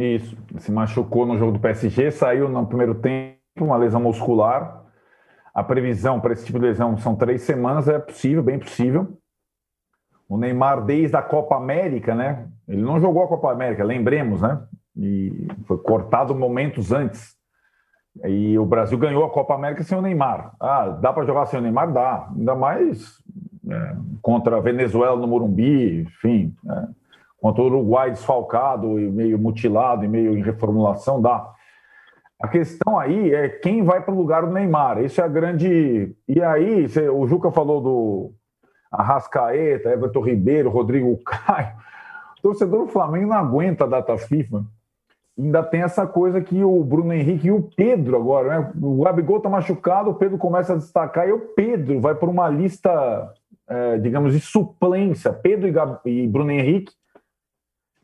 Isso. 0.00 0.36
Se 0.58 0.72
machucou 0.72 1.24
no 1.24 1.38
jogo 1.38 1.52
do 1.52 1.60
PSG, 1.60 2.10
saiu 2.10 2.48
no 2.48 2.66
primeiro 2.66 2.96
tempo, 2.96 3.38
uma 3.60 3.76
lesão 3.76 4.00
muscular. 4.00 4.84
A 5.54 5.62
previsão 5.62 6.20
para 6.20 6.32
esse 6.32 6.46
tipo 6.46 6.58
de 6.58 6.66
lesão 6.66 6.96
são 6.96 7.16
três 7.16 7.42
semanas, 7.42 7.88
é 7.88 7.98
possível, 7.98 8.42
bem 8.42 8.58
possível. 8.58 9.18
O 10.28 10.36
Neymar, 10.36 10.84
desde 10.84 11.16
a 11.16 11.22
Copa 11.22 11.56
América, 11.56 12.14
né? 12.14 12.46
Ele 12.68 12.82
não 12.82 13.00
jogou 13.00 13.24
a 13.24 13.28
Copa 13.28 13.50
América, 13.50 13.82
lembremos, 13.82 14.42
né? 14.42 14.62
E 14.96 15.48
foi 15.66 15.78
cortado 15.78 16.34
momentos 16.34 16.92
antes. 16.92 17.36
E 18.24 18.58
o 18.58 18.64
Brasil 18.64 18.98
ganhou 18.98 19.24
a 19.24 19.30
Copa 19.30 19.54
América 19.54 19.82
sem 19.82 19.98
o 19.98 20.02
Neymar. 20.02 20.54
Ah, 20.60 20.88
dá 20.88 21.12
para 21.12 21.24
jogar 21.24 21.46
sem 21.46 21.58
o 21.58 21.62
Neymar? 21.62 21.92
Dá. 21.92 22.28
Ainda 22.36 22.54
mais 22.54 23.20
é, 23.68 23.96
contra 24.22 24.56
a 24.56 24.60
Venezuela 24.60 25.16
no 25.16 25.26
Morumbi, 25.26 26.02
enfim. 26.02 26.54
É, 26.68 26.88
contra 27.40 27.62
o 27.62 27.66
Uruguai 27.66 28.10
desfalcado 28.10 29.00
e 29.00 29.10
meio 29.10 29.38
mutilado 29.38 30.04
e 30.04 30.08
meio 30.08 30.36
em 30.36 30.42
reformulação, 30.42 31.20
dá. 31.20 31.54
A 32.40 32.48
questão 32.48 32.98
aí 32.98 33.34
é 33.34 33.48
quem 33.48 33.84
vai 33.84 34.00
para 34.00 34.14
o 34.14 34.16
lugar 34.16 34.46
do 34.46 34.52
Neymar. 34.52 35.02
Isso 35.02 35.20
é 35.20 35.24
a 35.24 35.28
grande. 35.28 36.14
E 36.26 36.42
aí, 36.42 36.86
o 37.12 37.26
Juca 37.26 37.50
falou 37.50 37.80
do 37.80 38.32
Arrascaeta, 38.90 39.90
Everton 39.90 40.22
Ribeiro, 40.22 40.70
Rodrigo 40.70 41.18
Caio. 41.24 41.74
O 42.38 42.42
torcedor 42.42 42.86
do 42.86 42.92
Flamengo 42.92 43.28
não 43.28 43.36
aguenta 43.36 43.84
a 43.84 43.88
data 43.88 44.16
FIFA 44.16 44.64
ainda 45.38 45.62
tem 45.62 45.82
essa 45.82 46.06
coisa 46.06 46.40
que 46.40 46.62
o 46.62 46.82
Bruno 46.84 47.12
Henrique 47.12 47.48
e 47.48 47.52
o 47.52 47.62
Pedro 47.74 48.16
agora, 48.16 48.60
né? 48.60 48.72
O 48.80 49.02
Gabigol 49.02 49.38
está 49.38 49.48
machucado, 49.48 50.10
o 50.10 50.14
Pedro 50.14 50.38
começa 50.38 50.74
a 50.74 50.76
destacar 50.76 51.28
e 51.28 51.32
o 51.32 51.40
Pedro 51.40 52.00
vai 52.00 52.14
por 52.14 52.28
uma 52.28 52.48
lista, 52.48 53.32
é, 53.68 53.98
digamos, 53.98 54.32
de 54.32 54.40
suplência. 54.40 55.32
Pedro 55.32 55.66
e, 55.66 55.72
Gab... 55.72 55.98
e 56.04 56.26
Bruno 56.26 56.50
Henrique, 56.50 56.92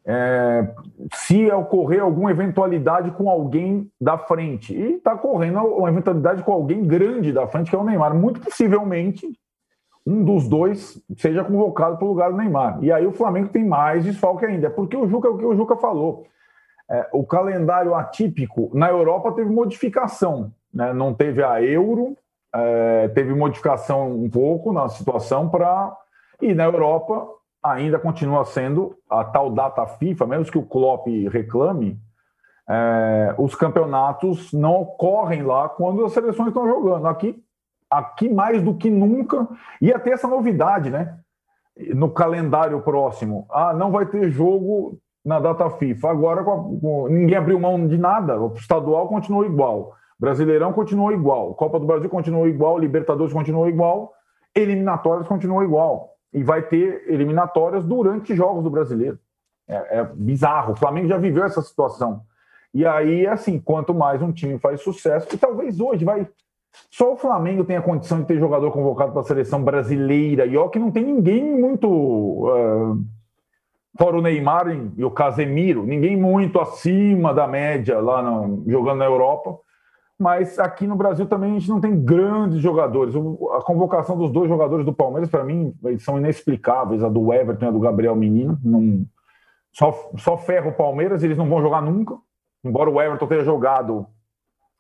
é, 0.07 0.69
se 1.15 1.51
ocorrer 1.51 2.01
alguma 2.01 2.31
eventualidade 2.31 3.11
com 3.11 3.29
alguém 3.29 3.91
da 4.01 4.17
frente. 4.17 4.75
E 4.75 4.95
está 4.95 5.17
correndo 5.17 5.59
uma 5.59 5.89
eventualidade 5.89 6.43
com 6.43 6.53
alguém 6.53 6.85
grande 6.85 7.33
da 7.33 7.47
frente, 7.47 7.71
que 7.71 7.77
é 7.77 7.79
o 7.79 7.85
Neymar. 7.85 8.15
Muito 8.15 8.41
possivelmente 8.41 9.27
um 10.07 10.23
dos 10.25 10.49
dois 10.49 11.03
seja 11.17 11.43
convocado 11.43 11.97
para 11.97 12.05
o 12.05 12.09
lugar 12.09 12.31
do 12.31 12.37
Neymar. 12.37 12.79
E 12.81 12.93
aí 12.93 13.07
o 13.07 13.13
Flamengo 13.13 13.49
tem 13.49 13.65
mais 13.65 14.05
desfalque 14.05 14.47
ainda. 14.47 14.69
É 14.69 14.71
porque 14.71 14.97
o 14.97 15.09
Juca, 15.09 15.27
é 15.27 15.31
o 15.31 15.37
que 15.37 15.45
o 15.45 15.57
Juca 15.57 15.77
falou 15.77 16.25
é, 16.89 17.09
o 17.13 17.25
calendário 17.25 17.95
atípico 17.95 18.71
na 18.73 18.89
Europa 18.89 19.33
teve 19.33 19.51
modificação, 19.51 20.53
né? 20.73 20.93
não 20.93 21.13
teve 21.13 21.43
a 21.43 21.63
euro, 21.63 22.17
é, 22.55 23.09
teve 23.09 23.35
modificação 23.35 24.13
um 24.13 24.31
pouco 24.31 24.73
na 24.73 24.89
situação 24.89 25.49
para. 25.49 25.97
E 26.41 26.55
na 26.55 26.65
Europa 26.65 27.27
ainda 27.73 27.99
continua 27.99 28.45
sendo 28.45 28.97
a 29.09 29.25
tal 29.25 29.51
data 29.51 29.87
FIFA, 29.87 30.27
mesmo 30.27 30.53
que 30.53 30.59
o 30.59 30.67
Klopp 30.67 31.07
reclame, 31.31 31.99
é, 32.69 33.35
os 33.39 33.55
campeonatos 33.55 34.53
não 34.53 34.81
ocorrem 34.81 35.43
lá 35.43 35.69
quando 35.69 36.05
as 36.05 36.13
seleções 36.13 36.49
estão 36.49 36.67
jogando. 36.67 37.07
Aqui, 37.07 37.41
aqui 37.91 38.29
mais 38.29 38.61
do 38.63 38.75
que 38.75 38.91
nunca, 38.91 39.47
ia 39.81 39.99
ter 39.99 40.11
essa 40.11 40.27
novidade, 40.27 40.91
né? 40.91 41.19
No 41.95 42.11
calendário 42.11 42.81
próximo. 42.81 43.47
Ah, 43.51 43.73
não 43.73 43.91
vai 43.91 44.07
ter 44.07 44.31
jogo 44.31 44.99
na 45.25 45.39
data 45.39 45.69
FIFA. 45.71 46.11
Agora 46.11 46.45
ninguém 47.11 47.37
abriu 47.37 47.61
mão 47.61 47.87
de 47.87 47.99
nada. 47.99 48.41
O 48.41 48.55
estadual 48.55 49.09
continuou 49.09 49.45
igual. 49.45 49.95
Brasileirão 50.19 50.73
continuou 50.73 51.13
igual. 51.13 51.55
Copa 51.55 51.79
do 51.79 51.87
Brasil 51.87 52.09
continuou 52.09 52.49
igual. 52.49 52.79
Libertadores 52.79 53.33
continuou 53.33 53.69
igual. 53.69 54.13
Eliminatórias 54.55 55.29
continuou 55.29 55.63
igual. 55.63 56.16
E 56.33 56.43
vai 56.43 56.63
ter 56.63 57.05
eliminatórias 57.09 57.85
durante 57.85 58.35
jogos 58.35 58.63
do 58.63 58.71
brasileiro. 58.71 59.19
É, 59.69 60.01
é 60.01 60.05
bizarro. 60.05 60.73
O 60.73 60.77
Flamengo 60.77 61.09
já 61.09 61.19
viveu 61.19 61.45
essa 61.45 61.63
situação. 61.63 62.23
E 62.75 62.85
aí, 62.85 63.27
assim, 63.27 63.59
quanto 63.59 63.95
mais 63.95 64.21
um 64.21 64.33
time 64.33 64.59
faz 64.59 64.83
sucesso, 64.83 65.29
e 65.33 65.39
talvez 65.39 65.81
hoje 65.81 66.05
vai. 66.05 66.29
Só 66.91 67.15
o 67.15 67.17
Flamengo 67.17 67.65
tem 67.65 67.77
a 67.77 67.83
condição 67.83 68.21
de 68.21 68.27
ter 68.27 68.39
jogador 68.39 68.71
convocado 68.71 69.13
para 69.13 69.23
a 69.23 69.25
seleção 69.25 69.63
brasileira. 69.63 70.45
E 70.45 70.57
ó, 70.57 70.69
que 70.69 70.79
não 70.79 70.91
tem 70.91 71.05
ninguém 71.05 71.59
muito. 71.59 71.89
Uh, 71.89 73.03
fora 73.99 74.19
o 74.19 74.21
Neymar 74.21 74.67
e 74.97 75.03
o 75.05 75.11
Casemiro, 75.11 75.87
ninguém 75.87 76.17
muito 76.19 76.61
acima 76.61 77.33
da 77.33 77.47
média 77.47 77.99
lá 77.99 78.23
no, 78.23 78.63
jogando 78.71 78.99
na 78.99 79.07
Europa. 79.07 79.59
Mas 80.19 80.59
aqui 80.59 80.87
no 80.87 80.97
Brasil 80.97 81.27
também 81.27 81.51
a 81.51 81.59
gente 81.59 81.69
não 81.69 81.81
tem 81.81 82.03
grandes 82.03 82.59
jogadores. 82.61 83.15
A 83.15 83.61
convocação 83.61 84.17
dos 84.17 84.31
dois 84.31 84.49
jogadores 84.49 84.85
do 84.85 84.93
Palmeiras, 84.93 85.29
para 85.29 85.45
mim, 85.45 85.75
são 85.99 86.19
inexplicáveis. 86.19 87.03
A 87.03 87.09
do 87.09 87.33
Everton 87.33 87.67
e 87.67 87.69
a 87.69 87.71
do 87.71 87.81
Gabriel 87.81 88.17
Menino. 88.17 88.59
Não, 88.65 89.05
só, 89.77 90.11
só 90.17 90.39
ferra 90.39 90.69
o 90.69 90.75
Palmeiras, 90.75 91.23
eles 91.23 91.37
não 91.37 91.49
vão 91.49 91.61
jogar 91.61 91.83
nunca. 91.83 92.17
embora 92.65 92.89
o 92.89 93.01
Everton 93.01 93.27
tenha 93.27 93.45
jogado 93.45 94.07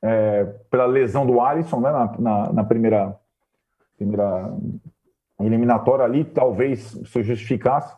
é, 0.03 0.45
pela 0.71 0.87
lesão 0.87 1.27
do 1.27 1.39
Alisson 1.39 1.81
né, 1.81 1.91
na, 1.91 2.15
na, 2.19 2.53
na, 2.53 2.65
primeira, 2.65 3.15
primeira 3.99 4.51
eliminatória 5.39 6.05
ali, 6.05 6.25
talvez 6.25 6.95
isso 6.95 7.23
justificasse, 7.23 7.95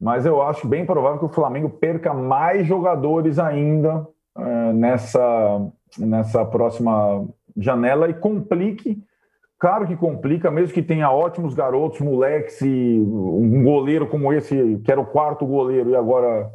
mas 0.00 0.24
eu 0.24 0.40
acho 0.40 0.66
bem 0.66 0.86
provável 0.86 1.18
que 1.18 1.26
o 1.26 1.34
Flamengo 1.34 1.68
perca 1.68 2.14
mais 2.14 2.66
jogadores 2.66 3.38
ainda 3.38 4.06
é, 4.36 4.72
nessa, 4.72 5.70
nessa 5.98 6.44
próxima 6.44 7.26
janela 7.56 8.08
e 8.08 8.14
complique. 8.14 9.02
Claro 9.58 9.86
que 9.86 9.96
complica, 9.96 10.50
mesmo 10.50 10.74
que 10.74 10.82
tenha 10.82 11.10
ótimos 11.10 11.54
garotos, 11.54 12.00
moleques 12.00 12.60
e 12.62 13.00
um 13.00 13.62
goleiro 13.62 14.08
como 14.08 14.32
esse, 14.32 14.80
que 14.84 14.90
era 14.90 15.00
o 15.00 15.06
quarto 15.06 15.46
goleiro 15.46 15.90
e 15.90 15.96
agora 15.96 16.50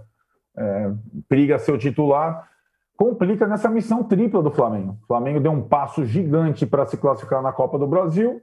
é, 0.57 0.91
periga 1.29 1.57
ser 1.57 1.71
o 1.71 1.77
titular, 1.77 2.49
complica 2.97 3.47
nessa 3.47 3.69
missão 3.69 4.03
tripla 4.03 4.41
do 4.41 4.51
Flamengo. 4.51 4.97
O 5.03 5.07
Flamengo 5.07 5.39
deu 5.39 5.51
um 5.51 5.61
passo 5.61 6.03
gigante 6.03 6.65
para 6.65 6.85
se 6.85 6.97
classificar 6.97 7.41
na 7.41 7.53
Copa 7.53 7.77
do 7.77 7.88
Brasil. 7.88 8.41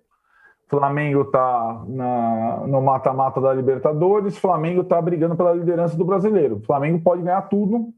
Flamengo 0.68 1.22
está 1.22 1.84
no 1.86 2.80
mata-mata 2.80 3.40
da 3.40 3.52
Libertadores. 3.52 4.38
Flamengo 4.38 4.80
está 4.80 5.00
brigando 5.02 5.36
pela 5.36 5.52
liderança 5.52 5.96
do 5.96 6.04
brasileiro. 6.04 6.62
Flamengo 6.64 7.00
pode 7.00 7.22
ganhar 7.22 7.42
tudo, 7.42 7.92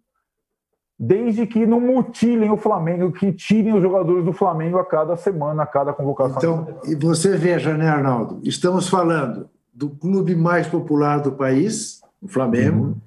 desde 0.99 1.47
que 1.47 1.67
não 1.67 1.81
mutilem 1.81 2.51
o 2.51 2.57
Flamengo, 2.57 3.13
que 3.13 3.33
tirem 3.33 3.75
os 3.75 3.83
jogadores 3.83 4.25
do 4.25 4.33
Flamengo 4.33 4.79
a 4.79 4.85
cada 4.85 5.17
semana, 5.17 5.63
a 5.63 5.67
cada 5.67 5.93
convocação. 5.93 6.67
Então, 6.69 6.81
e 6.85 6.95
você 6.95 7.37
veja, 7.37 7.77
né, 7.77 7.89
Arnaldo? 7.89 8.41
Estamos 8.43 8.89
falando 8.89 9.49
do 9.75 9.91
clube 9.91 10.35
mais 10.35 10.67
popular 10.67 11.19
do 11.19 11.33
país, 11.33 12.01
o 12.21 12.29
Flamengo. 12.29 12.85
Uhum 12.85 13.07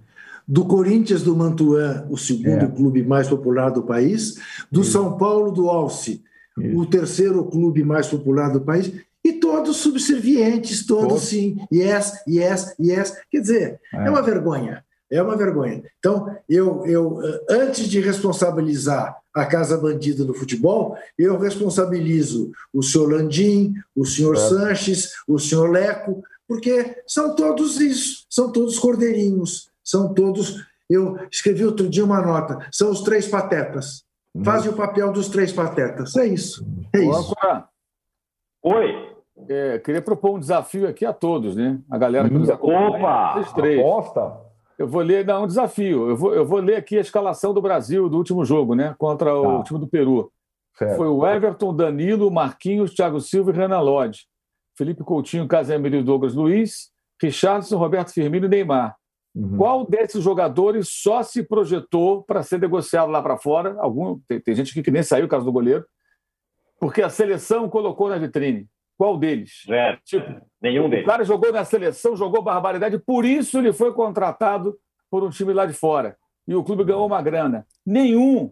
do 0.49 0.65
Corinthians 0.65 1.21
do 1.21 1.35
Mantuan, 1.35 2.07
o 2.09 2.17
segundo 2.17 2.65
é. 2.65 2.67
clube 2.67 3.03
mais 3.03 3.29
popular 3.29 3.69
do 3.69 3.83
país, 3.83 4.33
do 4.71 4.81
Isso. 4.81 4.93
São 4.93 5.15
Paulo 5.15 5.51
do 5.51 5.69
Alce, 5.69 6.23
Isso. 6.57 6.75
o 6.75 6.87
terceiro 6.87 7.45
clube 7.45 7.83
mais 7.83 8.07
popular 8.07 8.51
do 8.51 8.59
país, 8.59 8.91
e 9.23 9.33
todos 9.33 9.77
subservientes, 9.77 10.87
todos 10.87 11.21
sim, 11.23 11.57
yes, 11.71 12.13
yes, 12.27 12.75
yes. 12.79 13.15
Quer 13.29 13.41
dizer, 13.41 13.79
é, 13.93 14.07
é 14.07 14.09
uma 14.09 14.23
vergonha, 14.23 14.83
é 15.11 15.21
uma 15.21 15.35
vergonha. 15.35 15.83
Então, 15.97 16.35
eu, 16.47 16.85
eu, 16.85 17.19
antes 17.49 17.87
de 17.87 17.99
responsabilizar 17.99 19.17
a 19.33 19.45
Casa 19.45 19.77
Bandida 19.77 20.23
do 20.23 20.33
futebol, 20.33 20.97
eu 21.17 21.37
responsabilizo 21.37 22.51
o 22.73 22.83
senhor 22.83 23.11
Landim, 23.11 23.73
o 23.95 24.05
senhor 24.05 24.35
é. 24.35 24.39
Sanches, 24.39 25.13
o 25.27 25.39
senhor 25.39 25.69
Leco, 25.69 26.21
porque 26.47 27.03
são 27.07 27.35
todos 27.35 27.79
isso, 27.79 28.25
são 28.29 28.51
todos 28.51 28.77
cordeirinhos, 28.77 29.69
são 29.83 30.13
todos. 30.13 30.63
Eu 30.89 31.17
escrevi 31.31 31.65
outro 31.65 31.89
dia 31.89 32.03
uma 32.03 32.21
nota, 32.21 32.67
são 32.71 32.91
os 32.91 33.01
três 33.01 33.27
patetas. 33.27 34.03
Uhum. 34.35 34.43
Fazem 34.43 34.71
o 34.71 34.75
papel 34.75 35.11
dos 35.11 35.27
três 35.27 35.51
patetas. 35.51 36.15
É 36.15 36.25
isso. 36.25 36.65
É 36.93 36.99
isso. 36.99 37.33
Oi. 38.63 39.09
É, 39.47 39.79
queria 39.79 40.01
propor 40.01 40.35
um 40.35 40.39
desafio 40.39 40.87
aqui 40.87 41.05
a 41.05 41.13
todos, 41.13 41.55
né? 41.55 41.79
A 41.89 41.97
galera 41.97 42.27
que 42.27 42.35
nos 42.35 42.49
acompanha. 42.49 42.89
Opa! 42.89 43.53
Três. 43.55 43.79
Aposta? 43.79 44.48
Eu 44.79 44.87
vou 44.87 45.01
ler, 45.01 45.25
não, 45.25 45.43
um 45.43 45.47
desafio. 45.47 46.09
Eu 46.09 46.15
vou, 46.15 46.33
eu 46.33 46.45
vou 46.45 46.59
ler 46.59 46.77
aqui 46.77 46.97
a 46.97 47.01
escalação 47.01 47.53
do 47.53 47.61
Brasil 47.61 48.07
do 48.07 48.15
último 48.15 48.45
jogo, 48.45 48.73
né? 48.73 48.95
Contra 48.97 49.35
o 49.35 49.57
tá. 49.57 49.63
time 49.63 49.79
do 49.81 49.87
Peru. 49.87 50.31
Certo. 50.77 50.95
Foi 50.95 51.07
o 51.07 51.27
Everton, 51.27 51.75
Danilo, 51.75 52.31
Marquinhos, 52.31 52.93
Thiago 52.93 53.19
Silva 53.19 53.51
e 53.51 53.53
Renan 53.53 53.81
Lodge. 53.81 54.21
Felipe 54.77 55.03
Coutinho, 55.03 55.45
Casemiro 55.49 55.97
e 55.97 56.03
Douglas 56.03 56.33
Luiz, 56.33 56.89
Richardson, 57.21 57.77
Roberto 57.77 58.13
Firmino 58.13 58.45
e 58.45 58.49
Neymar. 58.49 58.95
Uhum. 59.35 59.57
Qual 59.57 59.85
desses 59.85 60.23
jogadores 60.23 60.87
só 60.89 61.21
se 61.23 61.43
projetou 61.43 62.23
para 62.23 62.41
ser 62.41 62.61
negociado 62.61 63.11
lá 63.11 63.21
para 63.21 63.37
fora? 63.37 63.75
Algum, 63.79 64.17
tem, 64.29 64.39
tem, 64.39 64.55
gente 64.55 64.81
que 64.81 64.89
nem 64.89 65.03
saiu, 65.03 65.25
o 65.25 65.29
caso 65.29 65.43
do 65.43 65.51
goleiro, 65.51 65.85
porque 66.79 67.01
a 67.01 67.09
seleção 67.09 67.69
colocou 67.69 68.07
na 68.07 68.17
vitrine. 68.17 68.65
Qual 68.99 69.17
deles? 69.17 69.63
É, 69.69 69.97
tipo, 70.03 70.41
nenhum 70.61 70.89
deles. 70.89 71.05
O 71.05 71.07
cara 71.07 71.23
jogou 71.23 71.53
na 71.53 71.63
seleção, 71.63 72.17
jogou 72.17 72.41
barbaridade, 72.41 72.99
por 72.99 73.23
isso 73.23 73.57
ele 73.57 73.71
foi 73.71 73.93
contratado 73.93 74.77
por 75.09 75.23
um 75.23 75.29
time 75.29 75.53
lá 75.53 75.65
de 75.65 75.71
fora. 75.71 76.17
E 76.45 76.53
o 76.53 76.65
clube 76.65 76.83
ganhou 76.83 77.05
uma 77.05 77.21
grana. 77.21 77.65
Nenhum. 77.85 78.51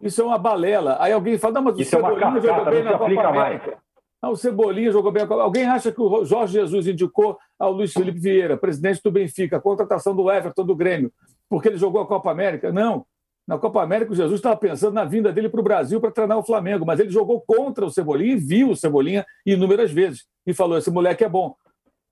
Isso 0.00 0.22
é 0.22 0.24
uma 0.24 0.38
balela. 0.38 0.98
Aí 1.00 1.12
alguém 1.12 1.36
fala, 1.36 1.54
não, 1.54 1.62
mas 1.62 1.76
o 1.76 1.80
isso 1.80 1.90
Cebolinha 1.90 2.38
é 2.38 2.40
jogou 2.40 2.64
bem 2.66 2.84
na 2.84 2.92
Copa 2.92 3.04
América. 3.04 3.32
Mais. 3.32 3.78
Ah, 4.22 4.30
o 4.30 4.36
Cebolinha 4.36 4.92
jogou 4.92 5.10
bem. 5.10 5.26
Alguém 5.28 5.64
acha 5.64 5.90
que 5.90 6.00
o 6.00 6.24
Jorge 6.24 6.52
Jesus 6.52 6.86
indicou 6.86 7.36
ao 7.58 7.72
Luiz 7.72 7.92
Felipe 7.92 8.20
Vieira, 8.20 8.56
presidente 8.56 9.02
do 9.02 9.10
Benfica, 9.10 9.56
a 9.56 9.60
contratação 9.60 10.14
do 10.14 10.30
Everton 10.30 10.64
do 10.64 10.76
Grêmio, 10.76 11.12
porque 11.48 11.66
ele 11.66 11.76
jogou 11.76 12.00
a 12.00 12.06
Copa 12.06 12.30
América? 12.30 12.70
Não. 12.70 13.04
Na 13.48 13.56
Copa 13.56 13.82
América, 13.82 14.12
o 14.12 14.14
Jesus 14.14 14.40
estava 14.40 14.58
pensando 14.58 14.92
na 14.92 15.06
vinda 15.06 15.32
dele 15.32 15.48
para 15.48 15.58
o 15.58 15.62
Brasil 15.62 15.98
para 16.02 16.10
treinar 16.10 16.36
o 16.36 16.42
Flamengo, 16.42 16.84
mas 16.84 17.00
ele 17.00 17.08
jogou 17.08 17.40
contra 17.40 17.86
o 17.86 17.90
Cebolinha 17.90 18.34
e 18.34 18.36
viu 18.36 18.68
o 18.68 18.76
Cebolinha 18.76 19.24
inúmeras 19.46 19.90
vezes 19.90 20.26
e 20.46 20.52
falou: 20.52 20.76
esse 20.76 20.90
moleque 20.90 21.24
é 21.24 21.28
bom. 21.30 21.56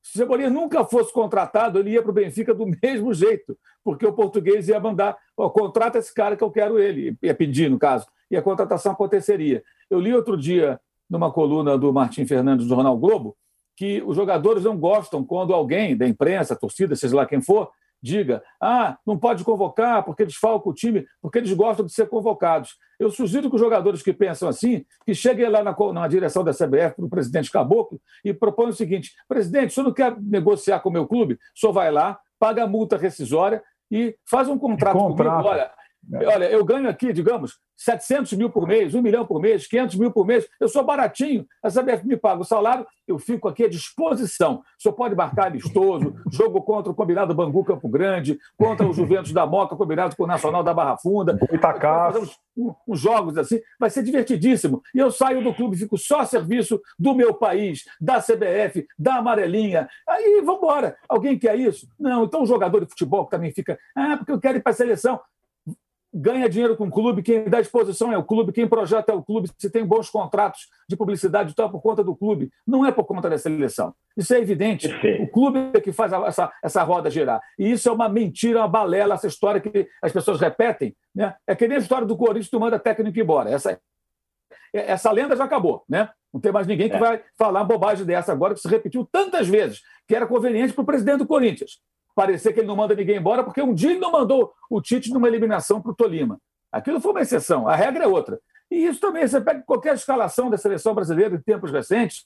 Se 0.03 0.15
o 0.15 0.19
Cebolinha 0.19 0.49
nunca 0.49 0.83
fosse 0.83 1.13
contratado, 1.13 1.79
ele 1.79 1.91
ia 1.91 2.01
para 2.01 2.11
o 2.11 2.15
Benfica 2.15 2.55
do 2.55 2.65
mesmo 2.83 3.13
jeito, 3.13 3.55
porque 3.85 4.07
o 4.07 4.15
português 4.15 4.67
ia 4.67 4.81
mandar: 4.81 5.15
oh, 5.37 5.51
contrata 5.51 5.99
esse 5.99 6.13
cara 6.15 6.39
que 6.39 6.43
eu 6.43 6.51
quero 6.51 6.79
ele, 6.79 7.15
ia 7.23 7.35
pedir, 7.35 7.69
no 7.69 7.79
caso, 7.79 8.07
e 8.31 8.37
a 8.37 8.41
contratação 8.41 8.93
aconteceria. 8.93 9.63
Eu 9.91 10.01
li 10.01 10.15
outro 10.15 10.39
dia 10.39 10.81
numa 11.09 11.31
coluna 11.31 11.77
do 11.77 11.93
Martim 11.93 12.25
Fernandes 12.25 12.67
do 12.67 12.75
Jornal 12.75 12.97
Globo, 12.97 13.37
que 13.77 14.03
os 14.07 14.17
jogadores 14.17 14.65
não 14.65 14.79
gostam 14.79 15.23
quando 15.23 15.53
alguém 15.53 15.95
da 15.95 16.09
imprensa, 16.09 16.57
torcida, 16.57 16.97
seja 16.97 17.15
lá 17.15 17.27
quem 17.27 17.43
for, 17.43 17.71
diga: 18.03 18.43
ah, 18.61 18.99
não 19.07 19.19
pode 19.19 19.45
convocar 19.45 20.05
porque 20.05 20.25
desfalca 20.25 20.69
o 20.69 20.75
time, 20.75 21.07
porque 21.21 21.39
eles 21.39 21.53
gostam 21.53 21.85
de 21.85 21.93
ser 21.93 22.09
convocados. 22.09 22.77
Eu 22.99 23.11
sugiro 23.11 23.49
que 23.49 23.57
os 23.57 23.61
jogadores 23.61 24.03
que 24.03 24.13
pensam 24.13 24.49
assim, 24.49 24.85
que 25.05 25.15
cheguem 25.15 25.49
lá 25.49 25.63
na, 25.63 25.77
na 25.93 26.09
direção 26.09 26.43
da 26.43 26.53
CBF, 26.53 26.97
para 26.97 27.05
o 27.05 27.11
presidente 27.11 27.51
Caboclo, 27.51 28.01
e 28.25 28.33
proponham 28.33 28.71
o 28.71 28.75
seguinte: 28.75 29.13
presidente, 29.29 29.71
o 29.71 29.75
senhor 29.75 29.87
não 29.87 29.95
quer 29.95 30.17
negociar 30.21 30.81
com 30.81 30.89
o 30.89 30.93
meu 30.93 31.07
clube? 31.07 31.35
O 31.35 31.59
senhor 31.59 31.73
vai 31.73 31.91
lá, 31.91 32.19
paga 32.39 32.65
a 32.65 32.67
multa 32.67 32.97
rescisória 32.97 33.63
e 33.91 34.17
faz 34.29 34.49
um 34.49 34.59
contrato, 34.59 34.99
contrato. 34.99 35.43
comigo. 35.43 35.49
Olha. 35.49 35.71
Olha, 36.13 36.51
eu 36.51 36.65
ganho 36.65 36.89
aqui, 36.89 37.13
digamos, 37.13 37.59
700 37.77 38.33
mil 38.35 38.51
por 38.51 38.67
mês, 38.67 38.95
1 38.95 39.03
milhão 39.03 39.27
por 39.27 39.41
mês, 39.41 39.67
500 39.67 39.97
mil 39.97 40.11
por 40.11 40.27
mês. 40.27 40.47
Eu 40.61 40.69
sou 40.69 40.85
baratinho, 40.85 41.47
a 41.63 41.69
CBF 41.69 42.07
me 42.07 42.17
paga 42.17 42.41
o 42.41 42.45
salário, 42.45 42.87
eu 43.07 43.19
fico 43.19 43.49
aqui 43.49 43.65
à 43.65 43.69
disposição. 43.69 44.63
O 44.79 44.83
senhor 44.83 44.95
pode 44.95 45.15
marcar 45.15 45.49
amistoso, 45.49 46.15
jogo 46.33 46.63
contra 46.63 46.91
o 46.91 46.95
combinado 46.95 47.35
Bangu 47.35 47.65
Campo 47.65 47.89
Grande, 47.89 48.39
contra 48.57 48.87
o 48.87 48.93
Juventus 48.93 49.33
da 49.33 49.47
Moca, 49.47 49.77
combinado 49.77 50.17
com 50.17 50.25
o 50.25 50.27
Nacional 50.27 50.63
da 50.63 50.73
Barra 50.73 50.97
Funda. 50.97 51.39
Uns, 52.19 52.39
uns 52.89 53.01
jogos 53.01 53.37
assim, 53.37 53.61
vai 53.79 53.91
ser 53.91 54.03
divertidíssimo. 54.03 54.83
E 54.95 54.99
eu 54.99 55.11
saio 55.11 55.43
do 55.43 55.55
clube, 55.55 55.77
fico 55.77 55.99
só 55.99 56.21
a 56.21 56.27
serviço 56.27 56.81
do 56.99 57.15
meu 57.15 57.35
país, 57.35 57.85
da 58.01 58.21
CBF, 58.21 58.87
da 58.99 59.17
amarelinha. 59.17 59.89
Aí 60.09 60.41
vamos 60.45 60.63
embora. 60.63 60.97
Alguém 61.09 61.39
quer 61.39 61.59
isso? 61.59 61.89
Não. 61.99 62.25
Então 62.25 62.43
o 62.43 62.47
jogador 62.47 62.85
de 62.85 62.91
futebol 62.91 63.25
que 63.25 63.31
também 63.31 63.53
fica, 63.53 63.79
ah, 63.95 64.17
porque 64.17 64.33
eu 64.33 64.41
quero 64.41 64.59
ir 64.59 64.63
para 64.63 64.73
a 64.73 64.77
seleção 64.77 65.21
ganha 66.17 66.49
dinheiro 66.49 66.77
com 66.77 66.87
o 66.87 66.91
clube, 66.91 67.23
quem 67.23 67.45
dá 67.45 67.61
exposição 67.61 68.11
é 68.11 68.17
o 68.17 68.25
clube, 68.25 68.51
quem 68.51 68.67
projeta 68.67 69.13
é 69.13 69.15
o 69.15 69.23
clube, 69.23 69.51
se 69.59 69.69
tem 69.69 69.85
bons 69.85 70.09
contratos 70.09 70.69
de 70.89 70.97
publicidade, 70.97 71.55
é 71.57 71.69
por 71.69 71.83
conta 71.83 72.03
do 72.03 72.17
clube, 72.17 72.51
não 72.67 72.87
é 72.87 72.91
por 72.91 73.05
conta 73.05 73.29
da 73.29 73.37
seleção. 73.37 73.95
Isso 74.17 74.33
é 74.35 74.39
evidente. 74.39 74.89
O 75.21 75.29
clube 75.29 75.71
é 75.75 75.81
que 75.81 75.93
faz 75.93 76.13
essa, 76.13 76.51
essa 76.63 76.83
roda 76.83 77.11
girar. 77.11 77.41
E 77.59 77.71
isso 77.71 77.89
é 77.89 77.93
uma 77.93 78.09
mentira, 78.09 78.61
uma 78.61 78.69
balela, 78.69 79.15
essa 79.15 79.27
história 79.27 79.61
que 79.61 79.89
as 80.03 80.11
pessoas 80.11 80.41
repetem. 80.41 80.97
Né? 81.15 81.35
É 81.47 81.55
que 81.55 81.69
nem 81.69 81.77
a 81.77 81.81
história 81.81 82.07
do 82.07 82.17
Corinthians 82.17 82.49
tu 82.49 82.59
manda 82.59 82.79
técnico 82.79 83.19
embora. 83.21 83.51
Essa, 83.51 83.79
essa 84.73 85.11
lenda 85.11 85.37
já 85.37 85.45
acabou. 85.45 85.85
Né? 85.87 86.09
Não 86.33 86.41
tem 86.41 86.51
mais 86.51 86.67
ninguém 86.67 86.89
que 86.89 86.97
é. 86.97 86.99
vai 86.99 87.21
falar 87.37 87.63
bobagem 87.65 88.07
dessa 88.07 88.33
agora, 88.33 88.55
que 88.55 88.61
se 88.61 88.69
repetiu 88.69 89.07
tantas 89.11 89.49
vezes, 89.49 89.83
que 90.09 90.17
era 90.17 90.27
conveniente 90.27 90.73
para 90.73 90.83
o 90.83 90.87
presidente 90.87 91.19
do 91.19 91.27
Corinthians 91.27 91.79
parecer 92.17 92.55
que 92.55 92.61
ele 92.61 92.67
não 92.67 92.75
manda 92.75 92.95
ninguém 92.95 93.19
embora, 93.19 93.45
porque 93.45 93.61
um 93.61 93.75
dia 93.75 93.91
ele 93.91 94.01
não 94.01 94.11
mandou 94.11 94.53
o 94.71 94.81
Tite 94.81 95.13
numa 95.13 95.29
eliminação 95.29 95.83
para 95.83 95.93
o 95.93 95.95
Tolima. 95.95 96.41
Aquilo 96.73 96.99
foi 97.01 97.13
uma 97.13 97.21
exceção, 97.21 97.69
a 97.69 97.77
regra 97.77 98.05
é 98.05 98.09
outra. 98.09 98.41
E 98.71 98.87
isso 98.87 98.99
também, 98.99 99.29
você 99.29 99.41
pega 99.41 99.63
qualquer 99.63 99.95
escalação 99.95 100.51
da 100.51 100.57
seleção 100.57 100.95
brasileira 100.95 101.37
em 101.37 101.41
tempos 101.41 101.71
recentes, 101.71 102.23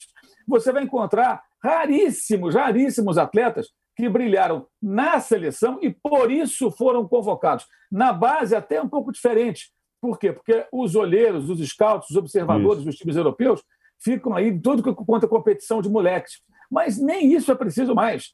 você 0.47 0.71
vai 0.71 0.83
encontrar 0.83 1.43
raríssimos, 1.61 2.55
raríssimos 2.55 3.17
atletas 3.17 3.67
que 3.95 4.07
brilharam 4.09 4.65
na 4.81 5.19
seleção 5.19 5.77
e 5.81 5.91
por 5.91 6.31
isso 6.31 6.71
foram 6.71 7.07
convocados. 7.07 7.67
Na 7.91 8.13
base, 8.13 8.55
até 8.55 8.81
um 8.81 8.89
pouco 8.89 9.11
diferente. 9.11 9.71
Por 10.01 10.17
quê? 10.17 10.31
Porque 10.31 10.65
os 10.71 10.95
olheiros, 10.95 11.49
os 11.49 11.59
scouts, 11.69 12.09
os 12.09 12.15
observadores 12.15 12.77
isso. 12.77 12.85
dos 12.85 12.95
times 12.95 13.15
europeus 13.15 13.61
ficam 14.03 14.33
aí 14.33 14.57
tudo 14.59 14.95
quanto 14.95 15.25
a 15.25 15.29
competição 15.29 15.81
de 15.81 15.89
moleques. 15.89 16.41
Mas 16.71 16.97
nem 16.97 17.33
isso 17.33 17.51
é 17.51 17.55
preciso 17.55 17.93
mais. 17.93 18.33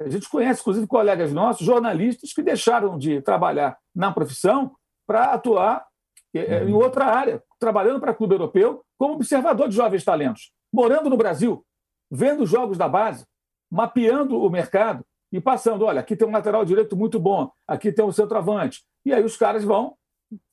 A 0.00 0.08
gente 0.08 0.28
conhece, 0.28 0.60
inclusive, 0.60 0.86
colegas 0.86 1.32
nossos, 1.32 1.66
jornalistas 1.66 2.32
que 2.32 2.42
deixaram 2.42 2.96
de 2.96 3.20
trabalhar 3.20 3.76
na 3.94 4.12
profissão 4.12 4.72
para 5.06 5.32
atuar 5.32 5.86
eh, 6.34 6.64
em 6.64 6.72
uhum. 6.72 6.78
outra 6.78 7.06
área, 7.06 7.42
trabalhando 7.58 8.00
para 8.00 8.14
clube 8.14 8.34
europeu 8.34 8.82
como 8.96 9.14
observador 9.14 9.68
de 9.68 9.74
jovens 9.74 10.04
talentos, 10.04 10.52
morando 10.72 11.10
no 11.10 11.16
Brasil, 11.16 11.64
vendo 12.10 12.44
os 12.44 12.50
jogos 12.50 12.78
da 12.78 12.88
base, 12.88 13.24
mapeando 13.70 14.40
o 14.40 14.48
mercado 14.48 15.04
e 15.32 15.40
passando, 15.40 15.84
olha, 15.84 16.00
aqui 16.00 16.16
tem 16.16 16.26
um 16.26 16.32
lateral 16.32 16.64
direito 16.64 16.96
muito 16.96 17.18
bom, 17.18 17.50
aqui 17.66 17.92
tem 17.92 18.04
um 18.04 18.12
centroavante. 18.12 18.82
E 19.04 19.12
aí 19.12 19.22
os 19.22 19.36
caras 19.36 19.64
vão 19.64 19.96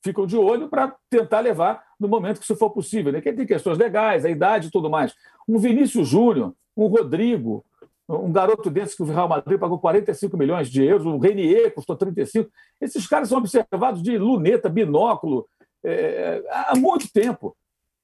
ficam 0.02 0.26
de 0.26 0.36
olho 0.36 0.68
para 0.68 0.94
tentar 1.10 1.40
levar 1.40 1.82
no 1.98 2.08
momento 2.08 2.38
que 2.38 2.44
isso 2.44 2.56
for 2.56 2.70
possível. 2.70 3.12
Né? 3.12 3.20
Que 3.20 3.32
tem 3.32 3.46
questões 3.46 3.78
legais, 3.78 4.24
a 4.24 4.30
idade 4.30 4.68
e 4.68 4.70
tudo 4.70 4.88
mais. 4.88 5.14
Um 5.48 5.58
Vinícius 5.58 6.08
Júnior, 6.08 6.54
um 6.76 6.86
Rodrigo, 6.86 7.64
um 8.08 8.32
garoto 8.32 8.70
desse 8.70 8.96
que 8.96 9.02
o 9.02 9.06
Real 9.06 9.28
Madrid 9.28 9.58
pagou 9.58 9.78
45 9.78 10.36
milhões 10.36 10.70
de 10.70 10.84
euros, 10.84 11.06
o 11.06 11.18
Renier 11.18 11.74
custou 11.74 11.96
35. 11.96 12.50
Esses 12.80 13.06
caras 13.06 13.28
são 13.28 13.38
observados 13.38 14.02
de 14.02 14.16
luneta, 14.16 14.68
binóculo, 14.68 15.46
é, 15.84 16.42
há 16.50 16.76
muito 16.76 17.12
tempo. 17.12 17.56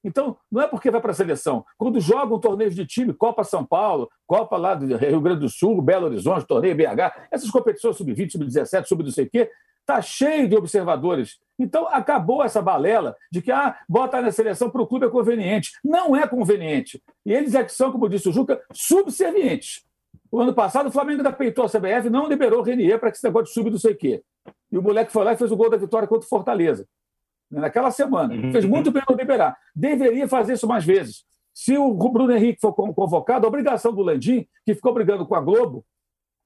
Então, 0.05 0.37
não 0.51 0.61
é 0.61 0.67
porque 0.67 0.91
vai 0.91 1.01
para 1.01 1.13
a 1.13 1.15
seleção. 1.15 1.65
Quando 1.79 2.01
jogam 2.01 2.39
torneios 2.39 2.75
de 2.75 2.85
time, 2.85 3.13
Copa 3.13 3.45
São 3.45 3.65
Paulo, 3.65 4.11
Copa 4.27 4.57
lá 4.57 4.75
do 4.75 4.97
Rio 4.97 5.21
Grande 5.21 5.41
do 5.41 5.49
Sul, 5.49 5.81
Belo 5.81 6.07
Horizonte, 6.07 6.47
Torneio 6.47 6.75
BH, 6.75 7.29
essas 7.31 7.51
competições 7.51 7.97
sub-20, 7.97 8.33
sub-17, 8.33 8.87
sub 8.87 9.05
não 9.05 9.13
sei 9.13 9.27
o 9.27 9.31
quê, 9.31 9.51
está 9.81 10.03
cheio 10.03 10.49
de 10.49 10.57
observadores. 10.57 11.39
Então, 11.57 11.87
acabou 11.87 12.43
essa 12.43 12.61
balela 12.61 13.17
de 13.31 13.41
que 13.41 13.53
ah, 13.53 13.77
bota 13.89 14.21
na 14.21 14.33
seleção 14.33 14.71
para 14.71 14.83
o 14.83 14.87
clube 14.87 15.07
é 15.07 15.09
conveniente. 15.09 15.71
Não 15.85 16.17
é 16.17 16.27
conveniente. 16.27 17.01
E 17.25 17.33
eles 17.33 17.55
é 17.55 17.63
que 17.63 17.73
são, 17.73 17.93
como 17.93 18.09
disse 18.09 18.29
o 18.29 18.33
Juca, 18.33 18.61
subservientes. 18.73 19.85
O 20.33 20.41
ano 20.41 20.55
passado, 20.55 20.89
o 20.89 20.91
Flamengo 20.91 21.19
ainda 21.19 21.31
peitou 21.31 21.67
a 21.67 21.69
CBF 21.69 22.09
não 22.09 22.27
liberou 22.27 22.61
o 22.61 22.63
Renier 22.63 22.99
para 22.99 23.11
que 23.11 23.19
esse 23.19 23.25
negócio 23.27 23.49
de 23.49 23.53
sub 23.53 23.71
não 23.71 23.79
sei 23.79 23.93
o 23.93 23.97
quê. 23.97 24.23
E 24.71 24.79
o 24.79 24.83
moleque 24.83 25.13
foi 25.13 25.23
lá 25.25 25.35
e 25.35 25.37
fez 25.37 25.53
o 25.53 25.57
gol 25.57 25.69
da 25.69 25.77
vitória 25.77 26.09
contra 26.09 26.25
o 26.25 26.29
Fortaleza. 26.29 26.89
Naquela 27.51 27.91
semana. 27.91 28.35
Uhum. 28.35 28.51
Fez 28.51 28.65
muito 28.65 28.91
bem 28.91 29.03
não 29.07 29.15
liberar. 29.15 29.55
Deveria 29.77 30.27
fazer 30.27 30.55
isso 30.55 30.67
mais 30.67 30.87
vezes. 30.87 31.25
Se 31.53 31.77
o 31.77 31.93
Bruno 31.93 32.33
Henrique 32.33 32.63
for 32.63 32.73
convocado, 32.73 33.45
a 33.45 33.49
obrigação 33.49 33.93
do 33.93 34.01
Landim, 34.01 34.49
que 34.65 34.75
ficou 34.75 34.95
brigando 34.95 35.27
com 35.27 35.35
a 35.35 35.41
Globo, 35.41 35.85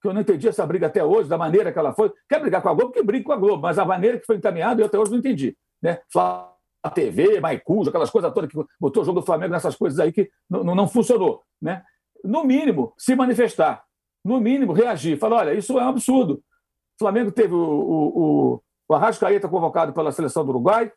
que 0.02 0.08
eu 0.08 0.12
não 0.12 0.20
entendi 0.20 0.48
essa 0.48 0.66
briga 0.66 0.88
até 0.88 1.04
hoje, 1.04 1.28
da 1.28 1.38
maneira 1.38 1.72
que 1.72 1.78
ela 1.78 1.94
foi. 1.94 2.12
Quer 2.28 2.40
brigar 2.40 2.60
com 2.60 2.68
a 2.68 2.74
Globo, 2.74 2.90
que 2.90 3.04
briga 3.04 3.24
com 3.24 3.32
a 3.32 3.36
Globo, 3.36 3.62
mas 3.62 3.78
a 3.78 3.84
maneira 3.84 4.18
que 4.18 4.26
foi 4.26 4.34
encaminhada 4.34 4.82
eu 4.82 4.86
até 4.86 4.98
hoje 4.98 5.12
não 5.12 5.18
entendi. 5.18 5.56
Né? 5.80 6.00
Flá 6.12 6.52
TV, 6.92 7.40
Maicujo, 7.40 7.88
aquelas 7.88 8.10
coisas 8.10 8.32
todas 8.32 8.50
que 8.50 8.58
botou 8.80 9.02
o 9.02 9.06
jogo 9.06 9.20
do 9.20 9.26
Flamengo 9.26 9.52
nessas 9.52 9.76
coisas 9.76 10.00
aí 10.00 10.10
que 10.10 10.28
não, 10.50 10.74
não 10.74 10.88
funcionou. 10.88 11.42
Né? 11.62 11.84
No 12.26 12.44
mínimo, 12.44 12.92
se 12.98 13.14
manifestar. 13.14 13.84
No 14.24 14.40
mínimo, 14.40 14.72
reagir. 14.72 15.18
Falar, 15.18 15.36
olha, 15.36 15.54
isso 15.54 15.78
é 15.78 15.84
um 15.84 15.88
absurdo. 15.88 16.34
O 16.34 16.98
Flamengo 16.98 17.30
teve 17.30 17.54
o, 17.54 17.58
o, 17.58 18.22
o, 18.54 18.62
o 18.88 18.94
Arrascaeta 18.94 19.48
convocado 19.48 19.92
pela 19.92 20.10
seleção 20.10 20.44
do 20.44 20.50
Uruguai, 20.50 20.90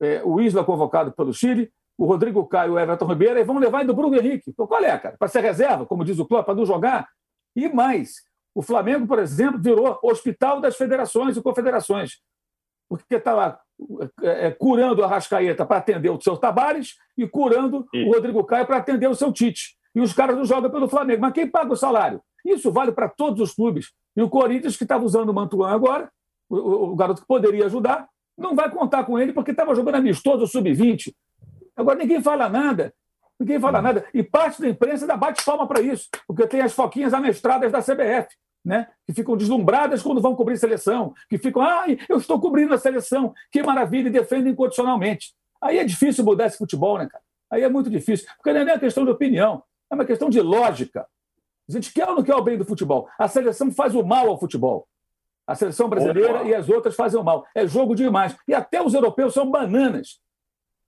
é, 0.00 0.22
o 0.24 0.40
Isla 0.40 0.64
convocado 0.64 1.12
pelo 1.12 1.32
Chile, 1.32 1.72
o 1.96 2.06
Rodrigo 2.06 2.46
Caio 2.46 2.72
e 2.72 2.74
o 2.74 2.78
Everton 2.78 3.06
Ribeiro, 3.06 3.38
e 3.38 3.44
vão 3.44 3.58
levar 3.58 3.80
ainda 3.80 3.92
o 3.92 3.96
Bruno 3.96 4.14
Henrique. 4.14 4.50
Então, 4.50 4.66
qual 4.66 4.82
é, 4.82 4.96
cara? 4.96 5.16
Para 5.18 5.28
ser 5.28 5.40
reserva, 5.40 5.84
como 5.84 6.04
diz 6.04 6.18
o 6.18 6.26
Klopp, 6.26 6.46
para 6.46 6.54
não 6.54 6.64
jogar? 6.64 7.08
E 7.56 7.68
mais, 7.68 8.22
o 8.54 8.62
Flamengo, 8.62 9.06
por 9.06 9.18
exemplo, 9.18 9.60
virou 9.60 9.98
hospital 10.02 10.60
das 10.60 10.76
federações 10.76 11.36
e 11.36 11.42
confederações. 11.42 12.20
Porque 12.88 13.16
está 13.16 13.34
lá 13.34 13.60
é, 14.22 14.46
é, 14.46 14.50
curando 14.50 15.02
o 15.02 15.04
Arrascaeta 15.04 15.66
para 15.66 15.78
atender 15.78 16.10
o 16.10 16.20
seu 16.20 16.36
Tabares 16.36 16.96
e 17.16 17.26
curando 17.26 17.86
o 17.92 18.12
Rodrigo 18.12 18.44
Caio 18.44 18.66
para 18.66 18.76
atender 18.76 19.08
o 19.08 19.14
seu 19.14 19.32
Tite 19.32 19.77
e 19.94 20.00
os 20.00 20.12
caras 20.12 20.36
não 20.36 20.44
jogam 20.44 20.70
pelo 20.70 20.88
Flamengo. 20.88 21.22
Mas 21.22 21.32
quem 21.32 21.46
paga 21.46 21.72
o 21.72 21.76
salário? 21.76 22.20
Isso 22.44 22.70
vale 22.70 22.92
para 22.92 23.08
todos 23.08 23.40
os 23.40 23.54
clubes. 23.54 23.92
E 24.16 24.22
o 24.22 24.28
Corinthians, 24.28 24.76
que 24.76 24.84
estava 24.84 25.04
usando 25.04 25.28
o 25.30 25.34
Mantuan 25.34 25.70
agora, 25.70 26.10
o, 26.48 26.56
o, 26.92 26.96
garoto 26.96 27.20
que 27.20 27.26
poderia 27.26 27.66
ajudar, 27.66 28.08
não 28.36 28.54
vai 28.54 28.70
contar 28.70 29.04
com 29.04 29.18
ele 29.18 29.32
porque 29.32 29.50
estava 29.50 29.74
jogando 29.74 29.96
amistoso 29.96 30.46
sub-20. 30.46 31.12
Agora 31.76 31.98
ninguém 31.98 32.22
fala 32.22 32.48
nada. 32.48 32.94
Ninguém 33.38 33.60
fala 33.60 33.80
nada. 33.80 34.04
E 34.12 34.22
parte 34.22 34.60
da 34.60 34.68
imprensa 34.68 35.04
ainda 35.04 35.16
bate 35.16 35.44
palma 35.44 35.66
para 35.66 35.80
isso, 35.80 36.08
porque 36.26 36.46
tem 36.46 36.60
as 36.60 36.72
foquinhas 36.72 37.14
amestradas 37.14 37.70
da 37.70 37.80
CBF. 37.80 38.28
Né? 38.64 38.86
que 39.06 39.14
ficam 39.14 39.34
deslumbradas 39.34 40.02
quando 40.02 40.20
vão 40.20 40.34
cobrir 40.34 40.58
seleção, 40.58 41.14
que 41.30 41.38
ficam, 41.38 41.62
ai, 41.62 41.96
eu 42.06 42.18
estou 42.18 42.38
cobrindo 42.38 42.74
a 42.74 42.78
seleção, 42.78 43.32
que 43.50 43.62
maravilha, 43.62 44.08
e 44.08 44.10
defendem 44.10 44.52
incondicionalmente. 44.52 45.32
Aí 45.62 45.78
é 45.78 45.84
difícil 45.84 46.22
mudar 46.22 46.46
esse 46.46 46.58
futebol, 46.58 46.98
né, 46.98 47.08
cara? 47.10 47.22
Aí 47.50 47.62
é 47.62 47.68
muito 47.68 47.88
difícil, 47.88 48.26
porque 48.36 48.52
não 48.52 48.60
é 48.60 48.64
nem 48.64 48.78
questão 48.78 49.04
de 49.06 49.10
opinião, 49.10 49.62
é 49.90 49.94
uma 49.94 50.04
questão 50.04 50.28
de 50.28 50.40
lógica. 50.40 51.06
A 51.68 51.72
gente 51.72 51.92
quer 51.92 52.08
ou 52.08 52.16
não 52.16 52.22
quer 52.22 52.34
o 52.34 52.42
bem 52.42 52.56
do 52.56 52.64
futebol? 52.64 53.08
A 53.18 53.28
seleção 53.28 53.70
faz 53.70 53.94
o 53.94 54.02
mal 54.02 54.28
ao 54.28 54.38
futebol. 54.38 54.86
A 55.46 55.54
seleção 55.54 55.88
brasileira 55.88 56.40
Opa. 56.40 56.44
e 56.44 56.54
as 56.54 56.68
outras 56.68 56.94
fazem 56.94 57.18
o 57.20 57.24
mal. 57.24 57.44
É 57.54 57.66
jogo 57.66 57.94
demais. 57.94 58.36
E 58.46 58.54
até 58.54 58.82
os 58.82 58.94
europeus 58.94 59.34
são 59.34 59.50
bananas. 59.50 60.20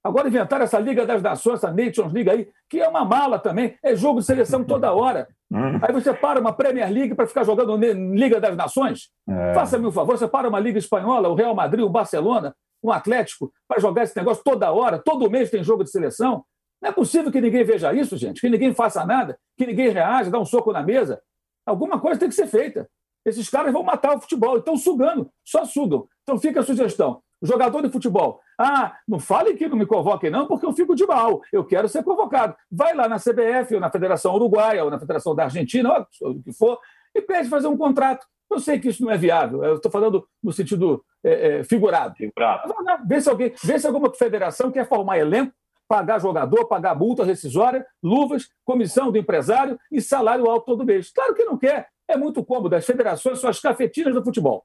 Agora 0.03 0.29
inventaram 0.29 0.65
essa 0.65 0.79
Liga 0.79 1.05
das 1.05 1.23
Nações, 1.23 1.63
essa 1.63 1.73
Nations 1.73 2.13
League 2.13 2.31
aí, 2.31 2.49
que 2.69 2.81
é 2.81 2.89
uma 2.89 3.05
mala 3.05 3.39
também. 3.39 3.77
É 3.83 3.95
jogo 3.95 4.21
de 4.21 4.27
seleção 4.27 4.65
toda 4.65 4.93
hora. 4.93 5.29
Hum. 5.51 5.79
Aí 5.83 5.93
você 5.93 6.15
para 6.15 6.41
uma 6.41 6.53
Premier 6.53 6.91
League 6.91 7.15
para 7.15 7.27
ficar 7.27 7.45
jogando 7.45 7.77
Liga 7.77 8.41
das 8.41 8.57
Nações? 8.57 9.11
É. 9.29 9.53
Faça-me 9.53 9.87
um 9.87 9.93
favor, 9.93 10.17
você 10.17 10.27
para 10.27 10.49
uma 10.49 10.59
Liga 10.59 10.79
Espanhola, 10.79 11.29
o 11.29 11.35
Real 11.35 11.55
Madrid, 11.55 11.85
o 11.85 11.91
Barcelona, 11.91 12.55
um 12.83 12.91
Atlético, 12.91 13.53
para 13.69 13.79
jogar 13.79 14.05
esse 14.05 14.17
negócio 14.17 14.43
toda 14.43 14.73
hora. 14.73 14.99
Todo 14.99 15.31
mês 15.31 15.51
tem 15.51 15.63
jogo 15.63 15.85
de 15.85 15.91
seleção. 15.91 16.45
Não 16.81 16.91
é 16.91 16.93
possível 16.93 17.31
que 17.31 17.41
ninguém 17.41 17.65
veja 17.65 17.93
isso, 17.93 18.17
gente, 18.17 18.41
que 18.41 18.49
ninguém 18.49 18.75
faça 18.75 19.05
nada, 19.05 19.39
que 19.57 19.67
ninguém 19.67 19.91
reaja, 19.91 20.31
dá 20.31 20.39
um 20.39 20.45
soco 20.45 20.73
na 20.73 20.83
mesa. 20.83 21.21
Alguma 21.67 22.01
coisa 22.01 22.19
tem 22.19 22.29
que 22.29 22.35
ser 22.35 22.47
feita. 22.47 22.89
Esses 23.25 23.51
caras 23.51 23.73
vão 23.73 23.83
matar 23.83 24.17
o 24.17 24.21
futebol, 24.21 24.57
estão 24.57 24.77
sugando, 24.77 25.31
só 25.45 25.65
sugam. 25.65 26.09
Então 26.23 26.39
fica 26.39 26.61
a 26.61 26.63
sugestão. 26.63 27.23
Jogador 27.43 27.83
de 27.83 27.91
futebol, 27.91 28.41
ah, 28.59 28.95
não 29.09 29.19
fale 29.19 29.55
que 29.55 29.67
não 29.67 29.77
me 29.77 29.87
convoquem, 29.87 30.31
não, 30.31 30.47
porque 30.47 30.67
eu 30.67 30.73
fico 30.73 30.95
de 30.95 31.07
mal, 31.07 31.41
eu 31.51 31.65
quero 31.65 31.89
ser 31.89 32.03
convocado. 32.03 32.55
Vai 32.71 32.95
lá 32.95 33.09
na 33.09 33.17
CBF, 33.17 33.75
ou 33.75 33.81
na 33.81 33.91
Federação 33.91 34.35
Uruguaia, 34.35 34.85
ou 34.85 34.91
na 34.91 34.99
Federação 34.99 35.35
da 35.35 35.45
Argentina, 35.45 36.07
ou 36.21 36.33
o 36.33 36.43
que 36.43 36.53
for, 36.53 36.79
e 37.15 37.23
pede 37.23 37.49
fazer 37.49 37.67
um 37.67 37.79
contrato. 37.79 38.27
Eu 38.51 38.59
sei 38.59 38.79
que 38.79 38.89
isso 38.89 39.03
não 39.03 39.11
é 39.11 39.17
viável, 39.17 39.65
eu 39.65 39.77
estou 39.77 39.91
falando 39.91 40.27
no 40.43 40.53
sentido 40.53 41.03
é, 41.25 41.61
é, 41.61 41.65
figurado. 41.65 42.15
figurado. 42.15 42.75
Vê, 43.07 43.21
se 43.21 43.31
alguém, 43.31 43.55
vê 43.65 43.79
se 43.79 43.87
alguma 43.87 44.13
federação 44.13 44.71
quer 44.71 44.87
formar 44.87 45.19
elenco 45.19 45.53
pagar 45.91 46.21
jogador, 46.21 46.69
pagar 46.69 46.95
multa 46.95 47.25
rescisória, 47.25 47.85
luvas, 48.01 48.49
comissão 48.65 49.11
do 49.11 49.19
empresário 49.19 49.77
e 49.91 50.01
salário 50.01 50.49
alto 50.49 50.67
todo 50.67 50.85
mês. 50.85 51.11
Claro 51.13 51.35
que 51.35 51.43
não 51.43 51.59
quer. 51.59 51.89
É 52.09 52.17
muito 52.17 52.45
cômodo. 52.45 52.77
As 52.77 52.87
federações 52.87 53.41
são 53.41 53.51
as 53.51 53.59
cafetinas 53.59 54.15
do 54.15 54.23
futebol. 54.23 54.63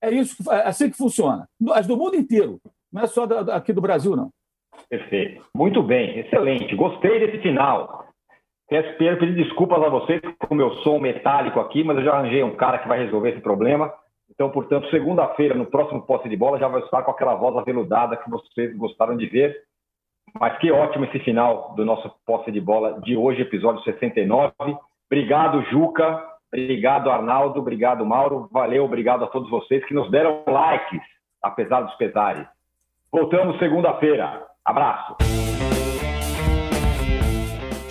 É 0.00 0.10
isso, 0.10 0.34
é 0.50 0.66
assim 0.66 0.90
que 0.90 0.96
funciona. 0.96 1.46
As 1.74 1.86
do 1.86 1.94
mundo 1.94 2.16
inteiro. 2.16 2.58
Não 2.90 3.02
é 3.02 3.06
só 3.06 3.24
aqui 3.52 3.70
do 3.70 3.82
Brasil, 3.82 4.16
não. 4.16 4.30
Perfeito. 4.88 5.44
Muito 5.54 5.82
bem. 5.82 6.20
Excelente. 6.20 6.74
Gostei 6.74 7.20
desse 7.20 7.42
final. 7.42 8.06
Peço 8.66 8.96
pedir 8.96 9.34
desculpas 9.34 9.82
a 9.82 9.90
vocês 9.90 10.22
com 10.38 10.54
o 10.54 10.56
meu 10.56 10.72
som 10.76 10.98
metálico 10.98 11.60
aqui, 11.60 11.84
mas 11.84 11.98
eu 11.98 12.04
já 12.04 12.14
arranjei 12.14 12.42
um 12.42 12.56
cara 12.56 12.78
que 12.78 12.88
vai 12.88 13.04
resolver 13.04 13.32
esse 13.32 13.42
problema. 13.42 13.92
Então, 14.30 14.48
portanto, 14.48 14.88
segunda-feira, 14.88 15.54
no 15.54 15.66
próximo 15.66 16.00
posse 16.06 16.30
de 16.30 16.36
bola, 16.36 16.58
já 16.58 16.66
vai 16.66 16.80
estar 16.80 17.02
com 17.02 17.10
aquela 17.10 17.34
voz 17.34 17.54
aveludada 17.58 18.16
que 18.16 18.30
vocês 18.30 18.74
gostaram 18.74 19.18
de 19.18 19.26
ver. 19.26 19.54
Mas 20.38 20.56
que 20.58 20.70
ótimo 20.70 21.04
esse 21.04 21.18
final 21.20 21.74
do 21.76 21.84
nosso 21.84 22.10
posse 22.26 22.50
de 22.50 22.60
bola 22.60 23.00
de 23.00 23.16
hoje, 23.16 23.42
episódio 23.42 23.82
69. 23.82 24.52
Obrigado, 25.06 25.62
Juca. 25.70 26.24
Obrigado, 26.52 27.10
Arnaldo. 27.10 27.60
Obrigado, 27.60 28.04
Mauro. 28.04 28.48
Valeu, 28.52 28.84
obrigado 28.84 29.24
a 29.24 29.28
todos 29.28 29.50
vocês 29.50 29.84
que 29.86 29.94
nos 29.94 30.10
deram 30.10 30.42
likes, 30.46 31.00
apesar 31.42 31.82
dos 31.82 31.94
pesares. 31.94 32.46
Voltamos 33.10 33.58
segunda-feira. 33.58 34.46
Abraço. 34.64 35.16